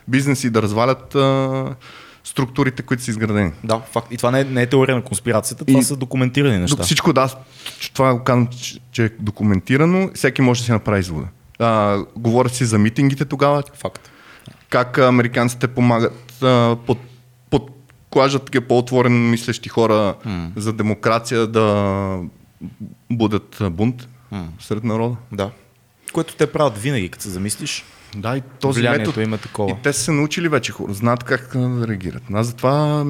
бизнеси, 0.09 0.51
да 0.51 0.63
развалят 0.63 1.15
а, 1.15 1.75
структурите, 2.25 2.83
които 2.83 3.03
са 3.03 3.11
изградени. 3.11 3.53
Да, 3.65 3.81
факт. 3.93 4.13
И 4.13 4.17
това 4.17 4.31
не 4.31 4.41
е, 4.41 4.45
не 4.45 4.63
е 4.63 4.67
теория 4.67 4.97
на 4.97 5.03
конспирацията, 5.03 5.65
това 5.65 5.81
И- 5.81 5.83
са 5.83 5.97
документирани 5.97 6.59
неща. 6.59 6.83
Всичко 6.83 7.13
да, 7.13 7.35
това 7.95 8.15
го 8.15 8.25
казвам, 8.25 8.47
че, 8.47 8.79
че 8.93 9.05
е 9.05 9.09
документирано, 9.09 10.11
всеки 10.15 10.43
може 10.43 10.61
да 10.61 10.65
си 10.65 10.73
направи 10.73 11.01
извода. 11.01 11.27
А, 11.59 11.99
говорят 12.17 12.55
си 12.55 12.65
за 12.65 12.79
митингите 12.79 13.25
тогава, 13.25 13.63
Факт. 13.75 14.11
Как 14.71 14.99
американците 14.99 15.69
помагат 15.69 16.43
а, 16.43 16.77
под, 16.77 16.99
под 17.51 17.71
клажат 18.11 18.45
такива 18.45 18.65
по-отворено 18.67 19.19
мислещи 19.19 19.69
хора 19.69 20.15
М. 20.25 20.51
за 20.57 20.73
демокрация 20.73 21.47
да 21.47 22.19
будат 23.11 23.59
бунт 23.63 24.09
М. 24.31 24.49
сред 24.61 24.85
народа. 24.85 25.17
Да. 25.33 25.51
Което 26.13 26.35
те 26.35 26.47
правят 26.47 26.79
винаги, 26.79 27.09
като 27.09 27.23
се 27.23 27.31
замислиш. 27.31 27.85
Да, 28.17 28.37
и 28.37 28.43
този 28.61 28.81
Влиянието 28.81 29.11
метод. 29.11 29.23
им 29.23 29.35
е 29.35 29.39
такова. 29.39 29.71
И 29.71 29.83
те 29.83 29.93
са 29.93 30.01
се 30.01 30.13
научили 30.13 30.49
вече 30.49 30.73
хора, 30.73 30.93
знаят 30.95 31.25
как 31.25 31.51
да 31.55 31.89
реагират. 31.89 32.23
Аз 32.33 32.47
затова 32.47 33.05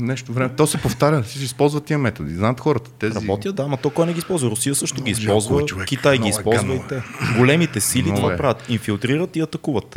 нещо 0.00 0.32
време. 0.32 0.54
То 0.56 0.66
се 0.66 0.78
повтаря, 0.78 1.22
всички 1.22 1.44
използват 1.44 1.84
тия 1.84 1.98
методи. 1.98 2.34
Знаят 2.34 2.60
хората. 2.60 2.90
Тези... 2.90 3.14
Работят, 3.16 3.54
да, 3.56 3.62
ама 3.62 3.76
то 3.76 3.90
кой 3.90 4.06
не 4.06 4.12
ги 4.12 4.18
използва? 4.18 4.50
Русия 4.50 4.74
също 4.74 4.96
ги 4.96 5.10
Много 5.10 5.20
използва, 5.20 5.50
жалко 5.50 5.62
е, 5.62 5.66
човек. 5.66 5.88
Китай 5.88 6.18
ги 6.18 6.26
е 6.26 6.30
използва 6.30 6.62
и 6.64 6.78
гадно, 6.78 6.84
те. 6.88 7.02
Големите 7.38 7.80
сили 7.80 8.02
Много 8.02 8.20
това 8.20 8.32
е. 8.32 8.36
правят. 8.36 8.68
Инфилтрират 8.68 9.36
и 9.36 9.40
атакуват. 9.40 9.96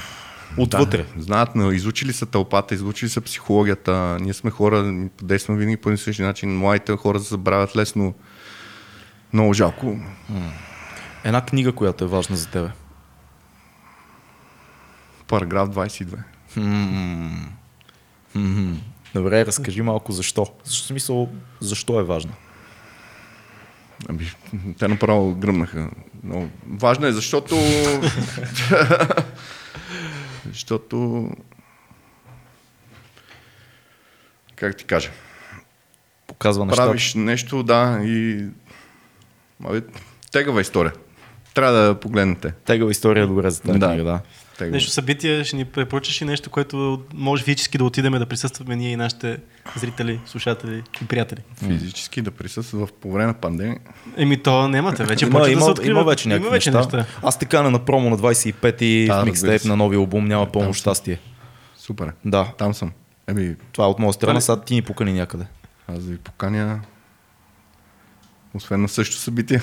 Отвътре. 0.58 1.06
Да, 1.16 1.24
знаят, 1.24 1.56
но 1.56 1.72
изучили 1.72 2.14
са 2.14 2.26
тълпата, 2.26 2.76
изучили 2.76 3.10
са 3.10 3.22
психологията. 3.22 4.18
Ние 4.22 4.34
сме 4.34 4.52
хора, 4.52 5.08
действаме 5.22 5.60
винаги 5.60 5.78
по 5.78 5.90
един 5.90 5.98
същи 5.98 6.22
начин. 6.22 6.58
Младите 6.58 6.96
хора 6.96 7.20
се 7.20 7.30
забравят 7.30 7.76
лесно. 7.76 8.14
Много 9.34 9.54
жалко. 9.54 10.00
Една 11.24 11.46
книга, 11.46 11.72
която 11.72 12.04
е 12.04 12.08
важна 12.08 12.36
за 12.36 12.48
тебе. 12.48 12.70
Параграф 15.28 15.70
22. 15.70 16.18
Мгм. 18.36 18.74
Добре, 19.14 19.46
разкажи 19.46 19.82
малко 19.82 20.12
защо. 20.12 20.48
Защо 20.64 20.88
смисъл, 20.88 21.30
защо 21.60 22.00
е 22.00 22.04
важна? 22.04 22.32
Ами, 24.10 24.32
те 24.80 24.88
направо 24.88 25.36
гръмнаха. 25.36 25.90
Но 26.24 26.50
важно 26.68 27.08
е, 27.08 27.12
защото... 27.12 27.56
защото... 30.56 31.30
Как 34.56 34.78
ти 34.78 34.84
кажа? 34.84 35.10
Показва 36.28 36.66
нещата. 36.66 36.88
Правиш 36.88 37.14
нещо, 37.16 37.64
да, 37.64 38.00
и... 38.04 38.46
Абе, 39.66 39.82
тегава 40.32 40.62
история. 40.62 40.94
Трябва 41.54 41.74
да 41.74 42.00
погледнете. 42.00 42.52
Тегава 42.66 42.92
история 42.92 43.24
е 43.24 43.28
добре 43.28 43.50
за 43.50 43.62
тази 43.62 43.80
Да. 43.80 43.88
книга, 43.88 44.04
да. 44.04 44.20
Тегава. 44.58 44.72
Нещо 44.72 44.92
събитие, 44.92 45.44
ще 45.44 45.56
ни 45.56 45.66
препоръчаш 45.66 46.22
и 46.22 46.26
нещо, 46.26 46.50
което 46.50 47.02
може 47.14 47.44
физически 47.44 47.78
да 47.78 47.84
отидем 47.84 48.14
да 48.14 48.26
присъстваме 48.26 48.76
ние 48.76 48.92
и 48.92 48.96
нашите 48.96 49.38
зрители, 49.78 50.20
слушатели 50.26 50.84
и 51.02 51.08
приятели. 51.08 51.40
Физически 51.56 52.22
да 52.22 52.32
присъства 52.32 52.88
в 52.88 52.94
по 52.94 53.12
време 53.12 53.28
на 53.28 53.34
пандемия. 53.34 53.78
Еми 54.18 54.44
то 54.44 54.68
нямате, 54.68 55.04
вече 55.04 55.26
има, 55.26 55.32
почва 55.32 55.46
да 55.46 55.52
има, 55.52 55.62
се 55.62 55.72
откриват. 55.72 55.90
има 55.90 56.04
вече 56.04 56.30
някакви 56.30 56.52
неща. 56.52 57.06
Аз 57.24 57.40
те 57.40 57.46
кана 57.46 57.72
на 57.72 57.86
промо 57.86 58.10
на 58.10 58.18
25-ти 58.18 59.06
Да, 59.08 59.26
микстейп 59.26 59.66
на 59.66 59.76
новия 59.76 59.98
албум 59.98 60.28
Няма 60.28 60.52
пълно 60.52 60.74
щастие. 60.74 61.20
Супер. 61.78 62.12
Да, 62.26 62.52
Там 62.58 62.74
съм. 62.74 62.92
Еми, 63.28 63.56
това 63.72 63.86
е 63.86 63.88
от 63.88 64.00
моя 64.00 64.14
страна, 64.14 64.42
сега 64.42 64.62
ти 64.62 64.74
ни 64.74 64.82
покани 64.82 65.14
някъде. 65.14 65.46
аз 65.88 66.04
да 66.04 66.12
ви 66.12 66.18
поканя 66.18 66.80
освен 68.56 68.82
на 68.82 68.88
същото 68.88 69.22
събитие. 69.22 69.62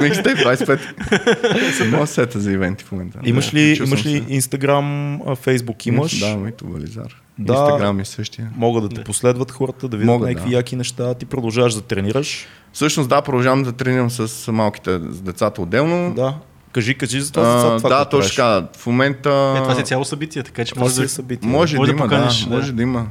Микстейп 0.00 0.38
25. 0.38 1.84
Има 1.84 2.06
сета 2.06 2.40
за 2.40 2.52
ивенти 2.52 2.84
в 2.84 2.92
момента. 2.92 3.18
Имаш 3.24 3.50
Да, 3.50 3.56
ли, 3.56 3.74
включил 3.74 3.86
имаш 3.86 4.06
ли. 4.06 4.24
Инстаграм, 4.28 5.20
Фейсбук 5.36 5.86
имаш? 5.86 6.20
Да, 6.20 6.36
моето 6.36 6.66
Вализар. 6.66 7.22
Да. 7.38 7.52
Инстаграм 7.52 8.00
е 8.00 8.04
същия. 8.04 8.50
Могат 8.56 8.82
да 8.82 8.88
те 8.88 8.94
Да. 8.94 9.04
последват 9.04 9.50
хората, 9.50 9.88
да 9.88 9.96
видят 9.96 10.20
някакви 10.20 10.50
да. 10.50 10.56
яки 10.56 10.76
неща. 10.76 11.14
Ти 11.14 11.26
продължаваш 11.26 11.74
да 11.74 11.80
тренираш. 11.80 12.46
Всъщност 12.72 13.08
да, 13.08 13.22
продължавам 13.22 13.62
да 13.62 13.72
тренирам 13.72 14.10
с 14.10 14.52
малките, 14.52 14.98
с 15.10 15.20
децата 15.20 15.62
отделно. 15.62 16.14
Да. 16.14 16.34
Кажи, 16.72 16.94
кажи 16.94 17.20
за 17.20 17.32
това. 17.32 17.46
А, 17.46 17.60
за 17.60 17.76
това 17.76 17.88
да, 17.88 18.04
точно 18.04 18.30
така. 18.30 18.68
В 18.78 18.86
момента... 18.86 19.54
Е, 19.58 19.62
това 19.62 19.74
си 19.74 19.80
е 19.80 19.84
цяло 19.84 20.04
събитие, 20.04 20.42
така 20.42 20.64
че 20.64 20.74
може 20.78 21.02
да... 21.02 21.08
събитие. 21.08 21.50
Може, 21.50 21.76
Може 21.76 21.92
да, 21.92 21.96
да 21.96 22.02
има, 22.02 22.08
да, 22.08 22.28
да. 22.48 22.56
може 22.56 22.72
да 22.72 22.82
има. 22.82 23.06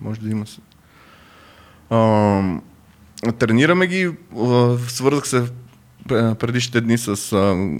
Може 0.00 0.20
да 0.20 0.30
има. 0.30 0.44
Тренираме 3.38 3.86
ги. 3.86 4.10
Свързах 4.88 5.28
се 5.28 5.42
предишните 6.08 6.80
дни 6.80 6.98
с 6.98 7.06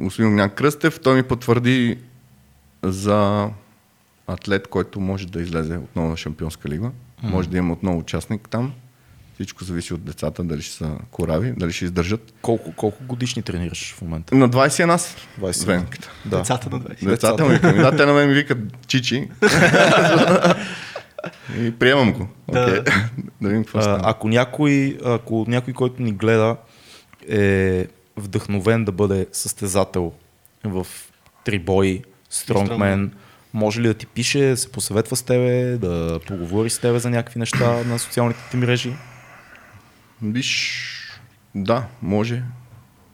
господин 0.02 0.31
Огнян 0.31 0.51
Кръстев. 0.51 1.01
Той 1.01 1.14
ми 1.14 1.23
потвърди 1.23 1.98
за 2.82 3.48
атлет, 4.27 4.69
който 4.69 5.01
може 5.01 5.27
да 5.27 5.43
излезе 5.43 5.77
отново 5.77 6.09
на 6.09 6.16
Шампионска 6.16 6.69
лига. 6.69 6.90
Може 7.23 7.48
да 7.48 7.59
има 7.59 7.73
отново 7.73 7.98
участник 7.98 8.48
там. 8.48 8.73
Всичко 9.35 9.64
зависи 9.64 9.94
от 9.94 10.05
децата, 10.05 10.44
дали 10.44 10.62
ще 10.62 10.74
са 10.74 10.90
корави, 11.10 11.55
дали 11.56 11.73
ще 11.73 11.85
издържат. 11.85 12.35
Колко, 12.43 12.73
колко 12.73 13.05
годишни 13.05 13.43
тренираш 13.43 13.94
в 13.94 14.02
момента? 14.02 14.35
На 14.35 14.51
20 14.51 14.82
е 14.82 14.86
нас. 14.86 15.16
20 15.40 15.66
Венката. 15.66 16.10
Да. 16.24 16.36
Децата 16.39 16.70
на 16.70 16.81
20. 16.81 17.09
Децата 17.09 17.44
ми 17.44 17.55
викат. 17.55 17.77
Да, 17.77 17.97
те 17.97 18.06
на 18.06 18.12
мен 18.12 18.28
ми 18.28 18.35
викат 18.35 18.59
чичи. 18.86 19.28
И 21.59 21.78
приемам 21.78 22.12
го. 22.12 22.28
Да. 22.53 22.62
Окей. 22.62 22.81
да 23.40 23.49
видим 23.49 23.65
какво 23.65 23.78
А, 23.78 24.01
ако, 24.03 24.28
някой, 24.28 24.99
ако 25.05 25.44
някой, 25.49 25.74
който 25.74 26.03
ни 26.03 26.12
гледа, 26.12 26.57
е 27.28 27.86
вдъхновен 28.16 28.85
да 28.85 28.93
бъде 28.93 29.27
състезател 29.32 30.12
в 30.65 30.86
трибой, 31.44 32.03
стронгмен, 32.31 33.12
може 33.55 33.81
ли 33.81 33.86
да 33.86 33.94
ти 33.94 34.07
пише, 34.07 34.40
да 34.40 34.57
се 34.57 34.73
посъветва 34.73 35.16
с 35.16 35.23
тебе, 35.23 35.78
да 35.78 36.20
поговори 36.27 36.70
с 36.70 36.78
тебе 36.78 36.99
за 36.99 37.11
някакви 37.11 37.39
неща 37.40 37.85
на 37.86 37.99
социалните 37.99 38.40
ти 38.51 38.57
мрежи? 38.57 38.93
Виж, 40.23 40.89
да, 41.55 41.86
може. 42.03 42.43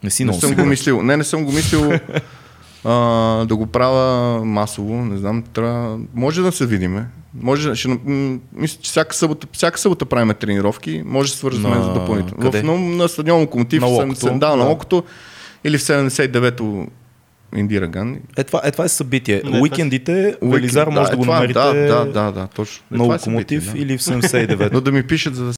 Не 0.02 0.10
си 0.10 0.24
Не 0.24 0.32
съм 0.32 0.40
го 0.40 0.47
сигурен. 0.48 0.68
мислил. 0.68 1.02
Не, 1.02 1.16
не 1.16 1.24
съм 1.24 1.44
го 1.44 1.52
мислил 1.52 1.93
а, 2.84 2.90
да 3.44 3.56
го 3.56 3.66
правя 3.66 4.44
масово. 4.44 5.05
Не 5.05 5.18
знам, 5.18 5.42
трябва... 5.52 5.98
Може 6.14 6.42
да 6.42 6.52
се 6.52 6.66
видиме. 6.66 7.06
Може, 7.40 7.74
ще, 7.74 7.88
м- 7.88 8.38
мисля, 8.52 8.78
че 8.82 8.90
всяка 8.90 9.14
събота, 9.14 9.46
всяка 9.52 9.78
събота 9.78 10.05
правим 10.05 10.34
тренировки. 10.40 11.02
Може 11.06 11.32
да 11.42 11.50
На- 11.50 11.82
за 11.82 11.92
допълнително. 11.92 12.42
къде? 12.42 12.60
В, 12.60 12.64
на, 12.64 12.78
на 12.78 13.09
стадион 13.09 13.40
Локомотив, 13.40 13.80
На 13.80 13.86
Локото, 13.86 14.26
70, 14.26 14.38
да, 14.38 14.56
на 14.56 14.62
да. 14.64 14.68
Локото. 14.68 15.05
Или 15.64 15.78
в 15.78 15.82
79-то 15.82 16.86
Индира 17.56 17.86
Ганди. 17.86 18.18
Е, 18.36 18.44
това 18.44 18.60
е, 18.64 18.70
това 18.70 18.84
е 18.84 18.88
събитие. 18.88 19.42
Не, 19.44 19.60
Уикендите, 19.60 20.36
Велизар 20.42 20.86
Уикенд, 20.86 20.98
може 20.98 21.09
да, 21.09 21.14
е 21.14 21.16
го 21.16 21.22
това, 21.22 21.34
намерите 21.34 21.59
Да, 21.59 21.72
да, 21.74 22.05
да, 22.05 22.32
да, 22.32 22.46
точно. 22.46 22.84
Е, 22.92 22.96
на 22.96 23.05
е 23.05 23.06
Локомотив 23.06 23.64
събитие, 23.64 23.86
да. 23.86 23.92
или 23.92 23.98
в 23.98 24.00
79. 24.00 24.68
Но 24.72 24.80
да 24.80 24.92
ми 24.92 25.02
пишат 25.02 25.34
за 25.34 25.44
да 25.44 25.52